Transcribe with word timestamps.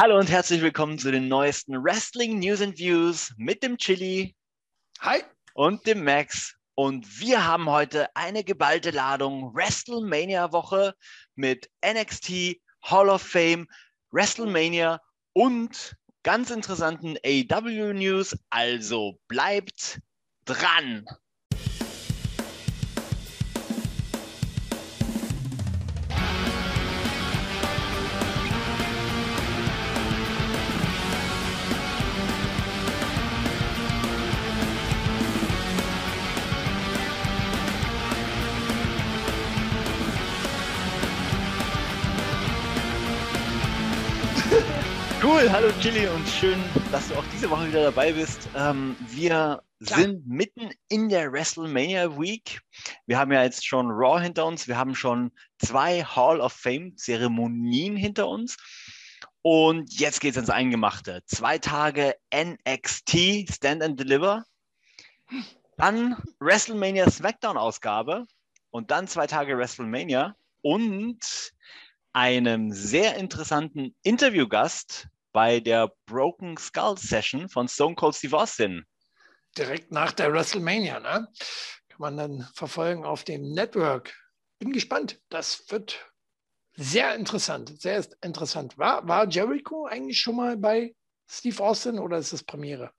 Hallo 0.00 0.16
und 0.16 0.30
herzlich 0.30 0.62
willkommen 0.62 0.96
zu 0.96 1.10
den 1.10 1.26
neuesten 1.26 1.82
Wrestling 1.82 2.38
News 2.38 2.62
and 2.62 2.78
Views 2.78 3.34
mit 3.36 3.64
dem 3.64 3.76
Chili. 3.76 4.36
Hi. 5.00 5.24
Und 5.54 5.88
dem 5.88 6.04
Max. 6.04 6.54
Und 6.76 7.18
wir 7.18 7.44
haben 7.44 7.68
heute 7.68 8.06
eine 8.14 8.44
geballte 8.44 8.92
Ladung 8.92 9.52
WrestleMania-Woche 9.56 10.94
mit 11.34 11.68
NXT, 11.84 12.60
Hall 12.80 13.08
of 13.08 13.22
Fame, 13.22 13.66
WrestleMania 14.12 15.00
und 15.32 15.96
ganz 16.22 16.50
interessanten 16.50 17.16
AW-News. 17.26 18.38
Also 18.50 19.18
bleibt 19.26 19.98
dran. 20.44 21.06
Cool, 45.30 45.52
hallo 45.52 45.70
Chili 45.82 46.08
und 46.08 46.26
schön, 46.26 46.58
dass 46.90 47.08
du 47.08 47.14
auch 47.14 47.24
diese 47.34 47.50
Woche 47.50 47.68
wieder 47.68 47.82
dabei 47.82 48.12
bist. 48.12 48.48
Ähm, 48.56 48.96
wir 49.10 49.62
Klar. 49.84 50.00
sind 50.00 50.26
mitten 50.26 50.70
in 50.88 51.10
der 51.10 51.30
WrestleMania 51.30 52.18
Week. 52.18 52.62
Wir 53.04 53.18
haben 53.18 53.30
ja 53.30 53.42
jetzt 53.42 53.66
schon 53.66 53.90
Raw 53.90 54.22
hinter 54.22 54.46
uns, 54.46 54.66
wir 54.68 54.78
haben 54.78 54.94
schon 54.94 55.30
zwei 55.58 56.02
Hall 56.02 56.40
of 56.40 56.54
Fame 56.54 56.96
Zeremonien 56.96 57.94
hinter 57.94 58.26
uns. 58.26 58.56
Und 59.42 59.92
jetzt 60.00 60.22
geht 60.22 60.30
es 60.30 60.38
ins 60.38 60.48
Eingemachte. 60.48 61.22
Zwei 61.26 61.58
Tage 61.58 62.14
NXT 62.34 63.52
Stand 63.52 63.82
and 63.82 64.00
Deliver, 64.00 64.44
dann 65.76 66.16
WrestleMania 66.40 67.10
SmackDown 67.10 67.58
Ausgabe 67.58 68.24
und 68.70 68.90
dann 68.90 69.06
zwei 69.06 69.26
Tage 69.26 69.58
WrestleMania 69.58 70.34
und 70.62 71.52
einem 72.14 72.72
sehr 72.72 73.16
interessanten 73.16 73.94
Interviewgast 74.02 75.10
bei 75.32 75.60
der 75.60 75.92
Broken 76.06 76.56
Skull 76.56 76.96
Session 76.96 77.48
von 77.48 77.68
Stone 77.68 77.94
Cold 77.94 78.14
Steve 78.14 78.36
Austin. 78.36 78.84
Direkt 79.56 79.90
nach 79.92 80.12
der 80.12 80.32
WrestleMania, 80.32 81.00
ne? 81.00 81.28
Kann 81.88 81.98
man 81.98 82.16
dann 82.16 82.48
verfolgen 82.54 83.04
auf 83.04 83.24
dem 83.24 83.52
Network. 83.52 84.14
Bin 84.58 84.72
gespannt. 84.72 85.20
Das 85.28 85.64
wird 85.70 86.12
sehr 86.76 87.14
interessant. 87.14 87.80
Sehr 87.80 88.06
interessant. 88.22 88.78
War, 88.78 89.06
war 89.08 89.28
Jericho 89.28 89.86
eigentlich 89.86 90.20
schon 90.20 90.36
mal 90.36 90.56
bei 90.56 90.94
Steve 91.28 91.62
Austin 91.62 91.98
oder 91.98 92.18
ist 92.18 92.32
das 92.32 92.44
Premiere? 92.44 92.92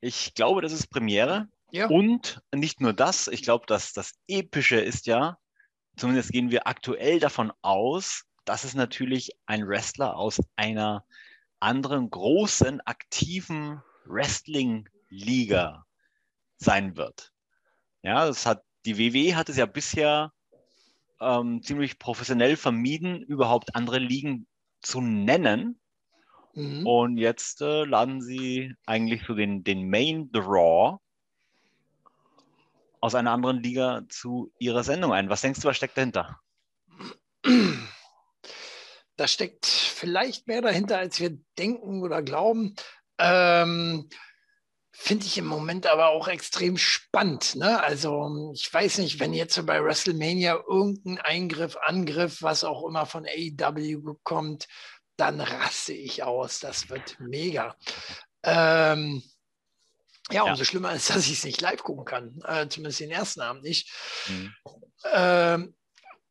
Ich 0.00 0.34
glaube, 0.34 0.60
das 0.60 0.72
ist 0.72 0.88
Premiere. 0.88 1.46
Ja. 1.72 1.86
Und 1.86 2.40
nicht 2.52 2.80
nur 2.80 2.92
das, 2.92 3.28
ich 3.28 3.42
glaube, 3.42 3.66
dass 3.66 3.92
das 3.92 4.14
Epische 4.26 4.80
ist 4.80 5.06
ja, 5.06 5.38
zumindest 5.96 6.32
gehen 6.32 6.50
wir 6.50 6.66
aktuell 6.66 7.20
davon 7.20 7.52
aus, 7.62 8.24
dass 8.44 8.64
es 8.64 8.74
natürlich 8.74 9.30
ein 9.46 9.68
Wrestler 9.68 10.16
aus 10.16 10.40
einer 10.56 11.04
anderen 11.60 12.10
großen, 12.10 12.80
aktiven 12.82 13.82
Wrestling-Liga 14.06 15.84
sein 16.56 16.96
wird. 16.96 17.32
Ja, 18.02 18.26
das 18.26 18.46
hat, 18.46 18.62
die 18.86 18.98
WWE 18.98 19.36
hat 19.36 19.48
es 19.48 19.56
ja 19.56 19.66
bisher 19.66 20.32
ähm, 21.20 21.62
ziemlich 21.62 21.98
professionell 21.98 22.56
vermieden, 22.56 23.22
überhaupt 23.22 23.76
andere 23.76 23.98
Ligen 23.98 24.46
zu 24.80 25.00
nennen. 25.00 25.78
Mhm. 26.54 26.86
Und 26.86 27.18
jetzt 27.18 27.60
äh, 27.60 27.84
laden 27.84 28.22
sie 28.22 28.74
eigentlich 28.86 29.24
so 29.26 29.34
den, 29.34 29.62
den 29.62 29.88
Main 29.88 30.32
Draw 30.32 30.98
aus 33.00 33.14
einer 33.14 33.32
anderen 33.32 33.62
Liga 33.62 34.02
zu 34.08 34.52
ihrer 34.58 34.82
Sendung 34.82 35.12
ein. 35.12 35.28
Was 35.28 35.42
denkst 35.42 35.60
du, 35.60 35.68
was 35.68 35.76
steckt 35.76 35.96
dahinter? 35.96 36.40
Da 39.20 39.28
steckt 39.28 39.66
vielleicht 39.66 40.46
mehr 40.46 40.62
dahinter, 40.62 40.96
als 40.96 41.20
wir 41.20 41.36
denken 41.58 42.02
oder 42.02 42.22
glauben. 42.22 42.74
Ähm, 43.18 44.08
Finde 44.92 45.26
ich 45.26 45.36
im 45.36 45.44
Moment 45.44 45.86
aber 45.86 46.08
auch 46.08 46.26
extrem 46.26 46.78
spannend. 46.78 47.54
Ne? 47.56 47.82
Also 47.82 48.50
ich 48.54 48.72
weiß 48.72 48.96
nicht, 48.96 49.20
wenn 49.20 49.34
jetzt 49.34 49.54
so 49.54 49.66
bei 49.66 49.84
WrestleMania 49.84 50.62
irgendein 50.66 51.18
Eingriff, 51.18 51.76
Angriff, 51.82 52.40
was 52.40 52.64
auch 52.64 52.82
immer 52.88 53.04
von 53.04 53.26
AEW 53.26 54.14
kommt, 54.22 54.68
dann 55.18 55.42
raste 55.42 55.92
ich 55.92 56.22
aus. 56.22 56.58
Das 56.60 56.88
wird 56.88 57.20
mega. 57.20 57.76
Ähm, 58.42 59.22
ja, 60.30 60.44
umso 60.44 60.62
ja. 60.62 60.64
schlimmer 60.64 60.94
ist, 60.94 61.10
dass 61.10 61.26
ich 61.26 61.34
es 61.34 61.44
nicht 61.44 61.60
live 61.60 61.82
gucken 61.82 62.06
kann. 62.06 62.38
Äh, 62.46 62.68
zumindest 62.68 63.00
den 63.00 63.10
ersten 63.10 63.42
Abend 63.42 63.64
nicht. 63.64 63.92
Mhm. 64.28 64.54
Ähm, 65.12 65.74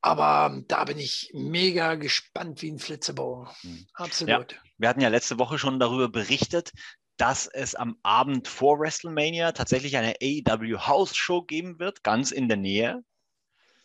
aber 0.02 0.62
da 0.68 0.86
bin 0.86 0.98
ich 0.98 1.32
mega 1.34 1.96
gespannt 1.96 2.62
wie 2.62 2.72
ein 2.72 2.80
Flitzebogen. 2.80 3.48
Mhm. 3.64 3.88
Absolut. 3.94 4.54
Ja, 4.54 4.58
wir 4.78 4.90
hatten 4.90 5.02
ja 5.02 5.10
letzte 5.10 5.40
Woche 5.40 5.60
schon 5.60 5.80
darüber 5.80 6.10
berichtet, 6.10 6.72
dass 7.18 7.48
es 7.48 7.76
am 7.76 7.98
Abend 8.02 8.48
vor 8.48 8.80
WrestleMania 8.80 9.52
tatsächlich 9.52 9.98
eine 9.98 10.16
AEW 10.22 10.80
House 10.88 11.16
Show 11.16 11.42
geben 11.42 11.80
wird, 11.80 12.04
ganz 12.04 12.32
in 12.32 12.48
der 12.48 12.58
Nähe. 12.58 13.04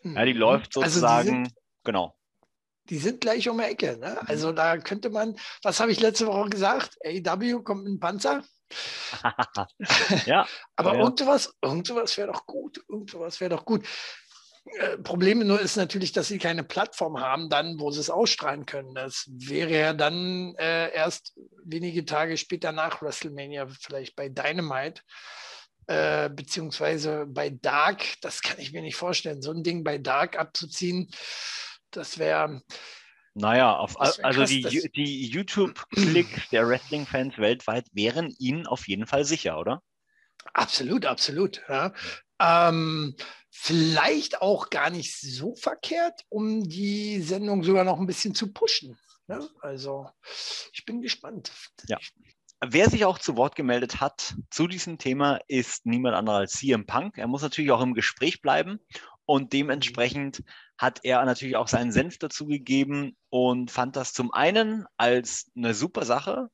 Ja, 0.05 0.25
die 0.25 0.35
mhm. 0.35 0.41
läuft 0.41 0.73
sozusagen, 0.73 1.17
also 1.17 1.31
die 1.31 1.45
sind, 1.49 1.55
genau. 1.83 2.17
Die 2.91 2.99
sind 2.99 3.21
gleich 3.21 3.49
um 3.49 3.59
die 3.59 3.65
Ecke. 3.65 3.97
Ne? 3.99 4.19
Mhm. 4.21 4.29
Also 4.29 4.53
da 4.53 4.77
könnte 4.79 5.11
man, 5.11 5.37
was 5.63 5.81
habe 5.81 5.91
ich 5.91 6.01
letzte 6.01 6.27
Woche 6.27 6.51
gesagt? 6.51 6.97
AEW 7.05 7.63
kommt 7.63 7.87
einem 7.87 7.99
Panzer. 7.99 8.45
ja. 10.27 10.47
Aber 10.77 10.95
ja. 10.95 11.01
irgendwas, 11.01 11.55
irgendwas 11.61 12.17
wäre 12.17 12.33
doch 12.33 12.47
gut. 12.47 12.85
Irgendwas 12.89 13.41
wäre 13.41 13.51
doch 13.51 13.65
gut. 13.65 13.87
Äh, 14.65 14.99
Problem 14.99 15.47
nur 15.47 15.61
ist 15.61 15.77
natürlich, 15.77 16.13
dass 16.13 16.29
sie 16.29 16.39
keine 16.39 16.65
Plattform 16.65 17.21
haben, 17.21 17.51
dann, 17.51 17.79
wo 17.79 17.91
sie 17.91 18.01
es 18.01 18.11
ausstrahlen 18.11 18.65
können. 18.67 18.95
Das 18.95 19.27
wäre 19.29 19.73
ja 19.73 19.93
dann 19.93 20.55
äh, 20.57 20.93
erst 20.93 21.35
wenige 21.65 22.05
Tage 22.05 22.37
später 22.37 22.73
nach 22.73 23.03
WrestleMania, 23.03 23.67
vielleicht 23.69 24.17
bei 24.17 24.29
Dynamite, 24.29 25.03
äh, 25.87 26.31
beziehungsweise 26.31 27.27
bei 27.29 27.51
Dark. 27.51 28.03
Das 28.23 28.41
kann 28.41 28.59
ich 28.59 28.73
mir 28.73 28.83
nicht 28.83 28.97
vorstellen. 28.97 29.43
So 29.43 29.51
ein 29.51 29.63
Ding 29.63 29.85
bei 29.85 29.99
Dark 29.99 30.39
abzuziehen, 30.39 31.11
das 31.91 32.19
wäre. 32.19 32.63
Naja, 33.35 33.77
auf, 33.77 34.01
also 34.01 34.23
krass, 34.23 34.49
die, 34.49 34.91
die 34.95 35.27
YouTube-Klicks 35.27 36.49
der 36.53 36.69
Wrestling-Fans 36.69 37.37
weltweit 37.37 37.87
wären 37.93 38.35
ihnen 38.39 38.67
auf 38.67 38.87
jeden 38.89 39.07
Fall 39.07 39.25
sicher, 39.25 39.59
oder? 39.59 39.83
Absolut, 40.53 41.05
absolut. 41.05 41.63
Ja. 41.69 41.93
Ähm, 42.41 43.17
vielleicht 43.57 44.43
auch 44.43 44.69
gar 44.69 44.91
nicht 44.91 45.17
so 45.17 45.55
verkehrt, 45.55 46.25
um 46.29 46.69
die 46.69 47.23
Sendung 47.23 47.63
sogar 47.63 47.85
noch 47.85 48.01
ein 48.01 48.07
bisschen 48.07 48.35
zu 48.35 48.53
pushen. 48.53 48.99
Ne? 49.29 49.49
Also 49.61 50.11
ich 50.73 50.85
bin 50.85 51.01
gespannt. 51.01 51.53
Ja. 51.87 51.99
Wer 52.61 52.91
sich 52.91 53.05
auch 53.05 53.19
zu 53.19 53.37
Wort 53.37 53.55
gemeldet 53.55 54.01
hat 54.01 54.35
zu 54.51 54.67
diesem 54.67 54.99
Thema, 54.99 55.39
ist 55.47 55.87
niemand 55.87 56.17
anderer 56.17 56.39
als 56.39 56.55
CM 56.55 56.85
Punk. 56.85 57.17
Er 57.17 57.29
muss 57.29 57.43
natürlich 57.43 57.71
auch 57.71 57.81
im 57.81 57.95
Gespräch 57.95 58.43
bleiben 58.43 58.81
und 59.25 59.53
dementsprechend 59.53 60.43
hat 60.77 61.01
er 61.05 61.25
natürlich 61.25 61.57
auch 61.57 61.69
seinen 61.69 61.93
Senf 61.93 62.19
dazu 62.19 62.47
gegeben 62.47 63.17
und 63.31 63.71
fand 63.71 63.95
das 63.95 64.13
zum 64.13 64.33
einen 64.35 64.85
als 64.97 65.51
eine 65.57 65.75
super 65.75 66.05
Sache, 66.05 66.51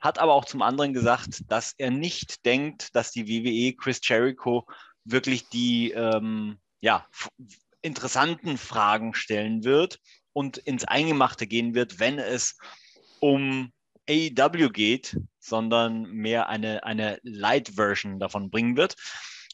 hat 0.00 0.18
aber 0.18 0.34
auch 0.34 0.44
zum 0.44 0.60
anderen 0.60 0.92
gesagt, 0.92 1.50
dass 1.50 1.74
er 1.78 1.90
nicht 1.90 2.44
denkt, 2.44 2.94
dass 2.94 3.10
die 3.10 3.26
WWE 3.26 3.74
Chris 3.74 4.00
Jericho 4.02 4.66
wirklich 5.10 5.48
die 5.48 5.92
ähm, 5.92 6.58
ja, 6.80 7.06
interessanten 7.80 8.58
Fragen 8.58 9.14
stellen 9.14 9.64
wird 9.64 10.00
und 10.32 10.58
ins 10.58 10.84
Eingemachte 10.84 11.46
gehen 11.46 11.74
wird, 11.74 11.98
wenn 11.98 12.18
es 12.18 12.58
um 13.20 13.72
AEW 14.08 14.70
geht, 14.70 15.18
sondern 15.38 16.02
mehr 16.10 16.48
eine, 16.48 16.84
eine 16.84 17.18
Light-Version 17.22 18.18
davon 18.18 18.50
bringen 18.50 18.76
wird. 18.76 18.96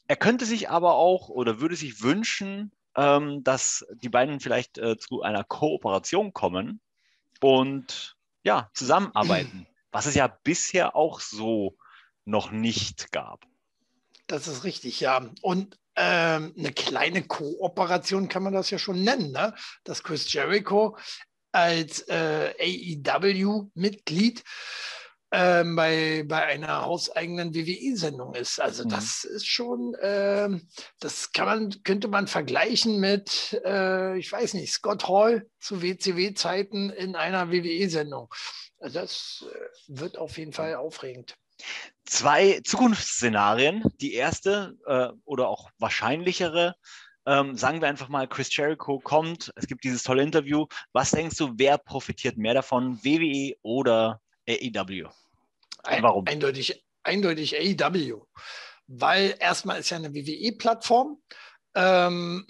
Er 0.07 0.17
könnte 0.17 0.45
sich 0.45 0.69
aber 0.69 0.95
auch 0.95 1.29
oder 1.29 1.61
würde 1.61 1.77
sich 1.77 2.03
wünschen, 2.03 2.73
ähm, 2.97 3.43
dass 3.43 3.87
die 4.03 4.09
beiden 4.09 4.41
vielleicht 4.41 4.79
äh, 4.79 4.97
zu 4.99 5.23
einer 5.23 5.45
Kooperation 5.45 6.33
kommen 6.33 6.81
und 7.41 8.17
ja, 8.43 8.71
zusammenarbeiten, 8.75 9.67
was 9.91 10.07
es 10.07 10.15
ja 10.15 10.27
bisher 10.27 10.95
auch 10.95 11.21
so 11.21 11.77
noch 12.25 12.51
nicht 12.51 13.11
gab. 13.13 13.47
Das 14.27 14.49
ist 14.49 14.65
richtig, 14.65 15.01
ja. 15.01 15.31
Und 15.43 15.79
ähm, 15.97 16.55
eine 16.59 16.73
kleine 16.73 17.23
Kooperation 17.23 18.29
kann 18.29 18.43
man 18.43 18.53
das 18.53 18.71
ja 18.71 18.79
schon 18.79 19.03
nennen, 19.05 19.31
ne? 19.33 19.55
dass 19.85 20.03
Chris 20.03 20.33
Jericho 20.33 20.97
als 21.53 22.01
äh, 22.09 22.53
AEW-Mitglied 22.59 24.43
äh, 25.31 25.65
bei, 25.65 26.25
bei 26.27 26.45
einer 26.47 26.83
hauseigenen 26.83 27.55
WWE-Sendung 27.55 28.35
ist. 28.35 28.61
Also 28.61 28.85
mhm. 28.85 28.89
das 28.89 29.23
ist 29.23 29.47
schon, 29.47 29.95
äh, 29.95 30.49
das 30.99 31.31
kann 31.31 31.47
man, 31.47 31.83
könnte 31.85 32.09
man 32.09 32.27
vergleichen 32.27 32.99
mit, 32.99 33.61
äh, 33.65 34.19
ich 34.19 34.33
weiß 34.33 34.55
nicht, 34.55 34.73
Scott 34.73 35.07
Hall 35.07 35.49
zu 35.61 35.81
WCW-Zeiten 35.81 36.91
in 36.91 37.15
einer 37.15 37.53
WWE-Sendung. 37.53 38.35
das 38.81 39.45
äh, 39.49 39.69
wird 39.87 40.19
auf 40.19 40.39
jeden 40.39 40.53
Fall 40.53 40.75
aufregend. 40.75 41.37
Zwei 42.05 42.61
Zukunftsszenarien. 42.65 43.83
Die 44.01 44.15
erste 44.15 44.77
äh, 44.87 45.09
oder 45.25 45.49
auch 45.49 45.71
wahrscheinlichere, 45.79 46.75
ähm, 47.27 47.57
sagen 47.57 47.81
wir 47.81 47.89
einfach 47.89 48.09
mal, 48.09 48.29
Chris 48.29 48.55
Jericho 48.55 49.01
kommt, 49.01 49.53
es 49.57 49.67
gibt 49.67 49.85
dieses 49.85 50.03
tolle 50.03 50.23
Interview. 50.23 50.67
Was 50.93 51.11
denkst 51.11 51.37
du, 51.37 51.53
wer 51.57 51.79
profitiert 51.79 52.37
mehr 52.37 52.55
davon, 52.55 52.99
WWE 53.03 53.57
oder 53.63 54.21
AEW? 54.49 55.09
Warum? 56.01 56.27
Eindeutig, 56.27 56.85
eindeutig 57.03 57.57
AEW. 57.57 58.23
Weil 58.87 59.35
erstmal 59.41 59.81
ist 59.81 59.91
ja 59.91 59.97
eine 59.97 60.13
WWE-Plattform. 60.13 61.19
Ähm, 61.75 62.47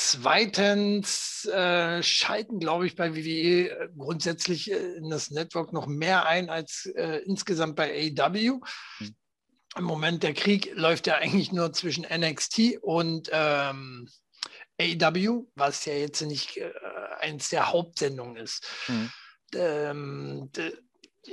Zweitens 0.00 1.44
äh, 1.46 2.04
schalten, 2.04 2.60
glaube 2.60 2.86
ich, 2.86 2.94
bei 2.94 3.16
WWE 3.16 3.68
äh, 3.68 3.88
grundsätzlich 3.98 4.70
äh, 4.70 4.76
in 4.94 5.10
das 5.10 5.32
Network 5.32 5.72
noch 5.72 5.88
mehr 5.88 6.24
ein 6.24 6.50
als 6.50 6.86
äh, 6.94 7.20
insgesamt 7.26 7.74
bei 7.74 8.12
AEW. 8.16 8.60
Hm. 8.98 9.16
Im 9.76 9.82
Moment 9.84 10.22
der 10.22 10.34
Krieg 10.34 10.70
läuft 10.76 11.08
ja 11.08 11.16
eigentlich 11.16 11.50
nur 11.50 11.72
zwischen 11.72 12.06
NXT 12.08 12.78
und 12.80 13.28
ähm, 13.32 14.08
AEW, 14.80 15.48
was 15.56 15.84
ja 15.84 15.94
jetzt 15.94 16.22
nicht 16.22 16.58
äh, 16.58 16.70
eins 17.18 17.48
der 17.48 17.72
Hauptsendungen 17.72 18.36
ist. 18.36 18.68
Hm. 18.86 19.10
Ähm, 19.56 20.52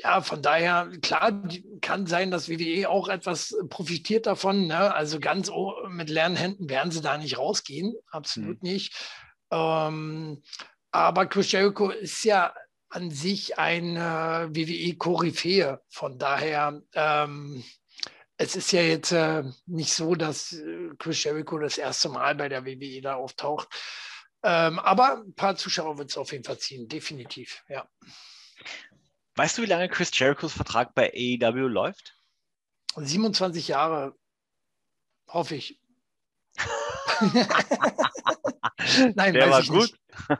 ja, 0.01 0.21
von 0.21 0.41
daher, 0.41 0.89
klar, 1.01 1.43
kann 1.81 2.07
sein, 2.07 2.31
dass 2.31 2.49
WWE 2.49 2.89
auch 2.89 3.07
etwas 3.07 3.55
profitiert 3.69 4.25
davon. 4.25 4.67
Ne? 4.67 4.93
Also 4.93 5.19
ganz 5.19 5.51
mit 5.89 6.09
leeren 6.09 6.35
Händen 6.35 6.69
werden 6.69 6.91
sie 6.91 7.01
da 7.01 7.17
nicht 7.17 7.37
rausgehen, 7.37 7.95
absolut 8.11 8.61
mhm. 8.63 8.69
nicht. 8.69 8.95
Ähm, 9.51 10.41
aber 10.91 11.25
Chris 11.25 11.51
Jericho 11.51 11.89
ist 11.89 12.23
ja 12.23 12.53
an 12.89 13.11
sich 13.11 13.57
eine 13.57 14.49
WWE-Koryphäe. 14.51 15.81
Von 15.89 16.17
daher, 16.17 16.81
ähm, 16.93 17.63
es 18.37 18.55
ist 18.55 18.71
ja 18.71 18.81
jetzt 18.81 19.11
äh, 19.11 19.43
nicht 19.65 19.93
so, 19.93 20.15
dass 20.15 20.53
äh, 20.53 20.89
Chris 20.97 21.23
Jericho 21.23 21.57
das 21.57 21.77
erste 21.77 22.09
Mal 22.09 22.35
bei 22.35 22.49
der 22.49 22.65
WWE 22.65 23.01
da 23.01 23.15
auftaucht. 23.15 23.67
Ähm, 24.43 24.79
aber 24.79 25.23
ein 25.25 25.33
paar 25.33 25.55
Zuschauer 25.55 25.97
wird 25.97 26.11
es 26.11 26.17
auf 26.17 26.31
jeden 26.31 26.43
Fall 26.43 26.59
ziehen, 26.59 26.87
definitiv, 26.87 27.63
ja. 27.67 27.87
Weißt 29.35 29.57
du, 29.57 29.63
wie 29.63 29.67
lange 29.67 29.89
Chris 29.89 30.17
Jerichos 30.17 30.53
Vertrag 30.53 30.95
bei 30.95 31.11
AEW 31.13 31.67
läuft? 31.67 32.15
27 32.95 33.67
Jahre, 33.67 34.15
hoffe 35.27 35.55
ich. 35.55 35.79
Nein, 39.15 39.33
Der 39.33 39.49
war 39.49 39.63
gut. 39.63 39.91
Nicht. 39.91 39.97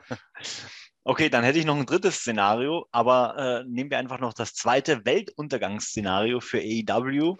Okay, 1.08 1.30
dann 1.30 1.44
hätte 1.44 1.60
ich 1.60 1.66
noch 1.66 1.78
ein 1.78 1.86
drittes 1.86 2.16
Szenario, 2.16 2.88
aber 2.92 3.38
äh, 3.38 3.64
nehmen 3.70 3.92
wir 3.92 4.00
einfach 4.00 4.20
noch 4.20 4.34
das 4.34 4.56
zweite 4.56 5.06
Weltuntergangsszenario 5.06 6.40
für 6.40 6.58
AEW. 6.58 7.38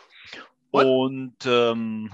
What? 0.70 0.86
Und 0.86 1.36
ähm, 1.48 2.12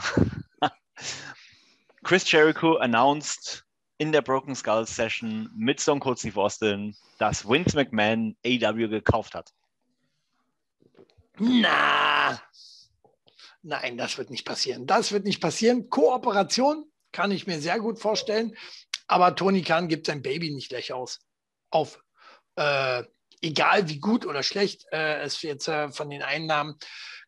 Chris 2.03 2.31
Jericho 2.31 2.77
announced 2.77 3.65
in 4.01 4.11
der 4.11 4.23
Broken 4.23 4.55
Skull 4.55 4.87
Session 4.87 5.47
mit 5.55 5.79
Stone 5.79 5.99
Cold 5.99 6.17
Steve 6.17 6.41
Austin, 6.41 6.95
dass 7.19 7.47
Vince 7.47 7.75
McMahon 7.75 8.35
AW 8.43 8.87
gekauft 8.87 9.35
hat? 9.35 9.53
Na, 11.37 12.41
nein, 13.61 13.97
das 13.99 14.17
wird 14.17 14.31
nicht 14.31 14.43
passieren. 14.43 14.87
Das 14.87 15.11
wird 15.11 15.23
nicht 15.25 15.39
passieren. 15.39 15.91
Kooperation 15.91 16.91
kann 17.11 17.29
ich 17.29 17.45
mir 17.45 17.61
sehr 17.61 17.79
gut 17.79 17.99
vorstellen, 17.99 18.57
aber 19.05 19.35
Tony 19.35 19.61
Khan 19.61 19.87
gibt 19.87 20.07
sein 20.07 20.23
Baby 20.23 20.49
nicht 20.49 20.69
gleich 20.69 20.91
aus. 20.91 21.19
Auf. 21.69 22.03
Äh, 22.55 23.03
egal 23.39 23.87
wie 23.87 23.99
gut 23.99 24.25
oder 24.25 24.41
schlecht 24.41 24.83
äh, 24.91 25.21
es 25.21 25.43
jetzt 25.43 25.67
äh, 25.67 25.89
von 25.91 26.09
den 26.09 26.23
Einnahmen 26.23 26.75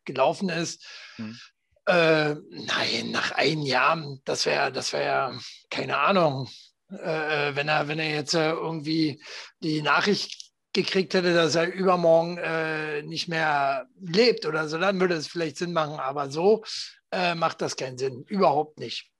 gelaufen 0.04 0.48
ist. 0.48 0.84
Hm. 1.16 1.38
Äh, 1.86 2.34
nein, 2.34 3.10
nach 3.10 3.32
einem 3.32 3.62
Jahr, 3.62 4.02
das 4.24 4.46
wäre, 4.46 4.72
das 4.72 4.92
wäre, 4.92 5.38
keine 5.70 5.98
Ahnung, 5.98 6.48
äh, 6.90 7.48
äh, 7.48 7.56
wenn 7.56 7.68
er, 7.68 7.88
wenn 7.88 7.98
er 7.98 8.10
jetzt 8.10 8.34
äh, 8.34 8.50
irgendwie 8.50 9.22
die 9.60 9.82
Nachricht 9.82 10.52
gekriegt 10.72 11.14
hätte, 11.14 11.34
dass 11.34 11.54
er 11.54 11.72
übermorgen 11.72 12.38
äh, 12.38 13.02
nicht 13.02 13.28
mehr 13.28 13.86
lebt 14.00 14.44
oder 14.46 14.68
so, 14.68 14.78
dann 14.78 15.00
würde 15.00 15.14
es 15.14 15.28
vielleicht 15.28 15.56
Sinn 15.56 15.72
machen. 15.72 16.00
Aber 16.00 16.30
so 16.30 16.64
äh, 17.10 17.34
macht 17.34 17.60
das 17.60 17.76
keinen 17.76 17.98
Sinn. 17.98 18.24
Überhaupt 18.26 18.78
nicht. 18.78 19.10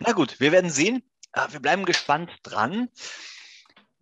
Na 0.00 0.12
gut, 0.12 0.40
wir 0.40 0.52
werden 0.52 0.70
sehen. 0.70 1.02
Wir 1.50 1.60
bleiben 1.60 1.84
gespannt 1.84 2.30
dran. 2.42 2.88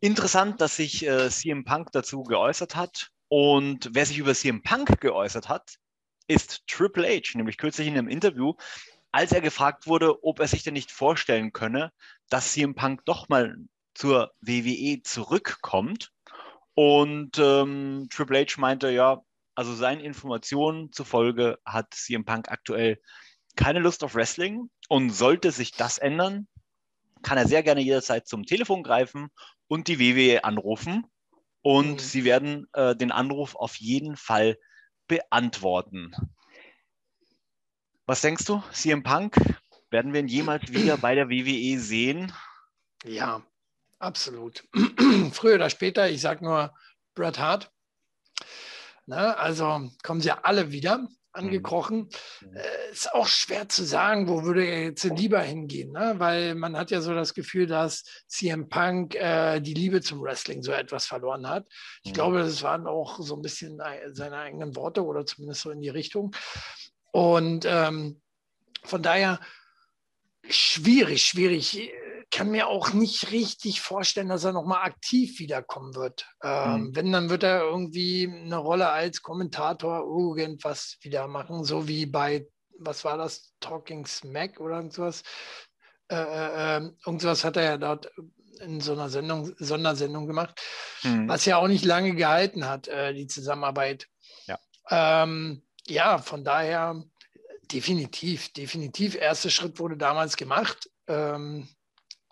Interessant, 0.01 0.61
dass 0.61 0.77
sich 0.77 1.07
CM 1.29 1.65
Punk 1.65 1.93
dazu 1.93 2.25
geäußert 2.25 2.77
hat. 2.77 3.11
Und 3.29 3.91
wer 3.93 4.05
sich 4.05 4.19
über 4.19 4.35
CM 4.35 4.63
Punk 4.63 5.01
geäußert 5.01 5.49
hat, 5.49 5.79
ist 6.29 6.67
Triple 6.67 7.07
H, 7.09 7.37
nämlich 7.37 7.59
kürzlich 7.59 7.89
in 7.89 7.99
einem 7.99 8.09
Interview, 8.09 8.55
als 9.11 9.33
er 9.33 9.41
gefragt 9.41 9.87
wurde, 9.87 10.25
ob 10.25 10.41
er 10.41 10.49
sich 10.49 10.63
denn 10.63 10.75
nicht 10.75 10.91
vorstellen 10.91 11.53
könne, 11.53 11.93
dass 12.31 12.53
CM 12.53 12.75
Punk 12.75 13.05
doch 13.05 13.29
mal 13.29 13.57
zur 13.95 14.33
WWE 14.41 15.03
zurückkommt. 15.03 16.11
Und 16.75 17.39
ähm, 17.39 18.09
Triple 18.11 18.41
H 18.41 18.59
meinte, 18.59 18.91
ja, 18.91 19.21
also 19.55 19.75
seinen 19.75 20.01
Informationen 20.01 20.93
zufolge 20.93 21.59
hat 21.67 21.93
CM 21.93 22.25
Punk 22.25 22.49
aktuell 22.49 22.99
keine 23.57 23.81
Lust 23.81 24.03
auf 24.03 24.15
Wrestling 24.15 24.71
und 24.89 25.11
sollte 25.11 25.51
sich 25.51 25.73
das 25.73 25.99
ändern, 25.99 26.49
kann 27.23 27.37
er 27.37 27.47
sehr 27.47 27.63
gerne 27.63 27.83
jederzeit 27.83 28.27
zum 28.27 28.47
Telefon 28.47 28.83
greifen 28.83 29.29
und 29.69 29.89
die 29.89 30.01
WWE 30.01 30.45
anrufen 30.45 31.07
und 31.61 31.93
mhm. 31.93 31.99
sie 31.99 32.25
werden 32.25 32.67
äh, 32.73 32.97
den 32.97 33.13
Anruf 33.13 33.55
auf 33.55 33.77
jeden 33.77 34.17
Fall 34.17 34.59
beantworten. 35.09 36.15
Was 38.07 38.21
denkst 38.21 38.45
du, 38.47 38.63
CM 38.73 39.03
Punk? 39.03 39.37
Werden 39.91 40.13
wir 40.13 40.21
ihn 40.21 40.29
jemals 40.29 40.73
wieder 40.73 40.97
bei 40.97 41.15
der 41.15 41.29
WWE 41.29 41.79
sehen? 41.79 42.33
Ja, 43.05 43.43
absolut. 43.99 44.65
Früher 45.33 45.57
oder 45.57 45.71
später, 45.71 46.09
ich 46.09 46.21
sage 46.21 46.45
nur 46.45 46.75
Bret 47.15 47.39
Hart. 47.39 47.71
Ne, 49.07 49.37
also 49.37 49.91
kommen 50.03 50.21
sie 50.21 50.31
alle 50.31 50.71
wieder 50.71 51.09
angekrochen. 51.33 52.09
Mhm. 52.41 52.57
Äh, 52.57 52.93
ist 52.93 53.13
auch 53.13 53.27
schwer 53.27 53.69
zu 53.69 53.85
sagen, 53.85 54.29
wo 54.29 54.45
würde 54.45 54.65
er 54.65 54.85
jetzt 54.85 55.05
lieber 55.05 55.41
hingehen, 55.41 55.93
ne? 55.93 56.15
weil 56.19 56.55
man 56.55 56.77
hat 56.77 56.91
ja 56.91 57.01
so 57.01 57.15
das 57.15 57.35
Gefühl, 57.35 57.67
dass 57.67 58.05
CM 58.27 58.69
Punk 58.69 59.15
äh, 59.15 59.61
die 59.61 59.75
Liebe 59.75 60.01
zum 60.01 60.23
Wrestling 60.23 60.63
so 60.63 60.73
etwas 60.73 61.07
verloren 61.07 61.49
hat. 61.49 61.67
Ich 62.05 62.11
mhm. 62.13 62.15
glaube, 62.15 62.39
das 62.39 62.63
waren 62.63 62.87
auch 62.87 63.21
so 63.21 63.37
ein 63.37 63.43
bisschen 63.43 63.81
seine 64.13 64.37
eigenen 64.37 64.77
Worte 64.77 65.05
oder 65.05 65.27
zumindest 65.27 65.63
so 65.63 65.71
in 65.71 65.81
die 65.81 65.89
Richtung. 65.89 66.35
Und 67.11 67.65
ähm, 67.67 68.21
von 68.85 69.03
daher 69.03 69.41
schwierig, 70.49 71.25
schwierig. 71.25 71.93
Ich 72.33 72.39
kann 72.39 72.51
mir 72.51 72.69
auch 72.69 72.95
nicht 72.95 73.31
richtig 73.31 73.83
vorstellen, 73.83 74.31
dass 74.31 74.45
er 74.45 74.53
nochmal 74.53 74.87
aktiv 74.87 75.39
wiederkommen 75.39 75.95
wird. 75.95 76.27
Ähm, 76.43 76.85
mhm. 76.85 76.97
Wenn, 76.97 77.13
dann 77.13 77.29
wird 77.29 77.43
er 77.43 77.61
irgendwie 77.61 78.27
eine 78.27 78.57
Rolle 78.57 78.89
als 78.89 79.21
Kommentator 79.21 79.99
irgendwas 80.01 80.97
wieder 81.03 81.29
machen, 81.29 81.63
so 81.63 81.89
wie 81.89 82.07
bei, 82.07 82.47
was 82.79 83.05
war 83.05 83.19
das, 83.19 83.53
Talking 83.61 84.07
Smack 84.07 84.61
oder 84.61 84.77
irgendwas. 84.77 85.23
Äh, 86.09 86.15
äh, 86.15 86.77
ähm, 86.79 86.97
irgendwas 87.05 87.45
hat 87.45 87.59
er 87.59 87.65
ja 87.65 87.77
dort 87.77 88.11
in 88.61 88.81
so 88.81 88.93
einer 88.95 89.11
Sendung, 89.11 89.55
Sondersendung 89.59 90.27
gemacht, 90.27 90.59
mhm. 91.03 91.29
was 91.29 91.45
ja 91.45 91.59
auch 91.59 91.69
nicht 91.69 91.85
lange 91.85 92.15
gehalten 92.15 92.67
hat, 92.67 92.89
äh, 92.89 93.13
die 93.13 93.27
Zusammenarbeit. 93.27 94.09
Ja. 94.47 94.59
Ähm, 94.89 95.67
ja, 95.87 96.17
von 96.17 96.45
daher 96.45 97.05
definitiv, 97.71 98.55
definitiv. 98.55 99.17
Erster 99.17 99.51
Schritt 99.51 99.79
wurde 99.79 99.99
damals 99.99 100.39
gemacht. 100.39 100.89
Ähm, 101.09 101.69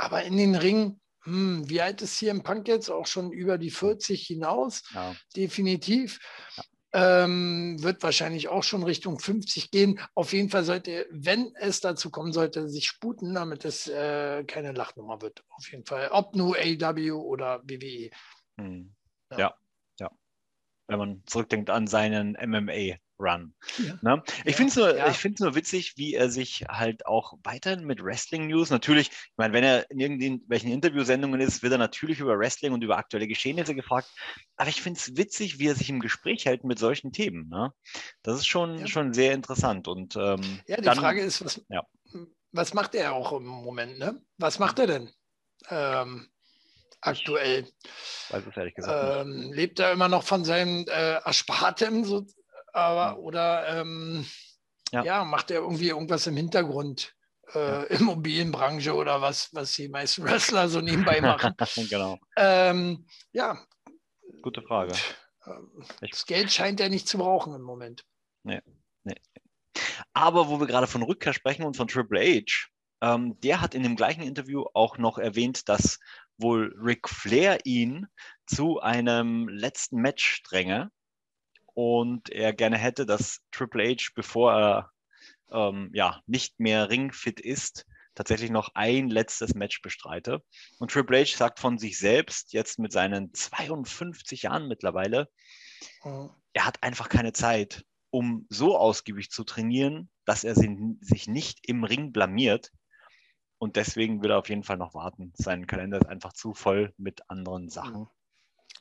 aber 0.00 0.22
in 0.22 0.38
den 0.38 0.54
Ring, 0.54 0.98
hm, 1.24 1.68
wie 1.68 1.82
alt 1.82 2.00
ist 2.00 2.18
hier 2.18 2.30
im 2.30 2.42
Punk 2.42 2.66
jetzt? 2.68 2.88
Auch 2.88 3.06
schon 3.06 3.32
über 3.32 3.58
die 3.58 3.70
40 3.70 4.26
hinaus. 4.26 4.82
Ja. 4.94 5.14
Definitiv. 5.36 6.18
Ja. 6.56 6.64
Ähm, 6.92 7.76
wird 7.82 8.02
wahrscheinlich 8.02 8.48
auch 8.48 8.64
schon 8.64 8.82
Richtung 8.82 9.18
50 9.18 9.70
gehen. 9.70 10.00
Auf 10.14 10.32
jeden 10.32 10.48
Fall 10.48 10.64
sollte, 10.64 11.06
wenn 11.10 11.54
es 11.54 11.80
dazu 11.80 12.10
kommen 12.10 12.32
sollte, 12.32 12.68
sich 12.68 12.86
sputen, 12.86 13.34
damit 13.34 13.64
es 13.64 13.86
äh, 13.86 14.42
keine 14.44 14.72
Lachnummer 14.72 15.20
wird. 15.20 15.44
Auf 15.50 15.70
jeden 15.70 15.84
Fall. 15.84 16.08
Ob 16.10 16.34
nur 16.34 16.56
AW 16.56 17.12
oder 17.12 17.62
WWE. 17.64 18.10
Hm. 18.58 18.94
Ja. 19.30 19.38
ja, 19.38 19.54
ja. 20.00 20.10
Wenn 20.88 20.98
man 20.98 21.22
zurückdenkt 21.26 21.68
an 21.68 21.86
seinen 21.86 22.38
MMA. 22.42 22.96
Run. 23.20 23.54
Ja. 23.78 23.98
Ne? 24.02 24.22
Ich 24.44 24.52
ja, 24.52 24.56
finde 24.56 24.70
es 24.70 24.76
nur, 24.76 24.96
ja. 24.96 25.30
nur 25.40 25.54
witzig, 25.54 25.94
wie 25.96 26.14
er 26.14 26.30
sich 26.30 26.64
halt 26.68 27.06
auch 27.06 27.34
weiterhin 27.42 27.84
mit 27.84 28.02
Wrestling-News, 28.02 28.70
natürlich, 28.70 29.10
ich 29.10 29.36
meine, 29.36 29.52
wenn 29.52 29.64
er 29.64 29.90
in 29.90 30.00
irgendwelchen 30.00 30.72
Interviewsendungen 30.72 31.40
ist, 31.40 31.62
wird 31.62 31.72
er 31.72 31.78
natürlich 31.78 32.20
über 32.20 32.38
Wrestling 32.38 32.72
und 32.72 32.82
über 32.82 32.96
aktuelle 32.96 33.28
Geschehnisse 33.28 33.74
gefragt. 33.74 34.08
Aber 34.56 34.68
ich 34.68 34.82
finde 34.82 34.98
es 34.98 35.16
witzig, 35.16 35.58
wie 35.58 35.68
er 35.68 35.74
sich 35.74 35.90
im 35.90 36.00
Gespräch 36.00 36.46
hält 36.46 36.64
mit 36.64 36.78
solchen 36.78 37.12
Themen. 37.12 37.48
Ne? 37.48 37.72
Das 38.22 38.36
ist 38.36 38.46
schon, 38.46 38.86
schon 38.88 39.12
sehr 39.12 39.32
interessant. 39.32 39.88
Und, 39.88 40.16
ähm, 40.16 40.60
ja, 40.66 40.76
die 40.76 40.82
dann, 40.82 40.98
Frage 40.98 41.20
ist, 41.20 41.44
was, 41.44 41.62
was 42.52 42.74
macht 42.74 42.94
er 42.94 43.12
auch 43.12 43.32
im 43.32 43.46
Moment? 43.46 43.98
Ne? 43.98 44.20
Was 44.38 44.58
macht 44.58 44.78
er 44.78 44.86
denn? 44.86 45.10
Ähm, 45.68 46.28
aktuell. 47.00 47.68
Ähm, 48.32 49.52
Lebt 49.52 49.78
er 49.78 49.92
immer 49.92 50.08
noch 50.08 50.24
von 50.24 50.44
seinem 50.44 50.86
äh, 50.88 51.14
Erspartem, 51.24 52.04
so, 52.04 52.26
aber, 52.72 53.18
oder 53.20 53.80
ähm, 53.80 54.26
ja. 54.92 55.04
ja. 55.04 55.24
macht 55.24 55.50
er 55.50 55.60
irgendwie 55.60 55.88
irgendwas 55.88 56.26
im 56.26 56.36
Hintergrund? 56.36 57.14
Äh, 57.54 57.58
ja. 57.58 57.82
Immobilienbranche 57.98 58.94
oder 58.94 59.20
was, 59.20 59.50
was 59.52 59.72
die 59.72 59.88
meisten 59.88 60.24
Wrestler 60.24 60.68
so 60.68 60.80
nebenbei 60.80 61.20
machen. 61.20 61.54
genau. 61.90 62.18
Ähm, 62.36 63.06
ja. 63.32 63.58
Gute 64.42 64.62
Frage. 64.62 64.92
Das 66.00 66.26
Geld 66.26 66.52
scheint 66.52 66.80
er 66.80 66.88
nicht 66.88 67.08
zu 67.08 67.18
brauchen 67.18 67.54
im 67.54 67.62
Moment. 67.62 68.04
Nee, 68.42 68.60
nee. 69.04 69.16
Aber 70.12 70.48
wo 70.48 70.60
wir 70.60 70.66
gerade 70.66 70.86
von 70.86 71.02
Rückkehr 71.02 71.32
sprechen 71.32 71.64
und 71.64 71.76
von 71.76 71.88
Triple 71.88 72.20
H, 72.20 72.68
ähm, 73.02 73.38
der 73.40 73.60
hat 73.60 73.74
in 73.74 73.82
dem 73.82 73.96
gleichen 73.96 74.22
Interview 74.22 74.64
auch 74.74 74.98
noch 74.98 75.18
erwähnt, 75.18 75.68
dass 75.68 75.98
wohl 76.36 76.74
Ric 76.78 77.08
Flair 77.08 77.58
ihn 77.64 78.06
zu 78.46 78.80
einem 78.80 79.48
letzten 79.48 79.96
Match 80.00 80.42
dränge 80.42 80.90
und 81.74 82.30
er 82.30 82.52
gerne 82.52 82.78
hätte, 82.78 83.06
dass 83.06 83.40
Triple 83.52 83.90
H, 83.90 84.10
bevor 84.14 84.52
er 84.52 84.90
ähm, 85.52 85.90
ja, 85.92 86.20
nicht 86.26 86.60
mehr 86.60 86.90
ringfit 86.90 87.40
ist, 87.40 87.86
tatsächlich 88.14 88.50
noch 88.50 88.70
ein 88.74 89.08
letztes 89.08 89.54
Match 89.54 89.82
bestreite. 89.82 90.42
Und 90.78 90.90
Triple 90.90 91.20
H 91.20 91.36
sagt 91.36 91.60
von 91.60 91.78
sich 91.78 91.98
selbst, 91.98 92.52
jetzt 92.52 92.78
mit 92.78 92.92
seinen 92.92 93.32
52 93.32 94.42
Jahren 94.42 94.68
mittlerweile, 94.68 95.28
mhm. 96.04 96.30
er 96.52 96.66
hat 96.66 96.82
einfach 96.82 97.08
keine 97.08 97.32
Zeit, 97.32 97.84
um 98.10 98.46
so 98.48 98.76
ausgiebig 98.76 99.30
zu 99.30 99.44
trainieren, 99.44 100.10
dass 100.24 100.44
er 100.44 100.54
sich 100.54 101.28
nicht 101.28 101.60
im 101.68 101.84
Ring 101.84 102.12
blamiert. 102.12 102.70
Und 103.58 103.76
deswegen 103.76 104.22
will 104.22 104.30
er 104.30 104.38
auf 104.38 104.48
jeden 104.48 104.64
Fall 104.64 104.78
noch 104.78 104.94
warten. 104.94 105.32
Sein 105.36 105.66
Kalender 105.66 105.98
ist 105.98 106.08
einfach 106.08 106.32
zu 106.32 106.54
voll 106.54 106.94
mit 106.96 107.28
anderen 107.28 107.68
Sachen. 107.68 108.08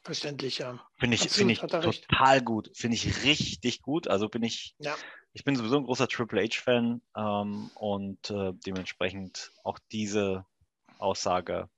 Verständlich, 0.01 0.59
ja. 0.59 0.79
Finde 0.97 1.15
ich, 1.15 1.29
find 1.29 1.51
ich 1.51 1.59
total 1.59 2.41
gut. 2.41 2.71
Finde 2.73 2.95
ich 2.95 3.23
richtig 3.23 3.81
gut. 3.81 4.07
Also 4.07 4.29
bin 4.29 4.43
ich, 4.43 4.75
ja. 4.79 4.95
ich 5.33 5.43
bin 5.43 5.55
sowieso 5.55 5.77
ein 5.77 5.83
großer 5.83 6.07
Triple 6.07 6.41
H-Fan 6.41 7.01
ähm, 7.15 7.71
und 7.75 8.29
äh, 8.29 8.53
dementsprechend 8.65 9.51
auch 9.63 9.77
diese 9.91 10.45
Aussage, 10.97 11.69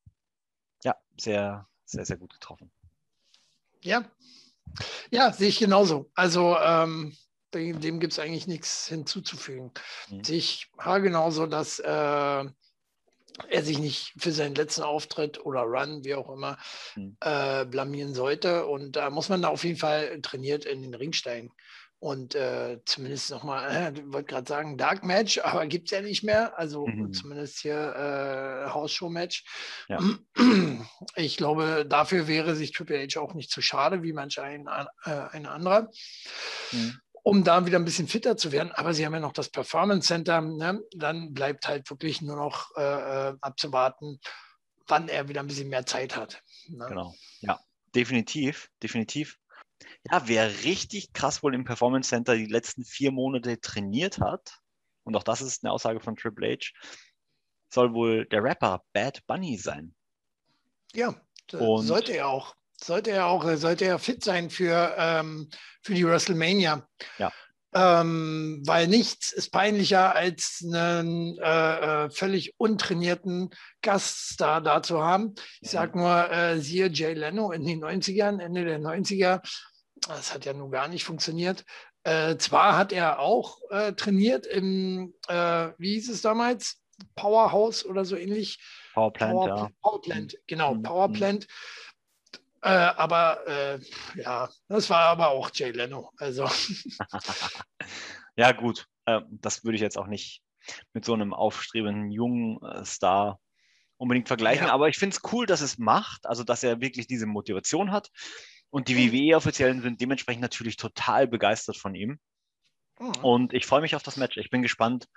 ja, 0.84 0.96
sehr, 1.18 1.68
sehr, 1.86 2.06
sehr 2.06 2.18
gut 2.18 2.34
getroffen. 2.34 2.72
Ja, 3.82 4.06
ja, 5.10 5.34
sehe 5.34 5.50
ich 5.50 5.60
genauso. 5.60 6.12
Also 6.14 6.58
ähm, 6.58 7.16
dem, 7.54 7.82
dem 7.82 8.00
gibt 8.00 8.14
es 8.14 8.20
eigentlich 8.20 8.48
nichts 8.48 8.88
hinzuzufügen. 8.88 9.72
Mhm. 10.10 10.24
Sehe 10.24 10.38
ich 10.38 10.72
genauso, 10.78 11.48
dass 11.48 11.80
äh, 11.80 12.46
er 13.50 13.64
sich 13.64 13.80
nicht 13.80 14.14
für 14.18 14.32
seinen 14.32 14.56
letzten 14.56 14.84
Auftritt 14.84 15.44
oder 15.46 15.62
Run, 15.62 16.04
wie 16.04 16.16
auch 16.16 16.30
immer, 16.30 16.58
mhm. 16.96 17.18
äh, 17.22 17.66
blamieren 17.66 18.14
sollte. 18.14 18.66
Und 18.66 18.96
da 18.96 19.10
muss 19.10 19.30
man 19.30 19.42
da 19.42 19.50
auf 19.50 19.64
jeden 19.64 19.78
Fall 19.78 20.22
trainiert 20.22 20.66
in 20.66 20.82
den 20.82 20.94
Ring 20.94 21.14
steigen. 21.14 21.52
Und 22.00 22.34
äh, 22.34 22.80
zumindest 22.86 23.30
nochmal, 23.30 23.70
äh, 23.70 24.00
ich 24.00 24.12
wollte 24.12 24.34
gerade 24.34 24.50
sagen, 24.50 24.76
Dark 24.76 25.04
Match, 25.04 25.38
aber 25.44 25.68
gibt 25.68 25.86
es 25.86 25.92
ja 25.92 26.02
nicht 26.02 26.24
mehr. 26.24 26.58
Also 26.58 26.88
mhm. 26.88 27.14
zumindest 27.14 27.60
hier 27.60 27.76
äh, 27.76 28.70
Hausshow-Match. 28.72 29.46
Ja. 29.88 30.00
Ich 31.16 31.38
glaube, 31.38 31.86
dafür 31.88 32.28
wäre 32.28 32.56
sich 32.56 32.72
Triple 32.72 33.06
H 33.08 33.20
auch 33.20 33.34
nicht 33.34 33.52
zu 33.52 33.62
schade, 33.62 34.04
wie 34.04 34.14
manch 34.14 34.40
ein, 34.40 34.68
äh, 34.68 35.12
ein 35.32 35.46
anderer. 35.46 35.90
Mhm 36.72 37.00
um 37.24 37.44
da 37.44 37.66
wieder 37.66 37.78
ein 37.78 37.86
bisschen 37.86 38.08
fitter 38.08 38.38
zu 38.38 38.52
werden. 38.52 38.72
Aber 38.72 38.94
sie 38.94 39.06
haben 39.06 39.14
ja 39.14 39.20
noch 39.20 39.34
das 39.34 39.50
Performance 39.50 40.08
Center. 40.08 40.42
Ne? 40.42 40.82
Dann 40.96 41.34
bleibt 41.34 41.68
halt 41.68 41.90
wirklich 41.90 42.22
nur 42.22 42.36
noch 42.36 42.76
äh, 42.76 43.30
äh, 43.30 43.38
abzuwarten, 43.42 44.20
wann 44.88 45.08
er 45.08 45.28
wieder 45.30 45.42
ein 45.42 45.48
bisschen 45.48 45.70
mehr 45.70 45.86
Zeit 45.86 46.16
hat. 46.16 46.42
Ne? 46.68 46.86
Genau, 46.88 47.16
ja, 47.40 47.60
definitiv, 47.96 48.70
definitiv. 48.82 49.38
Ja, 50.10 50.28
wer 50.28 50.64
richtig 50.64 51.14
krass 51.14 51.44
wohl 51.44 51.54
im 51.56 51.64
Performance 51.64 52.10
Center 52.10 52.36
die 52.36 52.46
letzten 52.46 52.84
vier 52.84 53.12
Monate 53.12 53.60
trainiert 53.60 54.20
hat, 54.20 54.60
und 55.04 55.16
auch 55.16 55.24
das 55.24 55.42
ist 55.42 55.64
eine 55.64 55.72
Aussage 55.72 56.00
von 56.00 56.16
Triple 56.16 56.54
H, 56.54 56.72
soll 57.70 57.94
wohl 57.94 58.26
der 58.26 58.44
Rapper 58.44 58.84
Bad 58.94 59.26
Bunny 59.28 59.58
sein. 59.58 59.96
Ja, 60.94 61.16
sollte 61.50 62.14
er 62.14 62.28
auch 62.28 62.56
sollte 62.84 63.12
er 63.12 63.28
auch, 63.28 63.46
sollte 63.56 63.86
er 63.86 64.00
fit 64.00 64.24
sein 64.24 64.50
für, 64.50 64.96
ähm, 64.98 65.50
für 65.82 65.94
die 65.94 66.06
WrestleMania. 66.06 66.88
Ja. 67.18 67.32
Ähm, 67.74 68.62
weil 68.66 68.88
nichts 68.88 69.32
ist 69.32 69.52
peinlicher, 69.52 70.14
als 70.14 70.62
einen 70.62 71.38
äh, 71.38 72.06
äh, 72.06 72.10
völlig 72.10 72.54
untrainierten 72.58 73.50
Gaststar 73.82 74.60
da 74.60 74.84
zu 74.84 75.02
haben. 75.02 75.36
Ich 75.62 75.72
sage 75.72 75.98
nur, 75.98 76.30
äh, 76.30 76.60
siehe 76.60 76.90
Jay 76.90 77.14
Leno 77.14 77.52
in 77.52 77.66
den 77.66 77.82
90ern, 77.82 78.42
Ende 78.42 78.66
der 78.66 78.80
90er. 78.80 79.42
Das 80.06 80.34
hat 80.34 80.44
ja 80.44 80.52
nun 80.52 80.72
gar 80.72 80.90
nicht 80.90 81.06
funktioniert. 81.06 81.64
Äh, 82.04 82.36
zwar 82.38 82.78
hat 82.78 82.92
er 82.92 83.20
auch 83.20 83.60
äh, 83.70 83.94
trainiert 83.94 84.46
im, 84.48 85.14
äh, 85.30 85.70
wie 85.78 85.94
hieß 85.94 86.10
es 86.10 86.22
damals? 86.22 86.82
Powerhouse 87.16 87.86
oder 87.86 88.04
so 88.04 88.16
ähnlich. 88.16 88.60
Powerplant, 88.94 89.34
Power, 89.34 89.48
ja. 89.48 89.70
Powerplant, 89.82 90.38
genau, 90.48 90.76
mhm. 90.76 90.84
Powerplant. 90.84 91.48
Äh, 92.62 92.70
aber 92.70 93.48
äh, 93.48 93.80
ja, 94.16 94.50
das 94.68 94.90
war 94.90 95.06
aber 95.06 95.30
auch 95.30 95.50
Jay 95.54 95.72
Leno. 95.72 96.12
Also. 96.18 96.48
ja, 98.36 98.52
gut. 98.52 98.88
Äh, 99.06 99.22
das 99.30 99.64
würde 99.64 99.76
ich 99.76 99.82
jetzt 99.82 99.98
auch 99.98 100.08
nicht 100.08 100.44
mit 100.94 101.06
so 101.06 101.14
einem 101.14 101.34
aufstrebenden 101.34 102.12
jungen 102.12 102.62
äh, 102.64 102.86
Star 102.86 103.40
unbedingt 103.98 104.28
vergleichen. 104.28 104.68
Ja. 104.68 104.74
Aber 104.74 104.90
ich 104.90 104.98
finde 104.98 105.16
es 105.16 105.32
cool, 105.32 105.46
dass 105.46 105.62
es 105.62 105.78
macht, 105.78 106.26
also 106.26 106.44
dass 106.44 106.64
er 106.64 106.82
wirklich 106.82 107.08
diese 107.08 107.26
Motivation 107.26 107.92
hat. 107.92 108.10
Und 108.70 108.88
die 108.88 108.96
mhm. 108.96 109.12
WWE-Offiziellen 109.12 109.82
sind 109.82 110.00
dementsprechend 110.00 110.42
natürlich 110.42 110.78
total 110.78 111.28
begeistert 111.28 111.78
von 111.78 111.94
ihm. 111.94 112.20
Mhm. 113.00 113.12
Und 113.24 113.54
ich 113.54 113.66
freue 113.66 113.82
mich 113.82 113.96
auf 113.96 114.04
das 114.04 114.18
Match. 114.18 114.38
Ich 114.38 114.50
bin 114.50 114.62
gespannt, 114.62 115.08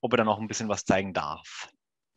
ob 0.00 0.12
er 0.12 0.18
dann 0.18 0.28
auch 0.28 0.38
ein 0.38 0.48
bisschen 0.48 0.68
was 0.68 0.84
zeigen 0.84 1.12
darf. 1.12 1.68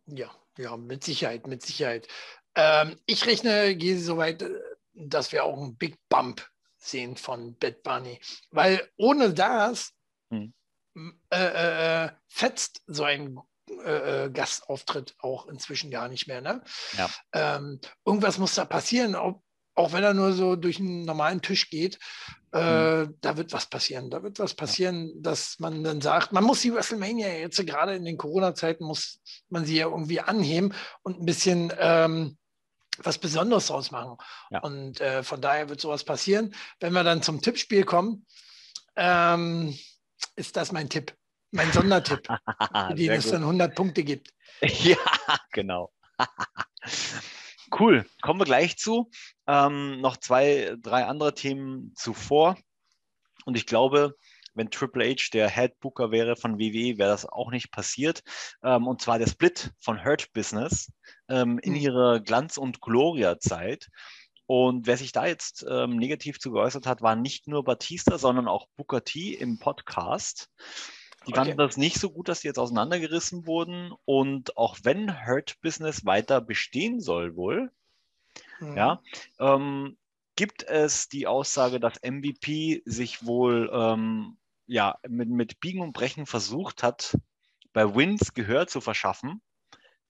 Ja, 0.06 0.32
ja, 0.58 0.78
mit 0.78 1.04
Sicherheit, 1.04 1.48
mit 1.48 1.62
Sicherheit. 1.62 2.08
Ähm, 2.56 2.98
ich 3.06 3.26
rechne, 3.26 3.76
gehe 3.76 4.00
so 4.00 4.18
weit, 4.18 4.42
äh, 4.42 4.50
dass 4.98 5.32
wir 5.32 5.46
auch 5.46 5.58
einen 5.58 5.78
Big 5.78 5.98
Bump 6.10 6.48
sehen 6.78 7.16
von 7.16 7.58
Bad 7.58 7.84
Bunny. 7.84 8.20
Weil 8.52 8.90
ohne 8.98 9.34
das 9.34 9.94
hm. 10.30 10.54
äh, 10.96 11.38
äh, 11.38 12.06
äh, 12.06 12.12
fetzt 12.28 12.82
so 12.88 13.04
ein 13.04 13.38
äh, 13.70 14.26
äh, 14.26 14.30
Gastauftritt 14.32 15.16
auch 15.20 15.48
inzwischen 15.48 15.92
gar 15.92 16.08
nicht 16.08 16.28
mehr. 16.28 16.42
Ne? 16.42 16.64
Ja. 16.98 17.10
Ähm, 17.34 17.80
irgendwas 18.06 18.38
muss 18.38 18.56
da 18.56 18.66
passieren, 18.66 19.16
ob, 19.16 19.44
auch 19.76 19.94
wenn 19.94 20.04
er 20.04 20.14
nur 20.14 20.34
so 20.34 20.56
durch 20.56 20.80
einen 20.80 21.06
normalen 21.06 21.42
Tisch 21.42 21.70
geht. 21.70 22.00
Hm. 22.54 23.16
Da 23.22 23.38
wird 23.38 23.54
was 23.54 23.68
passieren. 23.68 24.10
Da 24.10 24.24
wird 24.24 24.40
was 24.40 24.56
passieren, 24.56 25.10
ja. 25.10 25.14
dass 25.20 25.60
man 25.60 25.84
dann 25.84 26.02
sagt, 26.02 26.32
man 26.32 26.44
muss 26.44 26.62
die 26.62 26.74
WrestleMania 26.74 27.28
jetzt 27.28 27.64
gerade 27.68 27.94
in 27.94 28.06
den 28.06 28.18
Corona-Zeiten, 28.18 28.84
muss 28.84 29.20
man 29.50 29.66
sie 29.66 29.78
ja 29.78 29.88
irgendwie 29.88 30.22
anheben 30.22 30.74
und 31.04 31.20
ein 31.20 31.26
bisschen 31.26 31.72
ähm, 31.78 32.38
was 33.04 33.18
Besonderes 33.18 33.68
draus 33.68 33.92
machen. 33.92 34.18
Ja. 34.50 34.60
Und 34.60 35.00
äh, 35.02 35.24
von 35.24 35.42
daher 35.42 35.70
wird 35.70 35.82
sowas 35.82 36.04
passieren. 36.04 36.54
Wenn 36.80 36.94
wir 36.94 37.04
dann 37.04 37.22
zum 37.22 37.42
Tippspiel 37.42 37.84
kommen, 37.84 38.26
ähm, 38.96 39.78
ist 40.36 40.56
das 40.56 40.72
mein 40.72 40.90
Tipp, 40.90 41.16
mein 41.52 41.72
Sondertipp, 41.72 42.28
für 42.28 42.96
den 42.96 43.12
es 43.12 43.30
dann 43.30 43.44
100 43.44 43.76
Punkte 43.76 44.04
gibt. 44.04 44.34
Ja, 44.60 44.98
genau. 45.52 45.94
cool, 47.80 48.08
kommen 48.24 48.40
wir 48.40 48.46
gleich 48.46 48.78
zu. 48.78 49.12
Ähm, 49.46 50.02
noch 50.02 50.18
zwei, 50.18 50.76
drei 50.82 51.06
andere 51.06 51.36
Themen 51.36 51.94
zuvor. 51.96 52.58
Und 53.46 53.56
ich 53.56 53.68
glaube, 53.68 54.16
wenn 54.58 54.70
Triple 54.70 55.10
H 55.10 55.30
der 55.34 55.50
Head 55.50 55.80
Booker 55.80 56.12
wäre 56.12 56.36
von 56.36 56.60
WWE, 56.60 56.98
wäre 56.98 57.10
das 57.10 57.26
auch 57.26 57.52
nicht 57.52 57.72
passiert. 57.72 58.24
Ähm, 58.64 58.88
und 58.88 59.02
zwar 59.02 59.20
der 59.20 59.28
Split 59.28 59.72
von 59.80 60.04
Hurt 60.04 60.34
Business 60.34 60.92
ähm, 61.30 61.60
in 61.60 61.74
mhm. 61.74 61.80
ihrer 61.80 62.20
Glanz- 62.20 62.58
und 62.58 62.82
Gloria-Zeit. 62.82 63.88
Und 64.48 64.88
wer 64.88 64.98
sich 64.98 65.12
da 65.12 65.26
jetzt 65.26 65.66
ähm, 65.70 65.98
negativ 65.98 66.40
zu 66.40 66.52
geäußert 66.52 66.88
hat, 66.88 67.02
war 67.02 67.16
nicht 67.16 67.48
nur 67.48 67.64
Batista, 67.64 68.18
sondern 68.18 68.48
auch 68.48 68.68
Booker 68.78 69.04
T 69.04 69.34
im 69.34 69.60
Podcast. 69.60 70.50
Die 71.28 71.34
okay. 71.34 71.40
fanden 71.42 71.58
das 71.58 71.76
nicht 71.76 72.00
so 72.00 72.10
gut, 72.10 72.30
dass 72.30 72.40
sie 72.40 72.48
jetzt 72.48 72.60
auseinandergerissen 72.60 73.46
wurden. 73.46 73.92
Und 74.06 74.56
auch 74.56 74.78
wenn 74.84 75.28
Hurt 75.28 75.60
Business 75.62 76.06
weiter 76.06 76.40
bestehen 76.40 77.02
soll, 77.02 77.36
wohl, 77.36 77.72
mhm. 78.62 78.78
ja, 78.78 79.02
ähm, 79.38 79.98
gibt 80.38 80.64
es 80.64 81.10
die 81.10 81.28
Aussage, 81.28 81.82
dass 81.82 82.02
MVP 82.02 82.84
sich 82.86 83.26
wohl 83.26 83.70
ähm, 83.74 84.38
ja, 84.68 84.98
mit, 85.08 85.30
mit 85.30 85.60
Biegen 85.60 85.82
und 85.82 85.94
Brechen 85.94 86.26
versucht 86.26 86.84
hat, 86.84 87.18
bei 87.74 87.96
Wins 87.96 88.34
Gehör 88.34 88.68
zu 88.68 88.82
verschaffen, 88.82 89.42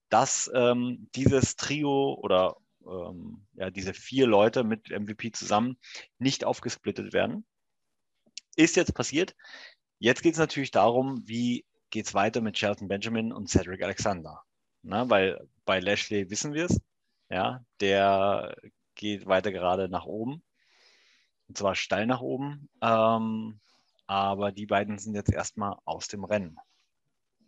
dass 0.08 0.50
ähm, 0.54 1.08
dieses 1.14 1.56
Trio 1.56 2.14
oder 2.20 2.56
ähm, 2.86 3.46
ja, 3.54 3.70
diese 3.70 3.94
vier 3.94 4.26
Leute 4.26 4.64
mit 4.64 4.90
MVP 4.90 5.32
zusammen 5.32 5.78
nicht 6.18 6.44
aufgesplittet 6.44 7.12
werden. 7.12 7.46
Ist 8.56 8.76
jetzt 8.76 8.94
passiert. 8.94 9.34
Jetzt 9.98 10.22
geht 10.22 10.34
es 10.34 10.38
natürlich 10.38 10.70
darum, 10.70 11.22
wie 11.26 11.64
geht 11.90 12.06
es 12.06 12.14
weiter 12.14 12.40
mit 12.40 12.58
Shelton 12.58 12.88
Benjamin 12.88 13.32
und 13.32 13.48
Cedric 13.48 13.82
Alexander. 13.82 14.42
Na, 14.82 15.08
weil 15.10 15.48
bei 15.64 15.80
Lashley 15.80 16.30
wissen 16.30 16.54
wir 16.54 16.66
es, 16.66 16.80
Ja, 17.30 17.64
der 17.80 18.56
geht 18.94 19.26
weiter 19.26 19.52
gerade 19.52 19.88
nach 19.88 20.06
oben. 20.06 20.42
Und 21.48 21.56
zwar 21.56 21.74
steil 21.74 22.06
nach 22.06 22.20
oben. 22.20 22.68
Ähm, 22.82 23.60
aber 24.08 24.50
die 24.50 24.66
beiden 24.66 24.98
sind 24.98 25.14
jetzt 25.14 25.32
erstmal 25.32 25.76
aus 25.84 26.08
dem 26.08 26.24
Rennen. 26.24 26.58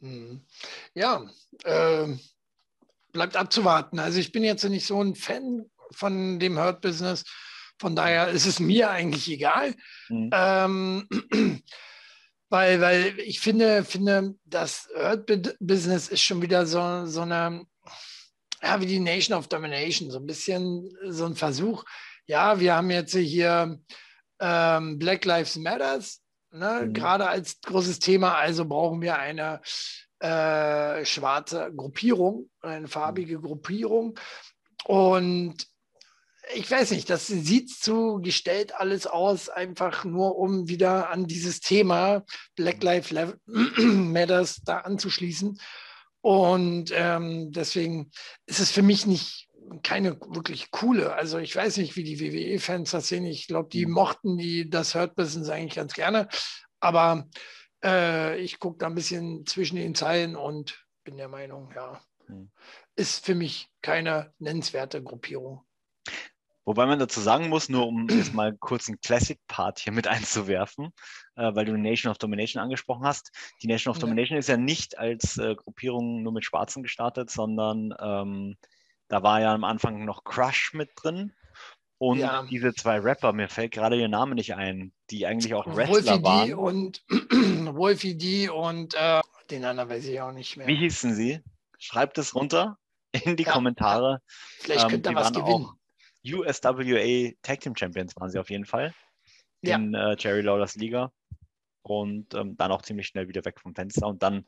Mhm. 0.01 0.45
Ja, 0.95 1.27
äh, 1.65 2.07
bleibt 3.13 3.37
abzuwarten. 3.37 3.99
Also 3.99 4.21
ich 4.21 4.31
bin 4.31 4.45
jetzt 4.45 4.63
nicht 4.65 4.87
so 4.87 5.03
ein 5.03 5.15
Fan 5.15 5.65
von 5.91 6.39
dem 6.39 6.59
Hurt-Business. 6.59 7.25
Von 7.79 7.97
daher 7.97 8.29
ist 8.29 8.47
es 8.47 8.61
mir 8.61 8.91
eigentlich 8.91 9.29
egal. 9.31 9.75
Mhm. 10.11 10.31
Ähm, 10.33 11.09
weil, 12.51 12.81
weil 12.81 13.19
ich 13.21 13.41
finde, 13.41 13.83
finde 13.85 14.35
das 14.45 14.89
Hurt-Business 14.95 16.09
ist 16.09 16.23
schon 16.23 16.43
wieder 16.43 16.67
so, 16.67 17.07
so 17.07 17.23
eine, 17.23 17.65
ja, 18.63 18.81
wie 18.81 18.87
die 18.87 19.01
Nation 19.01 19.37
of 19.37 19.49
Domination, 19.49 20.11
so 20.11 20.19
ein 20.19 20.27
bisschen 20.27 20.91
so 21.09 21.25
ein 21.25 21.37
Versuch. 21.37 21.85
Ja, 22.27 22.61
wir 22.61 22.75
haben 22.75 22.91
jetzt 22.91 23.17
hier 23.17 23.81
ähm, 24.41 24.99
Black 24.99 25.25
Lives 25.25 25.57
Matters, 25.57 26.20
ne, 26.53 26.87
mhm. 26.87 26.93
gerade 26.93 27.29
als 27.29 27.61
großes 27.61 27.99
Thema, 27.99 28.37
also 28.37 28.65
brauchen 28.65 29.01
wir 29.01 29.19
eine 29.19 29.61
äh, 30.21 31.05
schwarze 31.05 31.73
Gruppierung, 31.75 32.51
eine 32.61 32.89
farbige 32.89 33.41
Gruppierung. 33.41 34.19
Und 34.85 35.67
ich 36.55 36.71
weiß 36.71 36.91
nicht, 36.91 37.09
das 37.09 37.27
sieht 37.27 37.71
so 37.71 38.19
gestellt 38.19 38.75
alles 38.75 39.07
aus, 39.07 39.49
einfach 39.49 40.05
nur 40.05 40.37
um 40.37 40.69
wieder 40.69 41.11
an 41.11 41.27
dieses 41.27 41.61
Thema 41.61 42.25
Black 42.57 42.83
Lives 42.83 43.11
Matters 43.77 44.61
da 44.65 44.79
anzuschließen. 44.79 45.61
Und 46.23 46.93
ähm, 46.95 47.51
deswegen 47.53 48.11
ist 48.47 48.61
es 48.61 48.71
für 48.71 48.83
mich 48.83 49.07
nicht 49.07 49.49
keine 49.83 50.21
wirklich 50.21 50.71
coole. 50.71 51.15
Also 51.15 51.39
ich 51.39 51.55
weiß 51.55 51.77
nicht, 51.79 51.97
wie 51.97 52.05
die 52.05 52.21
WWE-Fans 52.21 52.91
das 52.91 53.09
sehen. 53.09 53.25
Ich 53.25 53.47
glaube, 53.47 53.69
die 53.69 53.87
mhm. 53.87 53.93
mochten 53.93 54.39
die 54.39 54.69
das 54.69 54.95
Hurt 54.95 55.15
Business 55.15 55.49
eigentlich 55.49 55.77
ganz 55.77 55.95
gerne. 55.95 56.29
Aber 56.81 57.29
äh, 57.85 58.39
ich 58.41 58.59
gucke 58.59 58.79
da 58.79 58.87
ein 58.87 58.95
bisschen 58.95 59.47
zwischen 59.47 59.77
den 59.77 59.95
Zeilen 59.95 60.37
und 60.37 60.85
bin 61.05 61.17
der 61.17 61.29
Meinung, 61.29 61.71
ja, 61.75 62.01
mhm. 62.29 62.51
ist 62.97 63.25
für 63.25 63.35
mich 63.35 63.69
keine 63.83 64.33
nennenswerte 64.39 65.03
Gruppierung. 65.03 65.65
Wobei 66.67 66.87
man 66.87 66.99
dazu 66.99 67.21
sagen 67.21 67.49
muss, 67.49 67.69
nur 67.69 67.87
um 67.87 68.09
jetzt 68.09 68.35
mal 68.35 68.57
kurz 68.57 68.89
einen 68.89 69.01
Classic-Part 69.01 69.81
hier 69.81 69.93
mit 69.93 70.07
einzuwerfen, 70.07 70.93
äh, 71.35 71.55
weil 71.55 71.65
du 71.65 71.77
Nation 71.77 72.11
of 72.11 72.19
Domination 72.19 72.63
angesprochen 72.63 73.05
hast. 73.05 73.33
Die 73.63 73.67
Nation 73.67 73.91
of 73.91 73.97
ja. 73.97 74.03
Domination 74.03 74.39
ist 74.39 74.49
ja 74.49 74.57
nicht 74.57 74.99
als 74.99 75.39
äh, 75.39 75.55
Gruppierung 75.55 76.23
nur 76.23 76.33
mit 76.33 76.45
Schwarzen 76.45 76.83
gestartet, 76.83 77.31
sondern 77.31 77.95
ähm, 77.99 78.57
da 79.11 79.23
war 79.23 79.41
ja 79.41 79.53
am 79.53 79.65
Anfang 79.65 80.05
noch 80.05 80.25
Crush 80.25 80.73
mit 80.73 80.91
drin. 80.95 81.35
Und 81.99 82.19
ja. 82.19 82.45
diese 82.45 82.73
zwei 82.73 82.99
Rapper, 82.99 83.35
mir 83.35 83.49
fällt 83.49 83.73
gerade 83.73 84.01
ihr 84.01 84.09
Name 84.09 84.35
nicht 84.35 84.55
ein, 84.55 84.93
die 85.11 85.27
eigentlich 85.27 85.53
auch 85.53 85.67
Wrestler 85.67 86.23
Wolfie 86.23 86.23
waren. 86.23 86.47
D 86.47 86.55
und 86.55 87.05
Wolfie 87.77 88.17
D 88.17 88.49
und 88.49 88.95
äh, 88.95 89.21
den 89.51 89.65
anderen 89.67 89.91
weiß 89.91 90.07
ich 90.07 90.19
auch 90.21 90.33
nicht 90.33 90.57
mehr. 90.57 90.67
Wie 90.67 90.77
hießen 90.77 91.15
sie? 91.15 91.43
Schreibt 91.79 92.17
es 92.17 92.35
runter 92.35 92.79
in 93.13 93.37
die 93.37 93.43
ja. 93.43 93.53
Kommentare. 93.53 94.23
Vielleicht 94.61 94.85
ähm, 94.85 94.91
könnte 94.91 95.11
ähm, 95.11 95.17
was 95.17 95.33
gewinnen. 95.33 95.69
USWA 96.25 97.33
Tag 97.43 97.61
Team 97.61 97.77
Champions 97.77 98.17
waren 98.17 98.31
sie 98.31 98.39
auf 98.39 98.49
jeden 98.49 98.65
Fall 98.65 98.95
ja. 99.63 99.77
in 99.77 99.93
äh, 99.93 100.17
Jerry 100.19 100.41
Lawlers 100.41 100.77
Liga 100.77 101.13
und 101.83 102.35
ähm, 102.35 102.57
dann 102.57 102.73
auch 102.73 102.83
ziemlich 102.83 103.09
schnell 103.09 103.29
wieder 103.29 103.45
weg 103.45 103.61
vom 103.61 103.75
Fenster 103.75 104.07
und 104.07 104.23
dann 104.23 104.47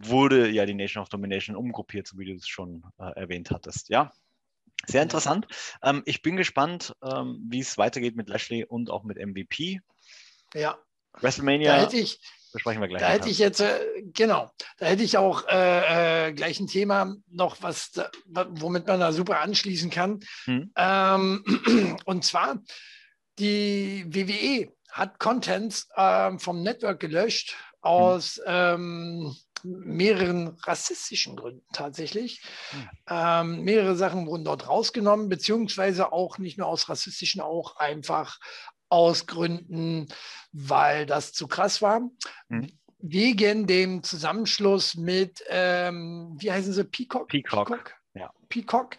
wurde 0.00 0.48
ja 0.48 0.66
die 0.66 0.74
Nation 0.74 1.02
of 1.02 1.08
Domination 1.08 1.56
umgruppiert, 1.56 2.06
so 2.06 2.18
wie 2.18 2.26
du 2.26 2.34
es 2.34 2.48
schon 2.48 2.82
äh, 2.98 3.10
erwähnt 3.20 3.50
hattest. 3.50 3.88
Ja, 3.88 4.12
sehr 4.86 5.02
interessant. 5.02 5.46
Ähm, 5.82 6.02
ich 6.04 6.22
bin 6.22 6.36
gespannt, 6.36 6.94
ähm, 7.02 7.40
wie 7.48 7.60
es 7.60 7.78
weitergeht 7.78 8.16
mit 8.16 8.28
Lashley 8.28 8.64
und 8.64 8.90
auch 8.90 9.04
mit 9.04 9.18
MVP. 9.18 9.80
Ja. 10.54 10.78
WrestleMania. 11.20 11.76
Da 11.76 11.82
hätte 11.82 11.96
ich, 11.96 12.20
besprechen 12.52 12.80
wir 12.80 12.88
gleich. 12.88 13.00
Da 13.00 13.08
hätte 13.08 13.28
ich 13.28 13.38
jetzt, 13.38 13.60
äh, 13.60 13.80
genau, 14.12 14.50
da 14.78 14.86
hätte 14.86 15.02
ich 15.02 15.16
auch 15.16 15.46
äh, 15.48 16.28
äh, 16.28 16.32
gleich 16.32 16.60
ein 16.60 16.66
Thema 16.66 17.16
noch, 17.28 17.56
was, 17.62 17.92
womit 18.26 18.86
man 18.86 19.00
da 19.00 19.12
super 19.12 19.40
anschließen 19.40 19.90
kann. 19.90 20.20
Hm. 20.44 20.72
Ähm, 20.76 21.96
und 22.04 22.24
zwar, 22.24 22.62
die 23.38 24.04
WWE 24.08 24.72
hat 24.90 25.18
Contents 25.18 25.88
ähm, 25.96 26.38
vom 26.38 26.62
Network 26.62 27.00
gelöscht 27.00 27.56
aus 27.80 28.40
hm. 28.44 29.34
Mehreren 29.64 30.56
rassistischen 30.62 31.36
Gründen 31.36 31.64
tatsächlich. 31.72 32.42
Hm. 32.70 32.88
Ähm, 33.08 33.62
mehrere 33.62 33.96
Sachen 33.96 34.26
wurden 34.26 34.44
dort 34.44 34.68
rausgenommen, 34.68 35.28
beziehungsweise 35.28 36.12
auch 36.12 36.38
nicht 36.38 36.58
nur 36.58 36.66
aus 36.66 36.88
rassistischen, 36.88 37.40
auch 37.40 37.76
einfach 37.76 38.38
aus 38.88 39.26
Gründen, 39.26 40.08
weil 40.52 41.06
das 41.06 41.32
zu 41.32 41.48
krass 41.48 41.82
war. 41.82 42.02
Hm. 42.48 42.70
Wegen 42.98 43.66
dem 43.66 44.02
Zusammenschluss 44.02 44.94
mit, 44.94 45.42
ähm, 45.48 46.34
wie 46.38 46.50
heißen 46.50 46.72
sie, 46.72 46.84
Peacock? 46.84 47.28
Peacock. 47.28 47.68
Peacock. 47.68 47.94
Ja. 48.14 48.32
Peacock. 48.48 48.96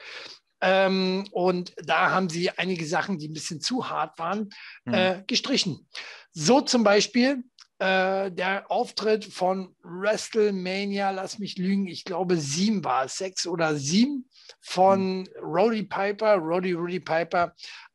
Ähm, 0.62 1.26
und 1.32 1.74
da 1.84 2.12
haben 2.12 2.30
sie 2.30 2.50
einige 2.52 2.86
Sachen, 2.86 3.20
die 3.20 3.28
ein 3.28 3.34
bisschen 3.34 3.62
zu 3.62 3.90
hart 3.90 4.18
waren, 4.18 4.50
hm. 4.86 4.94
äh, 4.94 5.24
gestrichen. 5.28 5.88
So 6.32 6.62
zum 6.62 6.84
Beispiel 6.84 7.44
äh, 7.80 8.32
der 8.32 8.72
Auftritt 8.72 9.26
von 9.26 9.76
WrestleMania, 9.84 11.12
lass 11.12 11.38
mich 11.38 11.58
lügen, 11.58 11.88
ich 11.88 12.06
glaube 12.06 12.38
sieben 12.38 12.84
war 12.84 13.06
es, 13.06 13.18
sechs 13.18 13.46
oder 13.46 13.76
sieben 13.76 14.30
von 14.62 15.20
mhm. 15.20 15.28
Roddy 15.42 15.84
Piper, 15.84 16.36
Roddy 16.36 16.74
Roddy 16.74 17.00
Piper 17.00 17.54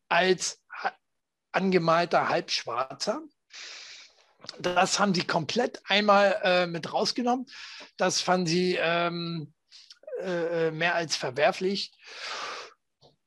als 0.08 0.62
angemalter 1.52 2.28
Halbschwarzer. 2.28 3.22
Das 4.58 4.98
haben 4.98 5.14
sie 5.14 5.24
komplett 5.24 5.80
einmal 5.86 6.40
äh, 6.42 6.66
mit 6.66 6.92
rausgenommen. 6.92 7.46
Das 7.96 8.20
fanden 8.20 8.46
sie 8.46 8.76
ähm, 8.80 9.52
äh, 10.20 10.70
mehr 10.70 10.94
als 10.94 11.16
verwerflich. 11.16 11.92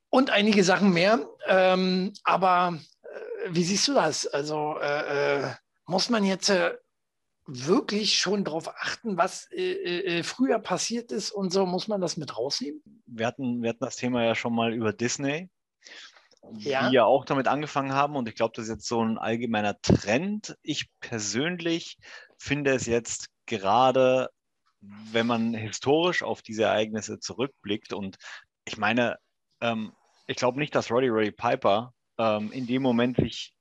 Und 0.09 0.29
einige 0.29 0.63
Sachen 0.63 0.91
mehr. 0.91 1.27
Ähm, 1.47 2.13
aber 2.23 2.79
äh, 3.03 3.49
wie 3.49 3.63
siehst 3.63 3.87
du 3.87 3.93
das? 3.93 4.27
Also 4.27 4.77
äh, 4.79 5.43
äh, 5.43 5.53
muss 5.85 6.09
man 6.09 6.23
jetzt 6.23 6.49
äh, 6.49 6.75
wirklich 7.45 8.17
schon 8.17 8.43
darauf 8.43 8.69
achten, 8.69 9.17
was 9.17 9.51
äh, 9.51 10.19
äh, 10.19 10.23
früher 10.23 10.59
passiert 10.59 11.11
ist 11.11 11.31
und 11.31 11.51
so, 11.51 11.65
muss 11.65 11.87
man 11.87 12.01
das 12.01 12.17
mit 12.17 12.37
rausnehmen? 12.37 12.81
Wir 13.05 13.27
hatten, 13.27 13.61
wir 13.61 13.69
hatten 13.69 13.83
das 13.83 13.97
Thema 13.97 14.23
ja 14.23 14.35
schon 14.35 14.55
mal 14.55 14.73
über 14.73 14.93
Disney, 14.93 15.49
ja. 16.53 16.89
die 16.89 16.95
ja 16.95 17.05
auch 17.05 17.25
damit 17.25 17.47
angefangen 17.47 17.93
haben 17.93 18.15
und 18.15 18.27
ich 18.27 18.35
glaube, 18.35 18.53
das 18.55 18.65
ist 18.65 18.71
jetzt 18.71 18.87
so 18.87 19.03
ein 19.03 19.17
allgemeiner 19.17 19.79
Trend. 19.81 20.57
Ich 20.63 20.89
persönlich 20.99 21.97
finde 22.37 22.73
es 22.73 22.87
jetzt 22.87 23.27
gerade, 23.45 24.29
wenn 24.81 25.27
man 25.27 25.53
historisch 25.53 26.23
auf 26.23 26.41
diese 26.41 26.63
Ereignisse 26.63 27.19
zurückblickt 27.19 27.93
und 27.93 28.17
ich 28.67 28.77
meine, 28.77 29.17
ähm, 29.61 29.93
ich 30.25 30.37
glaube 30.37 30.59
nicht, 30.59 30.73
dass 30.73 30.89
Roddy 30.89 31.09
Roddy 31.09 31.31
Piper 31.31 31.93
ähm, 32.17 32.51
in 32.51 32.65
dem 32.65 32.81
Moment 32.81 33.17
sich 33.17 33.54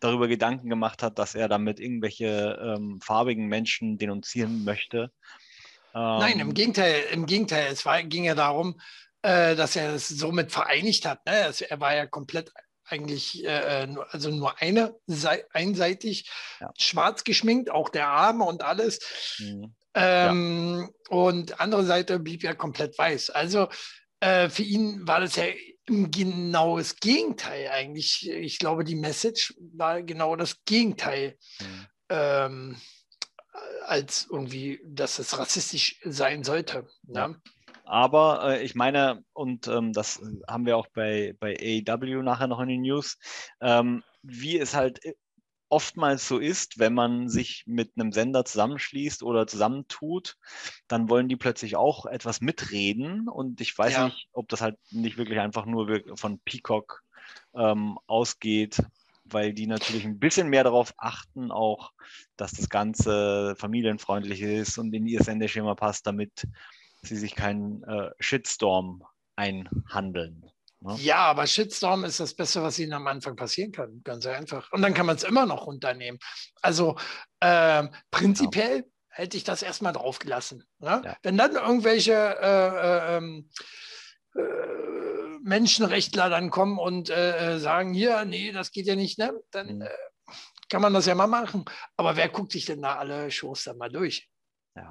darüber 0.00 0.28
Gedanken 0.28 0.68
gemacht 0.68 1.02
hat, 1.02 1.18
dass 1.18 1.34
er 1.34 1.48
damit 1.48 1.78
irgendwelche 1.78 2.58
ähm, 2.62 3.00
farbigen 3.00 3.46
Menschen 3.46 3.98
denunzieren 3.98 4.64
möchte. 4.64 5.12
Ähm, 5.94 6.18
Nein, 6.18 6.40
im 6.40 6.54
Gegenteil, 6.54 7.04
im 7.12 7.26
Gegenteil, 7.26 7.68
es 7.72 7.84
war, 7.84 8.02
ging 8.02 8.24
ja 8.24 8.34
darum, 8.34 8.80
äh, 9.22 9.54
dass 9.54 9.76
er 9.76 9.94
es 9.94 10.08
somit 10.08 10.52
vereinigt 10.52 11.06
hat. 11.06 11.24
Ne? 11.26 11.32
Also 11.32 11.64
er 11.66 11.80
war 11.80 11.94
ja 11.94 12.06
komplett 12.06 12.52
eigentlich, 12.84 13.44
äh, 13.44 13.84
äh 13.84 13.96
also 14.10 14.30
nur 14.30 14.60
eine, 14.60 14.94
einseitig 15.52 16.30
ja. 16.60 16.70
schwarz 16.78 17.24
geschminkt, 17.24 17.70
auch 17.70 17.88
der 17.88 18.08
Arme 18.08 18.44
und 18.44 18.64
alles. 18.64 19.36
Mhm. 19.38 19.74
Ähm, 19.94 20.88
ja. 21.10 21.16
Und 21.16 21.60
andere 21.60 21.84
Seite 21.84 22.18
blieb 22.18 22.42
ja 22.42 22.54
komplett 22.54 22.96
weiß. 22.96 23.30
Also 23.30 23.68
äh, 24.20 24.48
für 24.48 24.62
ihn 24.62 25.06
war 25.06 25.20
das 25.20 25.36
ja 25.36 25.44
genau 25.90 26.78
das 26.78 26.96
Gegenteil 26.96 27.68
eigentlich. 27.68 28.28
Ich 28.30 28.58
glaube, 28.58 28.84
die 28.84 28.96
Message 28.96 29.54
war 29.74 30.02
genau 30.02 30.36
das 30.36 30.64
Gegenteil. 30.64 31.36
Mhm. 31.60 31.86
Ähm, 32.08 32.76
als 33.86 34.28
irgendwie, 34.30 34.80
dass 34.84 35.18
es 35.18 35.36
rassistisch 35.38 36.00
sein 36.04 36.44
sollte. 36.44 36.86
Ne? 37.06 37.18
Ja. 37.18 37.34
Aber 37.84 38.42
äh, 38.44 38.62
ich 38.62 38.76
meine, 38.76 39.24
und 39.32 39.66
ähm, 39.66 39.92
das 39.92 40.22
haben 40.46 40.64
wir 40.64 40.76
auch 40.76 40.86
bei, 40.94 41.34
bei 41.40 41.56
AEW 41.56 42.22
nachher 42.22 42.46
noch 42.46 42.60
in 42.60 42.68
den 42.68 42.82
News, 42.82 43.18
ähm, 43.60 44.04
wie 44.22 44.58
es 44.58 44.74
halt 44.74 45.00
oftmals 45.70 46.26
so 46.26 46.38
ist, 46.38 46.78
wenn 46.78 46.92
man 46.92 47.28
sich 47.28 47.64
mit 47.66 47.92
einem 47.96 48.12
Sender 48.12 48.44
zusammenschließt 48.44 49.22
oder 49.22 49.46
zusammentut, 49.46 50.36
dann 50.88 51.08
wollen 51.08 51.28
die 51.28 51.36
plötzlich 51.36 51.76
auch 51.76 52.06
etwas 52.06 52.40
mitreden. 52.40 53.28
Und 53.28 53.60
ich 53.60 53.76
weiß 53.76 53.92
ja. 53.94 54.04
nicht, 54.06 54.28
ob 54.32 54.48
das 54.48 54.60
halt 54.60 54.76
nicht 54.90 55.16
wirklich 55.16 55.38
einfach 55.38 55.66
nur 55.66 56.02
von 56.16 56.40
Peacock 56.40 57.02
ähm, 57.54 57.98
ausgeht, 58.06 58.82
weil 59.24 59.54
die 59.54 59.66
natürlich 59.66 60.04
ein 60.04 60.18
bisschen 60.18 60.48
mehr 60.48 60.64
darauf 60.64 60.92
achten, 60.98 61.52
auch, 61.52 61.92
dass 62.36 62.52
das 62.52 62.68
Ganze 62.68 63.54
familienfreundlich 63.56 64.42
ist 64.42 64.76
und 64.76 64.92
in 64.92 65.06
ihr 65.06 65.22
Sendeschema 65.22 65.74
passt, 65.76 66.06
damit 66.06 66.46
sie 67.02 67.16
sich 67.16 67.34
keinen 67.34 67.82
äh, 67.84 68.10
Shitstorm 68.18 69.04
einhandeln. 69.36 70.50
Ne? 70.80 70.96
Ja, 70.96 71.18
aber 71.18 71.46
Shitstorm 71.46 72.04
ist 72.04 72.20
das 72.20 72.34
Beste, 72.34 72.62
was 72.62 72.78
Ihnen 72.78 72.94
am 72.94 73.06
Anfang 73.06 73.36
passieren 73.36 73.72
kann. 73.72 74.00
Ganz 74.02 74.26
einfach. 74.26 74.72
Und 74.72 74.82
dann 74.82 74.94
kann 74.94 75.06
man 75.06 75.16
es 75.16 75.24
immer 75.24 75.46
noch 75.46 75.66
runternehmen. 75.66 76.18
Also 76.62 76.96
äh, 77.40 77.86
prinzipiell 78.10 78.78
ja. 78.78 78.84
hätte 79.10 79.36
ich 79.36 79.44
das 79.44 79.62
erstmal 79.62 79.92
draufgelassen. 79.92 80.64
Ne? 80.78 81.02
Ja. 81.04 81.16
Wenn 81.22 81.36
dann 81.36 81.52
irgendwelche 81.52 82.12
äh, 82.12 83.14
äh, 83.14 83.16
ähm, 83.16 83.50
äh, 84.34 84.40
Menschenrechtler 85.42 86.30
dann 86.30 86.50
kommen 86.50 86.78
und 86.78 87.10
äh, 87.10 87.54
äh, 87.54 87.58
sagen, 87.58 87.92
hier, 87.92 88.24
nee, 88.24 88.52
das 88.52 88.72
geht 88.72 88.86
ja 88.86 88.96
nicht, 88.96 89.18
ne? 89.18 89.32
dann 89.50 89.78
mhm. 89.78 89.88
kann 90.68 90.82
man 90.82 90.94
das 90.94 91.06
ja 91.06 91.14
mal 91.14 91.26
machen. 91.26 91.64
Aber 91.96 92.16
wer 92.16 92.28
guckt 92.28 92.52
sich 92.52 92.64
denn 92.64 92.82
da 92.82 92.96
alle 92.96 93.30
Shows 93.30 93.64
dann 93.64 93.76
mal 93.76 93.90
durch? 93.90 94.28
Ja. 94.76 94.88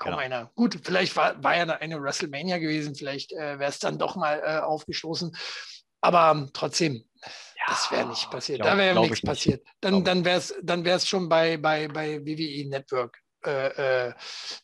Kaum 0.00 0.12
genau. 0.12 0.22
einer. 0.22 0.50
Gut, 0.54 0.80
vielleicht 0.82 1.14
war, 1.14 1.42
war 1.44 1.56
ja 1.56 1.64
eine 1.64 2.02
WrestleMania 2.02 2.56
gewesen, 2.56 2.94
vielleicht 2.94 3.32
äh, 3.32 3.58
wäre 3.58 3.70
es 3.70 3.78
dann 3.78 3.98
doch 3.98 4.16
mal 4.16 4.40
äh, 4.42 4.58
aufgestoßen. 4.60 5.36
Aber 6.00 6.30
ähm, 6.30 6.50
trotzdem, 6.54 7.04
ja, 7.22 7.64
das 7.68 7.90
wäre 7.90 8.08
nicht 8.08 8.30
passiert. 8.30 8.60
Glaub, 8.60 8.70
da 8.70 8.78
wäre 8.78 8.98
nichts 8.98 9.20
passiert. 9.20 9.62
Dann, 9.82 10.02
dann 10.02 10.24
wäre 10.24 10.38
es 10.38 10.54
dann 10.62 10.86
wär's 10.86 11.06
schon 11.06 11.28
bei, 11.28 11.58
bei, 11.58 11.86
bei 11.88 12.18
WWE 12.24 12.66
Network 12.70 13.18
äh, 13.44 14.08
äh, 14.08 14.14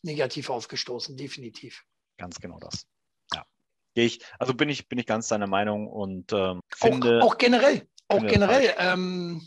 negativ 0.01 0.49
aufgestoßen, 0.49 1.19
definitiv. 1.19 1.85
Ganz 2.17 2.41
genau 2.41 2.59
das. 2.59 2.87
Ja. 3.35 3.45
Ich, 3.93 4.25
also 4.39 4.55
bin 4.55 4.71
ich, 4.71 4.89
bin 4.89 4.99
ich 4.99 5.05
ganz 5.05 5.29
deiner 5.29 5.47
Meinung 5.47 5.87
und 5.87 6.33
ähm, 6.33 6.63
finde. 6.75 7.21
Auch, 7.23 7.33
auch 7.33 7.39
generell, 7.39 7.87
auch 8.09 8.27
generell, 8.27 8.75
ähm, 8.79 9.47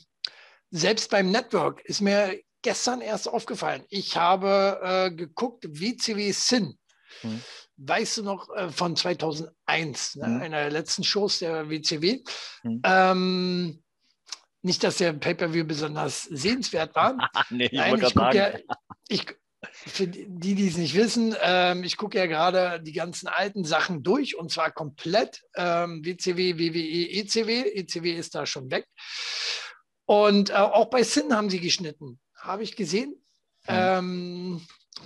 selbst 0.69 1.09
beim 1.09 1.31
Network 1.31 1.81
ist 1.85 2.01
mir 2.01 2.39
gestern 2.61 3.01
erst 3.01 3.27
aufgefallen. 3.27 3.83
Ich 3.89 4.17
habe 4.17 4.79
äh, 4.83 5.11
geguckt, 5.11 5.65
WCW 5.67 6.31
Sin. 6.31 6.77
Hm. 7.21 7.41
Weißt 7.77 8.17
du 8.17 8.23
noch, 8.23 8.49
äh, 8.55 8.69
von 8.69 8.95
2001, 8.95 10.17
ne? 10.17 10.25
hm. 10.25 10.41
einer 10.41 10.61
der 10.61 10.71
letzten 10.71 11.03
Shows 11.03 11.39
der 11.39 11.69
WCW. 11.69 12.23
Hm. 12.61 12.81
Ähm, 12.83 13.83
nicht, 14.61 14.83
dass 14.83 14.97
der 14.97 15.13
Pay-Per-View 15.13 15.65
besonders 15.65 16.23
sehenswert 16.23 16.93
war. 16.95 17.29
nee, 17.49 17.65
ich 17.65 17.71
Nein, 17.71 18.01
ich 18.03 18.13
gucke 18.13 18.37
ja, 18.37 18.51
ich, 19.07 19.25
für 19.71 20.07
die, 20.07 20.55
die 20.55 20.67
es 20.67 20.77
nicht 20.77 20.95
wissen, 20.95 21.35
ähm, 21.41 21.83
ich 21.83 21.95
gucke 21.95 22.17
ja 22.17 22.25
gerade 22.25 22.81
die 22.81 22.91
ganzen 22.91 23.27
alten 23.27 23.63
Sachen 23.63 24.03
durch 24.03 24.37
und 24.37 24.51
zwar 24.51 24.71
komplett. 24.71 25.41
Ähm, 25.55 26.03
WCW, 26.03 26.57
WWE, 26.57 27.09
ECW. 27.19 27.61
ECW 27.61 28.11
ist 28.11 28.35
da 28.35 28.45
schon 28.45 28.69
weg. 28.69 28.85
Und 30.05 30.49
äh, 30.49 30.53
auch 30.53 30.89
bei 30.89 31.03
Sin 31.03 31.33
haben 31.33 31.49
sie 31.49 31.59
geschnitten 31.59 32.19
habe 32.39 32.63
ich 32.63 32.75
gesehen. 32.75 33.15
Ähm, 33.67 34.61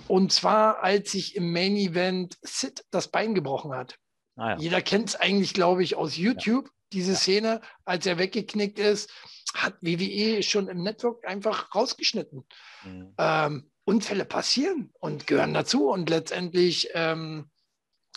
und 0.08 0.32
zwar, 0.32 0.82
als 0.82 1.12
sich 1.12 1.36
im 1.36 1.52
Main 1.52 1.76
Event 1.76 2.38
Sid 2.42 2.84
das 2.90 3.08
Bein 3.08 3.34
gebrochen 3.34 3.72
hat. 3.72 3.98
Ah, 4.36 4.50
ja. 4.50 4.56
Jeder 4.56 4.82
kennt 4.82 5.10
es 5.10 5.16
eigentlich, 5.16 5.54
glaube 5.54 5.82
ich, 5.82 5.96
aus 5.96 6.16
YouTube, 6.16 6.66
ja. 6.66 6.72
diese 6.92 7.12
ja. 7.12 7.18
Szene, 7.18 7.60
als 7.84 8.06
er 8.06 8.18
weggeknickt 8.18 8.78
ist, 8.78 9.10
hat 9.54 9.76
WWE 9.80 10.42
schon 10.42 10.68
im 10.68 10.82
Network 10.82 11.26
einfach 11.26 11.74
rausgeschnitten. 11.74 12.44
Mhm. 12.84 13.14
Ähm, 13.18 13.70
Unfälle 13.84 14.24
passieren 14.24 14.92
und 14.98 15.26
gehören 15.26 15.52
dazu 15.52 15.90
und 15.90 16.08
letztendlich, 16.08 16.88
ähm, 16.94 17.50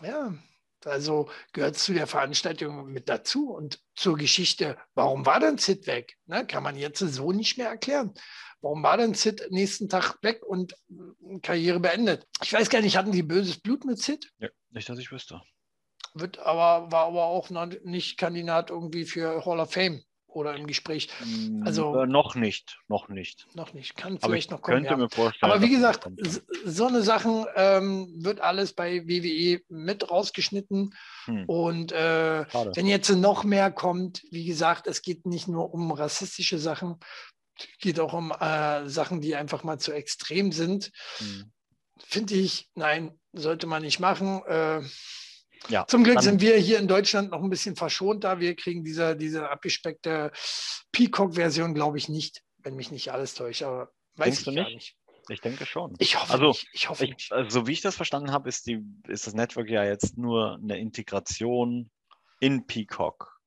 ja, 0.02 0.34
also 0.88 1.30
gehört 1.54 1.76
es 1.76 1.84
zu 1.84 1.94
der 1.94 2.08
Veranstaltung 2.08 2.88
mit 2.88 3.10
dazu 3.10 3.52
und 3.52 3.80
zur 3.96 4.18
Geschichte, 4.18 4.78
warum 4.96 5.26
war 5.26 5.40
denn 5.40 5.58
Sid 5.58 5.88
weg? 5.88 6.18
Ne, 6.26 6.46
kann 6.46 6.64
man 6.64 6.78
jetzt 6.78 7.00
so 7.00 7.32
nicht 7.32 7.58
mehr 7.58 7.70
erklären. 7.70 8.14
Warum 8.62 8.82
war 8.82 8.98
denn 8.98 9.14
Sid 9.14 9.48
nächsten 9.52 9.88
Tag 9.90 10.18
weg 10.24 10.44
und 10.44 10.74
äh, 10.74 11.40
Karriere 11.42 11.80
beendet? 11.80 12.28
Ich 12.44 12.54
weiß 12.54 12.70
gar 12.70 12.82
nicht, 12.82 12.98
hatten 12.98 13.12
die 13.12 13.24
böses 13.24 13.60
Blut 13.60 13.86
mit 13.86 14.00
Sid? 14.00 14.32
Ja, 14.40 14.50
nicht, 14.72 14.90
dass 14.90 14.98
ich 14.98 15.12
wüsste. 15.12 15.42
Wird 16.14 16.40
aber, 16.40 16.92
war 16.92 17.06
aber 17.06 17.26
auch 17.26 17.50
noch 17.52 17.68
nicht 17.84 18.18
Kandidat 18.18 18.72
irgendwie 18.72 19.06
für 19.06 19.46
Hall 19.46 19.60
of 19.60 19.72
Fame 19.72 20.04
oder 20.28 20.56
im 20.56 20.68
Gespräch. 20.68 21.10
Mm, 21.24 21.64
also 21.66 21.96
äh, 22.02 22.08
noch 22.08 22.36
nicht, 22.36 22.80
noch 22.88 23.08
nicht. 23.10 23.48
Noch 23.56 23.74
nicht, 23.74 23.96
kann 23.96 24.20
vielleicht 24.20 24.52
noch 24.52 24.62
kommen. 24.62 24.78
Könnte 24.78 24.92
ja. 24.92 24.98
mir 24.98 25.10
vorstellen. 25.10 25.52
Aber 25.52 25.62
wie 25.62 25.70
gesagt, 25.70 26.08
so 26.66 26.88
eine 26.88 27.02
Sachen 27.02 27.46
ähm, 27.56 28.14
wird 28.18 28.42
alles 28.42 28.74
bei 28.74 29.08
WWE 29.08 29.62
mit 29.70 30.10
rausgeschnitten. 30.10 30.94
Hm. 31.26 31.46
Und 31.46 31.92
äh, 31.92 32.46
wenn 32.76 32.88
jetzt 32.88 33.10
noch 33.10 33.44
mehr 33.44 33.72
kommt, 33.72 34.24
wie 34.32 34.46
gesagt, 34.46 34.88
es 34.88 35.02
geht 35.02 35.26
nicht 35.26 35.48
nur 35.48 35.74
um 35.74 35.92
rassistische 35.92 36.60
Sachen, 36.60 37.00
geht 37.80 38.00
auch 38.00 38.14
um 38.14 38.32
äh, 38.32 38.88
Sachen, 38.88 39.22
die 39.22 39.36
einfach 39.36 39.64
mal 39.64 39.80
zu 39.80 39.92
extrem 39.92 40.52
sind. 40.52 40.92
Mhm. 41.20 41.52
Finde 42.00 42.36
ich, 42.36 42.70
nein, 42.76 43.20
sollte 43.34 43.66
man 43.66 43.82
nicht 43.82 44.00
machen. 44.00 44.44
Ja, 45.70 45.86
Zum 45.88 46.04
Glück 46.04 46.22
sind 46.22 46.42
wir 46.42 46.58
hier 46.58 46.80
in 46.80 46.88
Deutschland 46.88 47.32
noch 47.32 47.44
ein 47.44 47.50
bisschen 47.50 47.76
verschont 47.76 48.24
da. 48.24 48.40
Wir 48.40 48.56
kriegen 48.56 48.84
diese, 48.84 49.16
diese 49.16 49.50
abgespeckte 49.50 50.32
Peacock-Version, 50.92 51.74
glaube 51.74 51.98
ich, 51.98 52.10
nicht, 52.10 52.44
wenn 52.60 52.76
mich 52.76 52.92
nicht 52.92 53.12
alles 53.12 53.34
täuscht. 53.34 53.64
Aber 53.64 53.92
weiß 54.16 54.42
ich 54.42 54.48
nicht? 54.48 54.74
nicht? 54.74 54.96
Ich 55.30 55.42
denke 55.42 55.66
schon. 55.66 55.94
Ich 56.00 56.20
hoffe 56.20 56.34
also, 56.34 56.48
nicht. 56.48 56.68
Ich 56.74 56.90
hoffe 56.90 57.06
ich, 57.06 57.12
nicht. 57.12 57.32
Also, 57.32 57.50
so 57.50 57.68
wie 57.68 57.74
ich 57.74 57.82
das 57.82 57.96
verstanden 57.96 58.32
habe, 58.32 58.48
ist, 58.48 58.66
die, 58.68 58.82
ist 59.08 59.28
das 59.28 59.34
Network 59.34 59.70
ja 59.70 59.84
jetzt 59.84 60.18
nur 60.18 60.56
eine 60.56 60.78
Integration 60.78 61.90
in 62.40 62.66
Peacock. 62.66 63.38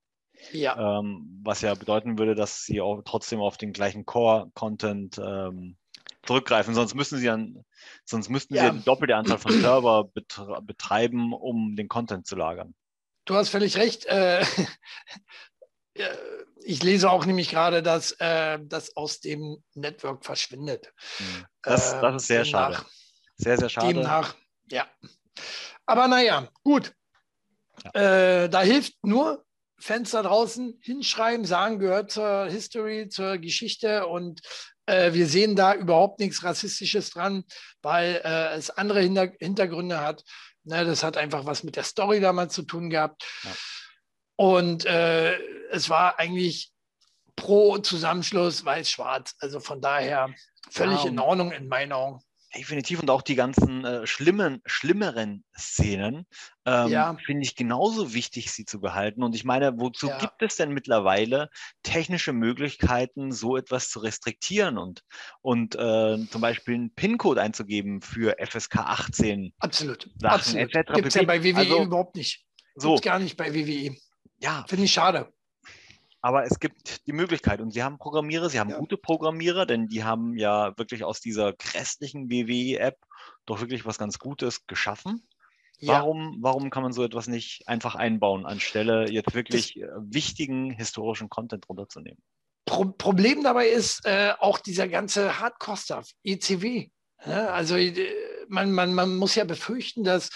Ja. 0.51 0.99
Ähm, 0.99 1.39
was 1.43 1.61
ja 1.61 1.73
bedeuten 1.75 2.17
würde, 2.17 2.35
dass 2.35 2.63
sie 2.63 2.81
auch 2.81 3.01
trotzdem 3.03 3.39
auf 3.39 3.57
den 3.57 3.73
gleichen 3.73 4.05
Core-Content 4.05 5.19
ähm, 5.23 5.77
zurückgreifen. 6.25 6.73
Sonst 6.73 6.93
müssen 6.95 7.17
sie 7.17 7.25
dann, 7.25 7.65
sonst 8.05 8.29
müssten 8.29 8.55
ja. 8.55 8.71
sie 8.71 8.79
die 8.79 8.85
doppelte 8.85 9.15
Anzahl 9.15 9.37
von 9.37 9.59
Server 9.59 10.09
betreiben, 10.61 11.33
um 11.33 11.75
den 11.75 11.87
Content 11.87 12.27
zu 12.27 12.35
lagern. 12.35 12.75
Du 13.25 13.35
hast 13.35 13.49
völlig 13.49 13.77
recht. 13.77 14.05
Äh, 14.05 14.43
ich 16.63 16.83
lese 16.83 17.09
auch 17.09 17.25
nämlich 17.25 17.49
gerade, 17.49 17.83
dass 17.83 18.11
äh, 18.19 18.59
das 18.61 18.95
aus 18.95 19.19
dem 19.19 19.63
Network 19.73 20.25
verschwindet. 20.25 20.91
Hm. 21.17 21.45
Das, 21.61 21.99
das 21.99 22.21
ist 22.21 22.27
sehr 22.27 22.43
demnach, 22.43 22.73
schade. 22.73 22.85
Sehr, 23.37 23.57
sehr 23.57 23.69
schade. 23.69 23.93
Demnach, 23.93 24.35
ja. 24.69 24.87
Aber 25.85 26.07
naja, 26.07 26.47
gut. 26.63 26.93
Ja. 27.95 28.43
Äh, 28.43 28.49
da 28.49 28.61
hilft 28.61 28.93
nur 29.03 29.43
Fans 29.79 30.11
da 30.11 30.21
draußen 30.21 30.77
hinschreiben, 30.81 31.45
sagen, 31.45 31.79
gehört 31.79 32.11
zur 32.11 32.45
History, 32.45 33.09
zur 33.09 33.39
Geschichte 33.39 34.05
und 34.05 34.41
äh, 34.91 35.13
wir 35.13 35.27
sehen 35.27 35.55
da 35.55 35.73
überhaupt 35.73 36.19
nichts 36.19 36.43
Rassistisches 36.43 37.11
dran, 37.11 37.43
weil 37.81 38.21
äh, 38.23 38.55
es 38.55 38.69
andere 38.69 39.01
Hinter 39.01 39.31
Hintergründe 39.39 40.01
hat. 40.01 40.23
Ne, 40.63 40.85
das 40.85 41.03
hat 41.03 41.17
einfach 41.17 41.45
was 41.45 41.63
mit 41.63 41.75
der 41.75 41.83
Story 41.83 42.19
damals 42.19 42.53
zu 42.53 42.63
tun 42.63 42.89
gehabt. 42.89 43.23
Ja. 43.43 43.51
Und 44.35 44.85
äh, 44.85 45.37
es 45.71 45.89
war 45.89 46.19
eigentlich 46.19 46.71
pro 47.35 47.77
Zusammenschluss 47.77 48.63
weiß-schwarz. 48.65 49.35
Also 49.39 49.59
von 49.59 49.81
daher 49.81 50.29
völlig 50.69 51.03
ja, 51.03 51.09
in 51.09 51.19
Ordnung 51.19 51.51
in 51.51 51.67
meinen 51.67 51.93
Augen. 51.93 52.21
Definitiv 52.55 52.99
und 52.99 53.09
auch 53.09 53.21
die 53.21 53.35
ganzen 53.35 53.85
äh, 53.85 54.05
schlimmen, 54.05 54.61
schlimmeren 54.65 55.45
Szenen 55.57 56.25
ähm, 56.65 56.89
ja. 56.89 57.17
finde 57.25 57.43
ich 57.43 57.55
genauso 57.55 58.13
wichtig, 58.13 58.51
sie 58.51 58.65
zu 58.65 58.81
behalten. 58.81 59.23
Und 59.23 59.35
ich 59.35 59.45
meine, 59.45 59.79
wozu 59.79 60.07
ja. 60.07 60.17
gibt 60.17 60.41
es 60.41 60.57
denn 60.57 60.71
mittlerweile 60.71 61.49
technische 61.81 62.33
Möglichkeiten, 62.33 63.31
so 63.31 63.55
etwas 63.55 63.89
zu 63.89 63.99
restriktieren 63.99 64.77
und, 64.77 65.03
und 65.41 65.75
äh, 65.75 66.17
zum 66.29 66.41
Beispiel 66.41 66.75
einen 66.75 66.93
PIN-Code 66.93 67.41
einzugeben 67.41 68.01
für 68.01 68.35
FSK 68.37 68.79
18? 68.79 69.53
Absolut. 69.59 70.09
Sachen 70.17 70.59
Absolut. 70.59 70.93
Gibt 70.93 71.07
es 71.07 71.13
ja 71.13 71.23
bei 71.23 71.41
WWE 71.43 71.57
also, 71.57 71.83
überhaupt 71.83 72.15
nicht. 72.15 72.45
Gibt's 72.73 72.83
so. 72.83 72.95
gar 72.97 73.19
nicht 73.19 73.37
bei 73.37 73.53
WWE. 73.53 73.95
Ja. 74.39 74.65
Finde 74.67 74.85
ich 74.85 74.91
schade. 74.91 75.31
Aber 76.21 76.45
es 76.45 76.59
gibt 76.59 77.07
die 77.07 77.13
Möglichkeit 77.13 77.61
und 77.61 77.71
sie 77.71 77.81
haben 77.81 77.97
Programmierer, 77.97 78.49
sie 78.49 78.59
haben 78.59 78.69
ja. 78.69 78.77
gute 78.77 78.97
Programmierer, 78.97 79.65
denn 79.65 79.87
die 79.87 80.03
haben 80.03 80.37
ja 80.37 80.77
wirklich 80.77 81.03
aus 81.03 81.19
dieser 81.19 81.53
grässlichen 81.53 82.29
WWE-App 82.29 82.97
doch 83.45 83.59
wirklich 83.59 83.85
was 83.85 83.97
ganz 83.97 84.19
Gutes 84.19 84.67
geschaffen. 84.67 85.27
Ja. 85.79 85.93
Warum, 85.93 86.37
warum 86.41 86.69
kann 86.69 86.83
man 86.83 86.93
so 86.93 87.03
etwas 87.03 87.27
nicht 87.27 87.67
einfach 87.67 87.95
einbauen, 87.95 88.45
anstelle 88.45 89.09
jetzt 89.09 89.33
wirklich 89.33 89.73
das, 89.73 89.83
äh, 89.83 89.89
wichtigen 89.99 90.69
historischen 90.69 91.27
Content 91.27 91.67
runterzunehmen? 91.67 92.21
Pro 92.65 92.85
Problem 92.85 93.43
dabei 93.43 93.67
ist 93.67 94.05
äh, 94.05 94.33
auch 94.37 94.59
dieser 94.59 94.87
ganze 94.87 95.39
Hardcore-Stuff, 95.39 96.07
ECW. 96.23 96.89
Ja, 97.25 97.47
also 97.47 97.77
äh, 97.77 98.07
man, 98.47 98.71
man, 98.71 98.93
man 98.93 99.15
muss 99.15 99.33
ja 99.33 99.43
befürchten, 99.43 100.03
dass 100.03 100.29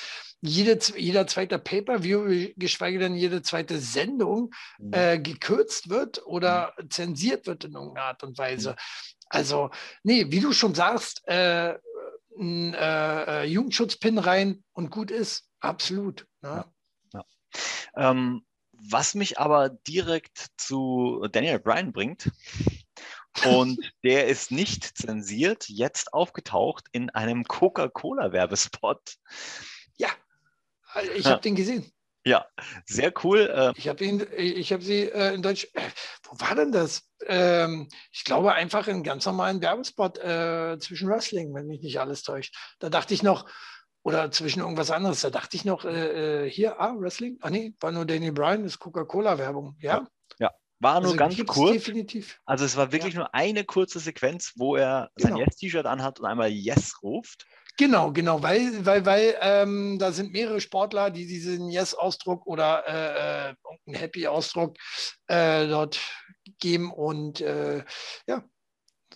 jede, 0.47 0.79
jeder 0.97 1.27
zweite 1.27 1.59
Pay-per-View, 1.59 2.53
geschweige 2.55 2.99
denn 2.99 3.15
jede 3.15 3.41
zweite 3.41 3.79
Sendung, 3.79 4.53
mhm. 4.79 4.93
äh, 4.93 5.19
gekürzt 5.19 5.89
wird 5.89 6.25
oder 6.25 6.73
mhm. 6.77 6.89
zensiert 6.89 7.47
wird 7.47 7.63
in 7.65 7.73
irgendeiner 7.73 8.07
Art 8.07 8.23
und 8.23 8.37
Weise. 8.37 8.71
Mhm. 8.71 8.75
Also, 9.29 9.71
nee, 10.03 10.25
wie 10.29 10.39
du 10.39 10.53
schon 10.53 10.75
sagst, 10.75 11.27
äh, 11.27 11.75
ein 12.37 12.73
äh, 12.73 13.43
äh, 13.43 13.43
Jugendschutzpin 13.45 14.17
rein 14.17 14.63
und 14.73 14.89
gut 14.91 15.11
ist, 15.11 15.49
absolut. 15.59 16.27
Ne? 16.41 16.65
Ja. 17.13 17.23
Ja. 17.95 18.11
Ähm, 18.11 18.45
was 18.71 19.15
mich 19.15 19.39
aber 19.39 19.69
direkt 19.69 20.47
zu 20.57 21.27
Daniel 21.31 21.59
Bryan 21.59 21.91
bringt, 21.91 22.31
und 23.45 23.79
der 24.03 24.27
ist 24.27 24.51
nicht 24.51 24.97
zensiert, 24.97 25.67
jetzt 25.67 26.13
aufgetaucht 26.13 26.87
in 26.91 27.09
einem 27.09 27.45
Coca-Cola-Werbespot. 27.45 29.15
Ja, 30.95 31.01
ich 31.15 31.25
habe 31.25 31.41
den 31.41 31.55
gesehen. 31.55 31.91
Ja, 32.27 32.47
sehr 32.85 33.13
cool. 33.23 33.41
Äh, 33.53 33.73
ich 33.77 33.87
habe 33.87 34.03
ihn, 34.03 34.25
ich 34.35 34.73
habe 34.73 34.81
sie 34.81 35.03
äh, 35.03 35.35
in 35.35 35.43
Deutsch. 35.43 35.67
Äh, 35.73 35.81
wo 36.23 36.39
war 36.39 36.55
denn 36.55 36.71
das? 36.71 37.03
Ähm, 37.27 37.87
ich 38.11 38.23
glaube 38.23 38.53
einfach 38.53 38.87
in 38.87 39.03
ganz 39.03 39.27
normalen 39.27 39.61
Werbespot 39.61 40.17
äh, 40.17 40.79
zwischen 40.79 41.07
Wrestling, 41.07 41.53
wenn 41.53 41.67
mich 41.67 41.81
nicht 41.81 41.99
alles 41.99 42.23
täuscht. 42.23 42.55
Da 42.79 42.89
dachte 42.89 43.13
ich 43.13 43.21
noch, 43.21 43.47
oder 44.01 44.31
zwischen 44.31 44.61
irgendwas 44.61 44.89
anderes, 44.89 45.21
da 45.21 45.29
dachte 45.29 45.55
ich 45.55 45.65
noch, 45.65 45.85
äh, 45.85 46.45
äh, 46.45 46.49
hier, 46.49 46.79
ah, 46.79 46.95
Wrestling? 46.97 47.37
Ah 47.41 47.51
nee, 47.51 47.75
war 47.79 47.91
nur 47.91 48.05
Daniel 48.05 48.33
Bryan, 48.33 48.63
das 48.63 48.73
ist 48.73 48.79
Coca-Cola-Werbung, 48.79 49.77
ja? 49.79 50.07
Ja, 50.39 50.51
war 50.79 50.99
nur 51.01 51.11
also 51.11 51.17
ganz 51.17 51.45
kurz. 51.45 51.73
Definitiv. 51.73 52.39
Also 52.45 52.65
es 52.65 52.75
war 52.75 52.91
wirklich 52.91 53.13
ja. 53.13 53.21
nur 53.21 53.35
eine 53.35 53.65
kurze 53.65 53.99
Sequenz, 53.99 54.53
wo 54.55 54.75
er 54.75 55.11
genau. 55.15 55.29
sein 55.29 55.45
Yes-T-Shirt 55.45 55.85
anhat 55.85 56.19
und 56.19 56.25
einmal 56.25 56.49
Yes 56.49 57.01
ruft. 57.03 57.45
Genau, 57.77 58.11
genau, 58.11 58.41
weil, 58.41 58.85
weil, 58.85 59.05
weil 59.05 59.35
ähm, 59.41 59.99
da 59.99 60.11
sind 60.11 60.31
mehrere 60.31 60.61
Sportler, 60.61 61.11
die 61.11 61.27
diesen 61.27 61.69
Yes-Ausdruck 61.69 62.47
oder 62.47 62.83
äh, 62.87 63.49
äh 63.51 63.55
einen 63.85 63.95
Happy-Ausdruck 63.95 64.77
äh, 65.27 65.67
dort 65.67 65.99
geben 66.59 66.91
und 66.91 67.41
äh, 67.41 67.83
ja, 68.27 68.43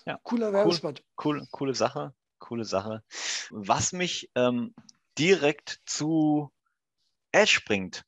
ja, 0.06 0.20
cooler 0.24 0.54
Werbespot. 0.54 1.04
Cool, 1.24 1.40
cool, 1.40 1.48
coole 1.52 1.76
Sache, 1.76 2.14
coole 2.40 2.66
Sache. 2.66 3.04
Was 3.50 3.94
mich 3.94 4.30
ähm, 4.36 4.74
direkt 5.18 5.80
zu 5.86 6.52
Edge 7.32 7.62
bringt 7.66 8.04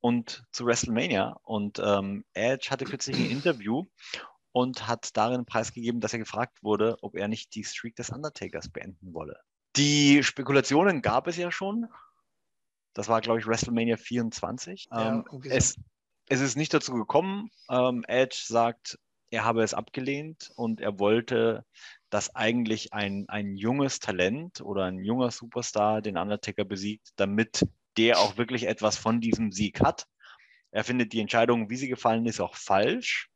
und 0.00 0.44
zu 0.52 0.66
WrestleMania 0.66 1.38
und 1.42 1.78
ähm, 1.78 2.24
Edge 2.32 2.70
hatte 2.70 2.84
kürzlich 2.84 3.16
ein 3.18 3.30
Interview 3.30 3.86
und 4.52 4.86
hat 4.86 5.16
darin 5.16 5.44
preisgegeben, 5.44 6.00
dass 6.00 6.12
er 6.12 6.18
gefragt 6.18 6.62
wurde, 6.62 6.96
ob 7.02 7.14
er 7.16 7.28
nicht 7.28 7.54
die 7.54 7.64
Streak 7.64 7.96
des 7.96 8.10
Undertakers 8.10 8.68
beenden 8.68 9.14
wolle. 9.14 9.40
Die 9.76 10.22
Spekulationen 10.22 11.02
gab 11.02 11.26
es 11.26 11.36
ja 11.36 11.50
schon. 11.50 11.86
Das 12.92 13.08
war, 13.08 13.20
glaube 13.20 13.38
ich, 13.38 13.46
WrestleMania 13.46 13.96
24. 13.96 14.88
Ja, 14.90 15.12
ähm, 15.12 15.24
es, 15.44 15.76
es, 16.28 16.40
ist 16.40 16.56
nicht 16.56 16.74
dazu 16.74 16.92
gekommen. 16.94 17.50
Ähm, 17.68 18.04
Edge 18.08 18.42
sagt, 18.46 18.98
er 19.30 19.44
habe 19.44 19.62
es 19.62 19.74
abgelehnt 19.74 20.50
und 20.56 20.80
er 20.80 20.98
wollte, 20.98 21.64
dass 22.10 22.34
eigentlich 22.34 22.92
ein, 22.92 23.26
ein 23.28 23.56
junges 23.56 24.00
Talent 24.00 24.60
oder 24.60 24.84
ein 24.84 25.04
junger 25.04 25.30
Superstar 25.30 26.02
den 26.02 26.16
Undertaker 26.16 26.64
besiegt, 26.64 27.10
damit 27.16 27.64
der 27.96 28.18
auch 28.18 28.36
wirklich 28.36 28.66
etwas 28.66 28.96
von 28.96 29.20
diesem 29.20 29.52
Sieg 29.52 29.80
hat. 29.80 30.06
Er 30.72 30.84
findet 30.84 31.12
die 31.12 31.20
Entscheidung, 31.20 31.70
wie 31.70 31.76
sie 31.76 31.88
gefallen 31.88 32.26
ist, 32.26 32.40
auch 32.40 32.56
falsch. 32.56 33.28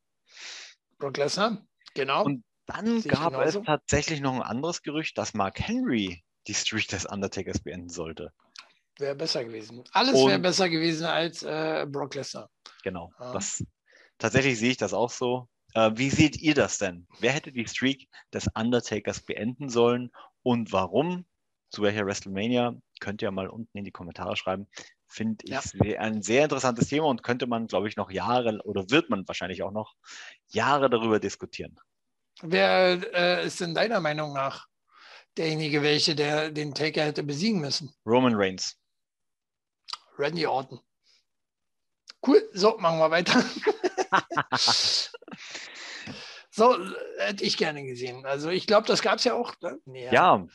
Brock 0.97 1.17
Lesnar, 1.17 1.65
genau. 1.93 2.25
Und 2.25 2.43
dann 2.65 3.01
gab 3.03 3.33
genauso. 3.33 3.59
es 3.59 3.65
tatsächlich 3.65 4.21
noch 4.21 4.35
ein 4.35 4.41
anderes 4.41 4.81
Gerücht, 4.81 5.17
dass 5.17 5.33
Mark 5.33 5.59
Henry 5.59 6.23
die 6.47 6.53
Streak 6.53 6.87
des 6.87 7.05
Undertakers 7.05 7.59
beenden 7.59 7.89
sollte. 7.89 8.31
Wäre 8.97 9.15
besser 9.15 9.43
gewesen. 9.43 9.83
Alles 9.91 10.15
wäre 10.15 10.39
besser 10.39 10.69
gewesen 10.69 11.05
als 11.05 11.43
äh, 11.43 11.85
Brock 11.89 12.15
Lesnar. 12.15 12.49
Genau. 12.83 13.11
Ja. 13.19 13.33
Das, 13.33 13.63
tatsächlich 14.17 14.57
sehe 14.57 14.71
ich 14.71 14.77
das 14.77 14.93
auch 14.93 15.09
so. 15.09 15.49
Äh, 15.73 15.91
wie 15.95 16.09
seht 16.09 16.37
ihr 16.37 16.53
das 16.53 16.77
denn? 16.77 17.05
Wer 17.19 17.33
hätte 17.33 17.51
die 17.51 17.67
Streak 17.67 18.07
des 18.33 18.47
Undertakers 18.55 19.21
beenden 19.21 19.69
sollen 19.69 20.11
und 20.43 20.71
warum? 20.71 21.25
Zu 21.69 21.81
welcher 21.81 22.05
WrestleMania? 22.05 22.73
Könnt 23.01 23.21
ihr 23.21 23.31
mal 23.31 23.49
unten 23.49 23.77
in 23.77 23.83
die 23.83 23.91
Kommentare 23.91 24.37
schreiben. 24.37 24.67
Finde 25.07 25.43
ich 25.43 25.51
ja. 25.51 25.99
ein 25.99 26.21
sehr 26.21 26.43
interessantes 26.43 26.87
Thema 26.87 27.07
und 27.07 27.21
könnte 27.21 27.47
man, 27.47 27.67
glaube 27.67 27.89
ich, 27.89 27.97
noch 27.97 28.09
Jahre 28.09 28.61
oder 28.63 28.89
wird 28.89 29.09
man 29.09 29.27
wahrscheinlich 29.27 29.61
auch 29.61 29.71
noch 29.71 29.95
Jahre 30.47 30.89
darüber 30.89 31.19
diskutieren. 31.19 31.77
Wer 32.41 33.13
äh, 33.13 33.45
ist 33.47 33.61
denn 33.61 33.73
deiner 33.73 33.99
Meinung 33.99 34.33
nach 34.33 34.67
derjenige, 35.37 35.81
welche 35.81 36.15
der 36.15 36.51
den 36.51 36.73
Taker 36.73 37.03
hätte 37.03 37.23
besiegen 37.23 37.61
müssen? 37.61 37.93
Roman 38.05 38.35
Reigns. 38.35 38.77
Randy 40.17 40.45
Orton. 40.45 40.79
Cool, 42.25 42.49
so, 42.53 42.77
machen 42.77 42.99
wir 42.99 43.11
weiter. 43.11 43.43
so, 46.51 46.77
hätte 47.19 47.43
ich 47.43 47.57
gerne 47.57 47.85
gesehen. 47.85 48.25
Also 48.25 48.49
ich 48.49 48.65
glaube, 48.67 48.87
das 48.87 49.01
gab 49.01 49.19
es 49.19 49.25
ja 49.25 49.33
auch. 49.33 49.53
Ne? 49.61 49.79
Ja. 49.85 50.11
ja. 50.11 50.47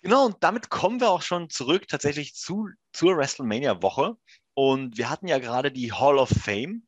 Genau, 0.00 0.26
und 0.26 0.36
damit 0.40 0.70
kommen 0.70 1.00
wir 1.00 1.10
auch 1.10 1.22
schon 1.22 1.50
zurück 1.50 1.88
tatsächlich 1.88 2.34
zu, 2.34 2.68
zur 2.92 3.16
WrestleMania-Woche. 3.16 4.16
Und 4.54 4.96
wir 4.96 5.10
hatten 5.10 5.26
ja 5.26 5.38
gerade 5.38 5.72
die 5.72 5.92
Hall 5.92 6.18
of 6.18 6.30
Fame. 6.30 6.86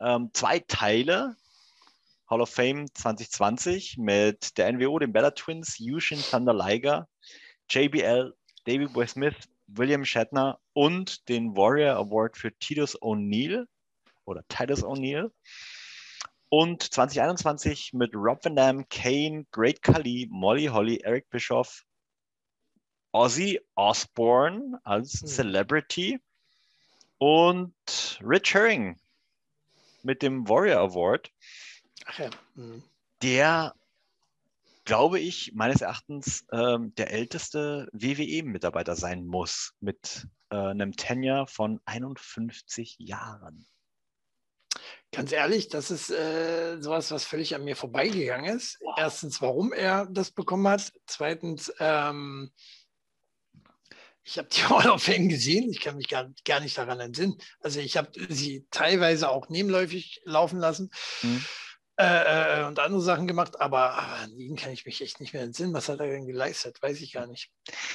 Ähm, 0.00 0.30
zwei 0.32 0.58
Teile 0.60 1.36
Hall 2.28 2.40
of 2.40 2.50
Fame 2.50 2.86
2020 2.92 3.98
mit 3.98 4.58
der 4.58 4.72
NWO, 4.72 4.98
den 4.98 5.12
Bella 5.12 5.30
Twins, 5.30 5.78
Yushin 5.78 6.20
Thunder 6.20 6.54
Liger, 6.54 7.08
JBL, 7.70 8.34
David 8.64 8.92
Boy 8.92 9.06
Smith, 9.06 9.36
William 9.68 10.04
Shatner 10.04 10.58
und 10.72 11.28
den 11.28 11.56
Warrior 11.56 11.96
Award 11.96 12.36
für 12.36 12.52
Titus 12.58 13.00
O'Neill 13.00 13.66
oder 14.24 14.42
Titus 14.48 14.82
O'Neill. 14.82 15.30
Und 16.48 16.82
2021 16.82 17.92
mit 17.92 18.14
Rob 18.14 18.44
Van 18.44 18.56
Dam, 18.56 18.88
Kane, 18.88 19.46
Great 19.50 19.82
Khali, 19.82 20.28
Molly 20.30 20.66
Holly, 20.66 21.00
Eric 21.02 21.28
Bischoff, 21.30 21.84
Ozzy 23.12 23.60
Osbourne 23.74 24.78
als 24.84 25.22
mhm. 25.22 25.26
Celebrity 25.26 26.20
und 27.18 28.20
Rich 28.22 28.54
Herring 28.54 28.98
mit 30.02 30.22
dem 30.22 30.48
Warrior 30.48 30.80
Award. 30.80 31.30
Ja. 32.18 32.30
Mhm. 32.54 32.82
Der, 33.22 33.74
glaube 34.84 35.18
ich, 35.20 35.52
meines 35.54 35.80
Erachtens 35.80 36.46
ähm, 36.52 36.94
der 36.96 37.10
älteste 37.10 37.88
WWE-Mitarbeiter 37.92 38.96
sein 38.96 39.26
muss 39.26 39.74
mit 39.80 40.28
äh, 40.50 40.56
einem 40.56 40.92
Tenure 40.92 41.46
von 41.46 41.80
51 41.86 42.96
Jahren. 42.98 43.66
Ganz 45.12 45.32
ehrlich, 45.32 45.68
das 45.68 45.90
ist 45.90 46.10
äh, 46.10 46.78
sowas, 46.80 47.10
was 47.10 47.24
völlig 47.24 47.54
an 47.54 47.64
mir 47.64 47.76
vorbeigegangen 47.76 48.54
ist. 48.54 48.78
Wow. 48.80 48.94
Erstens, 48.98 49.40
warum 49.40 49.72
er 49.72 50.06
das 50.06 50.30
bekommen 50.30 50.68
hat. 50.68 50.92
Zweitens, 51.06 51.72
ähm, 51.78 52.52
ich 54.22 54.38
habe 54.38 54.48
die 54.48 54.64
Hall 54.64 54.90
of 54.90 55.02
Fame 55.02 55.28
gesehen, 55.28 55.70
ich 55.70 55.80
kann 55.80 55.96
mich 55.96 56.08
gar, 56.08 56.30
gar 56.44 56.60
nicht 56.60 56.76
daran 56.76 57.00
entsinnen. 57.00 57.38
Also 57.60 57.80
ich 57.80 57.96
habe 57.96 58.10
sie 58.28 58.66
teilweise 58.70 59.30
auch 59.30 59.48
nebenläufig 59.48 60.20
laufen 60.24 60.58
lassen. 60.58 60.90
Mhm. 61.22 61.44
Äh, 61.98 62.60
äh, 62.60 62.64
und 62.66 62.78
andere 62.78 63.00
Sachen 63.00 63.26
gemacht, 63.26 63.58
aber, 63.58 63.96
an 63.96 64.36
ihn 64.36 64.56
kann 64.56 64.72
ich 64.72 64.84
mich 64.84 65.00
echt 65.00 65.18
nicht 65.18 65.32
mehr 65.32 65.42
entsinnen. 65.42 65.72
Was 65.72 65.88
hat 65.88 66.00
er 66.00 66.08
denn 66.08 66.26
geleistet? 66.26 66.82
Weiß 66.82 67.00
ich 67.00 67.12
gar 67.12 67.26
nicht. 67.26 67.50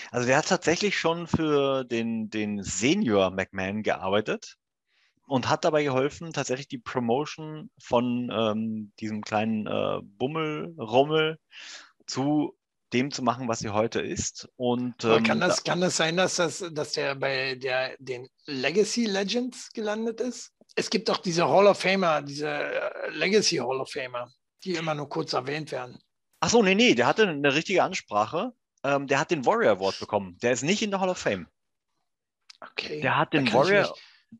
Also 0.09 0.27
der 0.27 0.37
hat 0.37 0.47
tatsächlich 0.47 0.97
schon 0.97 1.27
für 1.27 1.83
den, 1.83 2.31
den 2.31 2.63
Senior 2.63 3.29
McMahon 3.29 3.83
gearbeitet 3.83 4.57
und 5.27 5.49
hat 5.49 5.65
dabei 5.65 5.83
geholfen, 5.83 6.33
tatsächlich 6.33 6.67
die 6.67 6.79
Promotion 6.79 7.69
von 7.79 8.31
ähm, 8.33 8.91
diesem 8.99 9.21
kleinen 9.21 9.67
äh, 9.67 9.99
Bummel, 10.01 10.73
Rummel 10.79 11.37
zu 12.07 12.57
dem 12.93 13.11
zu 13.11 13.21
machen, 13.21 13.47
was 13.47 13.59
sie 13.59 13.69
heute 13.69 14.01
ist. 14.01 14.49
Und, 14.55 15.03
ähm, 15.03 15.23
kann, 15.23 15.39
das, 15.39 15.63
kann 15.63 15.79
das 15.79 15.95
sein, 15.95 16.17
dass, 16.17 16.35
das, 16.37 16.65
dass 16.71 16.93
der 16.93 17.15
bei 17.15 17.55
der, 17.55 17.95
den 17.99 18.27
Legacy 18.45 19.05
Legends 19.05 19.71
gelandet 19.71 20.19
ist? 20.19 20.51
Es 20.75 20.89
gibt 20.89 21.09
auch 21.09 21.17
diese 21.17 21.47
Hall 21.47 21.67
of 21.67 21.79
Famer, 21.79 22.21
diese 22.21 22.49
äh, 22.49 23.09
Legacy 23.11 23.57
Hall 23.57 23.79
of 23.81 23.91
Famer, 23.91 24.31
die 24.63 24.75
immer 24.75 24.93
nur 24.93 25.09
kurz 25.09 25.33
erwähnt 25.33 25.71
werden. 25.71 25.99
Ach 26.39 26.49
so, 26.49 26.63
nee, 26.63 26.75
nee, 26.75 26.95
der 26.95 27.07
hatte 27.07 27.27
eine 27.27 27.53
richtige 27.53 27.83
Ansprache. 27.83 28.53
Ähm, 28.83 29.07
der 29.07 29.19
hat 29.19 29.31
den 29.31 29.45
Warrior 29.45 29.73
Award 29.73 29.99
bekommen. 29.99 30.37
Der 30.41 30.53
ist 30.53 30.63
nicht 30.63 30.81
in 30.81 30.89
der 30.91 30.99
Hall 30.99 31.09
of 31.09 31.19
Fame. 31.19 31.47
Okay. 32.59 33.01
Der 33.01 33.17
hat 33.17 33.33
den 33.33 33.51
Warrior, 33.53 33.93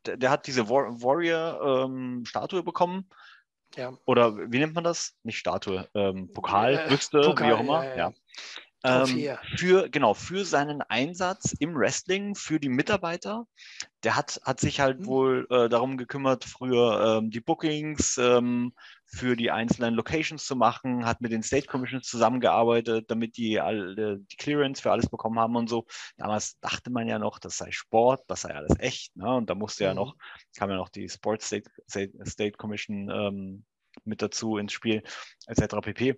der, 0.06 0.16
der, 0.16 0.30
hat 0.30 0.46
diese 0.46 0.68
Warrior-Statue 0.68 2.58
ähm, 2.58 2.64
bekommen. 2.64 3.08
Ja. 3.76 3.92
Oder 4.04 4.50
wie 4.50 4.58
nennt 4.58 4.74
man 4.74 4.84
das? 4.84 5.14
Nicht 5.22 5.38
Statue, 5.38 5.88
ähm, 5.94 6.32
Pokal, 6.32 6.74
äh, 6.74 6.88
Büste, 6.88 7.20
Pokal, 7.20 7.48
wie 7.48 7.52
auch 7.52 7.60
immer. 7.60 7.84
Ja, 7.84 7.96
ja. 7.96 8.12
Ähm, 8.84 9.38
für, 9.56 9.88
genau, 9.88 10.12
für 10.12 10.44
seinen 10.44 10.82
Einsatz 10.82 11.54
im 11.60 11.76
Wrestling, 11.76 12.34
für 12.34 12.58
die 12.58 12.68
Mitarbeiter. 12.68 13.46
Der 14.02 14.16
hat, 14.16 14.40
hat 14.44 14.58
sich 14.58 14.80
halt 14.80 15.00
mhm. 15.00 15.06
wohl 15.06 15.46
äh, 15.50 15.68
darum 15.68 15.96
gekümmert, 15.96 16.44
früher 16.44 17.18
ähm, 17.18 17.30
die 17.30 17.40
Bookings 17.40 18.18
ähm, 18.18 18.72
für 19.06 19.36
die 19.36 19.52
einzelnen 19.52 19.94
Locations 19.94 20.44
zu 20.44 20.56
machen, 20.56 21.04
hat 21.06 21.20
mit 21.20 21.30
den 21.30 21.44
State 21.44 21.68
Commissions 21.68 22.08
zusammengearbeitet, 22.08 23.08
damit 23.08 23.36
die 23.36 23.60
alle 23.60 24.18
die 24.18 24.36
Clearance 24.36 24.82
für 24.82 24.90
alles 24.90 25.08
bekommen 25.08 25.38
haben 25.38 25.54
und 25.54 25.68
so. 25.68 25.86
Damals 26.16 26.58
dachte 26.58 26.90
man 26.90 27.06
ja 27.06 27.20
noch, 27.20 27.38
das 27.38 27.58
sei 27.58 27.70
Sport, 27.70 28.24
das 28.26 28.40
sei 28.42 28.54
alles 28.54 28.76
echt. 28.80 29.14
Ne? 29.16 29.32
Und 29.32 29.48
da 29.48 29.54
musste 29.54 29.84
mhm. 29.84 29.88
ja 29.88 29.94
noch, 29.94 30.16
kam 30.56 30.70
ja 30.70 30.76
noch 30.76 30.88
die 30.88 31.08
Sports 31.08 31.46
State, 31.46 31.70
State, 31.88 32.12
State 32.26 32.56
Commission 32.56 33.08
ähm, 33.10 33.64
mit 34.04 34.22
dazu 34.22 34.56
ins 34.56 34.72
Spiel, 34.72 35.04
etc. 35.46 35.76
pp 35.82 36.16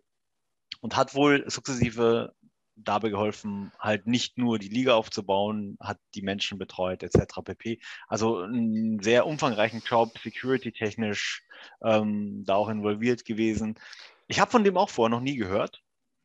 und 0.81 0.97
hat 0.97 1.15
wohl 1.15 1.49
sukzessive 1.51 2.35
dabei 2.77 3.11
geholfen, 3.11 3.73
halt 3.79 4.07
nicht 4.07 4.39
nur 4.39 4.59
die 4.59 4.69
Liga 4.69 4.95
aufzubauen, 4.95 5.77
hat 5.81 5.99
die 6.15 6.23
Menschen 6.23 6.59
betreut, 6.59 7.03
etc. 7.03 7.41
pp. 7.45 7.81
Also 8.09 8.41
einen 8.41 9.01
sehr 9.01 9.27
umfangreichen 9.27 9.83
Job, 9.87 10.19
security-technisch 10.19 11.45
ähm, 11.83 12.45
da 12.45 12.57
auch 12.57 12.69
involviert 12.69 13.25
gewesen. 13.25 13.79
Ich 14.27 14.41
habe 14.41 14.51
von 14.51 14.65
dem 14.65 14.77
auch 14.77 14.91
vorher 14.91 15.11
noch 15.11 15.23
nie 15.23 15.37
gehört 15.37 15.83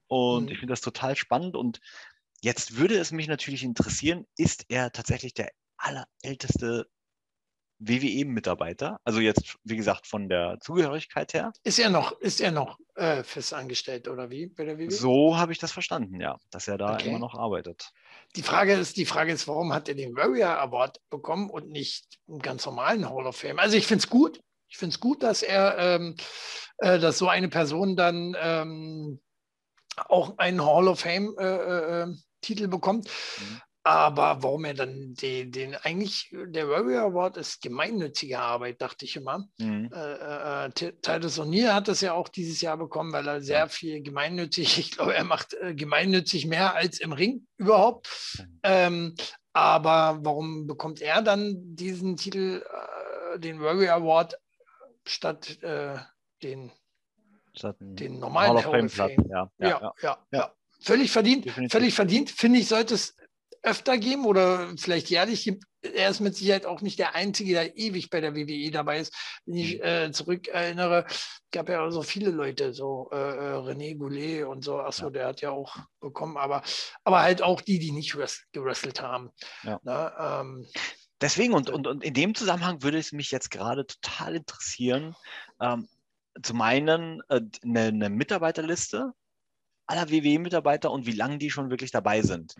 und 0.07 0.45
mhm. 0.45 0.51
ich 0.51 0.59
finde 0.59 0.71
das 0.71 0.81
total 0.81 1.15
spannend 1.15 1.55
und 1.55 1.79
jetzt 2.41 2.77
würde 2.77 2.97
es 2.97 3.11
mich 3.11 3.27
natürlich 3.27 3.63
interessieren, 3.63 4.25
ist 4.37 4.65
er 4.69 4.91
tatsächlich 4.91 5.33
der 5.33 5.51
allerälteste 5.77 6.87
WWE-Mitarbeiter. 7.79 8.99
Also 9.03 9.19
jetzt, 9.19 9.57
wie 9.63 9.77
gesagt, 9.77 10.05
von 10.05 10.29
der 10.29 10.57
Zugehörigkeit 10.61 11.33
her. 11.33 11.51
Ist 11.63 11.79
er 11.79 11.89
noch, 11.89 12.11
ist 12.19 12.41
er 12.41 12.51
noch 12.51 12.77
äh, 12.95 13.23
fest 13.23 13.53
angestellt 13.53 14.07
oder 14.07 14.29
wie 14.29 14.47
bei 14.47 14.65
der 14.65 14.77
WWE? 14.77 14.91
So 14.91 15.37
habe 15.37 15.53
ich 15.53 15.59
das 15.59 15.71
verstanden, 15.71 16.19
ja, 16.19 16.37
dass 16.51 16.67
er 16.67 16.77
da 16.77 16.95
okay. 16.95 17.09
immer 17.09 17.19
noch 17.19 17.35
arbeitet. 17.35 17.91
Die 18.35 18.43
Frage 18.43 18.73
ist, 18.73 18.97
die 18.97 19.05
Frage 19.05 19.31
ist, 19.31 19.47
warum 19.47 19.73
hat 19.73 19.87
er 19.87 19.95
den 19.95 20.15
Warrior 20.15 20.59
Award 20.59 20.99
bekommen 21.09 21.49
und 21.49 21.69
nicht 21.69 22.19
einen 22.27 22.39
ganz 22.39 22.65
normalen 22.65 23.09
Hall 23.09 23.25
of 23.25 23.37
Fame? 23.37 23.59
Also 23.59 23.77
ich 23.77 23.87
finde 23.87 24.03
es 24.03 24.09
gut. 24.09 24.41
Ich 24.67 24.77
finde 24.77 24.93
es 24.93 24.99
gut, 24.99 25.23
dass 25.23 25.41
er, 25.41 25.77
ähm, 25.79 26.15
äh, 26.77 26.99
dass 26.99 27.17
so 27.17 27.27
eine 27.27 27.49
Person 27.49 27.95
dann 27.95 28.35
ähm, 28.39 29.19
auch 29.95 30.37
einen 30.37 30.63
Hall 30.63 30.87
of 30.87 30.99
Fame 30.99 31.35
äh, 31.39 31.43
äh, 31.43 32.01
äh 32.03 32.15
Titel 32.41 32.69
bekommt. 32.69 33.09
Mhm. 33.39 33.61
Aber 33.83 34.43
warum 34.43 34.65
er 34.65 34.73
dann 34.73 35.13
den, 35.13 35.51
den 35.51 35.75
eigentlich, 35.75 36.29
der 36.31 36.67
Warrior 36.67 37.03
Award 37.03 37.37
ist 37.37 37.61
gemeinnützige 37.61 38.37
Arbeit, 38.37 38.81
dachte 38.81 39.05
ich 39.05 39.15
immer. 39.15 39.47
Mhm. 39.57 39.89
Äh, 39.93 40.65
äh, 40.65 40.69
Titus 40.71 41.39
O'Neill 41.39 41.73
hat 41.73 41.87
das 41.87 42.01
ja 42.01 42.13
auch 42.13 42.27
dieses 42.27 42.59
Jahr 42.59 42.77
bekommen, 42.77 43.13
weil 43.13 43.27
er 43.27 43.41
sehr 43.41 43.69
viel 43.69 44.01
gemeinnützig, 44.01 44.77
ich 44.79 44.91
glaube, 44.91 45.15
er 45.15 45.23
macht 45.23 45.53
äh, 45.53 45.73
gemeinnützig 45.73 46.45
mehr 46.45 46.75
als 46.75 46.99
im 46.99 47.13
Ring 47.13 47.47
überhaupt. 47.57 48.09
Mhm. 48.37 48.59
Ähm, 48.63 49.15
aber 49.53 50.19
warum 50.23 50.67
bekommt 50.67 51.01
er 51.01 51.21
dann 51.21 51.55
diesen 51.75 52.17
Titel, 52.17 52.63
äh, 53.33 53.39
den 53.39 53.61
Warrior 53.61 53.95
Award, 53.95 54.37
statt 55.05 55.61
äh, 55.63 55.97
den, 56.43 56.71
statt 57.53 57.77
den 57.79 58.19
normalen 58.19 58.49
Hall 58.49 58.57
of 58.57 58.63
Fame? 58.65 58.89
Fame. 58.89 59.29
Ja, 59.29 59.51
ja, 59.57 59.69
ja, 59.69 59.93
ja, 60.01 60.27
ja. 60.31 60.53
Völlig 60.81 61.11
verdient, 61.11 61.45
Definitiv. 61.45 61.71
völlig 61.71 61.93
verdient. 61.93 62.31
Finde 62.31 62.59
ich, 62.59 62.67
sollte 62.67 62.93
es 62.93 63.15
öfter 63.63 63.97
geben 63.97 64.25
oder 64.25 64.73
vielleicht 64.77 65.09
jährlich. 65.09 65.51
Er 65.81 66.09
ist 66.09 66.19
mit 66.19 66.35
Sicherheit 66.35 66.65
auch 66.65 66.81
nicht 66.81 66.99
der 66.99 67.15
Einzige, 67.15 67.53
der 67.53 67.77
ewig 67.77 68.09
bei 68.09 68.19
der 68.19 68.35
WWE 68.35 68.71
dabei 68.71 68.99
ist. 68.99 69.13
Wenn 69.45 69.55
ich 69.55 69.77
mhm. 69.77 69.83
äh, 69.83 70.11
zurück 70.11 70.47
erinnere, 70.47 71.05
gab 71.51 71.69
ja 71.69 71.89
so 71.89 72.01
viele 72.01 72.31
Leute, 72.31 72.73
so 72.73 73.09
äh, 73.11 73.15
äh, 73.15 73.55
René 73.55 73.97
Goulet 73.97 74.43
und 74.45 74.63
so. 74.63 74.79
Achso, 74.79 75.05
ja. 75.05 75.09
der 75.11 75.27
hat 75.27 75.41
ja 75.41 75.51
auch 75.51 75.77
bekommen, 75.99 76.37
aber, 76.37 76.63
aber 77.03 77.21
halt 77.21 77.41
auch 77.41 77.61
die, 77.61 77.79
die 77.79 77.91
nicht 77.91 78.15
gewrestelt 78.51 79.01
haben. 79.01 79.29
Ja. 79.63 79.79
Na, 79.83 80.41
ähm, 80.41 80.67
Deswegen 81.21 81.53
und, 81.53 81.69
und, 81.69 81.85
und 81.85 82.03
in 82.03 82.13
dem 82.13 82.33
Zusammenhang 82.33 82.81
würde 82.81 82.97
es 82.97 83.11
mich 83.11 83.29
jetzt 83.29 83.51
gerade 83.51 83.85
total 83.85 84.37
interessieren, 84.37 85.15
ähm, 85.59 85.89
zum 86.41 86.61
einen 86.61 87.21
äh, 87.27 87.41
eine, 87.61 87.81
eine 87.87 88.09
Mitarbeiterliste 88.09 89.11
aller 89.85 90.09
WWE-Mitarbeiter 90.09 90.91
und 90.91 91.05
wie 91.05 91.11
lange 91.11 91.37
die 91.37 91.49
schon 91.49 91.69
wirklich 91.69 91.91
dabei 91.91 92.21
sind 92.21 92.55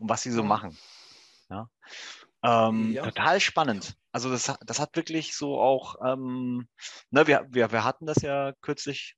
und 0.00 0.08
was 0.08 0.22
sie 0.22 0.30
so 0.30 0.42
machen. 0.42 0.76
Ja. 1.50 1.68
Ähm, 2.42 2.92
ja. 2.92 3.04
Total 3.04 3.40
spannend. 3.40 3.96
Also 4.10 4.30
das, 4.30 4.52
das 4.66 4.80
hat 4.80 4.96
wirklich 4.96 5.36
so 5.36 5.60
auch, 5.60 5.96
ähm, 6.04 6.68
ne, 7.10 7.26
wir, 7.26 7.46
wir, 7.50 7.72
wir 7.72 7.84
hatten 7.84 8.06
das 8.06 8.22
ja 8.22 8.52
kürzlich, 8.60 9.16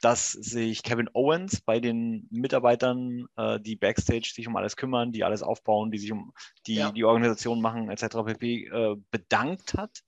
dass 0.00 0.32
sich 0.32 0.82
Kevin 0.82 1.08
Owens 1.12 1.60
bei 1.60 1.80
den 1.80 2.28
Mitarbeitern, 2.30 3.26
äh, 3.36 3.58
die 3.60 3.76
Backstage 3.76 4.30
sich 4.32 4.46
um 4.46 4.56
alles 4.56 4.76
kümmern, 4.76 5.10
die 5.10 5.24
alles 5.24 5.42
aufbauen, 5.42 5.90
die 5.90 5.98
sich 5.98 6.12
um 6.12 6.32
die, 6.66 6.76
ja. 6.76 6.92
die 6.92 7.04
Organisation 7.04 7.60
machen, 7.60 7.90
etc. 7.90 8.16
pp. 8.26 8.66
Äh, 8.66 8.96
bedankt 9.10 9.74
hat. 9.74 10.02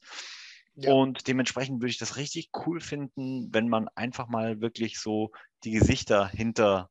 Ja. 0.74 0.92
Und 0.92 1.26
dementsprechend 1.26 1.80
würde 1.80 1.90
ich 1.90 1.98
das 1.98 2.16
richtig 2.16 2.50
cool 2.66 2.80
finden, 2.80 3.52
wenn 3.52 3.68
man 3.68 3.88
einfach 3.94 4.28
mal 4.28 4.60
wirklich 4.60 5.00
so 5.00 5.32
die 5.64 5.72
Gesichter 5.72 6.28
hinter 6.28 6.90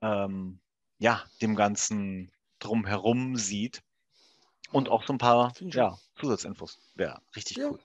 ähm, 0.00 0.60
ja, 0.98 1.22
dem 1.42 1.56
Ganzen 1.56 2.32
drumherum 2.58 3.36
sieht. 3.36 3.82
Und 4.72 4.88
auch 4.88 5.04
so 5.06 5.12
ein 5.12 5.18
paar 5.18 5.52
ja, 5.60 5.96
Zusatzinfos. 6.18 6.78
Wäre 6.94 7.20
richtig 7.36 7.58
ja. 7.58 7.70
cool. 7.70 7.78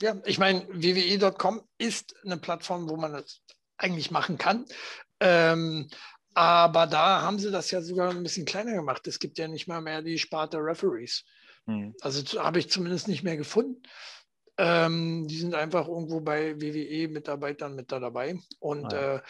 Ja, 0.00 0.16
ich 0.24 0.38
meine, 0.38 0.66
WWE.com 0.68 1.62
ist 1.78 2.16
eine 2.24 2.36
Plattform, 2.36 2.88
wo 2.88 2.96
man 2.96 3.12
das 3.12 3.42
eigentlich 3.76 4.10
machen 4.10 4.38
kann. 4.38 4.64
Ähm, 5.20 5.88
aber 6.34 6.86
da 6.86 7.22
haben 7.22 7.38
sie 7.38 7.50
das 7.50 7.70
ja 7.70 7.82
sogar 7.82 8.10
ein 8.10 8.22
bisschen 8.22 8.46
kleiner 8.46 8.72
gemacht. 8.72 9.06
Es 9.06 9.18
gibt 9.18 9.38
ja 9.38 9.46
nicht 9.48 9.68
mal 9.68 9.80
mehr 9.80 10.02
die 10.02 10.18
Sparte 10.18 10.58
Referees. 10.58 11.24
Hm. 11.66 11.94
Also 12.00 12.42
habe 12.42 12.58
ich 12.58 12.70
zumindest 12.70 13.08
nicht 13.08 13.22
mehr 13.22 13.36
gefunden. 13.36 13.82
Ähm, 14.58 15.26
die 15.28 15.38
sind 15.38 15.54
einfach 15.54 15.88
irgendwo 15.88 16.20
bei 16.20 16.60
WWE-Mitarbeitern 16.60 17.74
mit 17.74 17.92
da 17.92 18.00
dabei. 18.00 18.38
Und 18.58 18.92
ah, 18.92 18.96
ja. 18.96 19.16
äh, 19.16 19.22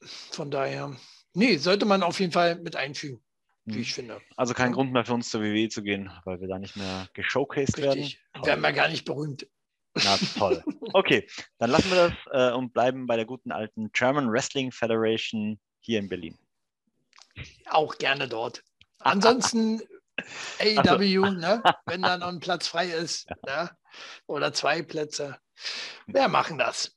von 0.00 0.50
daher 0.50 0.94
Nee, 1.36 1.58
sollte 1.58 1.84
man 1.84 2.02
auf 2.02 2.18
jeden 2.18 2.32
Fall 2.32 2.54
mit 2.54 2.76
einfügen, 2.76 3.22
wie 3.66 3.74
hm. 3.74 3.80
ich 3.82 3.92
finde. 3.92 4.22
Also 4.38 4.54
kein 4.54 4.70
ja. 4.70 4.72
Grund 4.72 4.92
mehr 4.92 5.04
für 5.04 5.12
uns 5.12 5.28
zur 5.28 5.42
WWE 5.42 5.68
zu 5.68 5.82
gehen, 5.82 6.10
weil 6.24 6.40
wir 6.40 6.48
da 6.48 6.58
nicht 6.58 6.76
mehr 6.76 7.08
geshowcased 7.12 7.76
Richtig. 7.76 8.18
werden. 8.32 8.46
Werden 8.46 8.60
wir 8.62 8.72
gar 8.72 8.88
nicht 8.88 9.04
berühmt. 9.04 9.46
Na 9.94 10.16
toll. 10.38 10.64
Okay, 10.94 11.28
dann 11.58 11.70
lassen 11.70 11.90
wir 11.90 12.08
das 12.08 12.52
äh, 12.52 12.54
und 12.54 12.72
bleiben 12.72 13.06
bei 13.06 13.16
der 13.16 13.26
guten 13.26 13.52
alten 13.52 13.92
German 13.92 14.32
Wrestling 14.32 14.72
Federation 14.72 15.60
hier 15.80 15.98
in 15.98 16.08
Berlin. 16.08 16.38
Auch 17.66 17.98
gerne 17.98 18.28
dort. 18.28 18.62
Ansonsten 19.00 19.82
AEW, 20.58 21.26
so. 21.26 21.30
ne, 21.32 21.62
wenn 21.84 22.00
da 22.00 22.16
noch 22.16 22.28
ein 22.28 22.40
Platz 22.40 22.66
frei 22.66 22.86
ist, 22.86 23.28
ja. 23.46 23.64
ne, 23.64 23.70
oder 24.26 24.54
zwei 24.54 24.80
Plätze. 24.80 25.36
Wir 26.06 26.28
machen 26.28 26.56
das. 26.56 26.96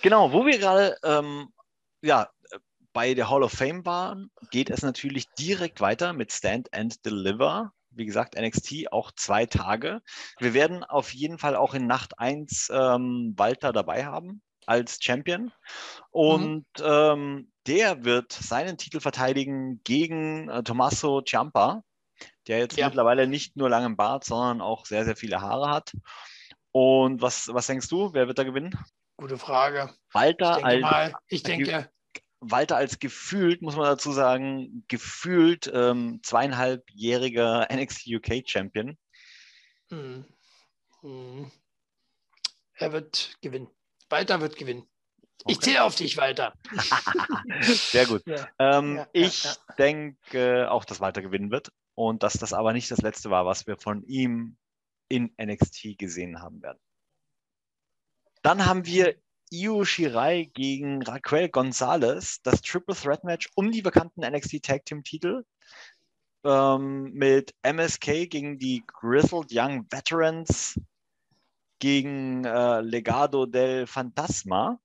Genau, 0.00 0.32
wo 0.32 0.46
wir 0.46 0.58
gerade 0.58 0.96
ähm, 1.02 1.52
ja, 2.02 2.30
bei 2.98 3.14
der 3.14 3.30
Hall 3.30 3.44
of 3.44 3.52
Fame 3.52 3.86
waren, 3.86 4.28
geht 4.50 4.70
es 4.70 4.82
natürlich 4.82 5.28
direkt 5.38 5.80
weiter 5.80 6.12
mit 6.12 6.32
Stand 6.32 6.74
and 6.74 7.06
Deliver. 7.06 7.70
Wie 7.90 8.06
gesagt, 8.06 8.36
NXT 8.36 8.90
auch 8.90 9.12
zwei 9.12 9.46
Tage. 9.46 10.00
Wir 10.40 10.52
werden 10.52 10.82
auf 10.82 11.14
jeden 11.14 11.38
Fall 11.38 11.54
auch 11.54 11.74
in 11.74 11.86
Nacht 11.86 12.18
1 12.18 12.72
ähm, 12.74 13.34
Walter 13.36 13.72
dabei 13.72 14.04
haben 14.04 14.42
als 14.66 14.98
Champion. 15.00 15.52
Und 16.10 16.66
mhm. 16.76 16.84
ähm, 16.84 17.52
der 17.68 18.04
wird 18.04 18.32
seinen 18.32 18.78
Titel 18.78 18.98
verteidigen 18.98 19.80
gegen 19.84 20.48
äh, 20.48 20.64
Tommaso 20.64 21.22
Ciampa, 21.22 21.84
der 22.48 22.58
jetzt 22.58 22.76
ja. 22.76 22.86
mittlerweile 22.86 23.28
nicht 23.28 23.54
nur 23.54 23.70
langen 23.70 23.96
Bart, 23.96 24.24
sondern 24.24 24.60
auch 24.60 24.86
sehr, 24.86 25.04
sehr 25.04 25.14
viele 25.14 25.40
Haare 25.40 25.70
hat. 25.70 25.92
Und 26.72 27.22
was, 27.22 27.46
was 27.52 27.68
denkst 27.68 27.86
du, 27.90 28.12
wer 28.12 28.26
wird 28.26 28.40
da 28.40 28.42
gewinnen? 28.42 28.76
Gute 29.16 29.38
Frage. 29.38 29.94
Walter 30.12 30.56
ich 30.56 30.64
denke 30.64 30.66
als, 30.66 30.80
mal, 30.80 31.12
ich 31.28 31.42
denke, 31.44 31.90
Walter 32.40 32.76
als 32.76 32.98
gefühlt, 32.98 33.62
muss 33.62 33.76
man 33.76 33.86
dazu 33.86 34.12
sagen, 34.12 34.84
gefühlt 34.88 35.70
ähm, 35.72 36.20
zweieinhalbjähriger 36.22 37.68
NXT 37.72 38.08
UK 38.08 38.48
Champion. 38.48 38.96
Hm. 39.90 40.24
Hm. 41.00 41.50
Er 42.74 42.92
wird 42.92 43.36
gewinnen. 43.40 43.68
Walter 44.08 44.40
wird 44.40 44.56
gewinnen. 44.56 44.88
Okay. 45.44 45.52
Ich 45.52 45.60
zähle 45.60 45.84
auf 45.84 45.94
dich, 45.94 46.16
Walter. 46.16 46.54
Sehr 47.60 48.06
gut. 48.06 48.22
Ja. 48.26 48.48
Ähm, 48.58 48.96
ja, 48.96 49.08
ich 49.12 49.44
ja, 49.44 49.56
denke 49.78 50.70
auch, 50.70 50.84
dass 50.84 51.00
Walter 51.00 51.22
gewinnen 51.22 51.50
wird 51.50 51.72
und 51.94 52.22
dass 52.22 52.34
das 52.34 52.52
aber 52.52 52.72
nicht 52.72 52.90
das 52.90 52.98
letzte 52.98 53.30
war, 53.30 53.46
was 53.46 53.66
wir 53.66 53.76
von 53.76 54.02
ihm 54.04 54.56
in 55.08 55.32
NXT 55.40 55.98
gesehen 55.98 56.40
haben 56.40 56.60
werden. 56.62 56.78
Dann 58.42 58.66
haben 58.66 58.84
wir 58.86 59.16
Io 59.50 59.84
Shirai 59.84 60.50
gegen 60.52 61.02
Raquel 61.02 61.48
Gonzalez, 61.48 62.40
das 62.42 62.60
Triple 62.60 62.94
Threat 62.94 63.24
Match 63.24 63.48
um 63.54 63.70
die 63.70 63.82
bekannten 63.82 64.20
NXT 64.20 64.62
Tag 64.62 64.84
Team 64.84 65.02
Titel 65.02 65.44
ähm, 66.44 67.12
mit 67.12 67.54
MSK 67.62 68.28
gegen 68.28 68.58
die 68.58 68.84
Grizzled 68.86 69.48
Young 69.50 69.86
Veterans 69.90 70.80
gegen 71.78 72.44
äh, 72.44 72.80
Legado 72.80 73.46
del 73.46 73.86
Fantasma. 73.86 74.80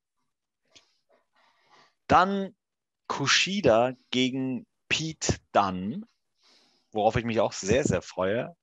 Dann 2.08 2.56
Kushida 3.08 3.94
gegen 4.12 4.66
Pete 4.88 5.38
Dunn, 5.52 6.06
worauf 6.92 7.16
ich 7.16 7.26
mich 7.26 7.40
auch 7.40 7.54
sehr, 7.54 7.84
sehr 7.84 8.02
freue 8.02 8.56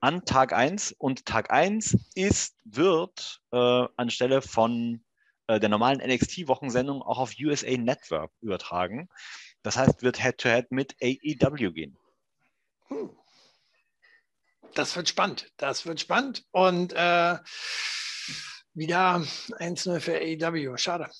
an 0.00 0.24
Tag 0.24 0.52
1 0.52 0.92
und 0.92 1.26
Tag 1.26 1.50
1 1.50 1.96
ist, 2.14 2.56
wird 2.64 3.40
äh, 3.52 3.86
anstelle 3.96 4.42
von 4.42 5.04
äh, 5.46 5.60
der 5.60 5.68
normalen 5.68 6.00
NXT-Wochensendung 6.00 7.02
auch 7.02 7.18
auf 7.18 7.32
USA 7.40 7.76
Network 7.76 8.32
übertragen. 8.40 9.08
Das 9.62 9.76
heißt, 9.76 10.02
wird 10.02 10.22
Head-to-Head 10.22 10.66
-head 10.66 10.74
mit 10.74 10.96
AEW 11.02 11.72
gehen. 11.72 11.96
Hm. 12.88 13.10
Das 14.74 14.94
wird 14.96 15.08
spannend. 15.08 15.52
Das 15.56 15.86
wird 15.86 16.00
spannend. 16.00 16.44
Und 16.50 16.92
äh, 16.92 17.38
wieder 18.74 19.16
1-0 19.58 20.00
für 20.00 20.16
AEW. 20.16 20.76
Schade. 20.76 21.10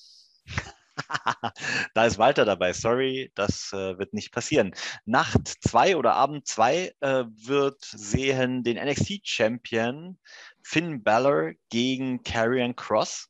da 1.93 2.05
ist 2.05 2.17
Walter 2.17 2.45
dabei. 2.45 2.73
Sorry, 2.73 3.31
das 3.35 3.71
äh, 3.73 3.97
wird 3.97 4.13
nicht 4.13 4.31
passieren. 4.31 4.73
Nacht 5.05 5.47
2 5.47 5.97
oder 5.97 6.13
Abend 6.13 6.47
2 6.47 6.93
äh, 6.99 7.23
wird 7.27 7.83
sehen 7.83 8.63
den 8.63 8.77
NXT-Champion 8.77 10.17
Finn 10.63 11.03
Balor 11.03 11.53
gegen 11.69 12.23
Karrion 12.23 12.75
Cross. 12.75 13.29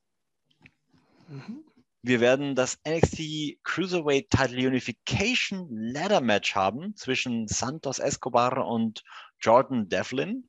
Mhm. 1.28 1.64
Wir 2.02 2.20
werden 2.20 2.54
das 2.54 2.80
NXT 2.88 3.64
Cruiserweight 3.64 4.30
Title 4.30 4.68
Unification 4.68 5.68
Ladder 5.72 6.22
Match 6.22 6.54
haben 6.54 6.96
zwischen 6.96 7.48
Santos 7.48 7.98
Escobar 7.98 8.68
und 8.68 9.04
Jordan 9.40 9.90
Devlin. 9.90 10.48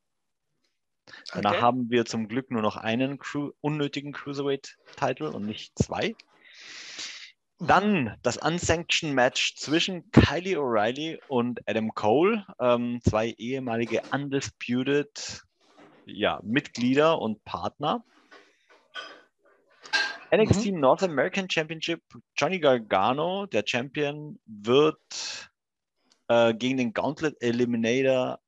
Danach 1.32 1.52
okay. 1.52 1.60
haben 1.62 1.90
wir 1.90 2.04
zum 2.04 2.28
Glück 2.28 2.50
nur 2.50 2.62
noch 2.62 2.76
einen 2.76 3.18
Cru 3.18 3.52
unnötigen 3.60 4.12
Cruiserweight-Title 4.12 5.30
und 5.30 5.46
nicht 5.46 5.72
zwei. 5.78 6.14
Dann 7.58 8.16
das 8.22 8.36
Unsanctioned 8.36 9.14
Match 9.14 9.56
zwischen 9.56 10.10
Kylie 10.10 10.58
O'Reilly 10.58 11.18
und 11.28 11.60
Adam 11.66 11.94
Cole, 11.94 12.44
ähm, 12.60 13.00
zwei 13.02 13.30
ehemalige 13.38 14.02
Undisputed 14.12 15.42
ja, 16.04 16.38
Mitglieder 16.42 17.18
und 17.18 17.44
Partner. 17.44 18.04
NXT 20.34 20.72
mhm. 20.72 20.80
North 20.80 21.02
American 21.02 21.48
Championship, 21.48 22.02
Johnny 22.36 22.58
Gargano, 22.58 23.46
der 23.46 23.64
Champion, 23.66 24.38
wird 24.44 25.50
äh, 26.28 26.52
gegen 26.54 26.76
den 26.76 26.92
Gauntlet 26.92 27.36
Eliminator 27.40 28.38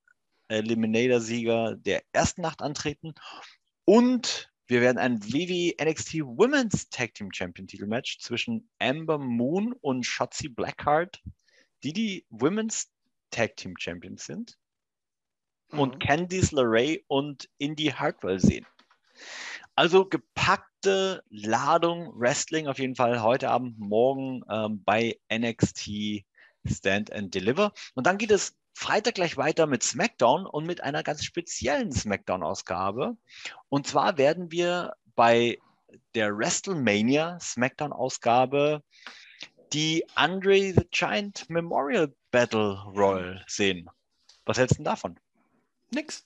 Eliminator-Sieger 0.49 1.77
der 1.77 2.03
ersten 2.13 2.41
Nacht 2.41 2.63
antreten. 2.63 3.15
Und 3.85 4.48
wir 4.69 4.83
werden 4.83 4.99
ein 4.99 5.25
WWE 5.25 5.75
NXT 5.83 6.17
Women's 6.17 6.91
Tag 6.91 7.15
Team 7.15 7.33
Champion 7.33 7.67
Titelmatch 7.67 8.19
zwischen 8.19 8.69
Amber 8.79 9.19
Moon 9.19 9.73
und 9.81 10.05
Shotzi 10.05 10.49
Blackheart, 10.49 11.23
die 11.83 11.95
die 11.95 12.27
Women's 12.29 12.91
Tag 13.31 13.57
Team 13.57 13.75
Champions 13.79 14.27
sind, 14.27 14.59
mhm. 15.73 15.79
und 15.79 16.01
Candice 16.01 16.53
LeRae 16.53 17.03
und 17.07 17.49
Indy 17.57 17.87
Hartwell 17.87 18.41
sehen. 18.41 18.67
Also 19.75 20.05
gepackte 20.05 21.23
Ladung 21.31 22.13
Wrestling 22.15 22.67
auf 22.67 22.79
jeden 22.79 22.95
Fall 22.95 23.23
heute 23.23 23.49
Abend, 23.49 23.79
morgen 23.79 24.43
ähm, 24.51 24.85
bei 24.85 25.19
NXT 25.33 26.25
Stand 26.67 27.11
and 27.11 27.35
Deliver. 27.35 27.73
Und 27.95 28.07
dann 28.07 28.19
geht 28.19 28.33
es 28.33 28.58
Freitag 28.79 29.17
gleich 29.17 29.37
weiter 29.37 29.67
mit 29.67 29.83
SmackDown 29.83 30.47
und 30.47 30.65
mit 30.65 30.85
einer 30.85 31.03
ganz 31.03 31.25
speziellen 31.25 31.91
SmackDown-Ausgabe. 31.91 33.17
Und 33.69 33.89
zwar 33.89 34.19
werden 34.19 34.53
wir 34.53 34.95
bei 35.17 35.59
der 36.15 36.39
WrestleMania 36.39 37.41
SmackDown-Ausgabe 37.41 38.85
die 39.73 40.05
Andre 40.15 40.73
the 40.73 40.87
Giant 40.93 41.51
Memorial 41.51 42.15
Battle 42.31 42.81
Royal 42.95 43.45
sehen. 43.49 43.91
Was 44.45 44.59
hältst 44.59 44.79
du 44.79 44.85
davon? 44.85 45.19
Nix. 45.91 46.25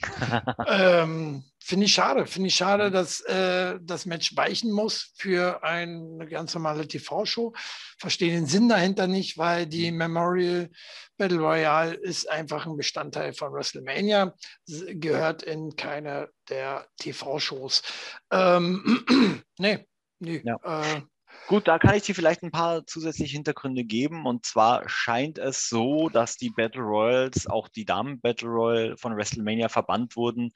ähm, 0.66 1.44
Finde 1.72 1.86
ich 1.86 1.94
schade. 1.94 2.26
Finde 2.26 2.48
ich 2.48 2.54
schade, 2.54 2.90
mhm. 2.90 2.92
dass 2.92 3.22
äh, 3.22 3.78
das 3.80 4.04
Match 4.04 4.36
weichen 4.36 4.70
muss 4.72 5.14
für 5.16 5.64
eine 5.64 6.26
ganz 6.28 6.52
normale 6.52 6.86
TV-Show. 6.86 7.54
Verstehe 7.98 8.30
den 8.30 8.44
Sinn 8.44 8.68
dahinter 8.68 9.06
nicht, 9.06 9.38
weil 9.38 9.66
die 9.66 9.90
mhm. 9.90 9.96
Memorial 9.96 10.70
Battle 11.16 11.38
Royale 11.38 11.94
ist 11.94 12.28
einfach 12.28 12.66
ein 12.66 12.76
Bestandteil 12.76 13.32
von 13.32 13.54
WrestleMania, 13.54 14.34
gehört 14.66 15.44
in 15.44 15.74
keine 15.74 16.28
der 16.50 16.88
TV-Shows. 16.98 17.82
Ähm, 18.30 19.42
nee, 19.58 19.86
nee. 20.18 20.42
Ja. 20.44 20.58
Äh, 20.62 21.00
Gut, 21.48 21.68
da 21.68 21.78
kann 21.78 21.94
ich 21.94 22.02
dir 22.02 22.14
vielleicht 22.14 22.42
ein 22.42 22.50
paar 22.50 22.86
zusätzliche 22.86 23.32
Hintergründe 23.32 23.84
geben. 23.84 24.26
Und 24.26 24.44
zwar 24.44 24.86
scheint 24.90 25.38
es 25.38 25.70
so, 25.70 26.10
dass 26.10 26.36
die 26.36 26.50
Battle 26.50 26.82
Royals, 26.82 27.46
auch 27.46 27.68
die 27.68 27.86
Damen 27.86 28.20
Battle 28.20 28.48
Royal 28.48 28.96
von 28.98 29.16
WrestleMania 29.16 29.70
verbannt 29.70 30.16
wurden, 30.16 30.52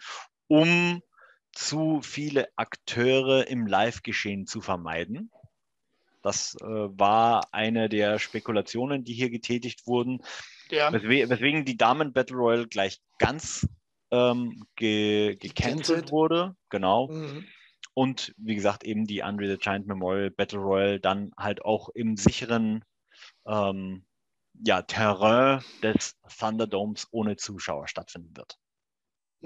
um 0.49 1.03
zu 1.53 2.01
viele 2.03 2.49
Akteure 2.57 3.49
im 3.49 3.67
Live-Geschehen 3.67 4.47
zu 4.47 4.61
vermeiden. 4.61 5.31
Das 6.23 6.57
äh, 6.61 6.65
war 6.67 7.49
eine 7.53 7.89
der 7.89 8.19
Spekulationen, 8.19 9.05
die 9.05 9.15
hier 9.15 9.31
getätigt 9.31 9.87
wurden. 9.87 10.23
Ja. 10.71 10.93
Weswe 10.93 11.29
weswegen 11.29 11.65
die 11.65 11.77
Damen 11.77 12.13
Battle 12.13 12.37
Royal 12.37 12.67
gleich 12.67 13.01
ganz 13.19 13.69
ähm, 14.11 14.65
ge 14.75 15.37
gecancelt 15.37 16.11
wurde. 16.11 16.57
Genau. 16.69 17.09
Mhm. 17.09 17.47
Und 17.95 18.35
wie 18.37 18.55
gesagt, 18.55 18.85
eben 18.85 19.07
die 19.07 19.23
Andre 19.23 19.49
the 19.49 19.57
Giant 19.57 19.87
Memorial 19.87 20.31
Battle 20.31 20.59
Royal 20.59 21.01
dann 21.01 21.33
halt 21.39 21.65
auch 21.65 21.89
im 21.91 22.17
sicheren 22.17 22.85
ähm, 23.47 24.05
ja, 24.65 24.83
Terrain 24.83 25.63
des 25.83 26.17
Thunderdomes 26.39 27.09
ohne 27.11 27.37
Zuschauer 27.37 27.89
stattfinden 27.89 28.37
wird. 28.37 28.59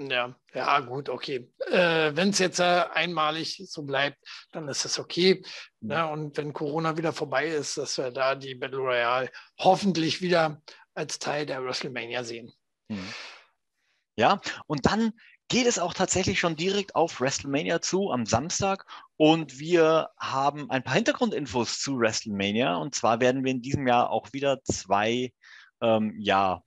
Ja, 0.09 0.35
ja, 0.53 0.79
gut, 0.79 1.09
okay. 1.09 1.51
Äh, 1.67 2.15
wenn 2.15 2.29
es 2.29 2.39
jetzt 2.39 2.59
äh, 2.59 2.85
einmalig 2.93 3.61
so 3.67 3.83
bleibt, 3.83 4.17
dann 4.51 4.67
ist 4.67 4.85
das 4.85 4.99
okay. 4.99 5.43
Mhm. 5.81 5.87
Ne? 5.89 6.07
Und 6.07 6.37
wenn 6.37 6.53
Corona 6.53 6.97
wieder 6.97 7.13
vorbei 7.13 7.47
ist, 7.47 7.77
dass 7.77 7.97
wir 7.97 8.11
da 8.11 8.35
die 8.35 8.55
Battle 8.55 8.79
Royale 8.79 9.31
hoffentlich 9.59 10.21
wieder 10.21 10.61
als 10.93 11.19
Teil 11.19 11.45
der 11.45 11.63
WrestleMania 11.63 12.23
sehen. 12.23 12.51
Mhm. 12.89 13.13
Ja, 14.15 14.41
und 14.67 14.85
dann 14.85 15.13
geht 15.47 15.67
es 15.67 15.79
auch 15.79 15.93
tatsächlich 15.93 16.39
schon 16.39 16.55
direkt 16.55 16.95
auf 16.95 17.19
WrestleMania 17.19 17.81
zu 17.81 18.11
am 18.11 18.25
Samstag. 18.25 18.85
Und 19.17 19.59
wir 19.59 20.09
haben 20.17 20.69
ein 20.69 20.83
paar 20.83 20.95
Hintergrundinfos 20.95 21.79
zu 21.79 21.99
WrestleMania. 21.99 22.75
Und 22.77 22.95
zwar 22.95 23.19
werden 23.19 23.43
wir 23.43 23.51
in 23.51 23.61
diesem 23.61 23.85
Jahr 23.85 24.09
auch 24.09 24.31
wieder 24.31 24.63
zwei 24.63 25.33
ähm, 25.81 26.15
ja, 26.17 26.63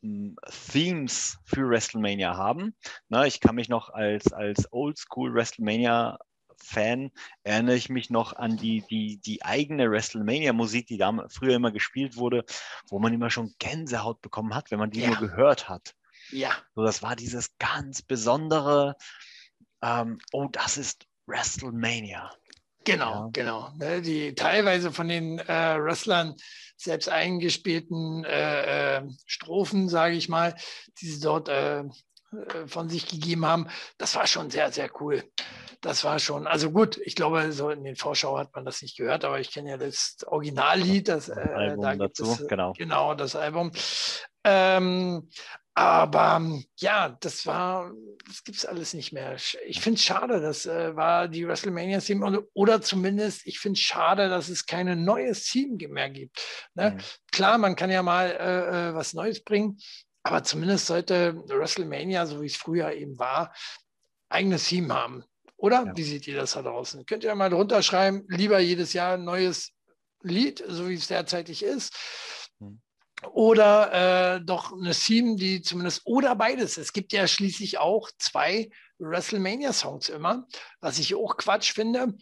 Themes 0.00 1.38
für 1.44 1.68
WrestleMania 1.68 2.36
haben. 2.36 2.74
Na, 3.08 3.26
ich 3.26 3.40
kann 3.40 3.56
mich 3.56 3.68
noch 3.68 3.90
als, 3.90 4.32
als 4.32 4.72
Oldschool 4.72 5.34
WrestleMania 5.34 6.18
Fan 6.60 7.12
erinnere 7.44 7.76
ich 7.76 7.88
mich 7.88 8.10
noch 8.10 8.32
an 8.32 8.56
die, 8.56 8.82
die, 8.90 9.18
die 9.18 9.44
eigene 9.44 9.90
WrestleMania-Musik, 9.90 10.86
die 10.86 10.98
da 10.98 11.26
früher 11.28 11.54
immer 11.54 11.70
gespielt 11.70 12.16
wurde, 12.16 12.44
wo 12.88 12.98
man 12.98 13.12
immer 13.12 13.30
schon 13.30 13.54
Gänsehaut 13.58 14.20
bekommen 14.20 14.54
hat, 14.54 14.70
wenn 14.70 14.78
man 14.78 14.90
die 14.90 15.00
ja. 15.00 15.08
nur 15.08 15.18
gehört 15.18 15.68
hat. 15.68 15.94
Ja. 16.30 16.50
So, 16.74 16.82
das 16.82 17.02
war 17.02 17.16
dieses 17.16 17.56
ganz 17.58 18.02
besondere, 18.02 18.96
ähm, 19.82 20.18
oh, 20.32 20.48
das 20.50 20.78
ist 20.78 21.06
WrestleMania. 21.26 22.30
Genau, 22.88 23.12
ja. 23.12 23.28
genau. 23.32 23.70
Ne, 23.76 24.00
die 24.00 24.34
teilweise 24.34 24.92
von 24.92 25.08
den 25.08 25.38
äh, 25.38 25.46
Wrestlern 25.78 26.34
selbst 26.76 27.08
eingespielten 27.08 28.24
äh, 28.24 28.96
äh, 28.96 29.02
Strophen, 29.26 29.88
sage 29.88 30.14
ich 30.14 30.28
mal, 30.28 30.54
die 31.00 31.06
sie 31.08 31.20
dort 31.20 31.48
äh, 31.48 31.80
äh, 31.80 31.86
von 32.66 32.88
sich 32.88 33.06
gegeben 33.06 33.44
haben, 33.44 33.68
das 33.98 34.14
war 34.14 34.26
schon 34.26 34.50
sehr, 34.50 34.72
sehr 34.72 34.90
cool. 35.00 35.24
Das 35.80 36.02
war 36.04 36.18
schon, 36.18 36.46
also 36.46 36.70
gut, 36.70 36.98
ich 37.04 37.14
glaube, 37.14 37.52
so 37.52 37.70
in 37.70 37.84
den 37.84 37.96
Vorschau 37.96 38.38
hat 38.38 38.54
man 38.54 38.64
das 38.64 38.80
nicht 38.80 38.96
gehört, 38.96 39.24
aber 39.24 39.38
ich 39.38 39.52
kenne 39.52 39.70
ja 39.70 39.76
das 39.76 40.16
Originallied, 40.26 41.08
das, 41.08 41.28
äh, 41.28 41.34
Album 41.34 41.82
da 41.82 41.94
dazu, 41.94 42.24
es, 42.24 42.46
genau. 42.48 42.72
genau, 42.72 43.14
das 43.14 43.36
Album. 43.36 43.70
Ähm, 44.44 45.28
aber 45.78 46.60
ja, 46.78 47.16
das 47.20 47.46
war, 47.46 47.92
das 48.26 48.42
gibt 48.42 48.58
es 48.58 48.66
alles 48.66 48.94
nicht 48.94 49.12
mehr. 49.12 49.36
Ich 49.64 49.80
finde 49.80 49.96
es 49.96 50.02
schade, 50.02 50.40
das 50.40 50.66
äh, 50.66 50.96
war 50.96 51.28
die 51.28 51.46
WrestleMania-Team 51.46 52.44
oder 52.52 52.82
zumindest, 52.82 53.46
ich 53.46 53.60
finde 53.60 53.78
es 53.78 53.84
schade, 53.84 54.28
dass 54.28 54.48
es 54.48 54.66
keine 54.66 54.96
neues 54.96 55.44
Team 55.44 55.76
mehr 55.76 56.10
gibt. 56.10 56.40
Ne? 56.74 56.96
Mhm. 56.96 57.02
Klar, 57.30 57.58
man 57.58 57.76
kann 57.76 57.90
ja 57.90 58.02
mal 58.02 58.26
äh, 58.26 58.88
äh, 58.88 58.94
was 58.96 59.14
Neues 59.14 59.44
bringen, 59.44 59.78
aber 60.24 60.42
zumindest 60.42 60.86
sollte 60.86 61.36
WrestleMania, 61.46 62.26
so 62.26 62.42
wie 62.42 62.46
es 62.46 62.56
früher 62.56 62.92
eben 62.94 63.16
war, 63.20 63.54
eigenes 64.30 64.66
Team 64.66 64.92
haben. 64.92 65.22
Oder? 65.56 65.84
Ja. 65.86 65.96
Wie 65.96 66.02
seht 66.02 66.26
ihr 66.26 66.34
das 66.34 66.54
da 66.54 66.62
draußen? 66.62 67.06
Könnt 67.06 67.22
ihr 67.22 67.32
mal 67.36 67.50
drunter 67.50 67.84
schreiben, 67.84 68.24
lieber 68.26 68.58
jedes 68.58 68.94
Jahr 68.94 69.14
ein 69.14 69.22
neues 69.22 69.70
Lied, 70.22 70.60
so 70.66 70.88
wie 70.88 70.94
es 70.94 71.06
derzeitig 71.06 71.62
ist 71.62 71.94
oder 73.32 74.36
äh, 74.36 74.40
doch 74.44 74.72
eine 74.72 74.92
Theme, 74.92 75.36
die 75.36 75.62
zumindest 75.62 76.02
oder 76.04 76.34
beides. 76.36 76.78
Es 76.78 76.92
gibt 76.92 77.12
ja 77.12 77.26
schließlich 77.26 77.78
auch 77.78 78.10
zwei 78.18 78.70
WrestleMania-Songs 78.98 80.08
immer, 80.08 80.46
was 80.80 80.98
ich 80.98 81.14
auch 81.14 81.36
Quatsch 81.36 81.72
finde. 81.72 82.14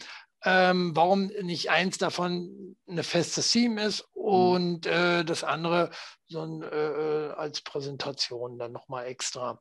Ähm, 0.45 0.95
warum 0.95 1.27
nicht 1.43 1.71
eins 1.71 1.99
davon 1.99 2.77
eine 2.87 3.03
feste 3.03 3.43
Theme 3.43 3.83
ist 3.83 4.07
mhm. 4.15 4.23
und 4.23 4.87
äh, 4.87 5.25
das 5.25 5.43
andere 5.43 5.91
so 6.29 6.43
ein, 6.43 6.63
äh, 6.63 7.33
als 7.37 7.63
Präsentation 7.63 8.59
dann 8.59 8.73
nochmal 8.73 9.07
extra. 9.07 9.61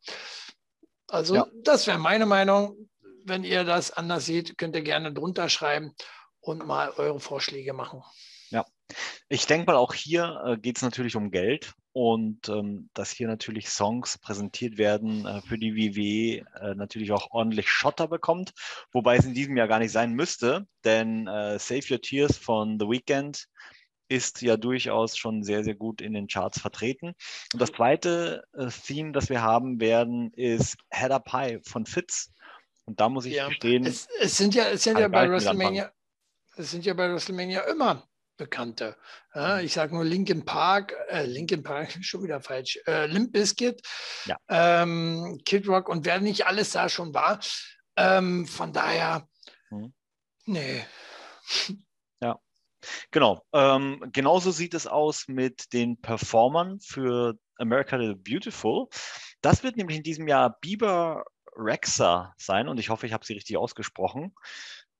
Also 1.08 1.36
ja. 1.36 1.48
das 1.64 1.88
wäre 1.88 1.98
meine 1.98 2.26
Meinung. 2.26 2.90
Wenn 3.24 3.44
ihr 3.44 3.64
das 3.64 3.90
anders 3.92 4.26
seht, 4.26 4.58
könnt 4.58 4.76
ihr 4.76 4.84
gerne 4.84 5.12
drunter 5.12 5.50
schreiben 5.50 5.96
und 6.40 6.66
mal 6.68 6.92
eure 6.92 7.20
Vorschläge 7.20 7.74
machen. 7.74 8.04
Ich 9.28 9.48
denke 9.48 9.68
mal, 9.68 9.76
auch 9.76 9.94
hier 9.94 10.42
äh, 10.46 10.58
geht 10.58 10.78
es 10.78 10.84
natürlich 10.84 11.16
um 11.16 11.32
Geld 11.32 11.74
und 11.94 12.50
ähm, 12.50 12.90
dass 12.94 13.10
hier 13.10 13.28
natürlich 13.28 13.70
Songs 13.70 14.18
präsentiert 14.18 14.78
werden, 14.78 15.26
äh, 15.26 15.42
für 15.42 15.58
die 15.58 15.76
WWE 15.76 16.46
äh, 16.62 16.76
natürlich 16.76 17.12
auch 17.12 17.32
ordentlich 17.32 17.70
Schotter 17.70 18.08
bekommt, 18.08 18.54
wobei 18.92 19.16
es 19.16 19.26
in 19.26 19.34
diesem 19.34 19.58
Jahr 19.58 19.68
gar 19.68 19.80
nicht 19.80 19.92
sein 19.92 20.14
müsste, 20.14 20.68
denn 20.84 21.28
äh, 21.28 21.58
Save 21.58 21.84
Your 21.90 22.02
Tears 22.02 22.38
von 22.38 22.80
The 22.80 22.88
Weeknd 22.88 23.48
ist 24.08 24.42
ja 24.42 24.58
durchaus 24.58 25.18
schon 25.18 25.42
sehr, 25.42 25.64
sehr 25.64 25.76
gut 25.76 26.02
in 26.02 26.14
den 26.14 26.28
Charts 26.28 26.60
vertreten. 26.60 27.16
Und 27.54 27.62
das 27.62 27.72
zweite 27.72 28.44
äh, 28.54 28.68
Theme, 28.68 29.12
das 29.14 29.30
wir 29.30 29.42
haben 29.42 29.80
werden, 29.80 30.32
ist 30.34 30.78
Head 30.92 31.12
Up 31.12 31.32
High 31.32 31.66
von 31.68 31.86
Fitz. 31.86 32.32
Und 32.86 33.00
da 33.00 33.10
muss 33.10 33.26
ich 33.26 33.34
ja. 33.34 33.48
gestehen. 33.48 33.84
Es, 33.86 34.08
es 34.20 34.38
sind 34.38 34.54
ja, 34.54 34.66
es 34.66 34.84
sind 34.84 35.00
ja 35.00 35.08
bei 35.08 35.28
WrestleMania, 35.28 35.92
Es 36.56 36.70
sind 36.70 36.86
ja 36.86 36.94
bei 36.94 37.10
WrestleMania 37.10 37.62
immer 37.62 38.08
Bekannte. 38.38 38.98
Ja, 39.34 39.60
ich 39.60 39.74
sage 39.74 39.96
nur 39.96 40.04
Linkin 40.04 40.46
Park, 40.46 40.96
äh, 41.10 41.26
Linkin 41.26 41.64
Park, 41.64 41.98
schon 42.02 42.24
wieder 42.24 42.42
falsch, 42.42 42.80
äh, 42.88 43.06
Limp 43.08 43.32
Bizkit, 43.34 43.82
ja. 44.26 44.38
ähm, 44.50 45.40
Kid 45.46 45.68
Rock 45.68 45.90
und 45.90 46.06
wer 46.06 46.20
nicht 46.20 46.46
alles 46.46 46.72
da 46.72 46.90
schon 46.90 47.14
war. 47.14 47.40
Ähm, 47.98 48.46
von 48.46 48.74
daher, 48.74 49.28
hm. 49.70 49.94
nee. 50.46 50.86
Ja, 52.22 52.40
genau. 53.12 53.46
Ähm, 53.54 54.10
genauso 54.14 54.52
sieht 54.52 54.74
es 54.74 54.88
aus 54.88 55.28
mit 55.28 55.74
den 55.74 56.00
Performern 56.00 56.80
für 56.80 57.38
America 57.58 58.00
the 58.00 58.16
Beautiful. 58.16 58.88
Das 59.42 59.64
wird 59.64 59.76
nämlich 59.76 59.98
in 59.98 60.04
diesem 60.04 60.28
Jahr 60.28 60.58
Bieber 60.62 61.26
Rexa 61.56 62.34
sein 62.38 62.68
und 62.68 62.80
ich 62.80 62.90
hoffe, 62.90 63.06
ich 63.06 63.14
habe 63.14 63.26
sie 63.26 63.34
richtig 63.34 63.58
ausgesprochen. 63.58 64.34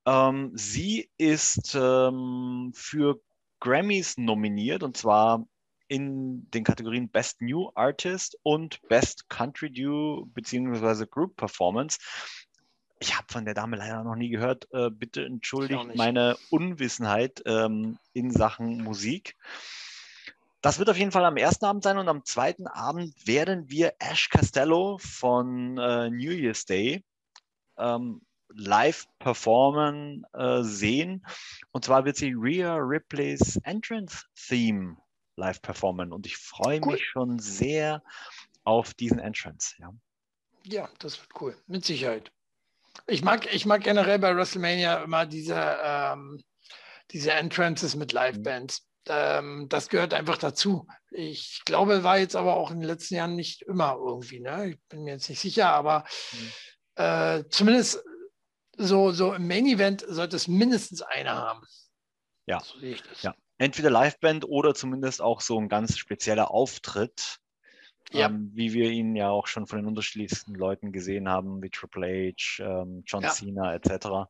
Ähm, 0.06 0.52
sie 0.54 1.10
ist 1.18 1.76
ähm, 1.76 2.72
für 2.76 3.20
Grammys 3.60 4.18
nominiert 4.18 4.84
und 4.84 4.98
zwar 4.98 5.46
in 5.88 6.50
den 6.52 6.64
Kategorien 6.64 7.10
Best 7.10 7.42
New 7.42 7.70
Artist 7.76 8.38
und 8.44 8.82
Best 8.88 9.30
Country 9.30 9.72
Due 9.72 10.26
bzw. 10.28 11.06
Group 11.06 11.36
Performance. 11.36 12.00
Ich 13.00 13.16
habe 13.16 13.28
von 13.30 13.46
der 13.46 13.54
Dame 13.54 13.76
leider 13.78 14.04
noch 14.04 14.16
nie 14.16 14.30
gehört. 14.30 14.68
Äh, 14.72 14.90
bitte 14.90 15.26
entschuldigt 15.26 15.96
meine 15.96 16.38
Unwissenheit 16.50 17.42
ähm, 17.46 17.98
in 18.14 18.32
Sachen 18.32 18.84
Musik. 18.84 19.36
Das 20.62 20.80
wird 20.80 20.90
auf 20.90 20.98
jeden 20.98 21.12
Fall 21.12 21.26
am 21.26 21.38
ersten 21.38 21.66
Abend 21.66 21.84
sein 21.84 21.98
und 21.98 22.08
am 22.08 22.26
zweiten 22.26 22.66
Abend 22.66 23.28
werden 23.28 23.70
wir 23.70 23.94
Ash 24.00 24.30
Costello 24.30 24.98
von 25.00 25.78
äh, 25.78 26.10
New 26.10 26.32
Year's 26.32 26.66
Day 26.66 27.04
ähm, 27.78 28.22
live 28.56 29.06
performen 29.20 30.26
äh, 30.34 30.64
sehen. 30.64 31.26
Und 31.72 31.86
zwar 31.86 32.06
wird 32.06 32.18
sie 32.18 32.34
Rhea 32.34 32.76
Ripleys 32.76 33.58
Entrance 33.64 34.26
Theme 34.48 34.98
live 35.38 35.62
performen 35.62 36.14
und 36.14 36.26
ich 36.26 36.38
freue 36.38 36.80
cool. 36.82 36.94
mich 36.94 37.06
schon 37.06 37.40
sehr 37.40 38.02
auf 38.64 38.94
diesen 38.94 39.20
Entrance. 39.20 39.76
Ja. 39.80 39.94
ja, 40.64 40.90
das 41.00 41.20
wird 41.20 41.30
cool, 41.42 41.58
mit 41.68 41.86
Sicherheit. 41.86 42.32
Ich 43.08 43.24
mag, 43.24 43.54
ich 43.54 43.66
mag 43.66 43.84
generell 43.84 44.20
bei 44.20 44.36
WrestleMania 44.36 45.04
immer 45.04 45.26
diese, 45.26 45.78
ähm, 45.84 46.42
diese 47.12 47.34
Entrances 47.34 47.96
mit 47.96 48.14
Live-Bands 48.14 48.88
ähm, 49.08 49.68
das 49.70 49.90
gehört 49.90 50.14
einfach 50.14 50.38
dazu. 50.38 50.88
Ich 51.12 51.62
glaube, 51.66 52.04
war 52.04 52.18
jetzt 52.18 52.36
aber 52.36 52.56
auch 52.56 52.72
in 52.72 52.80
den 52.80 52.88
letzten 52.88 53.16
Jahren 53.16 53.36
nicht 53.36 53.62
immer 53.64 53.98
irgendwie. 54.00 54.40
Ne? 54.40 54.72
Ich 54.72 54.80
bin 54.90 55.04
mir 55.04 55.14
jetzt 55.14 55.30
nicht 55.30 55.40
sicher, 55.40 55.70
aber 55.70 56.06
mhm. 56.34 57.04
äh, 57.04 57.44
zumindest 57.50 58.04
so, 58.78 59.12
so 59.12 59.34
im 59.34 59.48
Main 59.48 59.66
Event 59.66 60.06
sollte 60.08 60.36
es 60.36 60.48
mindestens 60.48 61.02
einer 61.02 61.36
haben. 61.36 61.66
Ja. 62.46 62.60
So 62.60 62.80
sehe 62.80 62.94
ich 62.94 63.04
das. 63.04 63.24
Ja. 63.24 63.36
Entweder 63.58 63.90
Liveband 63.90 64.46
oder 64.46 64.76
zumindest 64.76 65.22
auch 65.22 65.42
so 65.42 65.60
ein 65.60 65.70
ganz 65.70 65.98
spezieller 65.98 66.52
Auftritt. 66.52 67.40
Ja. 68.12 68.28
Ähm, 68.28 68.52
wie 68.54 68.74
wir 68.74 68.92
ihn 68.92 69.16
ja 69.16 69.30
auch 69.30 69.48
schon 69.48 69.66
von 69.66 69.80
den 69.80 69.88
unterschiedlichsten 69.88 70.54
Leuten 70.54 70.92
gesehen 70.92 71.28
haben, 71.28 71.64
wie 71.64 71.72
Triple 71.72 72.34
H, 72.38 72.64
ähm, 72.64 73.04
John 73.08 73.24
ja. 73.24 73.30
Cena 73.30 73.74
etc. 73.74 74.30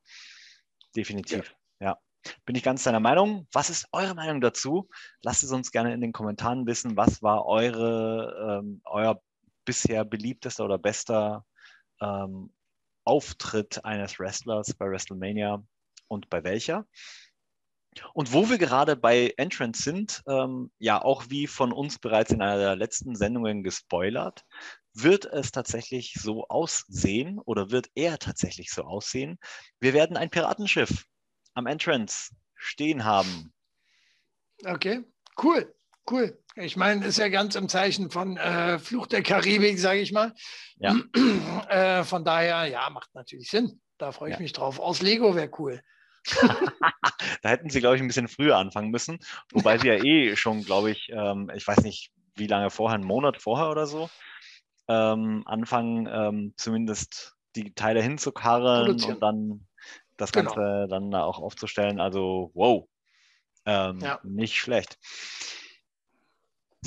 Definitiv. 0.96 1.54
Ja. 1.82 2.00
Bin 2.46 2.56
ich 2.56 2.64
ganz 2.64 2.84
deiner 2.84 3.02
Meinung. 3.02 3.48
Was 3.52 3.70
ist 3.70 3.88
eure 3.92 4.16
Meinung 4.16 4.40
dazu? 4.40 4.90
Lasst 5.22 5.44
es 5.44 5.52
uns 5.52 5.72
gerne 5.72 5.94
in 5.94 6.02
den 6.02 6.14
Kommentaren 6.14 6.66
wissen. 6.66 6.96
Was 6.96 7.22
war 7.22 7.46
eure, 7.46 8.62
ähm, 8.64 8.82
euer 8.86 9.22
bisher 9.66 10.06
beliebtester 10.06 10.64
oder 10.64 10.78
bester 10.78 11.46
ähm, 12.02 12.54
Auftritt 13.06 13.86
eines 13.86 14.20
Wrestlers 14.20 14.74
bei 14.74 14.90
WrestleMania 14.90 15.64
und 16.08 16.30
bei 16.30 16.44
welcher? 16.44 16.86
Und 18.14 18.34
wo 18.34 18.50
wir 18.50 18.58
gerade 18.58 18.96
bei 18.96 19.34
Entrance 19.38 19.82
sind, 19.82 20.22
ähm, 20.28 20.72
ja, 20.80 21.02
auch 21.02 21.30
wie 21.30 21.48
von 21.48 21.72
uns 21.72 21.98
bereits 21.98 22.32
in 22.32 22.42
einer 22.42 22.58
der 22.58 22.76
letzten 22.76 23.16
Sendungen 23.16 23.64
gespoilert, 23.64 24.44
wird 24.94 25.26
es 25.26 25.52
tatsächlich 25.52 26.14
so 26.14 26.48
aussehen 26.48 27.40
oder 27.40 27.72
wird 27.72 27.90
er 27.96 28.18
tatsächlich 28.18 28.72
so 28.72 28.84
aussehen. 28.84 29.38
Wir 29.80 29.94
werden 29.94 30.18
ein 30.18 30.30
Piratenschiff 30.30 31.06
am 31.54 31.68
Entrance 31.68 32.34
stehen 32.56 33.06
haben. 33.06 33.54
Okay, 34.66 35.04
cool, 35.42 35.74
cool. 36.12 36.38
Ich 36.56 36.78
meine, 36.78 37.06
ist 37.06 37.18
ja 37.18 37.30
ganz 37.30 37.56
im 37.56 37.68
Zeichen 37.68 38.10
von 38.10 38.38
äh, 38.38 38.80
Fluch 38.80 39.08
der 39.08 39.24
Karibik, 39.24 39.80
sage 39.80 40.00
ich 40.00 40.12
mal. 40.12 40.34
Ja. 40.78 40.96
Äh, 41.70 42.04
von 42.04 42.24
daher, 42.24 42.66
ja, 42.68 42.88
macht 42.92 43.14
natürlich 43.16 43.50
Sinn. 43.50 43.82
Da 43.98 44.12
freue 44.12 44.30
ich 44.30 44.36
ja. 44.36 44.42
mich 44.42 44.54
drauf. 44.54 44.80
Aus 44.80 45.02
Lego 45.02 45.36
wäre 45.36 45.50
cool. 45.58 45.82
da 47.42 47.50
hätten 47.50 47.70
sie, 47.70 47.80
glaube 47.80 47.96
ich, 47.96 48.02
ein 48.02 48.08
bisschen 48.08 48.28
früher 48.28 48.58
anfangen 48.58 48.92
müssen. 48.92 49.20
Wobei 49.52 49.78
sie 49.78 49.88
ja 49.88 49.96
eh 49.96 50.36
schon, 50.36 50.64
glaube 50.64 50.92
ich, 50.92 51.10
ähm, 51.12 51.52
ich 51.56 51.68
weiß 51.68 51.82
nicht, 51.82 52.12
wie 52.36 52.48
lange 52.48 52.70
vorher, 52.70 52.96
einen 52.96 53.08
Monat 53.08 53.42
vorher 53.42 53.70
oder 53.70 53.88
so, 53.88 54.10
ähm, 54.88 55.44
anfangen, 55.46 56.08
ähm, 56.12 56.54
zumindest 56.56 57.36
die 57.56 57.74
Teile 57.74 58.02
hinzukarren 58.02 58.90
und 58.90 59.22
dann 59.22 59.68
das 60.18 60.32
genau. 60.32 60.54
Ganze 60.54 60.88
dann 60.90 61.14
auch 61.16 61.40
aufzustellen. 61.40 62.00
Also, 62.00 62.52
wow, 62.54 62.88
ähm, 63.66 64.00
ja. 64.00 64.20
nicht 64.24 64.58
schlecht. 64.58 64.98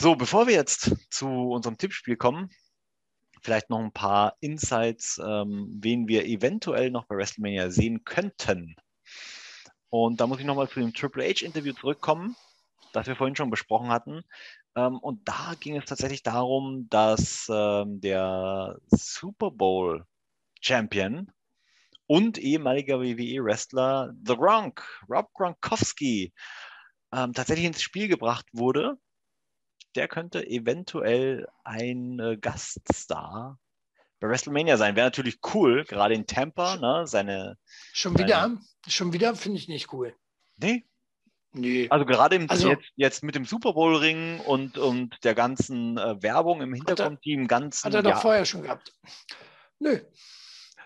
So, 0.01 0.15
bevor 0.15 0.47
wir 0.47 0.55
jetzt 0.55 0.95
zu 1.11 1.27
unserem 1.27 1.77
Tippspiel 1.77 2.17
kommen, 2.17 2.51
vielleicht 3.43 3.69
noch 3.69 3.81
ein 3.81 3.91
paar 3.91 4.37
Insights, 4.39 5.19
ähm, 5.19 5.77
wen 5.81 6.07
wir 6.07 6.25
eventuell 6.25 6.93
noch 6.93 7.07
bei 7.07 7.17
WrestleMania 7.17 7.73
sehen 7.73 8.05
könnten. 8.05 8.77
Und 9.89 10.21
da 10.21 10.29
muss 10.29 10.39
ich 10.39 10.45
nochmal 10.45 10.69
zu 10.69 10.79
dem 10.79 10.95
Triple 10.95 11.25
H-Interview 11.25 11.73
zurückkommen, 11.73 12.37
das 12.93 13.09
wir 13.09 13.17
vorhin 13.17 13.35
schon 13.35 13.51
besprochen 13.51 13.89
hatten. 13.89 14.23
Ähm, 14.77 15.01
und 15.01 15.27
da 15.27 15.55
ging 15.59 15.77
es 15.77 15.87
tatsächlich 15.87 16.23
darum, 16.23 16.87
dass 16.91 17.49
ähm, 17.51 18.01
der 18.01 18.79
Super 18.87 19.51
Bowl 19.51 20.07
Champion 20.61 21.29
und 22.07 22.39
ehemaliger 22.39 23.01
WWE-Wrestler 23.01 24.15
The 24.25 24.37
Gronk, 24.37 24.81
Rob 25.11 25.29
Gronkowski, 25.35 26.33
ähm, 27.13 27.33
tatsächlich 27.33 27.67
ins 27.67 27.83
Spiel 27.83 28.07
gebracht 28.07 28.47
wurde. 28.53 28.97
Der 29.99 30.07
könnte 30.07 30.47
eventuell 30.47 31.49
ein 31.65 32.21
äh, 32.21 32.37
Gaststar 32.37 33.59
bei 34.21 34.29
WrestleMania 34.29 34.77
sein. 34.77 34.95
Wäre 34.95 35.09
natürlich 35.09 35.41
cool, 35.55 35.83
gerade 35.83 36.15
in 36.15 36.25
Tampa. 36.25 36.77
Ne, 36.77 37.05
seine, 37.09 37.59
schon 37.93 38.17
seine... 38.17 38.25
wieder, 38.25 38.59
schon 38.87 39.13
wieder 39.13 39.35
finde 39.35 39.59
ich 39.59 39.67
nicht 39.67 39.93
cool. 39.93 40.15
Nee. 40.57 40.85
Nee. 41.51 41.89
Also 41.91 42.07
gerade 42.07 42.37
im, 42.37 42.49
also, 42.49 42.69
jetzt, 42.69 42.93
jetzt 42.95 43.25
mit 43.25 43.35
dem 43.35 43.45
Super 43.45 43.73
Bowl-Ring 43.73 44.39
und, 44.39 44.79
und 44.79 45.17
der 45.25 45.35
ganzen 45.35 45.99
äh, 45.99 46.23
Werbung 46.23 46.61
im 46.61 46.73
Hintergrundteam, 46.75 47.49
ganzen. 47.49 47.87
Hat 47.87 47.95
er 47.95 48.03
doch 48.05 48.11
ja. 48.11 48.21
vorher 48.21 48.45
schon 48.45 48.63
gehabt. 48.63 48.93
Nö, 49.81 49.99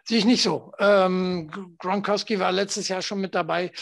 Sehe 0.04 0.18
ich 0.18 0.24
nicht 0.24 0.42
so. 0.42 0.72
Ähm, 0.78 1.76
Gronkowski 1.78 2.38
war 2.40 2.50
letztes 2.50 2.88
Jahr 2.88 3.02
schon 3.02 3.20
mit 3.20 3.34
dabei. 3.34 3.72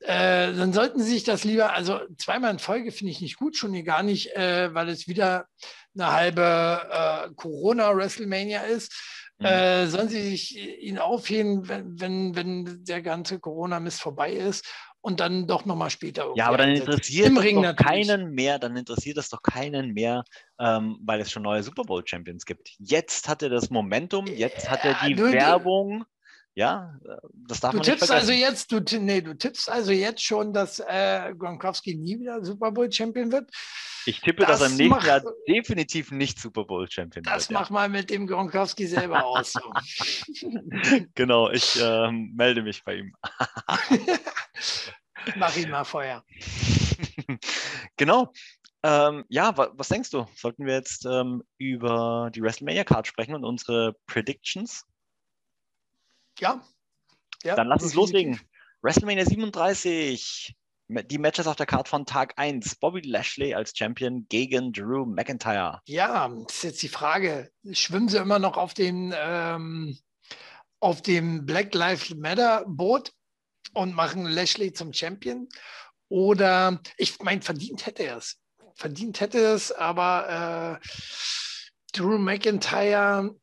Äh, 0.00 0.52
dann 0.54 0.72
sollten 0.72 1.00
Sie 1.00 1.10
sich 1.10 1.24
das 1.24 1.44
lieber, 1.44 1.72
also 1.72 2.00
zweimal 2.18 2.52
in 2.52 2.58
Folge 2.58 2.92
finde 2.92 3.10
ich 3.10 3.20
nicht 3.20 3.36
gut, 3.36 3.56
schon 3.56 3.72
hier 3.72 3.82
gar 3.82 4.02
nicht, 4.02 4.34
äh, 4.36 4.72
weil 4.72 4.88
es 4.88 5.08
wieder 5.08 5.46
eine 5.94 6.12
halbe 6.12 6.82
äh, 6.90 7.34
Corona-WrestleMania 7.34 8.62
ist. 8.62 8.92
Mhm. 9.38 9.46
Äh, 9.46 9.86
sollen 9.88 10.08
Sie 10.08 10.22
sich 10.22 10.56
ihn 10.56 10.98
aufheben, 10.98 11.68
wenn, 11.68 12.00
wenn, 12.00 12.36
wenn 12.36 12.84
der 12.84 13.02
ganze 13.02 13.40
Corona-Mist 13.40 14.00
vorbei 14.00 14.32
ist 14.32 14.66
und 15.00 15.20
dann 15.20 15.46
doch 15.46 15.64
nochmal 15.64 15.90
später. 15.90 16.32
Ja, 16.36 16.46
aber 16.46 16.58
dann 16.58 16.70
interessiert 16.70 17.36
es 17.36 17.54
doch 17.54 17.76
keinen 17.76 18.30
mehr, 18.32 18.58
dann 18.58 18.76
interessiert 18.76 19.16
es 19.18 19.28
doch 19.28 19.42
keinen 19.42 19.92
mehr, 19.92 20.24
ähm, 20.58 20.98
weil 21.02 21.20
es 21.20 21.30
schon 21.30 21.42
neue 21.42 21.62
Super 21.62 21.82
Bowl 21.82 22.02
Champions 22.04 22.44
gibt. 22.44 22.70
Jetzt 22.78 23.28
hat 23.28 23.42
er 23.42 23.48
das 23.48 23.70
Momentum, 23.70 24.26
jetzt 24.26 24.68
hat 24.68 24.84
er 24.84 24.96
die 25.06 25.14
ja, 25.14 25.32
Werbung. 25.32 26.04
Ja, 26.58 26.98
das 27.46 27.60
darf 27.60 27.70
du 27.70 27.76
man 27.76 27.86
nicht 27.86 28.00
tippst 28.00 28.10
also 28.10 28.32
jetzt, 28.32 28.72
du, 28.72 28.80
nee, 28.98 29.20
du 29.20 29.38
tippst 29.38 29.70
also 29.70 29.92
jetzt 29.92 30.24
schon, 30.24 30.52
dass 30.52 30.80
äh, 30.80 31.32
Gronkowski 31.38 31.94
nie 31.94 32.18
wieder 32.18 32.44
Super 32.44 32.72
Bowl 32.72 32.90
Champion 32.90 33.30
wird. 33.30 33.48
Ich 34.06 34.20
tippe, 34.22 34.44
das 34.44 34.58
dass 34.58 34.62
er 34.62 34.72
im 34.72 34.88
nächsten 34.88 35.06
Jahr 35.06 35.22
definitiv 35.46 36.10
nicht 36.10 36.40
Super 36.40 36.64
Bowl 36.64 36.90
Champion 36.90 37.22
das 37.22 37.32
wird. 37.32 37.40
Das 37.42 37.50
mach 37.50 37.70
ja. 37.70 37.74
mal 37.74 37.88
mit 37.88 38.10
dem 38.10 38.26
Gronkowski 38.26 38.88
selber 38.88 39.24
aus. 39.24 39.52
So. 39.52 39.60
genau, 41.14 41.48
ich 41.48 41.80
äh, 41.80 42.10
melde 42.10 42.62
mich 42.62 42.82
bei 42.82 42.96
ihm. 42.96 43.14
mach 45.36 45.56
ihn 45.56 45.70
mal 45.70 45.84
vorher. 45.84 46.24
genau. 47.96 48.32
Ähm, 48.82 49.24
ja, 49.28 49.56
wa 49.56 49.70
was 49.74 49.90
denkst 49.90 50.10
du? 50.10 50.26
Sollten 50.34 50.66
wir 50.66 50.74
jetzt 50.74 51.06
ähm, 51.06 51.44
über 51.56 52.32
die 52.34 52.42
WrestleMania 52.42 52.82
Card 52.82 53.06
sprechen 53.06 53.36
und 53.36 53.44
unsere 53.44 53.94
Predictions? 54.08 54.84
Ja. 56.40 56.62
ja 57.42 57.56
Dann 57.56 57.68
lass 57.68 57.82
uns 57.82 57.94
loslegen. 57.94 58.40
WrestleMania 58.82 59.24
37. 59.24 60.54
Die 60.88 61.18
Matches 61.18 61.46
auf 61.46 61.56
der 61.56 61.66
Card 61.66 61.86
von 61.86 62.06
Tag 62.06 62.32
1. 62.36 62.76
Bobby 62.76 63.00
Lashley 63.00 63.52
als 63.52 63.76
Champion 63.76 64.26
gegen 64.28 64.72
Drew 64.72 65.04
McIntyre. 65.04 65.82
Ja, 65.86 66.28
das 66.28 66.56
ist 66.56 66.62
jetzt 66.62 66.82
die 66.82 66.88
Frage. 66.88 67.50
Schwimmen 67.72 68.08
sie 68.08 68.16
immer 68.16 68.38
noch 68.38 68.56
auf 68.56 68.72
dem, 68.72 69.12
ähm, 69.14 69.98
auf 70.80 71.02
dem 71.02 71.44
Black 71.44 71.74
Lives 71.74 72.14
Matter 72.14 72.64
Boot 72.66 73.12
und 73.74 73.94
machen 73.94 74.24
Lashley 74.24 74.72
zum 74.72 74.94
Champion. 74.94 75.48
Oder 76.08 76.80
ich 76.96 77.18
meine, 77.18 77.42
verdient 77.42 77.84
hätte 77.84 78.04
er 78.04 78.16
es. 78.16 78.40
Verdient 78.74 79.20
hätte 79.20 79.38
er 79.38 79.54
es, 79.54 79.72
aber 79.72 80.80
äh, 80.80 80.86
Drew 81.92 82.16
McIntyre 82.16 83.34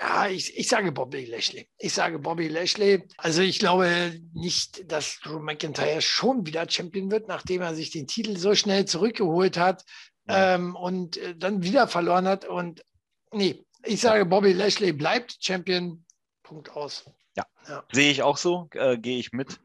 ja, 0.00 0.28
ich, 0.28 0.56
ich 0.56 0.68
sage 0.68 0.92
Bobby 0.92 1.24
Lashley. 1.26 1.68
Ich 1.78 1.92
sage 1.92 2.18
Bobby 2.18 2.48
Lashley. 2.48 3.06
Also 3.16 3.42
ich 3.42 3.58
glaube 3.58 4.20
nicht, 4.32 4.90
dass 4.90 5.20
Drew 5.20 5.38
McIntyre 5.38 6.00
schon 6.00 6.46
wieder 6.46 6.68
Champion 6.68 7.10
wird, 7.10 7.28
nachdem 7.28 7.62
er 7.62 7.74
sich 7.74 7.90
den 7.90 8.06
Titel 8.06 8.36
so 8.36 8.54
schnell 8.54 8.86
zurückgeholt 8.86 9.56
hat 9.56 9.84
ja. 10.28 10.54
ähm, 10.54 10.74
und 10.76 11.16
äh, 11.16 11.36
dann 11.36 11.62
wieder 11.62 11.88
verloren 11.88 12.26
hat. 12.26 12.44
Und 12.44 12.84
nee, 13.32 13.64
ich 13.84 14.00
sage 14.00 14.26
Bobby 14.26 14.52
Lashley 14.52 14.92
bleibt 14.92 15.36
Champion. 15.40 16.04
Punkt 16.42 16.70
aus. 16.72 17.10
Ja, 17.36 17.46
ja. 17.68 17.84
sehe 17.90 18.10
ich 18.10 18.22
auch 18.22 18.36
so, 18.36 18.68
äh, 18.74 18.98
gehe 18.98 19.18
ich 19.18 19.32
mit. 19.32 19.60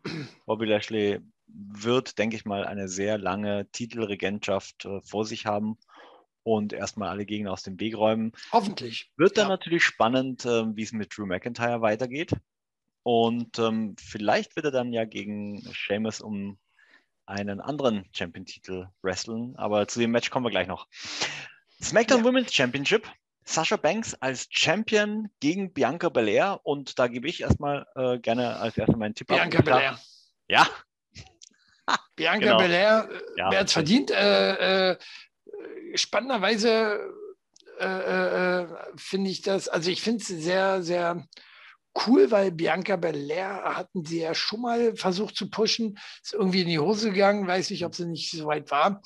Bobby 0.45 0.65
Lashley 0.65 1.19
wird, 1.47 2.17
denke 2.17 2.35
ich 2.35 2.45
mal, 2.45 2.65
eine 2.65 2.87
sehr 2.87 3.17
lange 3.17 3.69
Titelregentschaft 3.71 4.85
äh, 4.85 5.01
vor 5.01 5.25
sich 5.25 5.45
haben 5.45 5.77
und 6.43 6.73
erstmal 6.73 7.09
alle 7.09 7.25
Gegner 7.25 7.51
aus 7.51 7.63
dem 7.63 7.79
Weg 7.79 7.95
räumen. 7.97 8.31
Hoffentlich. 8.51 9.11
Wird 9.17 9.37
dann 9.37 9.45
ja. 9.45 9.49
natürlich 9.49 9.83
spannend, 9.83 10.45
äh, 10.45 10.75
wie 10.75 10.83
es 10.83 10.91
mit 10.91 11.15
Drew 11.15 11.25
McIntyre 11.25 11.81
weitergeht. 11.81 12.31
Und 13.03 13.57
ähm, 13.59 13.95
vielleicht 13.99 14.55
wird 14.55 14.65
er 14.65 14.71
dann 14.71 14.93
ja 14.93 15.05
gegen 15.05 15.63
Sheamus 15.73 16.21
um 16.21 16.57
einen 17.25 17.61
anderen 17.61 18.05
Champion-Titel 18.11 18.87
wresteln. 19.01 19.55
Aber 19.55 19.87
zu 19.87 19.99
dem 19.99 20.11
Match 20.11 20.29
kommen 20.29 20.45
wir 20.45 20.51
gleich 20.51 20.67
noch. 20.67 20.87
SmackDown 21.81 22.19
ja. 22.19 22.25
Women's 22.25 22.53
Championship. 22.53 23.07
Sasha 23.45 23.77
Banks 23.77 24.13
als 24.15 24.47
Champion 24.51 25.29
gegen 25.39 25.73
Bianca 25.73 26.09
Belair. 26.09 26.59
Und 26.63 26.99
da 26.99 27.07
gebe 27.07 27.27
ich 27.27 27.41
erstmal 27.41 27.87
äh, 27.95 28.19
gerne 28.19 28.57
als 28.57 28.77
erstes 28.77 28.95
meinen 28.95 29.15
Tipp 29.15 29.27
Bianca 29.27 29.59
ab. 29.59 29.65
Belair. 29.65 29.99
Ja. 30.47 30.67
Bianca 32.15 32.45
genau. 32.45 32.57
Belair, 32.57 33.09
äh, 33.11 33.39
ja. 33.39 33.51
wer 33.51 33.59
hat 33.59 33.67
es 33.67 33.73
verdient? 33.73 34.11
Äh, 34.11 34.91
äh 34.91 34.97
spannenderweise 35.95 37.13
äh, 37.79 38.61
äh, 38.63 38.67
finde 38.97 39.29
ich 39.29 39.41
das, 39.41 39.67
also 39.67 39.89
ich 39.89 40.01
finde 40.01 40.21
es 40.21 40.27
sehr, 40.27 40.83
sehr 40.83 41.25
cool, 42.05 42.29
weil 42.31 42.51
Bianca 42.51 42.95
Belair 42.95 43.75
hatten 43.75 44.05
sie 44.05 44.21
ja 44.21 44.33
schon 44.33 44.61
mal 44.61 44.95
versucht 44.95 45.35
zu 45.35 45.49
pushen, 45.49 45.97
ist 46.23 46.33
irgendwie 46.33 46.61
in 46.61 46.67
die 46.67 46.79
Hose 46.79 47.11
gegangen, 47.11 47.47
weiß 47.47 47.69
nicht, 47.69 47.85
ob 47.85 47.95
sie 47.95 48.05
nicht 48.05 48.31
so 48.31 48.45
weit 48.45 48.69
war. 48.71 49.01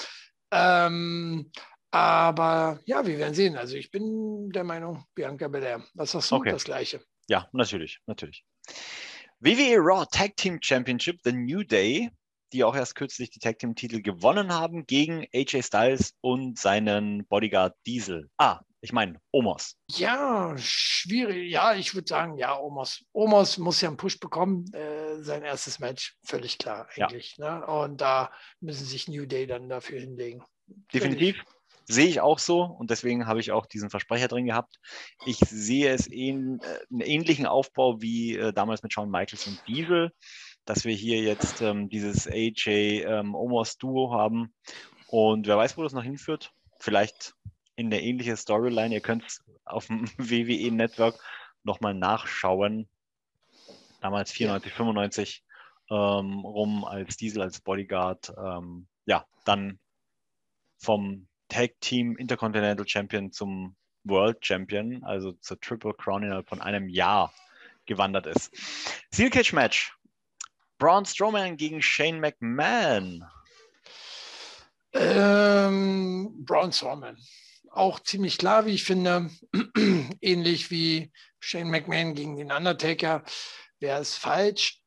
Ähm, 0.52 1.52
aber 1.92 2.80
ja, 2.86 3.06
wir 3.06 3.20
werden 3.20 3.36
sehen. 3.36 3.56
Also 3.56 3.76
ich 3.76 3.92
bin 3.92 4.50
der 4.50 4.64
Meinung, 4.64 5.06
Bianca 5.14 5.48
Belair. 5.48 5.84
Was 5.94 6.12
sagst 6.12 6.32
du? 6.32 6.36
Okay. 6.36 6.52
Das 6.52 6.64
Gleiche. 6.64 7.02
Ja, 7.28 7.48
natürlich, 7.54 8.00
natürlich. 8.08 8.44
WWE 9.40 9.78
Raw 9.78 10.06
Tag 10.12 10.36
Team 10.36 10.60
Championship, 10.62 11.20
The 11.24 11.34
New 11.34 11.64
Day 11.64 12.10
die 12.54 12.64
auch 12.64 12.76
erst 12.76 12.96
kürzlich 12.96 13.32
die 13.32 13.40
Tag 13.40 13.60
Team 13.60 13.76
Titel 13.76 14.02
gewonnen 14.02 14.54
haben 14.54 14.86
gegen 14.86 15.26
AJ 15.34 15.64
Styles 15.64 16.14
und 16.22 16.60
seinen 16.60 17.26
Bodyguard 17.26 17.76
Diesel. 17.86 18.30
Ah, 18.38 18.62
ich 18.82 18.94
meine 18.94 19.20
Omos. 19.32 19.78
Ja, 19.90 20.56
schwierig. 20.58 21.50
Ja, 21.50 21.74
ich 21.74 21.96
würde 21.96 22.08
sagen, 22.08 22.38
ja, 22.38 22.60
Omos. 22.60 23.04
Omos 23.14 23.58
muss 23.58 23.82
ja 23.82 23.88
einen 23.88 23.98
Push 23.98 24.20
bekommen. 24.20 24.72
Äh, 24.74 25.24
sein 25.24 25.42
erstes 25.42 25.80
Match, 25.80 26.18
völlig 26.24 26.58
klar 26.58 26.88
eigentlich. 26.96 27.38
Ja. 27.38 27.60
Ne? 27.60 27.66
Und 27.66 28.02
da 28.02 28.32
müssen 28.60 28.86
sich 28.86 29.08
New 29.08 29.26
Day 29.26 29.48
dann 29.48 29.70
dafür 29.70 30.00
hinlegen. 30.00 30.44
Definitiv. 30.94 31.44
Sehe 31.86 32.08
ich 32.08 32.22
auch 32.22 32.40
so 32.40 32.62
und 32.64 32.92
deswegen 32.92 33.26
habe 33.26 33.42
ich 33.42 33.52
auch 33.52 33.66
diesen 33.66 33.90
Versprecher 33.90 34.30
drin 34.30 34.46
gehabt. 34.46 34.78
Ich 35.26 35.38
sehe 35.38 35.92
es 35.92 36.08
in, 36.08 36.60
äh, 36.62 36.80
einen 36.92 37.02
ähnlichen 37.02 37.46
Aufbau 37.46 38.02
wie 38.02 38.38
äh, 38.38 38.54
damals 38.54 38.84
mit 38.84 38.94
Shawn 38.94 39.10
Michaels 39.10 39.48
und 39.48 39.62
Diesel 39.68 40.12
dass 40.66 40.86
wir 40.86 40.96
hier 40.96 41.22
jetzt 41.22 41.62
ähm, 41.62 41.90
dieses 41.90 42.28
AJ 42.28 43.04
ähm, 43.04 43.36
Omos 43.36 43.78
Duo 43.78 44.12
haben. 44.14 44.54
Und 45.08 45.48
wer 45.48 45.58
weiß, 45.58 45.78
wo 45.78 45.84
das 45.84 45.94
noch 45.94 46.04
hinführt. 46.04 46.54
Vielleicht 46.80 47.36
in 47.76 47.90
der 47.90 48.04
ähnliche 48.04 48.38
Storyline. 48.38 48.94
Ihr 48.94 49.02
könnt 49.02 49.24
es 49.26 49.44
auf 49.66 49.88
dem 49.88 50.08
WWE 50.18 50.72
Network 50.72 51.20
nochmal 51.64 51.94
nachschauen. 51.94 52.88
Damals 54.02 54.32
94, 54.32 54.72
ja. 54.72 54.78
95 54.78 55.44
ähm, 55.90 56.40
rum 56.40 56.86
als 56.86 57.18
Diesel, 57.18 57.42
als 57.42 57.62
Bodyguard. 57.62 58.34
Ähm, 58.38 58.88
ja, 59.06 59.26
dann 59.46 59.80
vom 60.78 61.28
Tag 61.50 61.80
Team 61.80 62.18
Intercontinental 62.18 62.88
Champion 62.88 63.32
zum 63.32 63.76
World 64.04 64.46
Champion, 64.46 65.04
also 65.04 65.34
zur 65.34 65.60
Triple 65.60 65.94
Crown 65.94 66.24
innerhalb 66.24 66.50
von 66.50 66.62
einem 66.62 66.90
Jahr 66.90 67.34
gewandert 67.86 68.28
ist. 68.28 68.52
Steel 69.14 69.30
Cage 69.30 69.54
Match 69.54 69.96
Braun 70.84 71.06
Strowman 71.06 71.56
gegen 71.56 71.82
Shane 71.82 72.20
McMahon. 72.20 73.26
Ähm, 74.92 76.44
Braun 76.44 76.74
Strowman. 76.74 77.18
Auch 77.72 78.02
ziemlich 78.02 78.38
klar, 78.38 78.66
wie 78.66 78.74
ich 78.74 78.84
finde. 78.84 79.30
Ähnlich 80.20 80.72
wie 80.72 81.14
Shane 81.40 81.70
McMahon 81.70 82.16
gegen 82.16 82.36
den 82.36 82.52
Undertaker. 82.52 83.24
Wäre 83.80 84.02
es 84.02 84.18
falsch, 84.18 84.82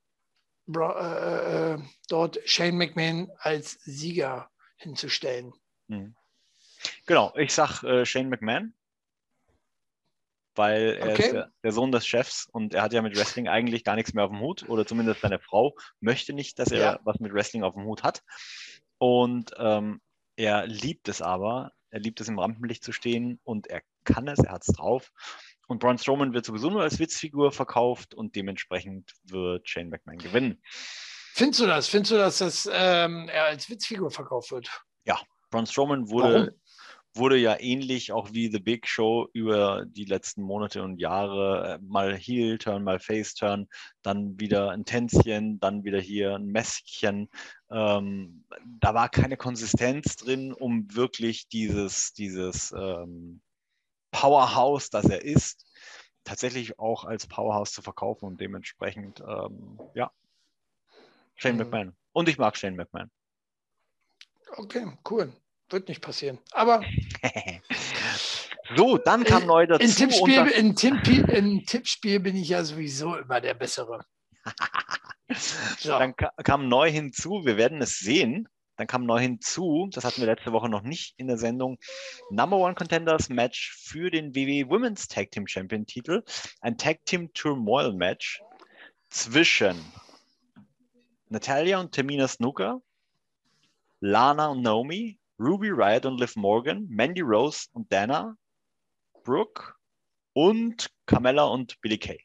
Bra 0.67 0.93
äh, 0.99 1.77
äh, 1.77 1.79
dort 2.11 2.41
Shane 2.45 2.77
McMahon 2.77 3.31
als 3.39 3.79
Sieger 3.85 4.51
hinzustellen. 4.77 5.55
Mhm. 5.89 6.15
Genau, 7.07 7.35
ich 7.39 7.55
sag 7.55 7.83
äh, 7.85 8.05
Shane 8.05 8.29
McMahon 8.29 8.75
weil 10.57 10.99
er 11.01 11.13
okay. 11.13 11.23
ist 11.23 11.33
der, 11.33 11.53
der, 11.63 11.73
Sohn 11.73 11.93
des 11.93 12.07
Chefs 12.07 12.49
und 12.51 12.75
er 12.75 12.83
hat 12.83 12.93
ja 12.93 13.03
mit 13.03 13.17
Wrestling 13.17 13.49
eigentlich 13.49 13.85
gar 13.85 13.97
nichts 13.97 14.15
mehr 14.15 14.25
auf 14.25 14.31
dem 14.31 14.41
Hut 14.41 14.69
oder 14.69 14.87
zumindest 14.87 15.21
seine 15.21 15.39
Frau 15.39 15.75
möchte 16.01 16.33
nicht, 16.33 16.59
dass 16.59 16.71
er 16.71 16.81
ja. 16.81 17.01
was 17.05 17.21
mit 17.21 17.33
Wrestling 17.33 17.63
auf 17.63 17.75
dem 17.75 17.85
Hut 17.85 18.03
hat. 18.03 18.23
Und 18.99 19.53
ähm, 19.59 20.01
er 20.37 20.67
liebt 20.67 21.09
es 21.09 21.23
aber, 21.23 21.73
er 21.91 22.01
liebt 22.01 22.21
es 22.21 22.29
im 22.29 22.39
Rampenlicht 22.39 22.83
zu 22.83 22.93
stehen 22.93 23.41
und 23.45 23.67
er 23.69 23.83
kann 24.05 24.29
es, 24.29 24.39
er 24.39 24.53
hat 24.53 24.63
es 24.67 24.75
drauf. 24.75 25.11
Und 25.67 25.81
Braun 25.81 25.99
Strowman 25.99 26.33
wird 26.33 26.47
sowieso 26.47 26.71
nur 26.71 26.83
als 26.83 26.99
Witzfigur 26.99 27.53
verkauft 27.53 28.15
und 28.15 28.37
dementsprechend 28.37 29.13
wird 29.25 29.69
Shane 29.69 29.89
McMahon 29.89 30.19
gewinnen. 30.19 30.63
Findest 31.35 31.61
du 31.61 31.67
das? 31.67 31.89
Findest 31.89 32.13
du, 32.13 32.17
dass 32.17 32.39
das, 32.39 32.69
ähm, 32.73 33.29
er 33.29 33.47
als 33.47 33.69
Witzfigur 33.69 34.11
verkauft 34.11 34.53
wird? 34.53 34.71
Ja, 35.05 35.21
Braun 35.51 35.67
Strowman 35.67 36.09
wurde 36.09 36.35
Warum? 36.35 36.51
Wurde 37.17 37.37
ja 37.37 37.59
ähnlich 37.59 38.13
auch 38.13 38.33
wie 38.33 38.51
The 38.51 38.59
Big 38.59 38.87
Show 38.87 39.29
über 39.33 39.85
die 39.87 40.05
letzten 40.05 40.43
Monate 40.43 40.83
und 40.83 40.99
Jahre 40.99 41.75
äh, 41.75 41.79
mal 41.83 42.17
Heel-Turn, 42.17 42.85
mal 42.85 43.01
Face-Turn, 43.01 43.69
dann 44.03 44.39
wieder 44.39 44.71
ein 44.71 44.85
Tänzchen, 44.85 45.59
dann 45.61 45.85
wieder 45.85 46.01
hier 46.01 46.35
ein 46.35 46.47
Mäskchen. 46.47 47.29
Ähm, 47.71 48.45
da 48.81 48.95
war 48.95 49.09
keine 49.09 49.37
Konsistenz 49.37 50.17
drin, 50.17 50.53
um 50.53 50.95
wirklich 50.95 51.49
dieses, 51.49 52.13
dieses 52.13 52.73
ähm, 52.73 53.41
Powerhouse, 54.11 54.91
das 54.91 55.07
er 55.07 55.23
ist, 55.23 55.67
tatsächlich 56.25 56.79
auch 56.79 57.05
als 57.05 57.27
Powerhouse 57.27 57.73
zu 57.73 57.83
verkaufen 57.83 58.27
und 58.27 58.41
dementsprechend, 58.41 59.21
ähm, 59.21 59.79
ja, 59.95 60.11
Shane 61.37 61.57
mhm. 61.57 61.59
McMahon. 61.59 61.97
Und 62.13 62.29
ich 62.29 62.39
mag 62.39 62.57
Shane 62.57 62.77
McMahon. 62.77 63.11
Okay, 64.57 64.87
cool. 65.11 65.33
Wird 65.71 65.89
nicht 65.89 66.01
passieren. 66.01 66.39
Aber. 66.53 66.85
so, 68.77 68.99
dann 68.99 69.25
kam 69.25 69.47
neu 69.47 69.67
dazu. 69.67 69.83
In 69.83 69.91
Tippspiel, 69.91 70.47
in, 70.47 70.77
Tippspiel, 70.77 71.25
in 71.31 71.67
Tippspiel 71.67 72.21
bin 72.21 72.37
ich 72.37 72.51
ja 72.51 72.63
sowieso 72.63 73.17
immer 73.17 73.41
der 73.41 73.55
Bessere. 73.55 74.05
so. 75.79 75.91
Dann 75.91 76.15
kam 76.17 76.69
neu 76.69 76.91
hinzu, 76.91 77.43
wir 77.45 77.57
werden 77.57 77.83
es 77.83 77.99
sehen. 77.99 78.49
Dann 78.77 78.87
kam 78.87 79.07
neu 79.07 79.19
hinzu, 79.19 79.89
das 79.91 80.05
hatten 80.05 80.21
wir 80.21 80.27
letzte 80.27 80.53
Woche 80.53 80.69
noch 80.69 80.83
nicht 80.83 81.15
in 81.17 81.29
der 81.29 81.39
Sendung, 81.39 81.79
Number 82.31 82.59
One 82.59 82.75
Contenders 82.75 83.31
Match 83.31 83.75
für 83.83 84.11
den 84.11 84.35
WWE 84.35 84.69
Women's 84.69 85.09
Tag 85.09 85.31
Team 85.31 85.47
Champion 85.47 85.87
Titel. 85.87 86.23
Ein 86.61 86.77
Tag 86.77 87.03
Team 87.07 87.33
Turmoil 87.33 87.95
Match 87.95 88.43
zwischen 89.09 89.83
Natalia 91.29 91.81
und 91.81 91.95
Tamina 91.95 92.29
Snooker, 92.29 92.83
Lana 94.01 94.49
und 94.49 94.61
Naomi, 94.61 95.19
Ruby 95.39 95.71
Riot 95.71 96.07
und 96.07 96.19
Liv 96.19 96.37
Morgan, 96.37 96.87
Mandy 96.89 97.21
Rose 97.21 97.69
und 97.73 97.93
Dana, 97.93 98.37
Brooke 99.23 99.75
und 100.33 100.91
Carmella 101.07 101.45
und 101.45 101.81
Billy 101.81 101.99
Kay. 101.99 102.19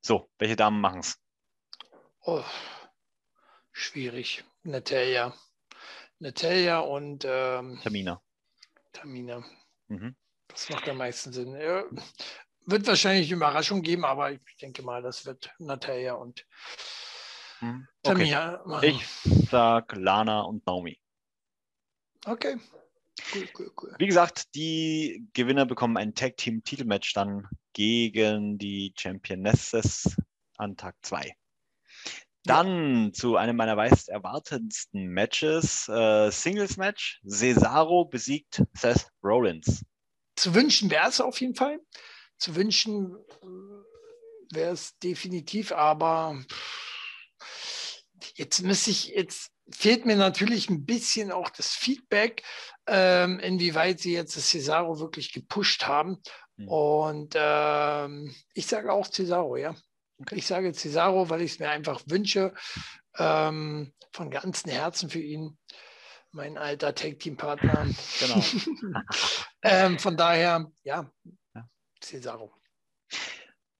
So, 0.00 0.30
welche 0.38 0.56
Damen 0.56 0.80
machen 0.80 1.00
es? 1.00 1.18
Oh, 2.22 2.44
schwierig. 3.72 4.44
Natalia. 4.62 5.34
Natalia 6.18 6.80
und 6.80 7.24
ähm, 7.26 7.78
Tamina. 7.82 8.22
Tamina. 8.92 9.44
Mhm. 9.88 10.16
Das 10.48 10.68
macht 10.70 10.88
am 10.88 10.96
meisten 10.96 11.32
Sinn. 11.32 11.54
Ja, 11.54 11.84
wird 12.66 12.86
wahrscheinlich 12.86 13.28
eine 13.28 13.36
Überraschung 13.36 13.82
geben, 13.82 14.04
aber 14.04 14.32
ich 14.32 14.56
denke 14.60 14.82
mal, 14.82 15.02
das 15.02 15.26
wird 15.26 15.52
Natalia 15.58 16.14
und 16.14 16.46
hm, 17.60 17.86
okay. 18.02 18.58
Ich 18.82 19.06
sag 19.50 19.94
Lana 19.96 20.42
und 20.42 20.66
Naomi. 20.66 20.98
Okay. 22.24 22.56
Cool, 23.32 23.48
cool, 23.58 23.70
cool. 23.82 23.94
Wie 23.98 24.06
gesagt, 24.06 24.54
die 24.54 25.26
Gewinner 25.32 25.64
bekommen 25.64 25.96
ein 25.96 26.14
Tag 26.14 26.36
Team 26.36 26.62
Titelmatch 26.62 27.14
dann 27.14 27.48
gegen 27.72 28.58
die 28.58 28.92
Championesses 28.96 30.16
an 30.58 30.76
Tag 30.76 30.96
2. 31.02 31.34
Dann 32.44 33.12
zu 33.12 33.36
einem 33.36 33.56
meiner 33.56 33.74
meist 33.74 34.08
erwartetsten 34.08 35.08
Matches, 35.08 35.88
äh, 35.88 36.30
Singles 36.30 36.76
Match. 36.76 37.20
Cesaro 37.26 38.04
besiegt 38.04 38.62
Seth 38.74 39.08
Rollins. 39.24 39.84
Zu 40.36 40.54
wünschen 40.54 40.90
wäre 40.90 41.08
es 41.08 41.20
auf 41.20 41.40
jeden 41.40 41.56
Fall. 41.56 41.80
Zu 42.38 42.54
wünschen 42.54 43.16
äh, 43.42 44.54
wäre 44.54 44.72
es 44.72 44.96
definitiv, 44.98 45.72
aber 45.72 46.40
jetzt 48.36 48.62
müsste 48.62 48.90
ich, 48.90 49.08
jetzt 49.08 49.50
fehlt 49.70 50.06
mir 50.06 50.16
natürlich 50.16 50.70
ein 50.70 50.84
bisschen 50.84 51.32
auch 51.32 51.50
das 51.50 51.74
Feedback, 51.74 52.42
ähm, 52.86 53.40
inwieweit 53.40 54.00
sie 54.00 54.12
jetzt 54.12 54.36
das 54.36 54.50
Cesaro 54.50 55.00
wirklich 55.00 55.32
gepusht 55.32 55.86
haben. 55.86 56.22
Mhm. 56.56 56.68
Und 56.68 57.34
ähm, 57.36 58.34
ich 58.54 58.66
sage 58.66 58.92
auch 58.92 59.08
Cesaro, 59.10 59.56
ja. 59.56 59.74
Okay. 60.18 60.36
Ich 60.36 60.46
sage 60.46 60.72
Cesaro, 60.72 61.28
weil 61.28 61.42
ich 61.42 61.52
es 61.52 61.58
mir 61.58 61.70
einfach 61.70 62.02
wünsche, 62.06 62.54
ähm, 63.18 63.92
von 64.12 64.30
ganzem 64.30 64.70
Herzen 64.70 65.10
für 65.10 65.20
ihn, 65.20 65.58
mein 66.30 66.56
alter 66.56 66.94
Tag-Team-Partner. 66.94 67.86
Genau. 68.20 68.42
ähm, 69.62 69.98
von 69.98 70.16
daher, 70.16 70.70
ja, 70.84 71.10
ja, 71.54 71.68
Cesaro. 72.00 72.54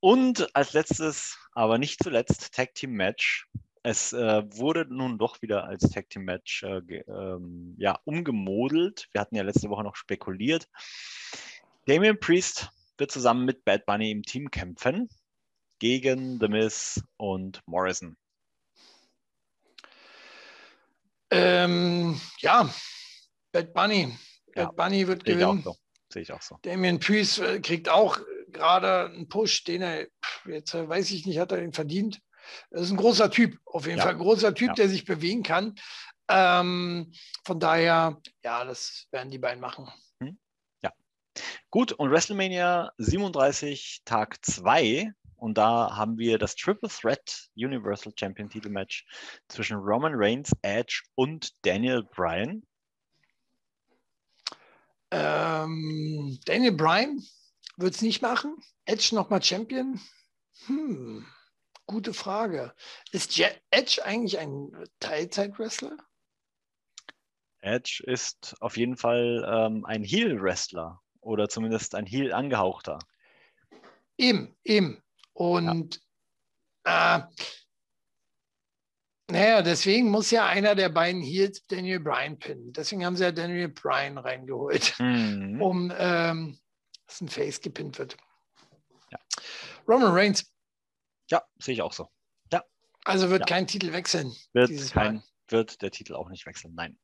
Und 0.00 0.54
als 0.54 0.72
letztes, 0.72 1.38
aber 1.52 1.78
nicht 1.78 2.02
zuletzt, 2.02 2.52
Tag-Team-Match. 2.52 3.48
Es 3.88 4.12
äh, 4.12 4.42
wurde 4.58 4.84
nun 4.88 5.16
doch 5.16 5.40
wieder 5.42 5.62
als 5.62 5.88
Tag 5.90 6.10
Team 6.10 6.24
Match 6.24 6.64
äh, 6.64 6.80
ähm, 7.06 7.76
ja, 7.78 7.96
umgemodelt. 8.02 9.06
Wir 9.12 9.20
hatten 9.20 9.36
ja 9.36 9.44
letzte 9.44 9.70
Woche 9.70 9.84
noch 9.84 9.94
spekuliert. 9.94 10.68
Damian 11.84 12.18
Priest 12.18 12.68
wird 12.98 13.12
zusammen 13.12 13.44
mit 13.44 13.64
Bad 13.64 13.86
Bunny 13.86 14.10
im 14.10 14.24
Team 14.24 14.50
kämpfen 14.50 15.08
gegen 15.78 16.40
The 16.40 16.48
Miz 16.48 17.00
und 17.16 17.60
Morrison. 17.66 18.16
Ähm, 21.30 22.20
ja, 22.38 22.68
Bad 23.52 23.72
Bunny. 23.72 24.18
Bad 24.52 24.56
ja, 24.56 24.70
Bunny 24.72 25.06
wird 25.06 25.24
gewinnen. 25.24 25.62
So. 25.62 25.76
Sehe 26.12 26.22
ich 26.22 26.32
auch 26.32 26.42
so. 26.42 26.58
Damian 26.62 26.98
Priest 26.98 27.38
äh, 27.38 27.60
kriegt 27.60 27.88
auch 27.88 28.18
gerade 28.48 29.10
einen 29.10 29.28
Push, 29.28 29.62
den 29.62 29.82
er, 29.82 30.08
jetzt 30.44 30.74
äh, 30.74 30.88
weiß 30.88 31.12
ich 31.12 31.24
nicht, 31.24 31.38
hat 31.38 31.52
er 31.52 31.58
den 31.58 31.72
verdient. 31.72 32.20
Das 32.70 32.82
ist 32.82 32.90
ein 32.90 32.96
großer 32.96 33.30
Typ, 33.30 33.58
auf 33.64 33.86
jeden 33.86 33.98
ja. 33.98 34.04
Fall. 34.04 34.12
Ein 34.12 34.18
großer 34.18 34.54
Typ, 34.54 34.68
ja. 34.68 34.74
der 34.74 34.88
sich 34.88 35.04
bewegen 35.04 35.42
kann. 35.42 35.74
Ähm, 36.28 37.12
von 37.44 37.60
daher, 37.60 38.20
ja, 38.44 38.64
das 38.64 39.06
werden 39.10 39.30
die 39.30 39.38
beiden 39.38 39.60
machen. 39.60 39.88
Hm? 40.20 40.38
Ja. 40.82 40.92
Gut, 41.70 41.92
und 41.92 42.10
WrestleMania 42.10 42.90
37, 42.98 44.02
Tag 44.04 44.44
2. 44.44 45.12
Und 45.36 45.58
da 45.58 45.94
haben 45.94 46.18
wir 46.18 46.38
das 46.38 46.56
Triple 46.56 46.88
Threat 46.88 47.48
Universal 47.56 48.12
Champion 48.18 48.48
Titelmatch 48.48 49.04
zwischen 49.48 49.76
Roman 49.76 50.14
Reigns, 50.14 50.50
Edge 50.62 51.02
und 51.14 51.52
Daniel 51.62 52.02
Bryan. 52.02 52.62
Ähm, 55.10 56.38
Daniel 56.46 56.72
Bryan 56.72 57.22
wird 57.76 57.94
es 57.94 58.02
nicht 58.02 58.22
machen. 58.22 58.56
Edge 58.86 59.14
nochmal 59.14 59.42
Champion. 59.42 60.00
Hm. 60.66 61.26
Gute 61.86 62.12
Frage. 62.12 62.74
Ist 63.12 63.38
Edge 63.70 64.04
eigentlich 64.04 64.38
ein 64.38 64.72
Teilzeit-Wrestler? 65.00 65.96
Edge 67.60 68.02
ist 68.06 68.56
auf 68.60 68.76
jeden 68.76 68.96
Fall 68.96 69.44
ähm, 69.48 69.84
ein 69.84 70.02
Heel-Wrestler 70.02 71.00
oder 71.20 71.48
zumindest 71.48 71.94
ein 71.94 72.06
Heel-Angehauchter. 72.06 72.98
Eben, 74.16 74.56
eben. 74.64 75.02
Und 75.32 76.00
ja. 76.86 77.18
äh, 77.18 77.22
naja, 79.28 79.62
deswegen 79.62 80.08
muss 80.08 80.30
ja 80.30 80.46
einer 80.46 80.76
der 80.76 80.88
beiden 80.88 81.20
Heels 81.20 81.66
Daniel 81.66 82.00
Bryan 82.00 82.38
pinnen. 82.38 82.72
Deswegen 82.72 83.04
haben 83.04 83.16
sie 83.16 83.24
ja 83.24 83.32
Daniel 83.32 83.68
Bryan 83.68 84.18
reingeholt, 84.18 84.94
mhm. 85.00 85.60
um 85.60 85.92
ähm, 85.96 86.58
dass 87.06 87.20
ein 87.20 87.28
Face 87.28 87.60
gepinnt 87.60 87.98
wird. 87.98 88.16
Ja. 89.10 89.18
Roman 89.88 90.12
Reigns 90.12 90.52
ja, 91.30 91.42
sehe 91.58 91.74
ich 91.74 91.82
auch 91.82 91.92
so. 91.92 92.08
Ja. 92.52 92.64
Also 93.04 93.30
wird 93.30 93.40
ja. 93.40 93.46
kein 93.46 93.66
Titel 93.66 93.92
wechseln. 93.92 94.34
Wird 94.52 94.92
kein, 94.92 95.22
wird 95.48 95.82
der 95.82 95.90
Titel 95.90 96.14
auch 96.14 96.28
nicht 96.28 96.46
wechseln. 96.46 96.74
Nein. 96.74 96.98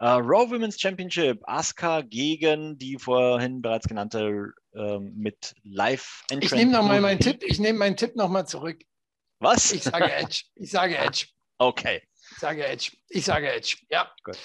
Uh, 0.00 0.18
Raw 0.18 0.50
Women's 0.50 0.80
Championship, 0.80 1.40
Asuka 1.44 2.02
gegen 2.02 2.78
die 2.78 2.98
vorhin 2.98 3.62
bereits 3.62 3.86
genannte 3.86 4.52
uh, 4.74 4.98
mit 4.98 5.54
Live 5.62 6.24
Ich 6.30 6.52
nehme 6.52 6.72
nochmal 6.72 7.00
meinen 7.00 7.20
Tipp. 7.20 7.42
Ich 7.44 7.58
nehme 7.58 7.78
meinen 7.78 7.96
Tipp 7.96 8.16
nochmal 8.16 8.46
zurück. 8.46 8.82
Was? 9.38 9.72
Ich 9.72 9.82
sage 9.82 10.12
Edge. 10.12 10.44
Ich 10.54 10.70
sage 10.70 10.96
Edge. 10.96 11.26
Okay. 11.58 12.02
Ich 12.32 12.38
sage 12.38 12.66
Edge. 12.66 12.90
Ich 13.08 13.24
sage 13.24 13.48
Edge. 13.48 13.76
Ja. 13.88 14.12
Gut. 14.24 14.36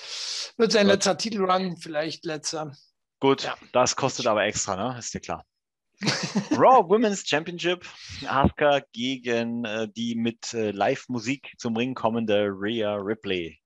Wird 0.57 0.71
sein 0.71 0.85
Gut. 0.85 0.93
letzter 0.93 1.17
Titelrun, 1.17 1.75
vielleicht 1.75 2.23
letzter. 2.23 2.77
Gut, 3.19 3.43
ja. 3.43 3.57
das 3.73 3.95
kostet 3.95 4.27
aber 4.27 4.43
extra, 4.43 4.75
ne? 4.75 4.99
Ist 4.99 5.11
dir 5.13 5.19
klar. 5.19 5.43
Raw 6.51 6.87
Women's 6.87 7.27
Championship. 7.27 7.85
Asuka 8.25 8.81
gegen 8.93 9.65
äh, 9.65 9.87
die 9.89 10.15
mit 10.15 10.53
äh, 10.53 10.71
Live-Musik 10.71 11.53
zum 11.57 11.75
Ring 11.75 11.93
kommende 11.93 12.47
Rhea 12.49 12.95
Ripley. 12.95 13.59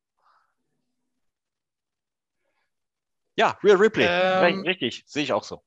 Ja, 3.36 3.58
Rhea 3.64 3.76
Ripley. 3.76 4.06
Ähm, 4.08 4.62
Richtig, 4.62 5.04
sehe 5.08 5.24
ich 5.24 5.34
auch 5.34 5.44
so. 5.44 5.64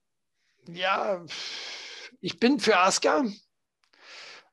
Ja, 0.68 1.24
ich 2.20 2.38
bin 2.40 2.58
für 2.58 2.78
Asuka, 2.78 3.24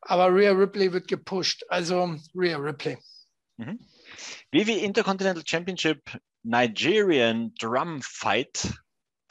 aber 0.02 0.34
Rhea 0.34 0.52
Ripley 0.52 0.94
wird 0.94 1.08
gepusht. 1.08 1.64
Also 1.70 2.16
Rhea 2.36 2.58
Ripley. 2.58 2.98
Mhm. 3.58 3.80
WWE 4.52 4.80
Intercontinental 4.80 5.44
Championship 5.46 6.20
Nigerian 6.44 7.54
Drum 7.60 8.02
Fight 8.02 8.72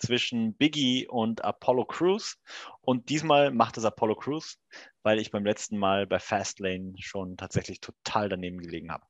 zwischen 0.03 0.55
Biggie 0.55 1.07
und 1.07 1.44
Apollo 1.44 1.86
Crews. 1.86 2.38
Und 2.80 3.09
diesmal 3.09 3.53
macht 3.53 3.78
es 3.78 3.84
Apollo 3.84 4.16
Crews, 4.16 4.59
weil 5.03 5.20
ich 5.20 5.30
beim 5.30 5.44
letzten 5.44 5.78
Mal 5.78 6.07
bei 6.07 6.18
Fastlane 6.18 6.94
schon 6.98 7.36
tatsächlich 7.36 7.80
total 7.80 8.28
daneben 8.28 8.59
gelegen 8.59 8.90
habe. 8.90 9.05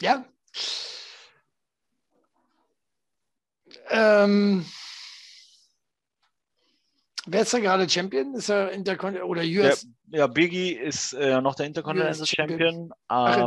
Ja. 0.00 0.24
Ähm, 3.90 4.64
Wer 7.26 7.42
ist 7.42 7.54
da 7.54 7.60
gerade 7.60 7.88
Champion? 7.88 8.34
Ist 8.34 8.48
er 8.48 8.72
Intercontinental 8.72 9.30
oder 9.30 9.42
US? 9.42 9.86
Ja, 10.08 10.18
ja, 10.18 10.26
Biggie 10.26 10.72
ist 10.72 11.12
äh, 11.12 11.40
noch 11.40 11.54
der 11.54 11.66
Intercontinental 11.66 12.26
Champion. 12.26 12.74
Ähm, 12.74 12.90
Ach, 13.06 13.46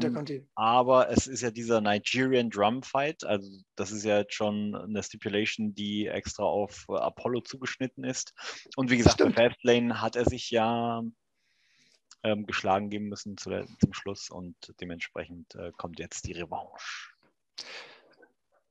aber 0.55 1.09
es 1.09 1.27
ist 1.27 1.41
ja 1.41 1.51
dieser 1.51 1.81
Nigerian 1.81 2.49
Drum 2.49 2.83
Fight. 2.83 3.25
Also, 3.25 3.49
das 3.75 3.91
ist 3.91 4.05
ja 4.05 4.19
jetzt 4.19 4.33
schon 4.33 4.75
eine 4.75 5.03
Stipulation, 5.03 5.75
die 5.75 6.07
extra 6.07 6.43
auf 6.43 6.85
äh, 6.87 6.93
Apollo 6.93 7.41
zugeschnitten 7.41 8.05
ist. 8.05 8.33
Und 8.77 8.89
wie 8.91 8.97
gesagt, 8.97 9.15
Stimmt. 9.15 9.35
bei 9.35 9.49
Fastlane 9.49 10.01
hat 10.01 10.15
er 10.15 10.23
sich 10.23 10.51
ja 10.51 11.03
ähm, 12.23 12.45
geschlagen 12.45 12.89
geben 12.89 13.09
müssen 13.09 13.37
zu 13.37 13.49
der, 13.49 13.67
zum 13.81 13.93
Schluss 13.93 14.29
und 14.29 14.55
dementsprechend 14.79 15.53
äh, 15.55 15.71
kommt 15.77 15.99
jetzt 15.99 16.25
die 16.27 16.33
Revanche. 16.33 17.11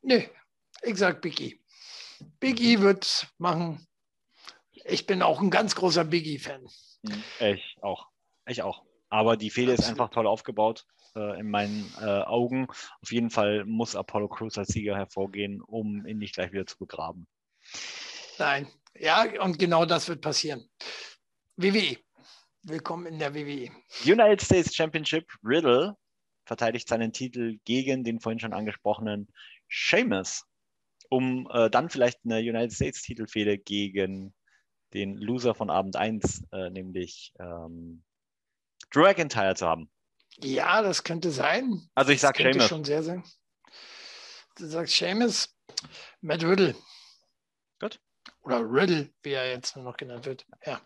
Nee, 0.01 0.31
ich 0.83 0.97
sag 0.97 1.21
Biggie. 1.21 1.61
Biggie 2.41 2.81
wird 2.81 3.29
machen, 3.39 3.87
ich 4.85 5.07
bin 5.07 5.23
auch 5.23 5.41
ein 5.41 5.51
ganz 5.51 5.75
großer 5.75 6.05
Biggie-Fan. 6.05 6.63
Mhm. 7.03 7.25
Ich 7.41 7.77
auch. 7.81 8.09
Ich 8.47 8.63
auch. 8.63 8.85
Aber 9.09 9.37
die 9.37 9.51
Fehde 9.51 9.73
ist 9.73 9.89
einfach 9.89 10.11
toll 10.11 10.27
aufgebaut 10.27 10.87
äh, 11.17 11.41
in 11.41 11.51
meinen 11.51 11.93
äh, 12.01 12.05
Augen. 12.05 12.67
Auf 12.69 13.13
jeden 13.13 13.31
Fall 13.31 13.65
muss 13.65 13.97
Apollo 13.97 14.29
Crews 14.29 14.59
als 14.59 14.69
Sieger 14.69 14.97
hervorgehen, 14.97 15.61
um 15.63 16.07
ihn 16.07 16.19
nicht 16.19 16.35
gleich 16.35 16.53
wieder 16.53 16.67
zu 16.67 16.79
begraben. 16.79 17.27
Nein, 18.39 18.69
ja, 18.95 19.25
und 19.41 19.59
genau 19.59 19.87
das 19.87 20.09
wird 20.09 20.21
passieren. 20.21 20.69
WWE. 21.57 21.97
Willkommen 22.63 23.07
in 23.07 23.19
der 23.19 23.35
WWE. 23.35 23.71
United 24.05 24.43
States 24.43 24.75
Championship 24.75 25.27
Riddle 25.45 25.97
verteidigt 26.47 26.89
seinen 26.89 27.13
Titel 27.13 27.59
gegen 27.65 28.05
den 28.05 28.21
vorhin 28.21 28.41
schon 28.41 28.53
angesprochenen 28.53 29.29
Sheamus, 29.69 30.45
um 31.09 31.49
äh, 31.53 31.71
dann 31.71 31.91
vielleicht 31.91 32.21
eine 32.25 32.39
United 32.39 32.73
States 32.73 33.03
Titelfehde 33.03 33.59
gegen 33.59 34.35
den 34.95 35.17
Loser 35.17 35.55
von 35.55 35.71
Abend 35.71 35.97
1, 35.97 36.45
äh, 36.53 36.71
nämlich 36.71 37.33
ähm, 37.41 38.05
Drew 38.91 39.03
McIntyre 39.03 39.55
zu 39.55 39.67
haben. 39.67 39.91
Ja, 40.39 40.83
das 40.83 41.05
könnte 41.05 41.31
sein. 41.31 41.89
Also 41.95 42.13
ich 42.13 42.21
sage 42.21 42.43
Seamus. 42.43 42.69
schon 42.69 42.85
sehr, 42.85 43.03
sehr. 43.03 43.23
Du 44.57 44.67
sagst 44.67 44.95
Seamus, 44.95 45.55
Matt 46.21 46.45
Riddle. 46.45 46.75
Gut. 47.81 48.01
Oder 48.43 48.61
Riddle, 48.61 49.11
wie 49.23 49.33
er 49.33 49.51
jetzt 49.51 49.77
nur 49.77 49.85
noch 49.85 49.97
genannt 49.97 50.27
wird. 50.27 50.47
Ja. 50.65 50.81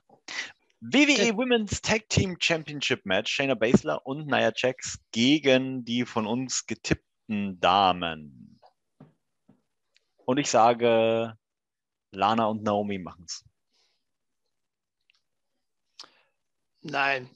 WWE. 0.81 1.37
Women's 1.37 1.83
Tag 1.83 2.09
Team 2.09 2.37
Championship 2.39 3.05
Match, 3.05 3.33
Shayna 3.33 3.55
Baszler 3.55 4.07
und 4.07 4.27
Nia 4.27 4.53
Jax 4.55 4.99
gegen 5.13 5.85
die 5.85 6.05
von 6.05 6.27
uns 6.27 6.67
getippten 6.67 7.59
Damen. 7.61 8.61
Und 10.25 10.39
ich 10.39 10.49
sage, 10.49 11.37
Lana 12.13 12.47
und 12.47 12.63
Naomi 12.63 12.99
machen 12.99 13.25
es. 13.27 13.45
Nein. 16.83 17.31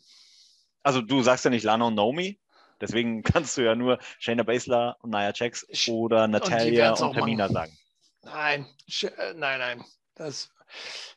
Also 0.82 1.00
du 1.00 1.22
sagst 1.22 1.44
ja 1.44 1.50
nicht 1.50 1.64
Lana 1.64 1.86
und 1.86 1.94
Naomi, 1.94 2.40
deswegen 2.80 3.22
kannst 3.22 3.56
du 3.56 3.62
ja 3.62 3.74
nur 3.74 3.98
Shayna 4.18 4.42
Baszler 4.42 4.96
und 5.00 5.10
Nia 5.10 5.32
Jax 5.34 5.66
oder 5.88 6.28
Natalia 6.28 6.92
und, 6.92 7.00
und 7.00 7.14
Tamina 7.14 7.48
sagen. 7.48 7.76
Nein, 8.22 8.66
äh, 9.02 9.34
nein, 9.34 9.58
nein. 9.58 9.84
Das 10.14 10.50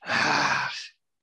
ach, 0.02 0.76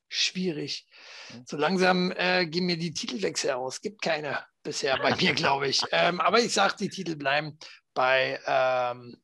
schwierig. 0.09 0.87
Hm. 1.29 1.45
So 1.47 1.57
langsam 1.57 2.13
äh, 2.13 2.47
gehen 2.47 2.67
mir 2.67 2.77
die 2.77 2.93
Titelwechsel 2.93 3.53
aus. 3.53 3.81
Gibt 3.81 4.03
keine 4.03 4.45
bisher 4.63 4.97
bei 4.99 5.15
mir, 5.17 5.35
glaube 5.35 5.69
ich. 5.69 5.83
Ähm, 5.91 6.21
aber 6.21 6.41
ich 6.41 6.53
sage, 6.53 6.77
die 6.79 6.89
Titel 6.89 7.17
bleiben 7.17 7.59
bei 7.95 8.41
ähm, 8.47 9.21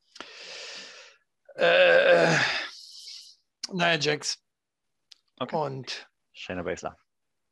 äh, 1.55 2.37
Nia 3.73 3.95
Jax 3.97 4.39
okay. 5.39 5.57
und 5.57 6.09
Shayna 6.33 6.63
Baszler. 6.63 6.97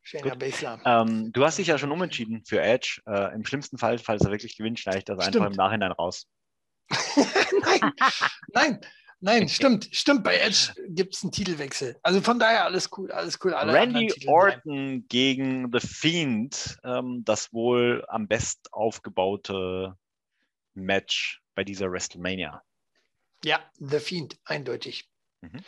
Shayna 0.07 0.35
Baszler. 0.35 0.79
Ähm, 0.85 1.33
du 1.33 1.43
hast 1.43 1.57
dich 1.57 1.67
ja 1.67 1.77
schon 1.77 1.91
umentschieden 1.91 2.45
für 2.45 2.61
Edge. 2.61 3.01
Äh, 3.05 3.35
Im 3.35 3.45
schlimmsten 3.45 3.77
Fall, 3.77 3.97
falls 3.99 4.23
er 4.23 4.31
wirklich 4.31 4.55
gewinnt, 4.55 4.79
schleicht 4.79 5.09
das 5.09 5.19
einfach 5.19 5.45
im 5.45 5.51
Nachhinein 5.51 5.91
raus. 5.91 6.27
nein, 7.67 7.91
nein, 8.53 8.79
nein, 9.19 9.49
stimmt, 9.49 9.89
stimmt. 9.91 10.23
Bei 10.23 10.37
Edge 10.37 10.73
gibt 10.87 11.13
es 11.13 11.23
einen 11.23 11.33
Titelwechsel. 11.33 11.99
Also 12.03 12.21
von 12.21 12.39
daher 12.39 12.63
alles 12.63 12.89
cool, 12.97 13.11
alles 13.11 13.37
cool. 13.43 13.53
Randy 13.53 14.13
Orton 14.27 15.05
gegen 15.09 15.69
The 15.73 15.85
Fiend, 15.85 16.77
ähm, 16.85 17.23
das 17.25 17.51
wohl 17.51 18.05
am 18.07 18.29
best 18.29 18.69
aufgebaute 18.71 19.97
Match 20.73 21.41
bei 21.53 21.65
dieser 21.65 21.91
WrestleMania. 21.91 22.63
Ja, 23.43 23.59
The 23.79 23.99
Fiend, 23.99 24.37
eindeutig. 24.45 25.09
Mhm. 25.41 25.59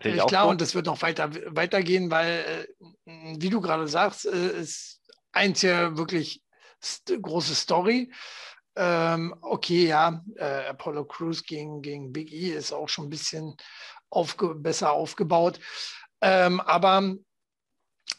Völlig 0.00 0.26
klar, 0.26 0.44
gut. 0.44 0.52
und 0.52 0.60
das 0.60 0.74
wird 0.74 0.86
noch 0.86 1.02
weiter 1.02 1.30
weitergehen, 1.54 2.10
weil, 2.10 2.66
äh, 3.06 3.36
wie 3.38 3.50
du 3.50 3.60
gerade 3.60 3.86
sagst, 3.86 4.26
äh, 4.26 4.60
ist 4.60 5.00
eins 5.32 5.62
ja 5.62 5.96
wirklich 5.96 6.42
große 7.06 7.54
Story. 7.54 8.10
Ähm, 8.76 9.34
okay, 9.42 9.86
ja, 9.86 10.24
äh, 10.36 10.68
Apollo 10.68 11.04
Crews 11.04 11.42
gegen, 11.42 11.82
gegen 11.82 12.12
Big 12.12 12.32
E 12.32 12.52
ist 12.52 12.72
auch 12.72 12.88
schon 12.88 13.06
ein 13.06 13.10
bisschen 13.10 13.56
aufge 14.08 14.54
besser 14.54 14.92
aufgebaut. 14.92 15.60
Ähm, 16.20 16.60
aber 16.60 17.16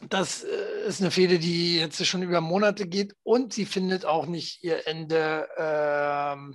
das 0.08 0.44
äh, 0.44 0.86
ist 0.86 1.00
eine 1.00 1.10
Fehde, 1.10 1.38
die 1.38 1.76
jetzt 1.76 2.04
schon 2.06 2.22
über 2.22 2.40
Monate 2.40 2.86
geht 2.86 3.14
und 3.22 3.52
sie 3.52 3.66
findet 3.66 4.04
auch 4.04 4.26
nicht 4.26 4.62
ihr 4.62 4.86
Ende 4.86 5.48
ähm, 5.56 6.54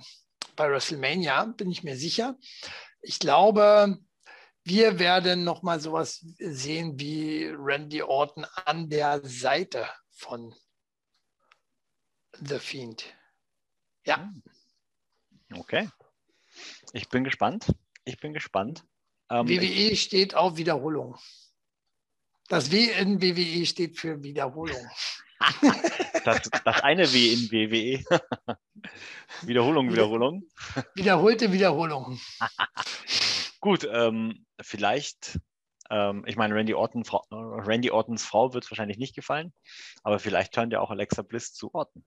bei 0.56 0.70
WrestleMania, 0.70 1.44
bin 1.44 1.70
ich 1.70 1.84
mir 1.84 1.96
sicher. 1.96 2.36
Ich 3.00 3.18
glaube, 3.18 3.98
wir 4.68 4.98
werden 4.98 5.44
noch 5.44 5.62
mal 5.62 5.80
sowas 5.80 6.24
sehen 6.38 6.98
wie 7.00 7.46
Randy 7.46 8.02
Orton 8.02 8.44
an 8.66 8.88
der 8.88 9.20
Seite 9.24 9.88
von 10.10 10.54
The 12.32 12.58
Fiend. 12.58 13.04
Ja. 14.04 14.18
Hm. 14.18 14.42
Okay. 15.54 15.88
Ich 16.92 17.08
bin 17.08 17.24
gespannt. 17.24 17.74
Ich 18.04 18.18
bin 18.18 18.34
gespannt. 18.34 18.84
Ähm, 19.30 19.48
WWE 19.48 19.96
steht 19.96 20.34
auf 20.34 20.56
Wiederholung. 20.56 21.16
Das 22.48 22.70
W 22.70 22.90
in 22.92 23.20
WWE 23.20 23.66
steht 23.66 23.98
für 23.98 24.22
Wiederholung. 24.22 24.86
das, 26.24 26.42
das 26.64 26.80
eine 26.82 27.10
W 27.12 27.32
in 27.32 27.50
WWE. 27.50 28.04
Wiederholung, 29.42 29.92
Wiederholung. 29.92 30.44
Wiederholte 30.94 31.52
Wiederholung. 31.52 32.18
Gut, 33.60 33.88
ähm, 33.90 34.46
vielleicht, 34.60 35.38
ähm, 35.90 36.24
ich 36.26 36.36
meine, 36.36 36.54
Randy, 36.54 36.74
Orton, 36.74 37.04
Frau, 37.04 37.24
Randy 37.30 37.90
Ortons 37.90 38.24
Frau 38.24 38.54
wird 38.54 38.64
es 38.64 38.70
wahrscheinlich 38.70 38.98
nicht 38.98 39.14
gefallen, 39.14 39.52
aber 40.02 40.18
vielleicht 40.18 40.56
hören 40.56 40.70
ja 40.70 40.80
auch 40.80 40.90
Alexa 40.90 41.22
Bliss 41.22 41.52
zu 41.52 41.74
Orton. 41.74 42.04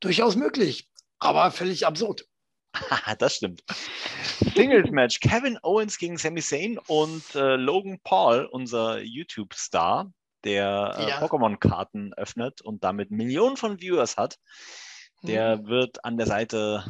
Durchaus 0.00 0.36
möglich, 0.36 0.88
aber 1.18 1.50
völlig 1.50 1.86
absurd. 1.86 2.26
das 3.18 3.36
stimmt. 3.36 3.64
Singles 4.54 4.90
Match: 4.90 5.20
Kevin 5.20 5.58
Owens 5.62 5.98
gegen 5.98 6.18
Sami 6.18 6.42
Zayn 6.42 6.78
und 6.86 7.34
äh, 7.34 7.56
Logan 7.56 7.98
Paul, 8.04 8.44
unser 8.44 9.00
YouTube-Star, 9.00 10.12
der 10.44 10.94
äh, 10.98 11.08
ja. 11.08 11.18
Pokémon-Karten 11.20 12.12
öffnet 12.14 12.60
und 12.60 12.84
damit 12.84 13.10
Millionen 13.10 13.56
von 13.56 13.80
Viewers 13.80 14.16
hat. 14.16 14.38
Der 15.22 15.58
hm. 15.58 15.66
wird 15.66 16.04
an 16.04 16.18
der 16.18 16.26
Seite 16.26 16.84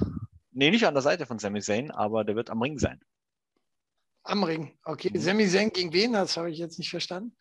Nee, 0.57 0.71
nicht 0.71 0.87
an 0.87 0.95
der 0.95 1.03
Seite 1.03 1.27
von 1.27 1.39
Sami 1.39 1.61
Zayn, 1.61 1.91
aber 1.91 2.25
der 2.25 2.35
wird 2.35 2.49
am 2.49 2.63
Ring 2.63 2.79
sein. 2.79 2.99
Am 4.23 4.43
Ring, 4.43 4.79
okay. 4.85 5.11
Mhm. 5.13 5.21
Sami 5.21 5.47
Zayn 5.47 5.71
gegen 5.71 5.93
wen? 5.93 6.15
Das 6.15 6.39
habe 6.39 6.51
ich 6.51 6.57
jetzt 6.57 6.79
nicht 6.79 6.89
verstanden. 6.89 7.37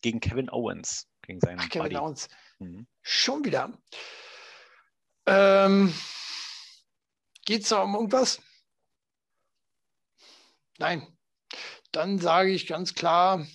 Gegen 0.00 0.20
Kevin 0.20 0.48
Owens. 0.48 1.06
Gegen 1.20 1.38
seinen 1.40 1.60
Ach, 1.60 1.68
Kevin 1.68 1.82
Buddy. 1.82 1.96
Owens. 1.98 2.28
Mhm. 2.58 2.86
Schon 3.02 3.44
wieder. 3.44 3.78
Ähm, 5.26 5.92
Geht 7.44 7.62
es 7.64 7.68
da 7.68 7.82
um 7.82 7.94
irgendwas? 7.94 8.40
Nein. 10.78 11.06
Dann 11.92 12.18
sage 12.18 12.52
ich 12.52 12.66
ganz 12.66 12.94
klar, 12.94 13.46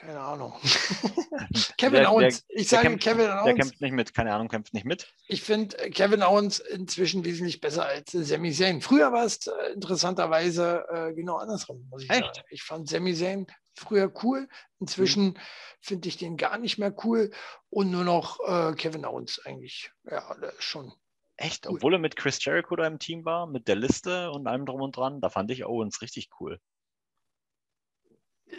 keine 0.00 0.20
Ahnung. 0.20 0.54
Kevin 1.76 2.00
der, 2.00 2.12
Owens. 2.12 2.46
Der, 2.46 2.58
ich 2.58 2.68
sage 2.68 2.88
kämpft, 2.88 3.04
Kevin 3.04 3.30
Owens. 3.30 3.44
Der 3.44 3.54
kämpft 3.54 3.80
nicht 3.82 3.92
mit, 3.92 4.14
keine 4.14 4.34
Ahnung, 4.34 4.48
kämpft 4.48 4.72
nicht 4.72 4.86
mit. 4.86 5.12
Ich 5.28 5.42
finde 5.42 5.78
äh, 5.78 5.90
Kevin 5.90 6.22
Owens 6.22 6.58
inzwischen 6.58 7.24
wesentlich 7.24 7.60
besser 7.60 7.84
als 7.84 8.12
Sami 8.12 8.52
Zayn. 8.52 8.80
Früher 8.80 9.12
war 9.12 9.24
es 9.24 9.46
äh, 9.46 9.72
interessanterweise 9.74 10.86
äh, 10.90 11.12
genau 11.12 11.36
andersrum, 11.36 11.86
muss 11.90 12.02
ich 12.02 12.10
Echt? 12.10 12.34
sagen. 12.34 12.46
Ich 12.50 12.62
fand 12.62 12.88
Sami 12.88 13.14
Zayn 13.14 13.46
früher 13.74 14.10
cool. 14.22 14.48
Inzwischen 14.78 15.24
mhm. 15.24 15.38
finde 15.80 16.08
ich 16.08 16.16
den 16.16 16.38
gar 16.38 16.56
nicht 16.56 16.78
mehr 16.78 16.94
cool. 17.04 17.30
Und 17.68 17.90
nur 17.90 18.04
noch 18.04 18.40
äh, 18.40 18.74
Kevin 18.74 19.04
Owens 19.04 19.40
eigentlich. 19.44 19.92
Ja, 20.10 20.34
schon. 20.58 20.92
Echt? 21.36 21.66
Cool. 21.66 21.76
Obwohl 21.76 21.94
er 21.94 21.98
mit 21.98 22.16
Chris 22.16 22.42
Jericho 22.42 22.74
da 22.74 22.86
im 22.86 22.98
Team 22.98 23.26
war, 23.26 23.46
mit 23.46 23.68
der 23.68 23.76
Liste 23.76 24.30
und 24.30 24.46
allem 24.46 24.64
drum 24.64 24.80
und 24.80 24.96
dran, 24.96 25.20
da 25.20 25.28
fand 25.28 25.50
ich 25.50 25.66
Owens 25.66 26.00
richtig 26.00 26.30
cool 26.40 26.58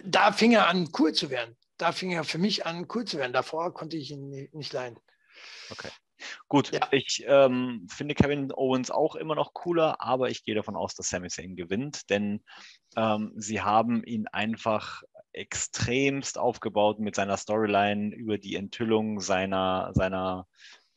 da 0.03 0.31
fing 0.31 0.51
er 0.53 0.67
an, 0.67 0.89
cool 0.97 1.13
zu 1.13 1.29
werden. 1.29 1.57
Da 1.77 1.91
fing 1.91 2.11
er 2.11 2.23
für 2.23 2.37
mich 2.37 2.65
an, 2.65 2.87
cool 2.93 3.05
zu 3.05 3.17
werden. 3.17 3.33
Davor 3.33 3.73
konnte 3.73 3.97
ich 3.97 4.11
ihn 4.11 4.49
nicht 4.51 4.73
leiden. 4.73 4.99
Okay. 5.69 5.89
Gut, 6.47 6.71
ja. 6.71 6.87
ich 6.91 7.23
ähm, 7.27 7.87
finde 7.89 8.13
Kevin 8.13 8.51
Owens 8.51 8.91
auch 8.91 9.15
immer 9.15 9.33
noch 9.33 9.53
cooler, 9.53 10.01
aber 10.01 10.29
ich 10.29 10.43
gehe 10.43 10.53
davon 10.53 10.75
aus, 10.75 10.93
dass 10.93 11.09
Sami 11.09 11.29
Zayn 11.29 11.55
gewinnt, 11.55 12.09
denn 12.11 12.43
ähm, 12.95 13.33
sie 13.35 13.61
haben 13.61 14.03
ihn 14.03 14.27
einfach 14.27 15.01
extremst 15.33 16.37
aufgebaut 16.37 16.99
mit 16.99 17.15
seiner 17.15 17.37
Storyline 17.37 18.13
über 18.13 18.37
die 18.37 18.55
Enthüllung 18.55 19.19
seiner, 19.19 19.91
seiner 19.93 20.45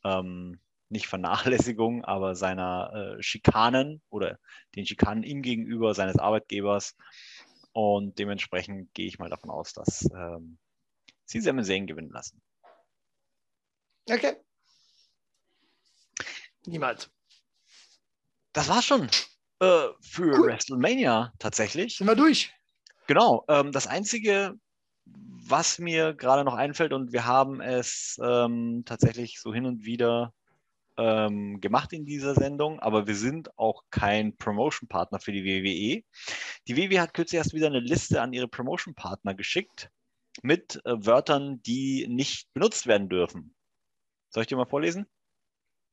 ähm, 0.04 0.60
nicht 0.88 1.06
Vernachlässigung, 1.06 2.04
aber 2.04 2.34
seiner 2.34 3.16
äh, 3.18 3.22
Schikanen 3.22 4.02
oder 4.10 4.38
den 4.74 4.86
Schikanen 4.86 5.24
ihm 5.24 5.42
gegenüber 5.42 5.94
seines 5.94 6.18
Arbeitgebers. 6.18 6.96
Und 7.74 8.20
dementsprechend 8.20 8.94
gehe 8.94 9.08
ich 9.08 9.18
mal 9.18 9.28
davon 9.28 9.50
aus, 9.50 9.72
dass 9.72 10.08
ähm, 10.14 10.58
sie 11.24 11.40
Sami 11.40 11.64
Zayn 11.64 11.88
gewinnen 11.88 12.10
lassen. 12.10 12.40
Okay. 14.08 14.36
Niemals. 16.66 17.10
Das 18.52 18.68
war's 18.68 18.84
schon 18.84 19.08
äh, 19.58 19.88
für 20.00 20.38
cool. 20.38 20.46
WrestleMania 20.46 21.32
tatsächlich. 21.40 21.96
Sind 21.96 22.06
wir 22.06 22.14
durch? 22.14 22.54
Genau. 23.08 23.44
Ähm, 23.48 23.72
das 23.72 23.88
Einzige, 23.88 24.54
was 25.04 25.80
mir 25.80 26.14
gerade 26.14 26.44
noch 26.44 26.54
einfällt, 26.54 26.92
und 26.92 27.12
wir 27.12 27.26
haben 27.26 27.60
es 27.60 28.20
ähm, 28.22 28.84
tatsächlich 28.86 29.40
so 29.40 29.52
hin 29.52 29.66
und 29.66 29.84
wieder 29.84 30.32
ähm, 30.96 31.60
gemacht 31.60 31.92
in 31.92 32.04
dieser 32.04 32.34
Sendung, 32.34 32.80
aber 32.80 33.06
wir 33.06 33.16
sind 33.16 33.56
auch 33.58 33.82
kein 33.90 34.36
Promotion-Partner 34.36 35.18
für 35.18 35.32
die 35.32 35.44
WWE. 35.44 36.02
Die 36.68 36.76
WWE 36.76 37.00
hat 37.00 37.14
kürzlich 37.14 37.38
erst 37.38 37.54
wieder 37.54 37.66
eine 37.66 37.80
Liste 37.80 38.22
an 38.22 38.32
ihre 38.32 38.48
Promotion-Partner 38.48 39.34
geschickt 39.34 39.90
mit 40.42 40.80
äh, 40.84 40.94
Wörtern, 41.06 41.62
die 41.62 42.06
nicht 42.08 42.52
benutzt 42.54 42.86
werden 42.86 43.08
dürfen. 43.08 43.54
Soll 44.30 44.42
ich 44.42 44.48
dir 44.48 44.56
mal 44.56 44.66
vorlesen? 44.66 45.06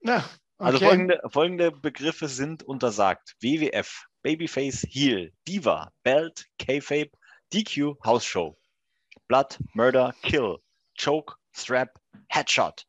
Ja. 0.01 0.29
Also 0.57 0.77
okay. 0.77 0.85
Also 0.85 0.85
folgende, 0.85 1.21
folgende 1.29 1.71
Begriffe 1.71 2.27
sind 2.27 2.63
untersagt. 2.63 3.35
WWF, 3.39 4.05
Babyface, 4.21 4.85
Heel, 4.89 5.33
Diva, 5.47 5.91
Belt, 6.03 6.45
K-Fape, 6.59 7.11
DQ, 7.51 7.95
House 8.03 8.25
Show, 8.25 8.57
Blood, 9.27 9.59
Murder, 9.73 10.13
Kill, 10.21 10.57
Choke, 10.99 11.35
Strap, 11.51 11.99
Headshot, 12.29 12.85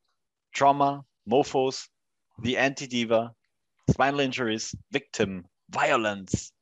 Trauma, 0.52 1.06
Mofos, 1.24 1.88
The 2.42 2.58
Anti-Diva, 2.58 3.32
Spinal 3.90 4.20
Injuries, 4.20 4.74
Victim, 4.90 5.46
Violence, 5.70 6.52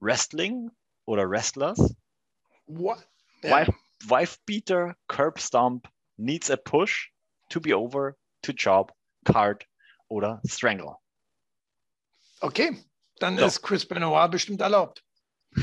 Wrestling 0.00 0.70
oder 1.06 1.28
Wrestlers, 1.28 1.94
What? 2.66 3.04
Wife, 3.44 3.74
wife 4.08 4.38
Beater, 4.46 4.96
Curb 5.08 5.38
Stomp, 5.38 5.86
Needs 6.16 6.48
a 6.50 6.56
Push, 6.56 7.10
To 7.50 7.60
Be 7.60 7.74
Over, 7.74 8.16
To 8.42 8.52
Job, 8.52 8.92
Card 9.26 9.66
oder 10.08 10.40
Strangle. 10.46 10.96
Okay, 12.40 12.76
dann 13.18 13.36
so. 13.36 13.46
ist 13.46 13.62
Chris 13.62 13.86
Benoit 13.86 14.30
bestimmt 14.30 14.62
erlaubt. 14.62 15.04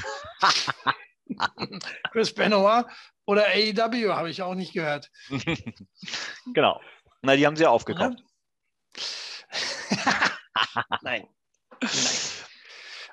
Chris 2.12 2.34
Benoit 2.34 2.86
Oder 3.26 3.48
AEW 3.48 4.14
habe 4.14 4.30
ich 4.30 4.42
auch 4.42 4.56
nicht 4.56 4.74
gehört. 4.74 5.12
genau. 6.54 6.82
Na, 7.22 7.36
die 7.36 7.46
haben 7.46 7.56
sie 7.56 7.64
ja 7.64 7.70
aufgekauft. 7.70 8.24
Nein. 11.02 11.28
Nein. 11.82 11.92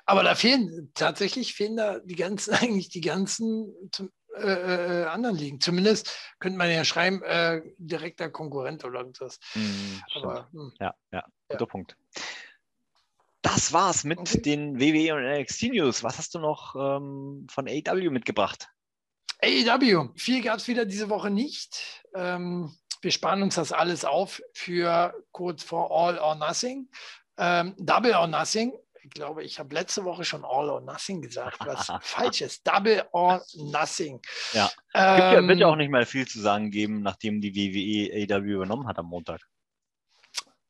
Aber 0.05 0.23
da 0.23 0.35
fehlen 0.35 0.89
tatsächlich 0.93 1.53
fehlen 1.53 1.75
da 1.75 1.99
die 1.99 2.15
ganzen, 2.15 2.53
eigentlich 2.53 2.89
die 2.89 3.01
ganzen 3.01 3.73
äh, 4.35 5.01
äh, 5.01 5.05
anderen 5.05 5.35
Ligen. 5.35 5.59
Zumindest 5.59 6.15
könnte 6.39 6.57
man 6.57 6.71
ja 6.71 6.85
schreiben, 6.85 7.21
äh, 7.23 7.61
direkter 7.77 8.29
Konkurrent 8.29 8.85
oder 8.85 8.99
irgendwas. 8.99 9.39
Mm, 9.55 9.97
Aber, 10.15 10.47
hm. 10.51 10.73
ja, 10.79 10.95
ja, 11.11 11.25
guter 11.49 11.61
ja. 11.61 11.65
Punkt. 11.65 11.97
Das 13.41 13.73
war's 13.73 14.03
mit 14.03 14.19
okay. 14.19 14.41
den 14.41 14.79
WWE 14.79 15.15
und 15.15 15.23
NXT 15.23 15.63
News. 15.73 16.03
Was 16.03 16.17
hast 16.17 16.35
du 16.35 16.39
noch 16.39 16.75
ähm, 16.75 17.47
von 17.49 17.67
AEW 17.67 18.09
mitgebracht? 18.09 18.69
AEW, 19.41 20.09
viel 20.15 20.41
gab 20.41 20.57
es 20.57 20.67
wieder 20.67 20.85
diese 20.85 21.09
Woche 21.09 21.29
nicht. 21.29 22.03
Ähm, 22.15 22.75
wir 23.01 23.11
sparen 23.11 23.43
uns 23.43 23.55
das 23.55 23.71
alles 23.71 24.05
auf 24.05 24.41
für 24.53 25.13
kurz 25.31 25.63
vor 25.63 25.91
All 25.91 26.19
or 26.19 26.35
Nothing. 26.35 26.89
Ähm, 27.37 27.75
Double 27.77 28.15
or 28.15 28.27
Nothing 28.27 28.73
ich 29.07 29.13
glaube, 29.13 29.43
ich 29.43 29.57
habe 29.57 29.73
letzte 29.73 30.03
Woche 30.03 30.25
schon 30.25 30.43
All 30.43 30.69
or 30.69 30.81
Nothing 30.81 31.21
gesagt, 31.21 31.59
was 31.65 31.87
falsch 32.01 32.41
ist. 32.41 32.67
Double 32.67 33.05
or 33.13 33.43
Nothing. 33.55 34.19
Ja. 34.51 34.69
Ähm, 34.93 35.33
ja, 35.33 35.47
wird 35.47 35.59
ja 35.59 35.67
auch 35.67 35.75
nicht 35.75 35.89
mehr 35.89 36.05
viel 36.05 36.27
zu 36.27 36.41
sagen 36.41 36.71
geben, 36.71 37.01
nachdem 37.01 37.39
die 37.39 37.55
WWE 37.55 38.35
AW 38.35 38.51
übernommen 38.51 38.87
hat 38.87 38.99
am 38.99 39.07
Montag. 39.07 39.41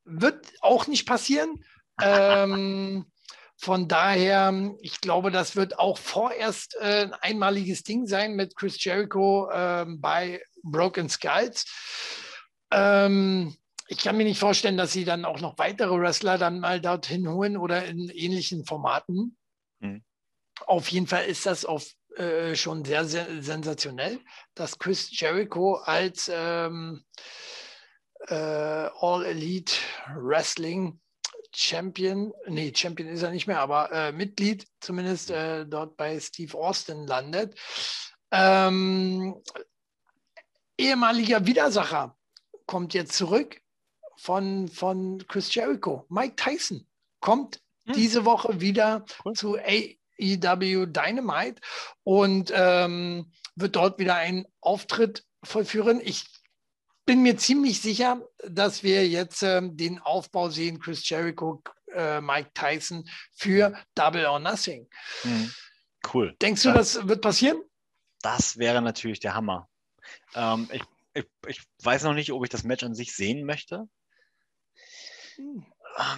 Wird 0.06 0.54
auch 0.62 0.88
nicht 0.88 1.08
passieren. 1.08 1.64
ähm, 2.02 3.12
von 3.60 3.88
daher, 3.88 4.54
ich 4.82 5.02
glaube, 5.02 5.32
das 5.32 5.56
wird 5.56 5.80
auch 5.80 5.98
vorerst 5.98 6.78
äh, 6.80 7.06
ein 7.06 7.14
einmaliges 7.16 7.84
Ding 7.84 8.06
sein 8.06 8.36
mit 8.36 8.56
Chris 8.56 8.84
Jericho 8.84 9.50
äh, 9.50 9.86
bei 9.88 10.44
Broken 10.64 11.10
Skulls. 11.10 11.66
Ähm, 12.72 13.56
ich 13.88 14.00
kann 14.00 14.18
mir 14.18 14.26
nicht 14.26 14.40
vorstellen, 14.40 14.78
dass 14.78 14.92
sie 14.92 15.06
dann 15.06 15.26
auch 15.26 15.40
noch 15.40 15.58
weitere 15.58 15.98
Wrestler 15.98 16.38
dann 16.38 16.60
mal 16.60 16.82
dorthin 16.82 17.28
holen 17.28 17.58
oder 17.58 17.86
in 17.86 18.10
ähnlichen 18.10 18.66
Formaten. 18.66 19.38
Mhm. 19.80 20.04
Auf 20.66 20.90
jeden 20.90 21.08
Fall 21.08 21.26
ist 21.26 21.46
das 21.46 21.66
auf, 21.66 21.88
äh, 22.16 22.56
schon 22.56 22.84
sehr, 22.84 23.06
sehr 23.06 23.42
sensationell, 23.42 24.20
dass 24.56 24.80
Chris 24.80 25.18
Jericho 25.18 25.76
als 25.76 26.30
ähm, 26.34 27.06
äh, 28.28 28.34
All 28.34 29.26
Elite 29.26 29.74
Wrestling 30.16 31.00
Champion, 31.56 32.34
nee, 32.48 32.74
Champion 32.76 33.10
ist 33.10 33.24
er 33.24 33.32
nicht 33.32 33.48
mehr, 33.48 33.60
aber 33.60 33.92
äh, 33.92 34.12
Mitglied 34.12 34.68
zumindest 34.80 35.32
äh, 35.32 35.66
dort 35.66 35.98
bei 35.98 36.20
Steve 36.20 36.58
Austin 36.58 37.08
landet. 37.08 37.58
Ähm, 38.32 39.42
ehemaliger 40.78 41.46
Widersacher 41.46 42.16
kommt 42.66 42.94
jetzt 42.94 43.14
zurück 43.14 43.62
von, 44.18 44.68
von 44.68 45.26
Chris 45.28 45.54
Jericho. 45.54 46.06
Mike 46.10 46.36
Tyson 46.36 46.88
kommt 47.20 47.62
hm. 47.86 47.94
diese 47.94 48.26
Woche 48.26 48.60
wieder 48.62 49.06
cool. 49.26 49.34
zu 49.34 49.58
AEW 49.58 50.86
Dynamite 50.88 51.62
und 52.04 52.52
ähm, 52.54 53.32
wird 53.56 53.76
dort 53.76 54.00
wieder 54.00 54.16
einen 54.16 54.46
Auftritt 54.62 55.26
vollführen. 55.44 56.02
Ich 56.04 56.26
bin 57.06 57.22
mir 57.22 57.38
ziemlich 57.38 57.82
sicher, 57.82 58.22
dass 58.48 58.84
wir 58.84 59.08
jetzt 59.08 59.42
ähm, 59.42 59.78
den 59.78 60.00
Aufbau 60.00 60.50
sehen, 60.50 60.80
Chris 60.80 61.08
Jericho, 61.08 61.64
äh, 61.94 62.20
Mike 62.22 62.52
Tyson 62.54 63.08
für 63.34 63.74
Double 63.96 64.26
or 64.26 64.40
Nothing. 64.40 64.88
Hm. 65.22 65.52
Cool. 66.14 66.36
Denkst 66.42 66.64
du, 66.64 66.74
das, 66.74 66.94
das 66.94 67.08
wird 67.08 67.22
passieren? 67.22 67.62
Das 68.22 68.58
wäre 68.58 68.82
natürlich 68.82 69.20
der 69.20 69.36
Hammer. 69.36 69.70
Ähm, 70.36 70.70
ich, 70.72 70.82
ich, 71.14 71.26
ich, 71.48 71.62
weiß 71.84 72.04
noch 72.04 72.14
nicht, 72.14 72.32
ob 72.32 72.44
ich 72.44 72.50
das 72.50 72.64
Match 72.64 72.84
an 72.84 72.96
sich 72.96 73.16
sehen 73.16 73.46
möchte. 73.46 73.88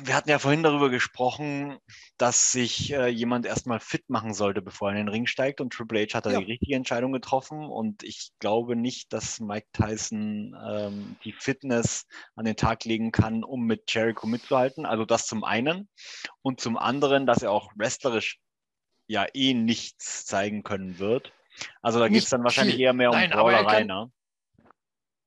Wir 0.04 0.14
hatten 0.14 0.30
ja 0.30 0.40
vorhin 0.40 0.64
darüber 0.64 0.90
gesprochen, 0.90 1.78
dass 2.18 2.52
sich 2.52 2.92
äh, 2.92 3.08
jemand 3.08 3.46
erstmal 3.46 3.80
fit 3.80 4.10
machen 4.10 4.34
sollte, 4.34 4.62
bevor 4.62 4.90
er 4.90 4.98
in 4.98 5.06
den 5.06 5.14
Ring 5.14 5.26
steigt. 5.26 5.62
Und 5.62 5.72
Triple 5.72 6.02
H 6.02 6.18
hat 6.18 6.26
da 6.26 6.32
ja. 6.32 6.40
die 6.40 6.52
richtige 6.52 6.76
Entscheidung 6.76 7.14
getroffen. 7.14 7.66
Und 7.66 8.04
ich 8.04 8.32
glaube 8.40 8.76
nicht, 8.76 9.14
dass 9.14 9.40
Mike 9.40 9.68
Tyson 9.72 10.54
ähm, 10.70 11.16
die 11.24 11.32
Fitness 11.32 12.08
an 12.36 12.44
den 12.44 12.58
Tag 12.58 12.84
legen 12.84 13.14
kann, 13.14 13.46
um 13.46 13.66
mit 13.66 13.94
Jericho 13.94 14.28
mitzuhalten. 14.28 14.86
Also 14.86 15.06
das 15.06 15.28
zum 15.28 15.46
einen. 15.46 15.88
Und 16.42 16.60
zum 16.60 16.78
anderen, 16.78 17.26
dass 17.26 17.42
er 17.42 17.52
auch 17.52 17.72
wrestlerisch 17.78 18.40
ja 19.08 19.28
eh 19.34 19.54
nichts 19.54 20.26
zeigen 20.26 20.64
können 20.64 21.00
wird. 21.00 21.32
Also 21.82 22.00
da 22.00 22.08
geht 22.08 22.24
es 22.24 22.30
dann 22.30 22.44
wahrscheinlich 22.44 22.80
eher 22.80 22.94
mehr 22.94 23.10
um 23.10 23.16
Nein, 23.16 23.30
Brawlerei. 23.30 23.84
Ne? 23.84 24.12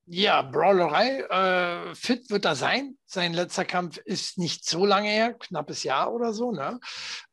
Ja, 0.05 0.41
Brawlerei. 0.41 1.21
Äh, 1.91 1.95
fit 1.95 2.29
wird 2.29 2.45
er 2.45 2.55
sein. 2.55 2.97
Sein 3.05 3.33
letzter 3.33 3.65
Kampf 3.65 3.97
ist 3.97 4.37
nicht 4.37 4.67
so 4.67 4.85
lange 4.85 5.09
her, 5.09 5.33
knappes 5.33 5.83
Jahr 5.83 6.13
oder 6.13 6.33
so. 6.33 6.51
Ne? 6.51 6.79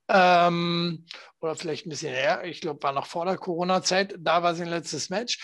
Ähm, 0.08 1.04
oder 1.40 1.56
vielleicht 1.56 1.86
ein 1.86 1.90
bisschen 1.90 2.14
her. 2.14 2.44
Ich 2.44 2.60
glaube, 2.60 2.82
war 2.82 2.92
noch 2.92 3.06
vor 3.06 3.24
der 3.24 3.36
Corona-Zeit. 3.36 4.14
Da 4.18 4.42
war 4.42 4.54
sein 4.54 4.68
letztes 4.68 5.10
Match. 5.10 5.38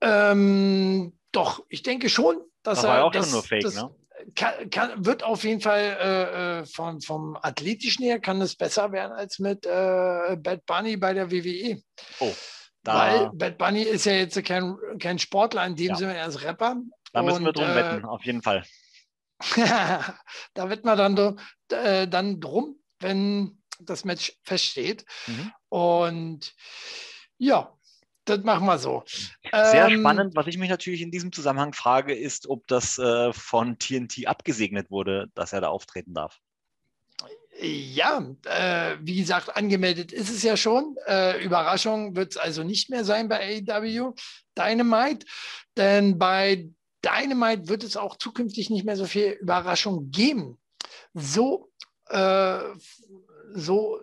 Ähm, 0.00 1.18
doch, 1.32 1.64
ich 1.68 1.82
denke 1.82 2.08
schon, 2.08 2.36
dass 2.62 2.80
das 2.80 2.88
war 2.88 2.98
er. 2.98 3.04
auch 3.04 3.12
das, 3.12 3.26
schon 3.26 3.32
nur 3.32 3.42
Fake, 3.42 3.62
das, 3.62 3.74
ne? 3.74 3.94
Kann, 4.34 4.70
kann, 4.70 5.04
wird 5.04 5.22
auf 5.22 5.44
jeden 5.44 5.60
Fall 5.60 5.80
äh, 5.80 6.60
äh, 6.60 6.66
von, 6.66 7.00
vom 7.00 7.36
athletischen 7.40 8.04
her 8.04 8.20
kann 8.20 8.40
es 8.40 8.56
besser 8.56 8.92
werden 8.92 9.12
als 9.12 9.38
mit 9.38 9.66
äh, 9.66 10.36
Bad 10.36 10.64
Bunny 10.66 10.96
bei 10.96 11.12
der 11.12 11.30
WWE. 11.30 11.82
Oh. 12.20 12.32
Da, 12.82 12.94
Weil 12.94 13.30
Bad 13.32 13.58
Bunny 13.58 13.82
ist 13.82 14.06
ja 14.06 14.12
jetzt 14.12 14.42
kein, 14.44 14.76
kein 14.98 15.18
Sportler, 15.18 15.66
in 15.66 15.76
dem 15.76 15.88
ja. 15.88 15.96
Sinne, 15.96 16.16
er 16.16 16.28
ist 16.28 16.42
Rapper. 16.42 16.76
Da 17.12 17.22
müssen 17.22 17.38
und, 17.38 17.44
wir 17.46 17.52
drum 17.52 17.70
äh, 17.70 17.74
wetten, 17.74 18.04
auf 18.04 18.24
jeden 18.24 18.42
Fall. 18.42 18.64
da 20.54 20.70
wird 20.70 20.84
man 20.84 20.98
dann, 20.98 21.40
äh, 21.70 22.06
dann 22.06 22.40
drum, 22.40 22.76
wenn 23.00 23.62
das 23.80 24.04
Match 24.04 24.38
feststeht. 24.42 25.04
Mhm. 25.26 25.52
Und 25.68 26.54
ja, 27.38 27.73
das 28.24 28.42
machen 28.42 28.66
wir 28.66 28.78
so. 28.78 29.04
Sehr 29.52 29.88
ähm, 29.88 30.00
spannend. 30.00 30.36
Was 30.36 30.46
ich 30.46 30.58
mich 30.58 30.70
natürlich 30.70 31.02
in 31.02 31.10
diesem 31.10 31.32
Zusammenhang 31.32 31.72
frage, 31.72 32.14
ist, 32.14 32.48
ob 32.48 32.66
das 32.66 32.98
äh, 32.98 33.32
von 33.32 33.78
TNT 33.78 34.26
abgesegnet 34.26 34.90
wurde, 34.90 35.30
dass 35.34 35.52
er 35.52 35.60
da 35.60 35.68
auftreten 35.68 36.14
darf. 36.14 36.40
Ja, 37.60 38.34
äh, 38.46 38.96
wie 39.00 39.16
gesagt, 39.16 39.56
angemeldet 39.56 40.12
ist 40.12 40.30
es 40.30 40.42
ja 40.42 40.56
schon. 40.56 40.96
Äh, 41.06 41.42
Überraschung 41.44 42.16
wird 42.16 42.32
es 42.32 42.36
also 42.36 42.64
nicht 42.64 42.90
mehr 42.90 43.04
sein 43.04 43.28
bei 43.28 43.62
AEW 43.68 44.12
Dynamite, 44.58 45.24
denn 45.76 46.18
bei 46.18 46.68
Dynamite 47.04 47.68
wird 47.68 47.84
es 47.84 47.96
auch 47.96 48.16
zukünftig 48.16 48.70
nicht 48.70 48.84
mehr 48.84 48.96
so 48.96 49.06
viel 49.06 49.32
Überraschung 49.40 50.10
geben. 50.10 50.58
So, 51.12 51.70
äh, 52.08 52.58
so 53.52 54.00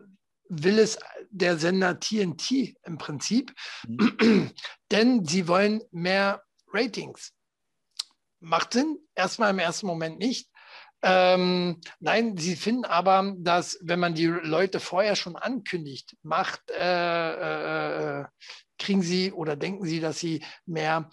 will 0.52 0.80
es 0.80 1.00
der 1.30 1.58
Sender 1.58 2.00
TNT 2.00 2.76
im 2.84 2.98
Prinzip, 2.98 3.54
mhm. 3.88 4.52
denn 4.92 5.26
sie 5.26 5.48
wollen 5.48 5.82
mehr 5.92 6.44
Ratings. 6.68 7.32
Macht 8.42 8.74
Sinn, 8.74 8.98
erstmal 9.16 9.52
im 9.52 9.60
ersten 9.60 9.88
Moment 9.88 10.20
nicht. 10.20 10.50
Ähm, 11.04 11.80
nein, 12.00 12.38
sie 12.38 12.56
finden 12.56 12.86
aber, 12.86 13.34
dass 13.38 13.80
wenn 13.82 14.00
man 14.00 14.14
die 14.14 14.28
Leute 14.28 14.80
vorher 14.80 15.16
schon 15.16 15.36
ankündigt, 15.36 16.16
macht, 16.22 16.70
äh, 16.70 17.32
äh, 17.32 18.20
äh 18.22 18.26
kriegen 18.78 19.04
sie 19.04 19.32
oder 19.32 19.56
denken 19.56 19.86
sie, 19.86 20.00
dass 20.00 20.20
sie 20.20 20.44
mehr 20.66 21.10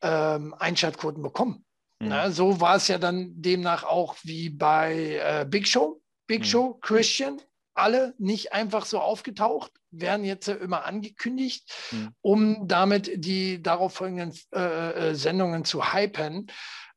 ähm, 0.00 0.54
Einschaltquoten 0.54 1.22
bekommen. 1.22 1.66
Mhm. 2.00 2.08
Na, 2.08 2.30
so 2.30 2.60
war 2.60 2.76
es 2.76 2.88
ja 2.88 2.98
dann 2.98 3.30
demnach 3.40 3.84
auch 3.84 4.16
wie 4.22 4.50
bei 4.50 5.20
äh, 5.22 5.46
Big 5.48 5.68
Show. 5.68 6.00
Big 6.26 6.40
mhm. 6.40 6.44
Show, 6.44 6.74
Christian, 6.80 7.40
alle 7.78 8.14
nicht 8.18 8.52
einfach 8.52 8.84
so 8.84 9.00
aufgetaucht, 9.00 9.72
werden 9.90 10.24
jetzt 10.24 10.48
immer 10.48 10.84
angekündigt, 10.84 11.72
mhm. 11.90 12.14
um 12.20 12.68
damit 12.68 13.10
die 13.24 13.62
darauf 13.62 13.94
folgenden 13.94 14.38
äh, 14.54 15.10
äh, 15.10 15.14
Sendungen 15.14 15.64
zu 15.64 15.92
hypen. 15.92 16.50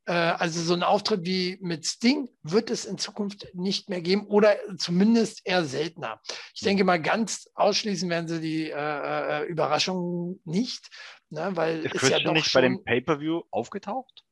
Äh, 0.06 0.14
also 0.14 0.62
so 0.62 0.74
ein 0.74 0.84
Auftritt 0.84 1.26
wie 1.26 1.58
mit 1.62 1.86
Sting 1.86 2.30
wird 2.44 2.70
es 2.70 2.86
in 2.86 2.98
Zukunft 2.98 3.48
nicht 3.54 3.90
mehr 3.90 4.02
geben 4.02 4.28
oder 4.28 4.56
zumindest 4.78 5.42
eher 5.46 5.64
seltener. 5.64 6.20
Ich 6.54 6.62
denke 6.62 6.84
mal, 6.84 7.02
ganz 7.02 7.50
ausschließen 7.56 8.10
werden 8.10 8.28
sie 8.28 8.42
die 8.42 8.70
äh, 8.70 9.42
äh 9.42 9.46
Überraschungen 9.46 10.42
nicht, 10.44 10.90
ne, 11.30 11.52
weil 11.54 11.86
ist, 11.86 11.96
ist 11.96 12.10
ja 12.10 12.20
doch 12.20 12.34
nicht 12.34 12.50
schon, 12.50 12.62
bei 12.62 12.68
dem 12.68 12.84
Pay-per-View 12.84 13.44
aufgetaucht? 13.52 14.24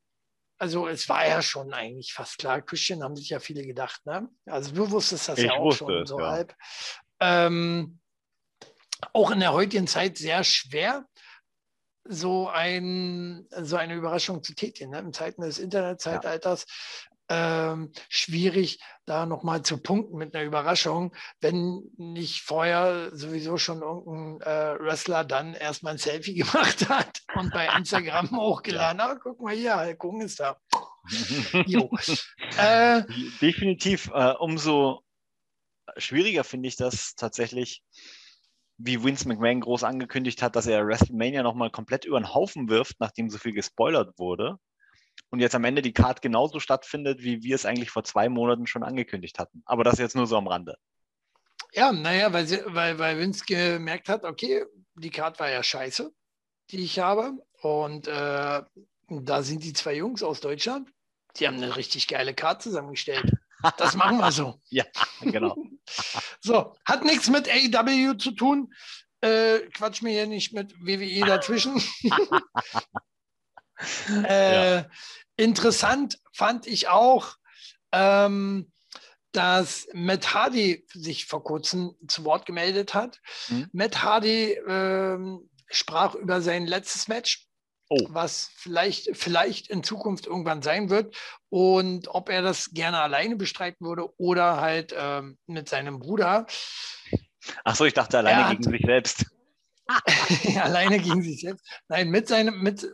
Also 0.60 0.88
es 0.90 1.08
war 1.08 1.26
ja 1.26 1.42
schon 1.42 1.74
eigentlich 1.74 2.12
fast 2.12 2.38
klar. 2.38 2.62
Christian 2.62 3.02
haben 3.02 3.16
sich 3.16 3.30
ja 3.30 3.40
viele 3.40 3.66
gedacht. 3.66 4.06
Ne? 4.06 4.30
Also 4.46 4.74
du 4.74 4.92
wusstest 4.92 5.30
das 5.30 5.40
ich 5.40 5.46
ja 5.46 5.54
auch 5.54 5.72
schon 5.72 6.02
es, 6.02 6.10
so 6.10 6.20
ja. 6.20 6.32
halb. 6.32 6.56
Ähm, 7.22 8.00
auch 9.14 9.32
in 9.32 9.40
der 9.40 9.54
heutigen 9.54 9.88
Zeit 9.88 10.18
sehr 10.18 10.44
schwer, 10.44 11.06
so, 12.04 12.50
ein, 12.50 13.48
so 13.62 13.78
eine 13.78 13.94
Überraschung 13.94 14.44
zu 14.44 14.54
tätigen. 14.54 14.92
Ne? 14.92 15.00
In 15.00 15.14
Zeiten 15.14 15.42
des 15.42 15.60
Internetzeitalters 15.60 16.66
ähm, 17.30 17.92
schwierig, 18.10 18.80
da 19.06 19.26
nochmal 19.26 19.62
zu 19.62 19.82
punkten 19.82 20.18
mit 20.18 20.36
einer 20.36 20.46
Überraschung, 20.46 21.16
wenn 21.42 21.84
nicht 21.98 22.42
vorher 22.42 23.16
sowieso 23.16 23.58
schon 23.58 23.82
irgendein 23.82 24.42
äh, 24.42 24.80
Wrestler 24.80 25.24
dann 25.24 25.54
erstmal 25.54 25.94
ein 25.94 26.00
Selfie 26.00 26.34
gemacht 26.40 26.90
hat 26.90 27.22
und 27.36 27.52
bei 27.52 27.68
Instagram 27.76 28.32
hochgeladen. 28.36 29.00
Ja. 29.00 29.12
Ah, 29.12 29.16
guck 29.22 29.42
mal 29.42 29.56
hier, 29.56 29.80
Hulk 29.80 30.04
Hogan 30.04 30.22
ist 30.22 30.40
da. 30.40 30.60
äh, 32.58 33.04
Definitiv. 33.42 34.12
Äh, 34.14 34.34
umso 34.40 35.04
schwieriger 35.98 36.44
finde 36.44 36.70
ich 36.70 36.76
das 36.76 37.16
tatsächlich, 37.16 37.84
wie 38.78 39.04
Vince 39.04 39.28
McMahon 39.28 39.62
groß 39.62 39.84
angekündigt 39.84 40.42
hat, 40.42 40.56
dass 40.56 40.68
er 40.68 40.86
WrestleMania 40.86 41.44
nochmal 41.44 41.70
komplett 41.70 42.06
über 42.06 42.20
den 42.20 42.34
Haufen 42.34 42.70
wirft, 42.70 43.00
nachdem 43.00 43.30
so 43.30 43.38
viel 43.38 43.54
gespoilert 43.54 44.18
wurde. 44.18 44.58
Und 45.32 45.40
jetzt 45.40 45.56
am 45.56 45.64
Ende 45.64 45.82
die 45.82 45.94
Card 45.94 46.22
genauso 46.22 46.60
stattfindet, 46.60 47.22
wie 47.22 47.44
wir 47.44 47.56
es 47.56 47.66
eigentlich 47.66 47.92
vor 47.92 48.04
zwei 48.04 48.30
Monaten 48.30 48.66
schon 48.66 48.84
angekündigt 48.84 49.38
hatten. 49.40 49.62
Aber 49.66 49.84
das 49.84 50.00
jetzt 50.00 50.16
nur 50.16 50.28
so 50.28 50.38
am 50.38 50.48
Rande. 50.48 50.76
Ja, 51.74 51.92
naja, 51.92 52.34
weil, 52.34 52.48
sie, 52.48 52.62
weil, 52.66 52.98
weil 52.98 53.20
Vince 53.20 53.46
gemerkt 53.46 54.10
hat, 54.10 54.24
okay, 54.24 54.66
die 54.96 55.12
Card 55.12 55.40
war 55.40 55.50
ja 55.50 55.62
scheiße, 55.62 56.12
die 56.72 56.84
ich 56.84 57.00
habe. 57.00 57.34
Und 57.62 58.08
äh, 58.08 58.62
da 59.10 59.44
sind 59.44 59.64
die 59.64 59.74
zwei 59.74 59.96
Jungs 59.96 60.24
aus 60.24 60.40
Deutschland, 60.40 60.90
die 61.38 61.48
haben 61.48 61.58
eine 61.58 61.76
richtig 61.76 62.08
geile 62.08 62.34
Card 62.34 62.62
zusammengestellt. 62.62 63.32
Das 63.78 63.96
machen 63.96 64.18
wir 64.18 64.32
so. 64.32 64.60
ja, 64.70 64.86
genau. 65.22 65.56
so, 66.40 66.76
hat 66.86 67.04
nichts 67.04 67.30
mit 67.30 67.50
AEW 67.50 68.16
zu 68.18 68.32
tun. 68.32 68.74
Äh, 69.22 69.60
quatsch 69.74 70.02
mir 70.02 70.12
hier 70.12 70.28
nicht 70.28 70.54
mit 70.54 70.74
WWE 70.80 71.26
dazwischen. 71.26 71.82
äh, 74.28 74.76
ja. 74.78 74.86
Interessant 75.38 76.20
fand 76.34 76.68
ich 76.68 76.90
auch, 76.90 77.36
ähm, 77.92 78.72
dass 79.32 79.88
Matt 79.94 80.34
Hardy 80.34 80.86
sich 80.94 81.26
vor 81.26 81.44
kurzem 81.44 81.96
zu 82.08 82.26
Wort 82.26 82.46
gemeldet 82.46 82.94
hat. 82.94 83.20
Mhm. 83.48 83.70
Matt 83.72 84.04
Hardy 84.04 84.58
ähm, 84.68 85.50
sprach 85.70 86.16
über 86.16 86.42
sein 86.42 86.66
letztes 86.66 87.08
Match 87.08 87.50
oh. 87.90 88.08
was 88.10 88.52
vielleicht, 88.56 89.16
vielleicht 89.18 89.70
in 89.70 89.84
Zukunft 89.84 90.28
irgendwann 90.28 90.62
sein 90.62 90.90
wird 90.90 91.16
und 91.50 92.08
ob 92.08 92.30
er 92.30 92.42
das 92.42 92.72
gerne 92.72 93.02
alleine 93.02 93.36
bestreiten 93.36 93.86
würde 93.86 94.10
oder 94.18 94.62
halt 94.62 94.96
ähm, 94.98 95.38
mit 95.48 95.68
seinem 95.68 96.00
Bruder. 96.00 96.46
Ach 97.64 97.76
so, 97.76 97.86
ich 97.86 97.94
dachte 97.94 98.20
alleine 98.20 98.48
hat, 98.48 98.58
gegen 98.58 98.72
sich 98.72 98.86
selbst. 98.86 99.26
alleine 100.62 101.00
gegen 101.00 101.22
sich 101.22 101.42
selbst. 101.42 101.66
Nein, 101.88 102.10
mit 102.10 102.28
seinem, 102.28 102.62
mit, 102.62 102.88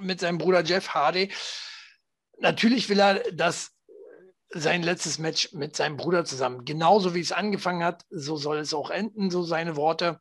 mit 0.00 0.20
seinem 0.20 0.38
Bruder 0.38 0.62
Jeff 0.62 0.88
Hardy. 0.88 1.32
Natürlich 2.38 2.88
will 2.88 3.00
er 3.00 3.22
das 3.32 3.72
sein 4.54 4.82
letztes 4.82 5.18
Match 5.18 5.52
mit 5.52 5.76
seinem 5.76 5.96
Bruder 5.96 6.24
zusammen. 6.24 6.64
Genauso 6.64 7.14
wie 7.14 7.20
es 7.20 7.32
angefangen 7.32 7.82
hat, 7.82 8.04
so 8.10 8.36
soll 8.36 8.58
es 8.58 8.74
auch 8.74 8.90
enden, 8.90 9.30
so 9.30 9.42
seine 9.42 9.76
Worte. 9.76 10.18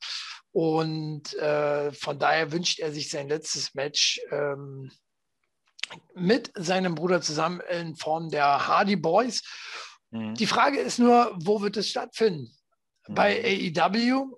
Und 0.53 1.33
äh, 1.35 1.91
von 1.93 2.19
daher 2.19 2.51
wünscht 2.51 2.79
er 2.79 2.91
sich 2.91 3.09
sein 3.09 3.27
letztes 3.27 3.73
Match 3.73 4.21
ähm, 4.31 4.91
mit 6.13 6.51
seinem 6.55 6.95
Bruder 6.95 7.21
zusammen 7.21 7.61
in 7.69 7.95
Form 7.95 8.29
der 8.29 8.67
Hardy 8.67 8.95
Boys. 8.95 9.43
Mhm. 10.11 10.35
Die 10.35 10.47
Frage 10.47 10.79
ist 10.79 10.99
nur, 10.99 11.33
wo 11.41 11.61
wird 11.61 11.77
es 11.77 11.89
stattfinden? 11.89 12.51
Mhm. 13.07 13.15
Bei 13.15 13.43
AEW 13.43 14.37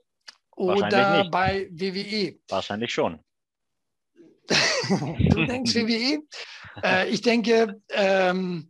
oder 0.55 1.29
bei 1.29 1.67
WWE? 1.71 2.39
Wahrscheinlich 2.47 2.93
schon. 2.93 3.19
Du 4.49 5.45
denkst 5.45 5.75
WWE? 5.75 6.23
Äh, 6.83 7.09
ich 7.09 7.21
denke, 7.21 7.81
ähm, 7.91 8.69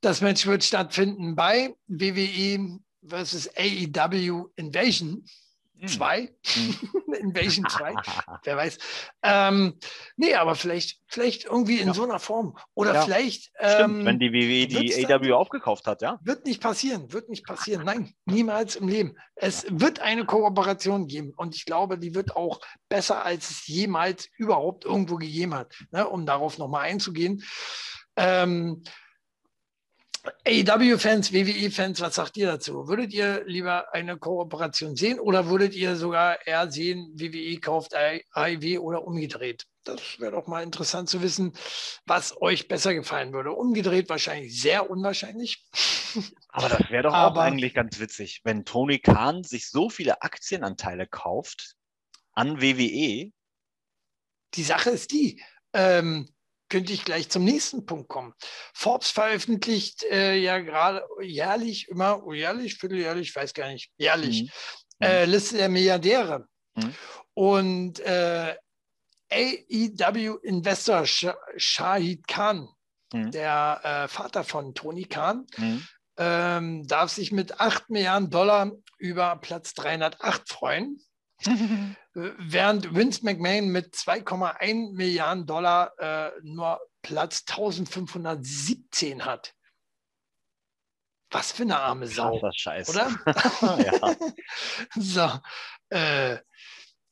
das 0.00 0.20
Match 0.20 0.46
wird 0.46 0.64
stattfinden 0.64 1.34
bei 1.36 1.74
WWE 1.86 2.80
versus 3.06 3.48
AEW 3.56 4.46
Invasion. 4.56 5.24
2, 5.84 6.32
hm. 6.44 6.74
Invasion 7.20 7.66
2, 7.68 7.94
wer 8.44 8.56
weiß. 8.56 8.78
Ähm, 9.22 9.78
nee, 10.16 10.34
aber 10.34 10.54
vielleicht, 10.54 11.00
vielleicht 11.06 11.44
irgendwie 11.44 11.80
in 11.80 11.88
ja. 11.88 11.94
so 11.94 12.04
einer 12.04 12.18
Form. 12.18 12.56
Oder 12.74 12.94
ja. 12.94 13.02
vielleicht. 13.02 13.50
Ähm, 13.58 14.04
wenn 14.04 14.18
die 14.18 14.32
WWE 14.32 14.66
die 14.66 15.06
AW 15.06 15.32
aufgekauft 15.32 15.86
hat, 15.86 16.02
ja? 16.02 16.18
Wird 16.22 16.46
nicht 16.46 16.62
passieren, 16.62 17.12
wird 17.12 17.28
nicht 17.28 17.46
passieren. 17.46 17.84
Nein, 17.84 18.12
niemals 18.24 18.76
im 18.76 18.88
Leben. 18.88 19.16
Es 19.34 19.66
wird 19.68 20.00
eine 20.00 20.24
Kooperation 20.24 21.06
geben 21.06 21.32
und 21.36 21.54
ich 21.54 21.64
glaube, 21.64 21.98
die 21.98 22.14
wird 22.14 22.36
auch 22.36 22.60
besser, 22.88 23.24
als 23.24 23.50
es 23.50 23.66
jemals 23.66 24.28
überhaupt 24.36 24.84
irgendwo 24.84 25.16
gegeben 25.16 25.54
hat, 25.54 25.74
ne, 25.90 26.08
um 26.08 26.26
darauf 26.26 26.58
nochmal 26.58 26.82
einzugehen. 26.82 27.42
Ähm, 28.16 28.82
AEW-Fans, 30.44 31.32
WWE-Fans, 31.32 32.00
was 32.00 32.14
sagt 32.14 32.36
ihr 32.36 32.46
dazu? 32.46 32.88
Würdet 32.88 33.12
ihr 33.12 33.44
lieber 33.46 33.92
eine 33.92 34.16
Kooperation 34.16 34.96
sehen 34.96 35.18
oder 35.18 35.46
würdet 35.46 35.74
ihr 35.74 35.96
sogar 35.96 36.46
eher 36.46 36.70
sehen, 36.70 37.12
WWE 37.14 37.58
kauft 37.60 37.94
AEW 37.94 38.78
oder 38.78 39.04
umgedreht? 39.04 39.66
Das 39.84 40.18
wäre 40.18 40.32
doch 40.32 40.46
mal 40.46 40.62
interessant 40.62 41.08
zu 41.08 41.22
wissen, 41.22 41.52
was 42.06 42.40
euch 42.40 42.66
besser 42.68 42.94
gefallen 42.94 43.32
würde. 43.32 43.52
Umgedreht 43.52 44.08
wahrscheinlich 44.08 44.60
sehr 44.60 44.90
unwahrscheinlich. 44.90 45.64
Aber 46.48 46.68
das 46.68 46.90
wäre 46.90 47.04
doch 47.04 47.12
Aber, 47.12 47.40
auch 47.40 47.44
eigentlich 47.44 47.74
ganz 47.74 48.00
witzig, 48.00 48.40
wenn 48.44 48.64
Tony 48.64 48.98
Khan 48.98 49.44
sich 49.44 49.70
so 49.70 49.88
viele 49.88 50.22
Aktienanteile 50.22 51.06
kauft 51.06 51.76
an 52.32 52.60
WWE. 52.60 53.30
Die 54.54 54.62
Sache 54.62 54.90
ist 54.90 55.12
die, 55.12 55.42
ähm, 55.72 56.28
könnte 56.68 56.92
ich 56.92 57.04
gleich 57.04 57.28
zum 57.28 57.44
nächsten 57.44 57.86
Punkt 57.86 58.08
kommen. 58.08 58.34
Forbes 58.74 59.10
veröffentlicht 59.10 60.02
äh, 60.04 60.36
ja 60.36 60.58
gerade 60.58 61.04
jährlich, 61.20 61.88
immer 61.88 62.24
oh, 62.24 62.32
jährlich, 62.32 62.76
vierteljährlich, 62.76 63.30
ich 63.30 63.36
weiß 63.36 63.54
gar 63.54 63.68
nicht, 63.68 63.90
jährlich, 63.96 64.50
mhm. 64.98 65.06
äh, 65.06 65.24
Liste 65.24 65.56
der 65.56 65.68
Milliardäre. 65.68 66.46
Mhm. 66.74 66.94
Und 67.34 68.00
äh, 68.00 68.56
AEW-Investor 69.30 71.04
Shahid 71.06 72.26
Khan, 72.26 72.68
mhm. 73.12 73.30
der 73.30 73.80
äh, 73.82 74.08
Vater 74.08 74.44
von 74.44 74.74
Tony 74.74 75.04
Khan, 75.04 75.46
mhm. 75.56 75.86
ähm, 76.16 76.86
darf 76.86 77.10
sich 77.10 77.32
mit 77.32 77.60
8 77.60 77.90
Milliarden 77.90 78.30
Dollar 78.30 78.72
über 78.98 79.36
Platz 79.36 79.74
308 79.74 80.48
freuen. 80.48 81.00
Während 82.14 82.94
Vince 82.94 83.24
McMahon 83.24 83.68
mit 83.68 83.94
2,1 83.94 84.94
Milliarden 84.94 85.46
Dollar 85.46 85.92
äh, 85.98 86.32
nur 86.42 86.80
Platz 87.02 87.44
1517 87.46 89.24
hat. 89.24 89.54
Was 91.30 91.52
für 91.52 91.64
eine 91.64 91.78
arme 91.78 92.06
Sau. 92.06 92.38
Das 92.40 92.56
Scheiße. 92.56 92.92
Oder? 92.92 93.10
ja. 93.84 94.16
so. 94.96 95.40
Äh, 95.90 96.38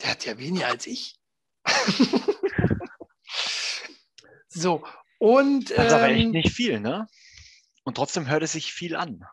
der 0.00 0.10
hat 0.10 0.24
ja 0.24 0.38
weniger 0.38 0.68
als 0.68 0.86
ich. 0.86 1.16
so. 4.48 4.86
Und. 5.18 5.70
Das 5.70 5.86
ist 5.86 5.92
ähm, 5.92 5.98
aber 5.98 6.08
echt 6.08 6.24
ähm, 6.24 6.30
nicht 6.30 6.52
viel, 6.52 6.80
ne? 6.80 7.06
Und 7.82 7.96
trotzdem 7.96 8.28
hört 8.28 8.42
es 8.42 8.52
sich 8.52 8.72
viel 8.72 8.96
an. 8.96 9.24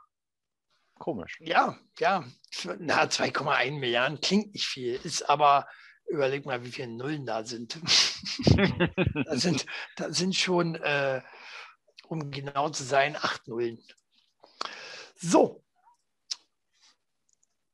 Komisch. 1.02 1.40
Ja, 1.40 1.80
ja. 1.98 2.24
Na, 2.78 3.06
2,1 3.06 3.80
Milliarden 3.80 4.22
klingt 4.22 4.54
nicht 4.54 4.68
viel, 4.68 5.00
ist 5.04 5.28
aber, 5.28 5.68
überleg 6.06 6.46
mal, 6.46 6.64
wie 6.64 6.72
viele 6.72 6.90
Nullen 6.90 7.26
da 7.26 7.44
sind. 7.44 7.80
da, 9.26 9.36
sind 9.36 9.66
da 9.96 10.14
sind 10.14 10.36
schon, 10.36 10.76
äh, 10.76 11.24
um 12.08 12.30
genau 12.30 12.70
zu 12.70 12.84
sein, 12.84 13.16
acht 13.16 13.48
Nullen. 13.48 13.84
So. 15.16 15.64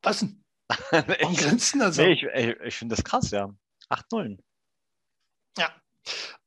Was 0.04 0.20
denn? 0.20 0.46
Warum 0.92 1.36
grinsen 1.36 1.82
da 1.82 1.92
so? 1.92 2.04
Nee, 2.04 2.14
ich, 2.14 2.24
ich 2.24 2.76
finde 2.76 2.96
das 2.96 3.04
krass, 3.04 3.32
ja. 3.32 3.54
Acht 3.90 4.10
Nullen. 4.10 4.42
Ja. 5.58 5.76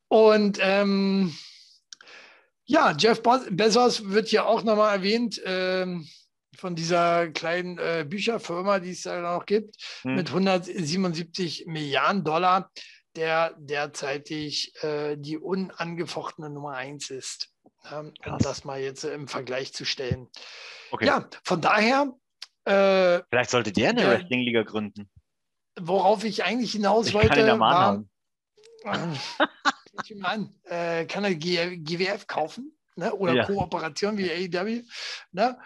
Und 0.09 0.57
ähm, 0.63 1.37
ja, 2.65 2.97
Jeff 2.97 3.21
Bezos 3.23 4.09
wird 4.09 4.29
hier 4.29 4.47
auch 4.47 4.63
nochmal 4.63 4.97
erwähnt. 4.97 5.43
Ähm, 5.45 6.09
von 6.57 6.75
dieser 6.75 7.29
kleinen 7.29 7.79
äh, 7.79 8.05
Bücherfirma, 8.09 8.81
die 8.81 8.91
es 8.91 9.03
da 9.03 9.21
noch 9.21 9.47
gibt, 9.47 9.77
hm. 10.03 10.15
mit 10.15 10.29
177 10.29 11.67
Milliarden 11.67 12.25
Dollar, 12.25 12.71
der 13.17 13.55
derzeitig 13.59 14.73
äh, 14.83 15.17
die 15.17 15.39
unangefochtene 15.39 16.51
Nummer 16.51 16.75
eins 16.75 17.11
ist. 17.11 17.51
Ähm, 17.91 18.13
um 18.27 18.39
das 18.39 18.65
mal 18.65 18.81
jetzt 18.81 19.05
äh, 19.05 19.15
im 19.15 19.27
Vergleich 19.27 19.73
zu 19.73 19.85
stellen. 19.85 20.29
Okay. 20.91 21.07
Ja, 21.07 21.29
von 21.45 21.61
daher. 21.61 22.13
Äh, 22.65 23.23
Vielleicht 23.31 23.51
solltet 23.51 23.79
ihr 23.79 23.89
eine 23.89 24.07
Wrestling-Liga 24.07 24.63
gründen. 24.63 25.11
Worauf 25.81 26.25
ich 26.25 26.45
eigentlich 26.45 26.73
hinaus 26.73 27.09
ich 27.09 27.15
wollte, 27.15 27.29
kann 27.29 27.61
war. 27.61 28.05
Äh, 28.85 29.17
an, 30.23 30.55
äh, 30.65 31.07
kann 31.07 31.25
er 31.25 31.35
G 31.35 31.79
GWF 31.79 32.27
kaufen? 32.27 32.77
Ne? 32.97 33.15
Oder 33.15 33.35
ja. 33.35 33.47
Kooperation 33.47 34.19
wie 34.19 34.31
AEW. 34.31 34.83
Ne? 35.33 35.59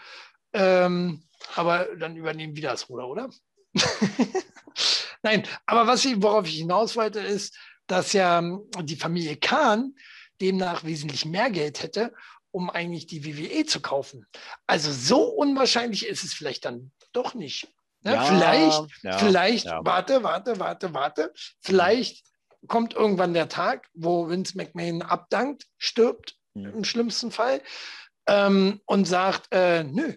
Ähm, 0.55 1.23
aber 1.57 1.89
dann 1.99 2.17
übernehmen 2.17 2.57
wir 2.57 2.63
das 2.63 2.89
Ruder, 2.89 3.07
oder? 3.09 3.29
Nein, 5.23 5.47
aber 5.67 5.87
was 5.87 6.05
ich, 6.05 6.23
worauf 6.23 6.47
ich 6.47 6.57
hinaus 6.59 6.97
wollte, 6.97 7.21
ist, 7.21 7.57
dass 7.87 8.13
ja 8.13 8.39
ähm, 8.39 8.63
die 8.83 8.97
Familie 8.97 9.37
Kahn 9.37 9.95
demnach 10.41 10.85
wesentlich 10.85 11.25
mehr 11.25 11.51
Geld 11.51 11.83
hätte 11.83 12.13
um 12.55 12.71
eigentlich 12.71 13.09
die 13.09 13.25
WWE 13.27 13.67
zu 13.67 13.81
kaufen. 13.81 14.27
Also 14.69 14.93
so 14.93 15.25
unwahrscheinlich 15.25 16.07
ist 16.07 16.23
es 16.23 16.33
vielleicht 16.33 16.65
dann 16.65 16.93
doch 17.13 17.35
nicht. 17.35 17.67
Ne? 18.03 18.13
Ja, 18.13 18.23
vielleicht, 18.23 19.03
ja, 19.03 19.19
vielleicht, 19.19 19.67
ja. 19.67 19.81
warte, 19.85 20.23
warte, 20.23 20.61
warte, 20.61 20.95
warte, 20.95 21.33
vielleicht 21.61 22.25
kommt 22.69 22.95
irgendwann 22.95 23.35
der 23.35 23.49
Tag, 23.49 23.89
wo 23.93 24.29
Vince 24.29 24.57
McMahon 24.57 25.03
abdankt, 25.03 25.67
stirbt 25.79 26.37
mhm. 26.55 26.67
im 26.67 26.85
schlimmsten 26.85 27.33
Fall 27.33 27.61
ähm, 28.29 28.81
und 28.87 29.07
sagt, 29.07 29.49
äh, 29.51 29.83
nö. 29.83 30.15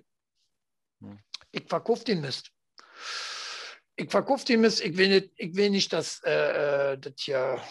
Ich 1.51 1.67
verkaufe 1.67 2.03
den 2.03 2.21
Mist. 2.21 2.51
Ich 3.95 4.11
verkaufe 4.11 4.45
den 4.45 4.61
Mist, 4.61 4.81
ich 4.81 4.97
will 4.97 5.09
nicht, 5.09 5.31
ich 5.37 5.55
will 5.55 5.69
nicht 5.69 5.91
dass 5.93 6.21
äh, 6.23 6.93
äh 6.93 6.97
das 6.97 7.13
hier 7.17 7.61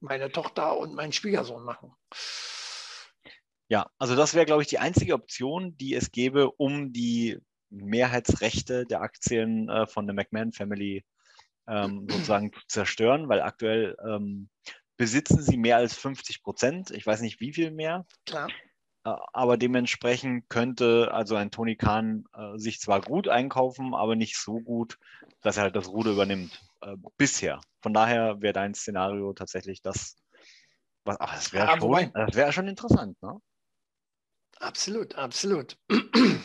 meine 0.00 0.30
Tochter 0.30 0.76
und 0.76 0.94
mein 0.94 1.12
Schwiegersohn 1.12 1.64
machen. 1.64 1.92
Ja, 3.68 3.90
also 3.98 4.14
das 4.14 4.34
wäre, 4.34 4.44
glaube 4.44 4.62
ich, 4.62 4.68
die 4.68 4.78
einzige 4.78 5.14
Option, 5.14 5.76
die 5.76 5.94
es 5.94 6.12
gäbe, 6.12 6.50
um 6.50 6.92
die 6.92 7.38
Mehrheitsrechte 7.70 8.84
der 8.84 9.00
Aktien 9.00 9.68
äh, 9.68 9.86
von 9.86 10.06
der 10.06 10.14
McMahon 10.14 10.52
Family 10.52 11.04
ähm, 11.66 12.06
sozusagen 12.10 12.52
zu 12.52 12.60
zerstören, 12.68 13.28
weil 13.28 13.40
aktuell 13.40 13.96
ähm, 14.06 14.48
besitzen 14.96 15.42
sie 15.42 15.56
mehr 15.56 15.78
als 15.78 15.96
50 15.96 16.42
Prozent. 16.42 16.90
Ich 16.90 17.06
weiß 17.06 17.20
nicht, 17.20 17.40
wie 17.40 17.52
viel 17.52 17.70
mehr. 17.70 18.06
Klar. 18.26 18.48
Äh, 19.04 19.14
aber 19.32 19.56
dementsprechend 19.56 20.48
könnte 20.48 21.10
also 21.12 21.36
ein 21.36 21.50
Tony 21.50 21.76
Khan 21.76 22.24
äh, 22.34 22.58
sich 22.58 22.80
zwar 22.80 23.00
gut 23.00 23.28
einkaufen, 23.28 23.94
aber 23.94 24.16
nicht 24.16 24.36
so 24.36 24.60
gut, 24.60 24.98
dass 25.42 25.56
er 25.56 25.64
halt 25.64 25.76
das 25.76 25.88
Ruder 25.88 26.12
übernimmt. 26.12 26.60
Äh, 26.80 26.96
bisher. 27.16 27.60
Von 27.82 27.94
daher 27.94 28.40
wäre 28.40 28.54
dein 28.54 28.74
Szenario 28.74 29.32
tatsächlich 29.32 29.82
das, 29.82 30.16
was, 31.04 31.20
ach, 31.20 31.34
das 31.34 31.52
wäre 31.52 31.66
ja, 31.66 31.78
schon, 31.78 31.90
wär 31.90 32.52
schon 32.52 32.68
interessant, 32.68 33.20
ne? 33.22 33.40
Absolut, 34.60 35.16
absolut. 35.16 35.76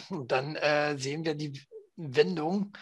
Und 0.10 0.32
dann 0.32 0.56
äh, 0.56 0.98
sehen 0.98 1.24
wir 1.24 1.36
die 1.36 1.62
Wendung 1.96 2.74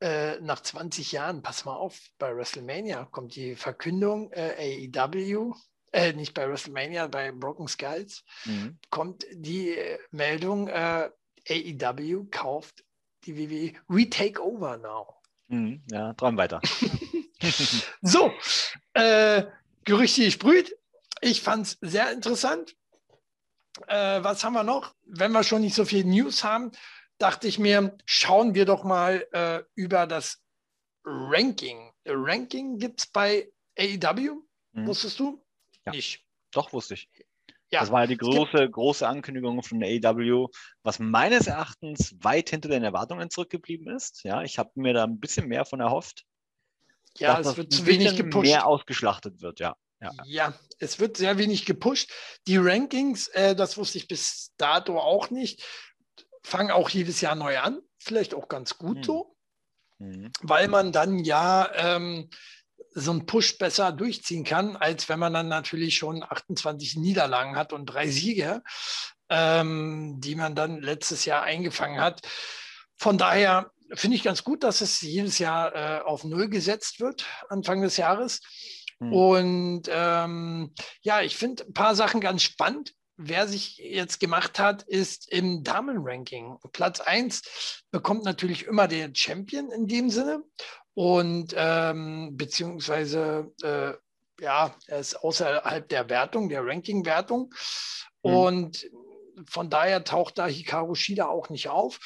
äh, 0.00 0.40
nach 0.40 0.60
20 0.60 1.12
Jahren. 1.12 1.42
Pass 1.42 1.64
mal 1.64 1.76
auf, 1.76 2.00
bei 2.18 2.34
WrestleMania 2.34 3.04
kommt 3.04 3.36
die 3.36 3.54
Verkündung 3.54 4.32
äh, 4.32 4.88
AEW, 4.96 5.54
äh, 5.92 6.12
nicht 6.12 6.34
bei 6.34 6.48
WrestleMania, 6.48 7.06
bei 7.06 7.32
Broken 7.32 7.68
Skulls, 7.68 8.24
mhm. 8.44 8.78
kommt 8.90 9.26
die 9.32 9.70
äh, 9.70 9.98
Meldung, 10.10 10.68
äh, 10.68 11.10
AEW 11.48 12.26
kauft 12.30 12.84
die 13.24 13.36
WWE. 13.36 13.72
We 13.88 14.08
take 14.08 14.42
over 14.42 14.76
now. 14.76 15.14
Mhm, 15.48 15.82
ja, 15.90 16.12
träum 16.14 16.36
weiter. 16.36 16.60
so, 18.02 18.32
äh, 18.94 19.44
Gerüchte 19.84 20.24
gesprüht. 20.24 20.76
Ich 21.20 21.40
fand 21.40 21.66
es 21.66 21.78
sehr 21.80 22.12
interessant. 22.12 22.76
Äh, 23.86 24.22
was 24.22 24.44
haben 24.44 24.52
wir 24.52 24.64
noch? 24.64 24.94
Wenn 25.04 25.32
wir 25.32 25.42
schon 25.42 25.62
nicht 25.62 25.74
so 25.74 25.84
viel 25.84 26.04
News 26.04 26.44
haben, 26.44 26.72
dachte 27.18 27.48
ich 27.48 27.58
mir, 27.58 27.96
schauen 28.04 28.54
wir 28.54 28.64
doch 28.64 28.84
mal 28.84 29.26
äh, 29.32 29.62
über 29.74 30.06
das 30.06 30.42
Ranking. 31.04 31.92
Ranking 32.06 32.78
gibt 32.78 33.00
es 33.00 33.06
bei 33.06 33.50
AEW, 33.78 34.42
mhm. 34.72 34.86
wusstest 34.86 35.18
du? 35.18 35.42
Ja. 35.88 35.96
Nicht. 35.96 36.24
Doch, 36.52 36.72
wusste 36.72 36.94
ich. 36.94 37.08
Ja, 37.70 37.80
das 37.80 37.92
war 37.92 38.00
ja 38.02 38.06
die 38.06 38.16
große, 38.16 38.70
große 38.70 39.06
Ankündigung 39.06 39.62
von 39.62 39.80
der 39.80 39.90
AEW, 39.90 40.48
was 40.82 40.98
meines 40.98 41.46
Erachtens 41.46 42.14
weit 42.20 42.48
hinter 42.48 42.70
den 42.70 42.82
Erwartungen 42.82 43.28
zurückgeblieben 43.28 43.94
ist. 43.94 44.22
Ja, 44.24 44.42
ich 44.42 44.58
habe 44.58 44.70
mir 44.74 44.94
da 44.94 45.04
ein 45.04 45.20
bisschen 45.20 45.48
mehr 45.48 45.66
von 45.66 45.80
erhofft. 45.80 46.24
Ja, 47.18 47.38
es 47.40 47.56
wird 47.56 47.72
zu 47.72 47.84
wenig 47.84 48.16
gepusht. 48.16 48.46
mehr 48.46 48.66
ausgeschlachtet 48.66 49.42
wird, 49.42 49.60
ja. 49.60 49.76
Ja. 50.00 50.12
ja. 50.24 50.54
es 50.78 50.98
wird 50.98 51.16
sehr 51.16 51.36
wenig 51.36 51.66
gepusht. 51.66 52.10
Die 52.46 52.56
Rankings, 52.56 53.28
äh, 53.28 53.54
das 53.54 53.76
wusste 53.76 53.98
ich 53.98 54.08
bis 54.08 54.52
dato 54.56 54.98
auch 54.98 55.30
nicht, 55.30 55.62
fangen 56.42 56.70
auch 56.70 56.88
jedes 56.88 57.20
Jahr 57.20 57.34
neu 57.34 57.58
an. 57.58 57.80
Vielleicht 57.98 58.32
auch 58.34 58.48
ganz 58.48 58.78
gut 58.78 58.98
hm. 58.98 59.02
so, 59.02 59.36
hm. 59.98 60.30
weil 60.40 60.68
man 60.68 60.92
dann 60.92 61.18
ja 61.18 61.70
ähm, 61.74 62.30
so 63.00 63.10
einen 63.10 63.26
Push 63.26 63.58
besser 63.58 63.92
durchziehen 63.92 64.44
kann, 64.44 64.76
als 64.76 65.08
wenn 65.08 65.18
man 65.18 65.32
dann 65.32 65.48
natürlich 65.48 65.96
schon 65.96 66.22
28 66.22 66.96
Niederlagen 66.96 67.56
hat 67.56 67.72
und 67.72 67.86
drei 67.86 68.08
Siege, 68.08 68.62
ähm, 69.28 70.16
die 70.18 70.34
man 70.34 70.54
dann 70.54 70.80
letztes 70.80 71.24
Jahr 71.24 71.42
eingefangen 71.42 72.00
hat. 72.00 72.22
Von 72.96 73.18
daher 73.18 73.70
finde 73.94 74.16
ich 74.16 74.22
ganz 74.22 74.44
gut, 74.44 74.62
dass 74.62 74.80
es 74.80 75.00
jedes 75.00 75.38
Jahr 75.38 75.74
äh, 75.74 76.00
auf 76.02 76.24
Null 76.24 76.48
gesetzt 76.48 77.00
wird, 77.00 77.26
Anfang 77.48 77.80
des 77.82 77.96
Jahres. 77.96 78.40
Hm. 79.00 79.12
Und 79.12 79.82
ähm, 79.88 80.74
ja, 81.00 81.22
ich 81.22 81.36
finde 81.36 81.64
ein 81.64 81.72
paar 81.72 81.94
Sachen 81.94 82.20
ganz 82.20 82.42
spannend. 82.42 82.94
Wer 83.20 83.48
sich 83.48 83.78
jetzt 83.78 84.20
gemacht 84.20 84.60
hat, 84.60 84.84
ist 84.84 85.32
im 85.32 85.64
Damenranking. 85.64 86.56
Platz 86.72 87.00
1 87.00 87.82
bekommt 87.90 88.24
natürlich 88.24 88.66
immer 88.66 88.86
der 88.86 89.10
Champion 89.12 89.72
in 89.72 89.88
dem 89.88 90.10
Sinne 90.10 90.44
und 90.98 91.54
ähm, 91.56 92.36
beziehungsweise 92.36 93.54
äh, 93.62 93.92
ja, 94.42 94.74
er 94.88 94.98
ist 94.98 95.14
außerhalb 95.14 95.88
der 95.88 96.10
Wertung, 96.10 96.48
der 96.48 96.66
Ranking-Wertung. 96.66 97.54
Mhm. 98.24 98.34
Und 98.34 98.90
von 99.48 99.70
daher 99.70 100.02
taucht 100.02 100.38
da 100.38 100.48
Hikaru 100.48 100.96
Shida 100.96 101.28
auch 101.28 101.50
nicht 101.50 101.68
auf. 101.68 102.00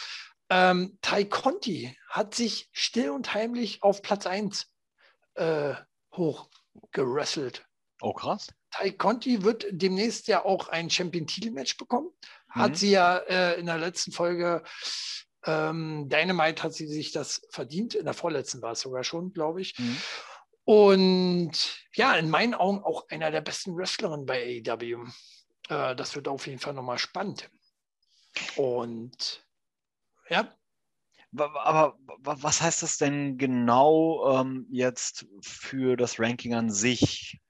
Ähm, 0.51 0.99
Tai 1.01 1.25
Conti 1.25 1.97
hat 2.11 2.35
sich 2.35 2.69
still 2.73 3.09
und 3.09 3.33
heimlich 3.33 3.83
auf 3.83 4.03
Platz 4.03 4.27
1 4.27 4.71
äh, 5.37 5.73
hochgerasselt. 6.15 7.65
Oh, 8.03 8.13
krass. 8.13 8.49
Tai 8.73 8.91
Conti 8.91 9.43
wird 9.43 9.65
demnächst 9.71 10.29
ja 10.29 10.45
auch 10.45 10.69
ein 10.69 10.91
Champion-Titel-Match 10.91 11.79
bekommen. 11.79 12.11
Hat 12.51 12.73
mhm. 12.73 12.75
sie 12.75 12.91
ja 12.91 13.17
äh, 13.17 13.59
in 13.59 13.65
der 13.65 13.79
letzten 13.79 14.13
Folge 14.13 14.63
ähm, 15.45 16.09
Dynamite 16.09 16.63
hat 16.63 16.75
sie 16.75 16.87
sich 16.87 17.13
das 17.13 17.43
verdient. 17.51 17.95
In 17.95 18.05
der 18.05 18.15
vorletzten 18.15 18.63
war 18.63 18.73
es 18.73 18.81
sogar 18.81 19.05
schon, 19.05 19.33
glaube 19.33 19.61
ich. 19.61 19.79
Mhm. 19.79 19.97
Und 20.65 21.77
ja, 21.95 22.15
in 22.15 22.31
meinen 22.31 22.55
Augen 22.55 22.85
auch 22.85 23.09
einer 23.09 23.31
der 23.31 23.41
besten 23.41 23.77
Wrestlerinnen 23.77 24.27
bei 24.27 24.63
AEW. 24.67 25.05
Äh, 25.69 25.97
das 25.97 26.15
wird 26.15 26.29
auf 26.29 26.47
jeden 26.47 26.61
Fall 26.61 26.75
nochmal 26.75 26.99
spannend. 26.99 27.51
Und 28.57 29.45
ja. 30.29 30.55
Aber 31.37 31.99
was 32.19 32.61
heißt 32.61 32.83
das 32.83 32.99
denn 32.99 33.39
genau 33.39 34.41
ähm, 34.41 34.67
jetzt 34.71 35.27
für 35.41 35.97
das 35.97 36.21
Ranking 36.21 36.55
an 36.55 36.71
sich? 36.71 37.41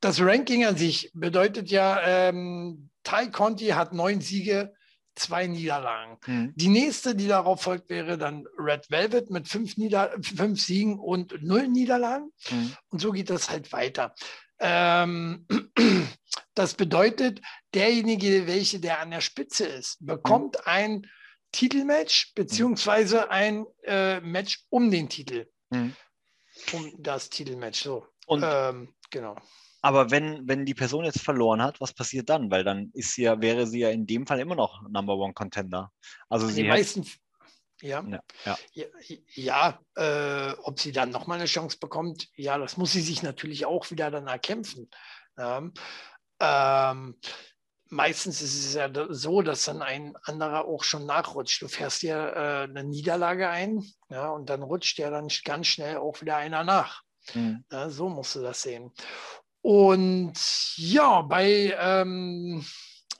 Das 0.00 0.20
Ranking 0.20 0.64
an 0.64 0.76
sich 0.76 1.10
bedeutet 1.14 1.70
ja, 1.70 2.00
ähm, 2.02 2.90
Ty 3.04 3.30
Conti 3.30 3.68
hat 3.68 3.92
neun 3.92 4.20
Siege, 4.20 4.74
zwei 5.14 5.46
Niederlagen. 5.46 6.18
Mhm. 6.26 6.52
Die 6.56 6.68
nächste, 6.68 7.14
die 7.14 7.28
darauf 7.28 7.62
folgt, 7.62 7.90
wäre 7.90 8.18
dann 8.18 8.46
Red 8.58 8.90
Velvet 8.90 9.30
mit 9.30 9.48
fünf, 9.48 9.76
Nieder 9.76 10.12
fünf 10.22 10.60
Siegen 10.62 10.98
und 10.98 11.42
null 11.42 11.68
Niederlagen. 11.68 12.32
Mhm. 12.50 12.76
Und 12.88 13.00
so 13.00 13.12
geht 13.12 13.30
das 13.30 13.50
halt 13.50 13.72
weiter. 13.72 14.14
Ähm, 14.58 15.46
das 16.54 16.74
bedeutet, 16.74 17.40
derjenige, 17.74 18.46
welche 18.46 18.80
der 18.80 19.00
an 19.00 19.10
der 19.10 19.20
Spitze 19.20 19.66
ist, 19.66 19.98
bekommt 20.00 20.56
mhm. 20.56 20.62
ein 20.64 21.06
Titelmatch 21.52 22.32
beziehungsweise 22.34 23.30
ein 23.30 23.66
äh, 23.84 24.20
Match 24.20 24.64
um 24.70 24.90
den 24.90 25.08
Titel. 25.08 25.46
Mhm. 25.70 25.94
Um 26.72 26.92
das 26.98 27.28
Titelmatch. 27.28 27.82
So. 27.82 28.06
Und 28.26 28.42
ähm, 28.46 28.94
genau. 29.10 29.36
Aber 29.82 30.12
wenn, 30.12 30.46
wenn 30.46 30.64
die 30.64 30.74
Person 30.74 31.04
jetzt 31.04 31.20
verloren 31.20 31.60
hat, 31.60 31.80
was 31.80 31.92
passiert 31.92 32.30
dann? 32.30 32.50
Weil 32.50 32.62
dann 32.62 32.90
ist 32.94 33.14
sie 33.14 33.22
ja, 33.22 33.40
wäre 33.40 33.66
sie 33.66 33.80
ja 33.80 33.90
in 33.90 34.06
dem 34.06 34.26
Fall 34.26 34.38
immer 34.38 34.54
noch 34.54 34.80
Number 34.88 35.16
One 35.16 35.34
Contender. 35.34 35.90
Also 36.28 36.46
die 36.46 36.52
sie 36.52 36.64
meisten, 36.64 37.04
ja, 37.82 38.04
ja, 38.44 38.56
ja, 38.74 38.86
ja 39.34 39.80
äh, 39.96 40.54
ob 40.62 40.78
sie 40.78 40.92
dann 40.92 41.10
nochmal 41.10 41.38
eine 41.38 41.46
Chance 41.46 41.78
bekommt, 41.80 42.28
ja, 42.36 42.56
das 42.58 42.76
muss 42.76 42.92
sie 42.92 43.00
sich 43.00 43.24
natürlich 43.24 43.66
auch 43.66 43.90
wieder 43.90 44.12
dann 44.12 44.28
erkämpfen. 44.28 44.88
Ähm, 45.36 45.74
ähm, 46.38 47.18
meistens 47.88 48.40
ist 48.40 48.64
es 48.64 48.74
ja 48.74 48.88
so, 49.10 49.42
dass 49.42 49.64
dann 49.64 49.82
ein 49.82 50.16
anderer 50.22 50.64
auch 50.64 50.84
schon 50.84 51.06
nachrutscht. 51.06 51.60
Du 51.60 51.66
fährst 51.66 52.02
dir 52.02 52.16
äh, 52.36 52.70
eine 52.70 52.84
Niederlage 52.84 53.48
ein, 53.48 53.84
ja, 54.08 54.30
und 54.30 54.48
dann 54.48 54.62
rutscht 54.62 55.00
ja 55.00 55.10
dann 55.10 55.26
ganz 55.44 55.66
schnell 55.66 55.96
auch 55.96 56.20
wieder 56.20 56.36
einer 56.36 56.62
nach. 56.62 57.02
Mhm. 57.34 57.64
Ja, 57.70 57.90
so 57.90 58.08
musst 58.08 58.36
du 58.36 58.42
das 58.42 58.62
sehen. 58.62 58.92
Und 59.62 60.34
ja, 60.76 61.22
bei, 61.22 61.76
ähm, 61.78 62.64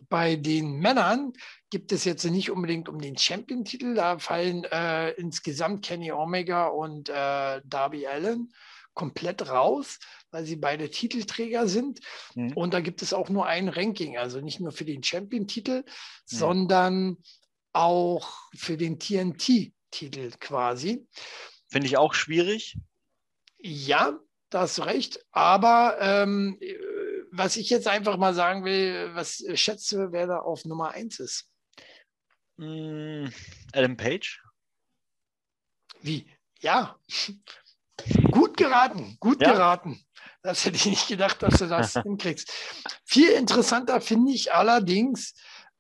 bei 0.09 0.37
den 0.37 0.73
Männern 0.75 1.33
gibt 1.71 1.93
es 1.93 2.05
jetzt 2.05 2.25
nicht 2.25 2.51
unbedingt 2.51 2.89
um 2.89 3.01
den 3.01 3.17
Champion-Titel. 3.17 3.95
Da 3.95 4.19
fallen 4.19 4.65
äh, 4.65 5.11
insgesamt 5.13 5.85
Kenny 5.85 6.13
Omega 6.13 6.67
und 6.67 7.09
äh, 7.09 7.61
Darby 7.65 8.07
Allen 8.07 8.53
komplett 8.95 9.49
raus, 9.49 9.99
weil 10.31 10.45
sie 10.45 10.57
beide 10.57 10.91
Titelträger 10.91 11.67
sind. 11.67 12.01
Mhm. 12.35 12.53
Und 12.55 12.75
da 12.75 12.81
gibt 12.81 13.03
es 13.03 13.15
auch 13.15 13.29
nur 13.29 13.47
ein 13.47 13.69
Ranking, 13.69 14.19
also 14.19 14.41
nicht 14.41 14.61
nur 14.61 14.73
für 14.73 14.85
den 14.85 15.03
Champion-Titel, 15.03 15.79
mhm. 15.79 15.85
sondern 16.27 17.17
auch 17.73 18.31
für 18.55 18.77
den 18.77 18.99
TNT-Titel 18.99 20.33
quasi. 20.41 21.07
Finde 21.71 21.87
ich 21.87 21.97
auch 21.97 22.13
schwierig. 22.13 22.77
Ja, 23.59 24.19
da 24.53 24.61
hast 24.61 24.79
du 24.79 24.83
recht. 24.83 25.25
Aber 25.33 25.97
ähm, 26.01 26.59
was 27.31 27.57
ich 27.57 27.71
jetzt 27.71 27.89
einfach 27.89 28.17
mal 28.17 28.35
sagen 28.35 28.65
will, 28.65 29.11
was 29.15 29.43
schätzt 29.55 29.91
du, 29.93 30.13
wer 30.13 30.27
da 30.27 30.39
auf 30.39 30.65
Nummer 30.65 30.91
1 30.91 31.21
ist? 31.21 31.49
Mm, 32.59 33.27
Adam 33.73 33.97
Page? 33.97 34.43
Wie? 36.03 36.27
Ja. 36.61 36.97
Gut 38.33 38.57
geraten, 38.57 39.17
gut 39.21 39.41
ja. 39.43 39.53
geraten. 39.53 40.03
Das 40.43 40.65
hätte 40.65 40.77
ich 40.77 40.87
nicht 40.87 41.07
gedacht, 41.07 41.41
dass 41.43 41.59
du 41.59 41.69
das 41.69 41.93
hinkriegst. 42.03 42.51
Viel 43.05 43.29
interessanter 43.29 44.01
finde 44.01 44.33
ich 44.33 44.53
allerdings, 44.53 45.35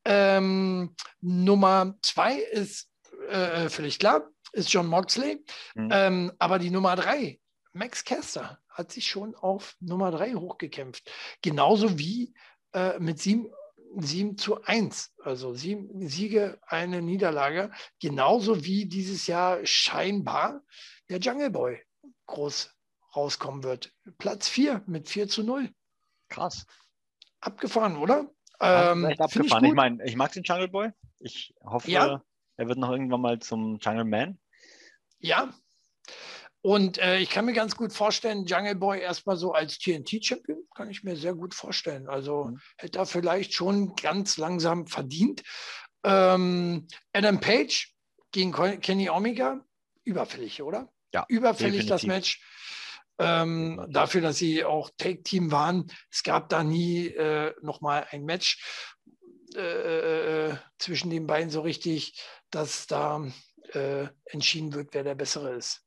ähm, 0.04 0.94
Nummer 1.20 1.96
zwei 2.02 2.36
ist 2.36 2.88
äh, 3.28 3.68
völlig 3.70 3.98
klar, 3.98 4.28
ist 4.52 4.72
John 4.72 4.86
Moxley. 4.86 5.44
Mhm. 5.74 5.88
Ähm, 5.90 6.32
aber 6.38 6.60
die 6.60 6.70
Nummer 6.70 6.94
drei, 6.94 7.40
Max 7.72 8.04
Caster, 8.04 8.61
hat 8.72 8.92
sich 8.92 9.06
schon 9.06 9.34
auf 9.34 9.76
Nummer 9.80 10.10
drei 10.10 10.34
hochgekämpft. 10.34 11.10
Genauso 11.42 11.98
wie 11.98 12.34
äh, 12.72 12.98
mit 12.98 13.20
sieben 13.20 13.50
7 13.96 14.38
zu 14.38 14.62
1, 14.62 15.14
also 15.22 15.54
sieben 15.54 16.08
Siege, 16.08 16.58
eine 16.66 17.02
Niederlage, 17.02 17.70
genauso 18.00 18.64
wie 18.64 18.86
dieses 18.86 19.26
Jahr 19.26 19.64
scheinbar 19.66 20.62
der 21.08 21.18
Jungle 21.18 21.50
Boy 21.50 21.82
groß 22.26 22.74
rauskommen 23.14 23.62
wird. 23.62 23.92
Platz 24.18 24.48
4 24.48 24.82
mit 24.86 25.08
4 25.08 25.28
zu 25.28 25.42
0. 25.42 25.70
Krass. 26.28 26.66
Abgefahren, 27.40 27.96
oder? 27.96 28.30
Ähm, 28.60 29.04
abgefahren. 29.18 29.64
Ich, 29.64 29.70
ich 29.70 29.76
meine, 29.76 30.04
ich 30.04 30.16
mag 30.16 30.32
den 30.32 30.44
Jungle 30.44 30.68
Boy. 30.68 30.90
Ich 31.18 31.54
hoffe, 31.62 31.90
ja. 31.90 32.22
er 32.56 32.68
wird 32.68 32.78
noch 32.78 32.90
irgendwann 32.90 33.20
mal 33.20 33.38
zum 33.40 33.78
Jungle 33.78 34.04
Man. 34.04 34.38
Ja. 35.18 35.52
Und 36.62 36.98
äh, 36.98 37.18
ich 37.18 37.28
kann 37.28 37.44
mir 37.44 37.54
ganz 37.54 37.74
gut 37.74 37.92
vorstellen, 37.92 38.46
Jungle 38.46 38.76
Boy 38.76 39.00
erstmal 39.00 39.36
so 39.36 39.52
als 39.52 39.78
TNT-Champion, 39.78 40.64
kann 40.74 40.88
ich 40.90 41.02
mir 41.02 41.16
sehr 41.16 41.34
gut 41.34 41.54
vorstellen. 41.54 42.08
Also 42.08 42.44
mhm. 42.44 42.60
hätte 42.76 43.00
er 43.00 43.06
vielleicht 43.06 43.52
schon 43.52 43.96
ganz 43.96 44.36
langsam 44.36 44.86
verdient. 44.86 45.42
Ähm, 46.04 46.86
Adam 47.12 47.40
Page 47.40 47.92
gegen 48.30 48.52
Kenny 48.80 49.10
Omega, 49.10 49.60
überfällig, 50.04 50.62
oder? 50.62 50.88
Ja, 51.12 51.26
überfällig 51.28 51.86
definitiv. 51.86 51.90
das 51.90 52.02
Match. 52.04 52.40
Ähm, 53.18 53.84
dafür, 53.90 54.20
dass 54.20 54.38
sie 54.38 54.64
auch 54.64 54.90
Take-Team 54.96 55.50
waren. 55.50 55.92
Es 56.10 56.22
gab 56.22 56.48
da 56.48 56.64
nie 56.64 57.08
äh, 57.08 57.52
nochmal 57.60 58.06
ein 58.10 58.24
Match 58.24 58.94
äh, 59.54 60.48
äh, 60.48 60.56
zwischen 60.78 61.10
den 61.10 61.26
beiden 61.26 61.50
so 61.50 61.60
richtig, 61.60 62.20
dass 62.50 62.86
da 62.86 63.26
äh, 63.72 64.06
entschieden 64.24 64.72
wird, 64.72 64.94
wer 64.94 65.04
der 65.04 65.14
Bessere 65.14 65.54
ist. 65.54 65.82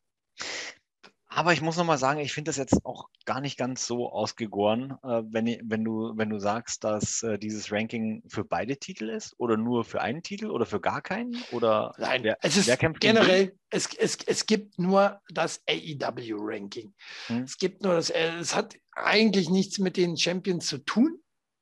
Aber 1.36 1.52
ich 1.52 1.62
muss 1.62 1.76
nochmal 1.76 1.98
sagen, 1.98 2.22
ich 2.22 2.32
finde 2.32 2.48
das 2.48 2.56
jetzt 2.56 2.86
auch 2.86 3.10
gar 3.26 3.42
nicht 3.42 3.58
ganz 3.58 3.86
so 3.86 4.10
ausgegoren, 4.10 4.98
äh, 5.04 5.22
wenn, 5.30 5.60
wenn, 5.66 5.84
du, 5.84 6.14
wenn 6.16 6.30
du 6.30 6.40
sagst, 6.40 6.86
dass 6.86 7.24
äh, 7.24 7.38
dieses 7.38 7.74
Ranking 7.74 8.24
für 8.30 8.46
beide 8.46 8.78
Titel 8.78 9.10
ist 9.10 9.36
oder 9.38 9.58
nur 9.58 9.84
für 9.84 10.00
einen 10.00 10.24
Titel 10.24 10.50
oder 10.50 10.66
für 10.66 10.80
gar 10.80 11.02
keinen? 11.02 11.36
Oder 11.52 11.94
Nein, 11.98 12.24
wer, 12.24 12.38
es 12.42 12.56
ist 12.56 12.80
generell, 13.02 13.54
es, 13.70 13.94
es, 13.98 14.18
es 14.26 14.46
gibt 14.46 14.80
nur 14.80 15.20
das 15.28 15.62
AEW-Ranking. 15.68 16.94
Hm. 17.28 17.44
Es 17.44 17.58
gibt 17.58 17.84
nur 17.84 17.96
das, 17.96 18.12
äh, 18.12 18.36
es 18.40 18.56
hat 18.56 18.78
eigentlich 18.94 19.50
nichts 19.50 19.78
mit 19.78 19.98
den 19.98 20.16
Champions 20.16 20.68
zu 20.68 20.78
tun. 20.78 21.20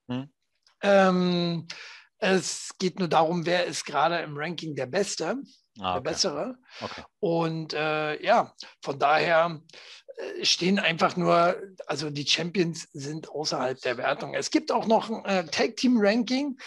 Hm. 0.07 0.29
Ähm, 0.83 1.67
es 2.19 2.75
geht 2.77 2.99
nur 2.99 3.07
darum, 3.07 3.47
wer 3.47 3.65
ist 3.65 3.85
gerade 3.85 4.19
im 4.19 4.37
Ranking 4.37 4.75
der 4.75 4.85
Beste 4.85 5.41
ah, 5.79 5.91
okay. 5.91 6.03
der 6.03 6.11
bessere. 6.11 6.57
Okay. 6.81 7.03
Und 7.19 7.73
äh, 7.73 8.23
ja, 8.23 8.53
von 8.81 8.99
daher 8.99 9.61
äh, 10.17 10.45
stehen 10.45 10.79
einfach 10.79 11.15
nur, 11.17 11.55
also 11.87 12.09
die 12.09 12.27
Champions 12.27 12.87
sind 12.93 13.29
außerhalb 13.29 13.79
der 13.81 13.97
Wertung. 13.97 14.33
Es 14.33 14.51
gibt 14.51 14.71
auch 14.71 14.87
noch 14.87 15.09
ein 15.09 15.25
äh, 15.25 15.45
Tag 15.45 15.77
Team 15.77 15.97
Ranking. 15.99 16.57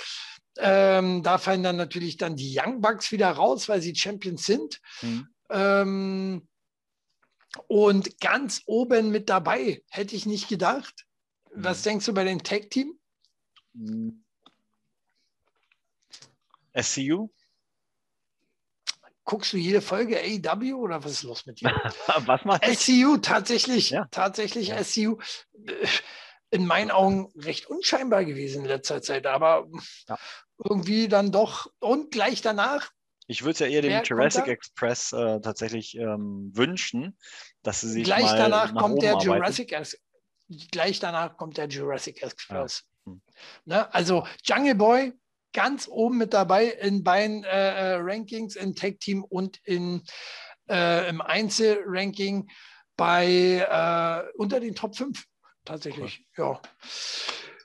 Ähm, 0.58 1.22
da 1.22 1.38
fallen 1.38 1.62
dann 1.62 1.76
natürlich 1.76 2.16
dann 2.16 2.36
die 2.36 2.58
Young 2.58 2.80
Bucks 2.80 3.12
wieder 3.12 3.30
raus, 3.30 3.68
weil 3.68 3.82
sie 3.82 3.94
Champions 3.94 4.46
sind. 4.46 4.80
Mhm. 5.02 5.28
Ähm, 5.50 6.48
und 7.68 8.20
ganz 8.20 8.62
oben 8.66 9.10
mit 9.10 9.28
dabei, 9.28 9.82
hätte 9.90 10.16
ich 10.16 10.26
nicht 10.26 10.48
gedacht. 10.48 11.06
Mhm. 11.54 11.64
Was 11.64 11.82
denkst 11.82 12.06
du 12.06 12.14
bei 12.14 12.24
dem 12.24 12.42
Tag 12.42 12.70
Team? 12.70 12.98
SCU? 16.78 17.30
Guckst 19.26 19.52
du 19.52 19.58
jede 19.58 19.82
Folge 19.82 20.18
AEW 20.18 20.76
oder 20.76 21.04
was 21.04 21.12
ist 21.12 21.22
los 21.24 21.44
mit 21.44 21.60
dir? 21.60 21.70
was 22.24 22.44
machst 22.44 22.64
du? 22.64 22.74
SCU, 22.74 23.18
tatsächlich, 23.18 23.90
ja. 23.90 24.06
tatsächlich 24.10 24.68
ja. 24.68 24.82
SCU. 24.82 25.18
In 26.50 26.64
meinen 26.64 26.90
Augen 26.90 27.30
recht 27.36 27.66
unscheinbar 27.66 28.24
gewesen 28.24 28.62
in 28.62 28.68
letzter 28.68 29.02
Zeit, 29.02 29.26
aber 29.26 29.66
ja. 30.08 30.16
irgendwie 30.64 31.08
dann 31.08 31.32
doch 31.32 31.70
und 31.80 32.12
gleich 32.12 32.40
danach. 32.40 32.90
Ich 33.26 33.42
würde 33.42 33.52
es 33.52 33.58
ja 33.58 33.66
eher 33.66 33.82
dem 33.82 34.02
Jurassic 34.04 34.46
Express 34.46 35.12
äh, 35.12 35.40
tatsächlich 35.40 35.96
ähm, 35.96 36.52
wünschen, 36.54 37.18
dass 37.64 37.80
sie 37.80 37.90
sich 37.90 38.04
gleich 38.04 38.22
mal 38.22 38.38
danach 38.38 38.74
kommt 38.74 39.02
der 39.02 39.14
arbeiten. 39.14 39.28
Jurassic 39.28 39.74
gleich 40.70 41.00
danach 41.00 41.36
kommt 41.36 41.56
der 41.56 41.66
Jurassic 41.66 42.22
Express. 42.22 42.84
Hm. 43.04 43.20
Ne? 43.64 43.92
Also 43.92 44.24
Jungle 44.44 44.76
Boy 44.76 45.12
ganz 45.56 45.88
oben 45.88 46.18
mit 46.18 46.34
dabei 46.34 46.66
in 46.66 47.02
beiden 47.02 47.42
äh, 47.42 47.48
äh, 47.48 47.94
Rankings, 47.94 48.56
im 48.56 48.74
Tag-Team 48.74 49.24
und 49.24 49.58
in, 49.64 50.02
äh, 50.68 51.08
im 51.08 51.22
Einzelranking 51.22 52.50
bei 52.94 53.66
äh, 53.66 54.30
unter 54.36 54.60
den 54.60 54.74
Top 54.74 54.94
5 54.94 55.24
tatsächlich. 55.64 56.22
Cool. 56.36 56.44
Ja. 56.44 56.60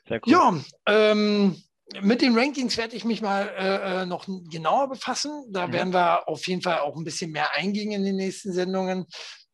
Cool. 0.09 0.21
Ja, 0.25 0.61
ähm, 0.87 1.61
mit 2.01 2.21
den 2.21 2.37
Rankings 2.37 2.77
werde 2.77 2.95
ich 2.95 3.03
mich 3.03 3.21
mal 3.21 3.49
äh, 3.49 4.03
äh, 4.03 4.05
noch 4.05 4.25
genauer 4.25 4.87
befassen. 4.87 5.47
Da 5.49 5.67
mhm. 5.67 5.73
werden 5.73 5.93
wir 5.93 6.29
auf 6.29 6.47
jeden 6.47 6.61
Fall 6.61 6.79
auch 6.79 6.95
ein 6.95 7.03
bisschen 7.03 7.31
mehr 7.31 7.53
eingehen 7.55 7.91
in 7.91 8.05
den 8.05 8.15
nächsten 8.15 8.53
Sendungen. 8.53 9.05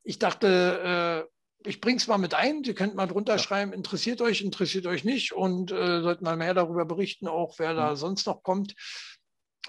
Ich 0.03 0.19
dachte, 0.19 1.27
ich 1.68 1.81
bringe 1.81 1.98
es 1.98 2.07
mal 2.07 2.18
mit 2.18 2.34
ein. 2.34 2.64
Sie 2.64 2.73
könnt 2.73 2.95
mal 2.95 3.07
drunter 3.07 3.34
ja. 3.34 3.39
schreiben, 3.39 3.73
interessiert 3.73 4.22
euch, 4.22 4.41
interessiert 4.41 4.88
euch 4.88 5.03
nicht 5.03 5.34
und 5.34 5.72
äh, 5.72 6.02
sollten 6.02 6.23
mal 6.23 6.38
mehr 6.38 6.53
darüber 6.53 6.85
berichten, 6.85 7.27
auch 7.27 7.60
wer 7.60 7.73
mhm. 7.73 7.77
da 7.77 7.95
sonst 7.95 8.26
noch 8.26 8.44
kommt. 8.44 8.76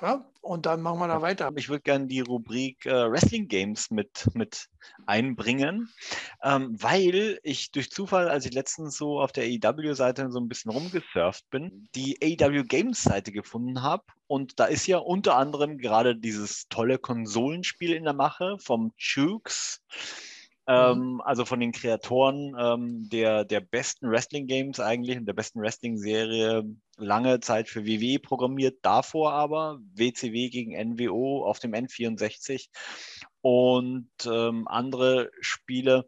Ja, 0.01 0.31
und 0.43 0.67
dann 0.67 0.81
machen 0.81 1.01
wir 1.01 1.09
da 1.09 1.23
weiter. 1.23 1.51
Ich 1.57 1.69
würde 1.69 1.83
gerne 1.83 2.07
die 2.07 2.21
Rubrik 2.21 2.87
äh, 2.87 3.11
Wrestling 3.11 3.49
Games 3.49 3.91
mit, 3.91 4.29
mit 4.33 4.69
einbringen, 5.07 5.93
ähm, 6.41 6.81
weil 6.81 7.41
ich 7.43 7.73
durch 7.73 7.91
Zufall, 7.91 8.29
als 8.29 8.47
ich 8.47 8.53
letztens 8.53 8.97
so 8.97 9.21
auf 9.21 9.33
der 9.33 9.45
AEW-Seite 9.45 10.31
so 10.31 10.39
ein 10.39 10.49
bisschen 10.49 10.71
rumgesurft 10.71 11.51
bin, 11.51 11.89
die 11.97 12.17
AEW 12.23 12.63
Games-Seite 12.63 13.33
gefunden 13.33 13.83
habe. 13.83 14.05
Und 14.29 14.61
da 14.61 14.67
ist 14.67 14.87
ja 14.87 14.99
unter 14.99 15.37
anderem 15.37 15.79
gerade 15.79 16.15
dieses 16.15 16.69
tolle 16.69 16.99
Konsolenspiel 16.99 17.93
in 17.93 18.05
der 18.05 18.15
Mache 18.15 18.57
vom 18.61 18.93
Chooks. 18.97 19.83
Mhm. 20.69 20.75
Ähm, 20.75 21.23
also 21.25 21.47
von 21.47 21.61
den 21.61 21.73
Kreatoren 21.73 22.55
ähm, 22.59 23.09
der, 23.09 23.47
der 23.47 23.61
besten 23.61 24.11
Wrestling-Games 24.11 24.81
eigentlich 24.81 25.17
und 25.17 25.25
der 25.25 25.33
besten 25.33 25.63
Wrestling-Serie 25.63 26.65
lange 26.99 27.41
Zeit 27.41 27.71
für 27.71 27.87
WWE 27.87 28.19
programmiert, 28.19 28.79
davor 28.83 29.33
aber 29.33 29.79
WCW 29.95 30.51
gegen 30.51 30.77
NWO 30.77 31.47
auf 31.47 31.59
dem 31.59 31.73
N64 31.73 32.69
und 33.41 34.11
ähm, 34.27 34.69
andere 34.69 35.31
Spiele. 35.41 36.07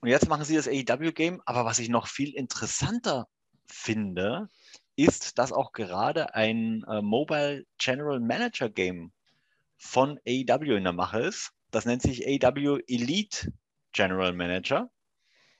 Und 0.00 0.08
jetzt 0.08 0.30
machen 0.30 0.46
sie 0.46 0.56
das 0.56 0.66
AEW-Game, 0.66 1.42
aber 1.44 1.66
was 1.66 1.78
ich 1.78 1.90
noch 1.90 2.06
viel 2.06 2.34
interessanter 2.34 3.28
finde, 3.66 4.48
ist, 4.96 5.38
dass 5.38 5.52
auch 5.52 5.72
gerade 5.72 6.34
ein 6.34 6.84
äh, 6.88 7.02
Mobile 7.02 7.66
General 7.76 8.18
Manager 8.18 8.70
Game 8.70 9.12
von 9.76 10.18
AEW 10.26 10.74
in 10.74 10.84
der 10.84 10.94
Mache 10.94 11.20
ist. 11.20 11.52
Das 11.72 11.84
nennt 11.86 12.02
sich 12.02 12.26
AW 12.26 12.80
Elite 12.86 13.52
General 13.92 14.32
Manager. 14.32 14.90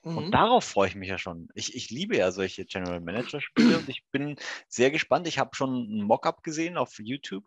Mhm. 0.03 0.17
Und 0.17 0.31
darauf 0.31 0.63
freue 0.63 0.87
ich 0.89 0.95
mich 0.95 1.09
ja 1.09 1.17
schon. 1.17 1.49
Ich, 1.55 1.75
ich 1.75 1.89
liebe 1.89 2.15
ja 2.15 2.31
solche 2.31 2.65
General 2.65 3.01
Manager-Spiele 3.01 3.79
und 3.79 3.89
ich 3.89 4.05
bin 4.11 4.37
sehr 4.67 4.91
gespannt. 4.91 5.27
Ich 5.27 5.39
habe 5.39 5.55
schon 5.55 5.73
ein 5.73 6.03
Mockup 6.03 6.43
gesehen 6.43 6.77
auf 6.77 6.99
YouTube 6.99 7.45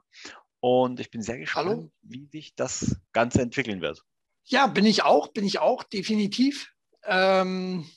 und 0.61 1.01
ich 1.01 1.11
bin 1.11 1.23
sehr 1.23 1.39
gespannt, 1.39 1.69
Hallo? 1.69 1.93
wie 2.03 2.27
sich 2.27 2.55
das 2.55 2.97
Ganze 3.13 3.43
entwickeln 3.43 3.81
wird. 3.81 4.03
Ja, 4.45 4.67
bin 4.67 4.87
ich 4.87 5.03
auch, 5.03 5.29
bin 5.29 5.45
ich 5.45 5.59
auch, 5.59 5.83
definitiv. 5.83 6.73
Ähm, 7.05 7.89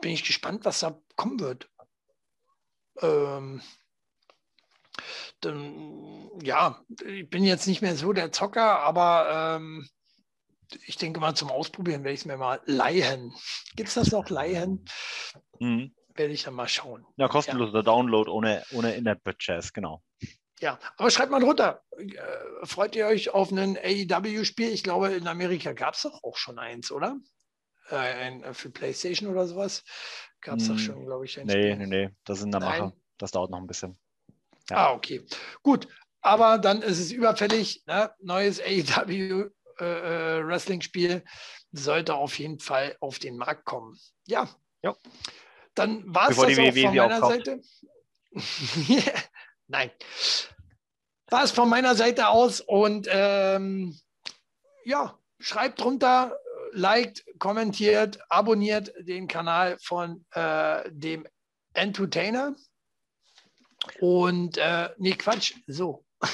bin 0.00 0.12
ich 0.12 0.24
gespannt, 0.24 0.64
was 0.64 0.80
da 0.80 1.00
kommen 1.16 1.40
wird. 1.40 1.70
Ähm, 3.00 3.62
dann, 5.40 6.30
ja, 6.42 6.80
ich 7.04 7.28
bin 7.28 7.44
jetzt 7.44 7.66
nicht 7.66 7.82
mehr 7.82 7.96
so 7.96 8.12
der 8.12 8.32
Zocker, 8.32 8.80
aber 8.80 9.58
ähm, 9.58 9.88
ich 10.86 10.96
denke 10.96 11.20
mal, 11.20 11.34
zum 11.34 11.50
Ausprobieren 11.50 12.04
werde 12.04 12.14
ich 12.14 12.20
es 12.20 12.26
mir 12.26 12.36
mal 12.36 12.60
leihen. 12.64 13.32
Gibt 13.76 13.88
es 13.88 13.94
das 13.94 14.10
noch, 14.10 14.28
leihen? 14.30 14.84
Mhm. 15.60 15.94
Werde 16.14 16.32
ich 16.32 16.44
dann 16.44 16.54
mal 16.54 16.68
schauen. 16.68 17.06
Ja, 17.16 17.28
kostenloser 17.28 17.78
ja. 17.78 17.82
Download 17.82 18.30
ohne, 18.30 18.64
ohne 18.72 18.94
In-App-Purchase, 18.94 19.70
genau. 19.72 20.02
Ja, 20.60 20.78
aber 20.96 21.10
schreibt 21.10 21.30
mal 21.30 21.40
drunter. 21.40 21.82
Äh, 21.98 22.66
freut 22.66 22.96
ihr 22.96 23.06
euch 23.06 23.30
auf 23.30 23.50
ein 23.50 23.76
AEW-Spiel? 23.76 24.70
Ich 24.70 24.82
glaube, 24.82 25.08
in 25.08 25.28
Amerika 25.28 25.74
gab 25.74 25.94
es 25.94 26.02
doch 26.02 26.24
auch 26.24 26.36
schon 26.36 26.58
eins, 26.58 26.90
oder? 26.90 27.16
äh, 27.90 27.96
ein, 27.96 28.42
äh, 28.42 28.54
für 28.54 28.70
PlayStation 28.70 29.30
oder 29.30 29.46
sowas. 29.46 29.84
Gab 30.40 30.58
es 30.58 30.68
doch 30.68 30.78
schon, 30.78 31.04
glaube 31.04 31.24
ich, 31.24 31.38
ein 31.38 31.46
nee, 31.46 31.52
Spiel. 31.52 31.76
Nee, 31.76 31.86
nee, 31.86 32.10
das 32.24 32.40
sind 32.40 32.52
da 32.52 32.60
Macher. 32.60 32.92
Das 33.18 33.30
dauert 33.30 33.50
noch 33.50 33.58
ein 33.58 33.66
bisschen. 33.66 33.98
Ja. 34.70 34.76
Ah, 34.76 34.92
okay. 34.92 35.24
Gut, 35.62 35.88
aber 36.20 36.58
dann 36.58 36.82
ist 36.82 36.98
es 36.98 37.12
überfällig. 37.12 37.84
Ne? 37.86 38.10
Neues 38.20 38.60
AEW 38.60 39.50
äh, 39.78 39.84
äh, 39.84 40.46
Wrestling-Spiel 40.46 41.24
sollte 41.72 42.14
auf 42.14 42.38
jeden 42.38 42.58
Fall 42.58 42.96
auf 43.00 43.18
den 43.18 43.36
Markt 43.36 43.64
kommen. 43.64 43.98
Ja. 44.26 44.48
ja. 44.82 44.96
Dann 45.74 46.02
war 46.06 46.30
es 46.30 46.36
das 46.36 46.44
auch 46.46 46.72
von 46.72 46.94
meiner 46.94 47.20
Seite. 47.20 47.60
Nein. 49.68 49.90
War 51.28 51.44
es 51.44 51.50
von 51.50 51.68
meiner 51.68 51.94
Seite 51.94 52.28
aus 52.28 52.60
und 52.60 53.08
ähm, 53.10 53.98
ja, 54.84 55.18
schreibt 55.40 55.80
drunter, 55.80 56.38
liked, 56.72 57.24
kommentiert, 57.38 58.18
abonniert 58.28 58.92
den 59.00 59.26
Kanal 59.28 59.76
von 59.80 60.24
äh, 60.32 60.88
dem 60.90 61.26
Entertainer. 61.74 62.54
Und 64.00 64.58
äh, 64.58 64.90
nee, 64.98 65.12
Quatsch, 65.12 65.54
so. 65.66 66.04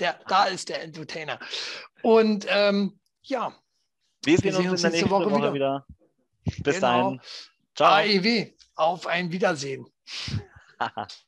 der, 0.00 0.18
da 0.28 0.44
ist 0.44 0.68
der 0.68 0.82
Entertainer. 0.82 1.38
Und 2.02 2.46
ähm, 2.48 2.98
ja. 3.22 3.54
Wir 4.24 4.38
sehen, 4.38 4.58
wir 4.58 4.70
uns, 4.70 4.82
in 4.84 4.90
der 4.90 4.90
nächsten 4.90 5.10
Woche, 5.10 5.30
Woche 5.30 5.54
wieder. 5.54 5.54
wieder. 5.54 5.86
Bis 6.62 6.76
genau. 6.76 7.02
dahin. 7.02 7.20
Ciao. 7.74 7.92
AEW, 7.94 8.46
auf 8.74 9.06
ein 9.06 9.30
Wiedersehen. 9.30 9.86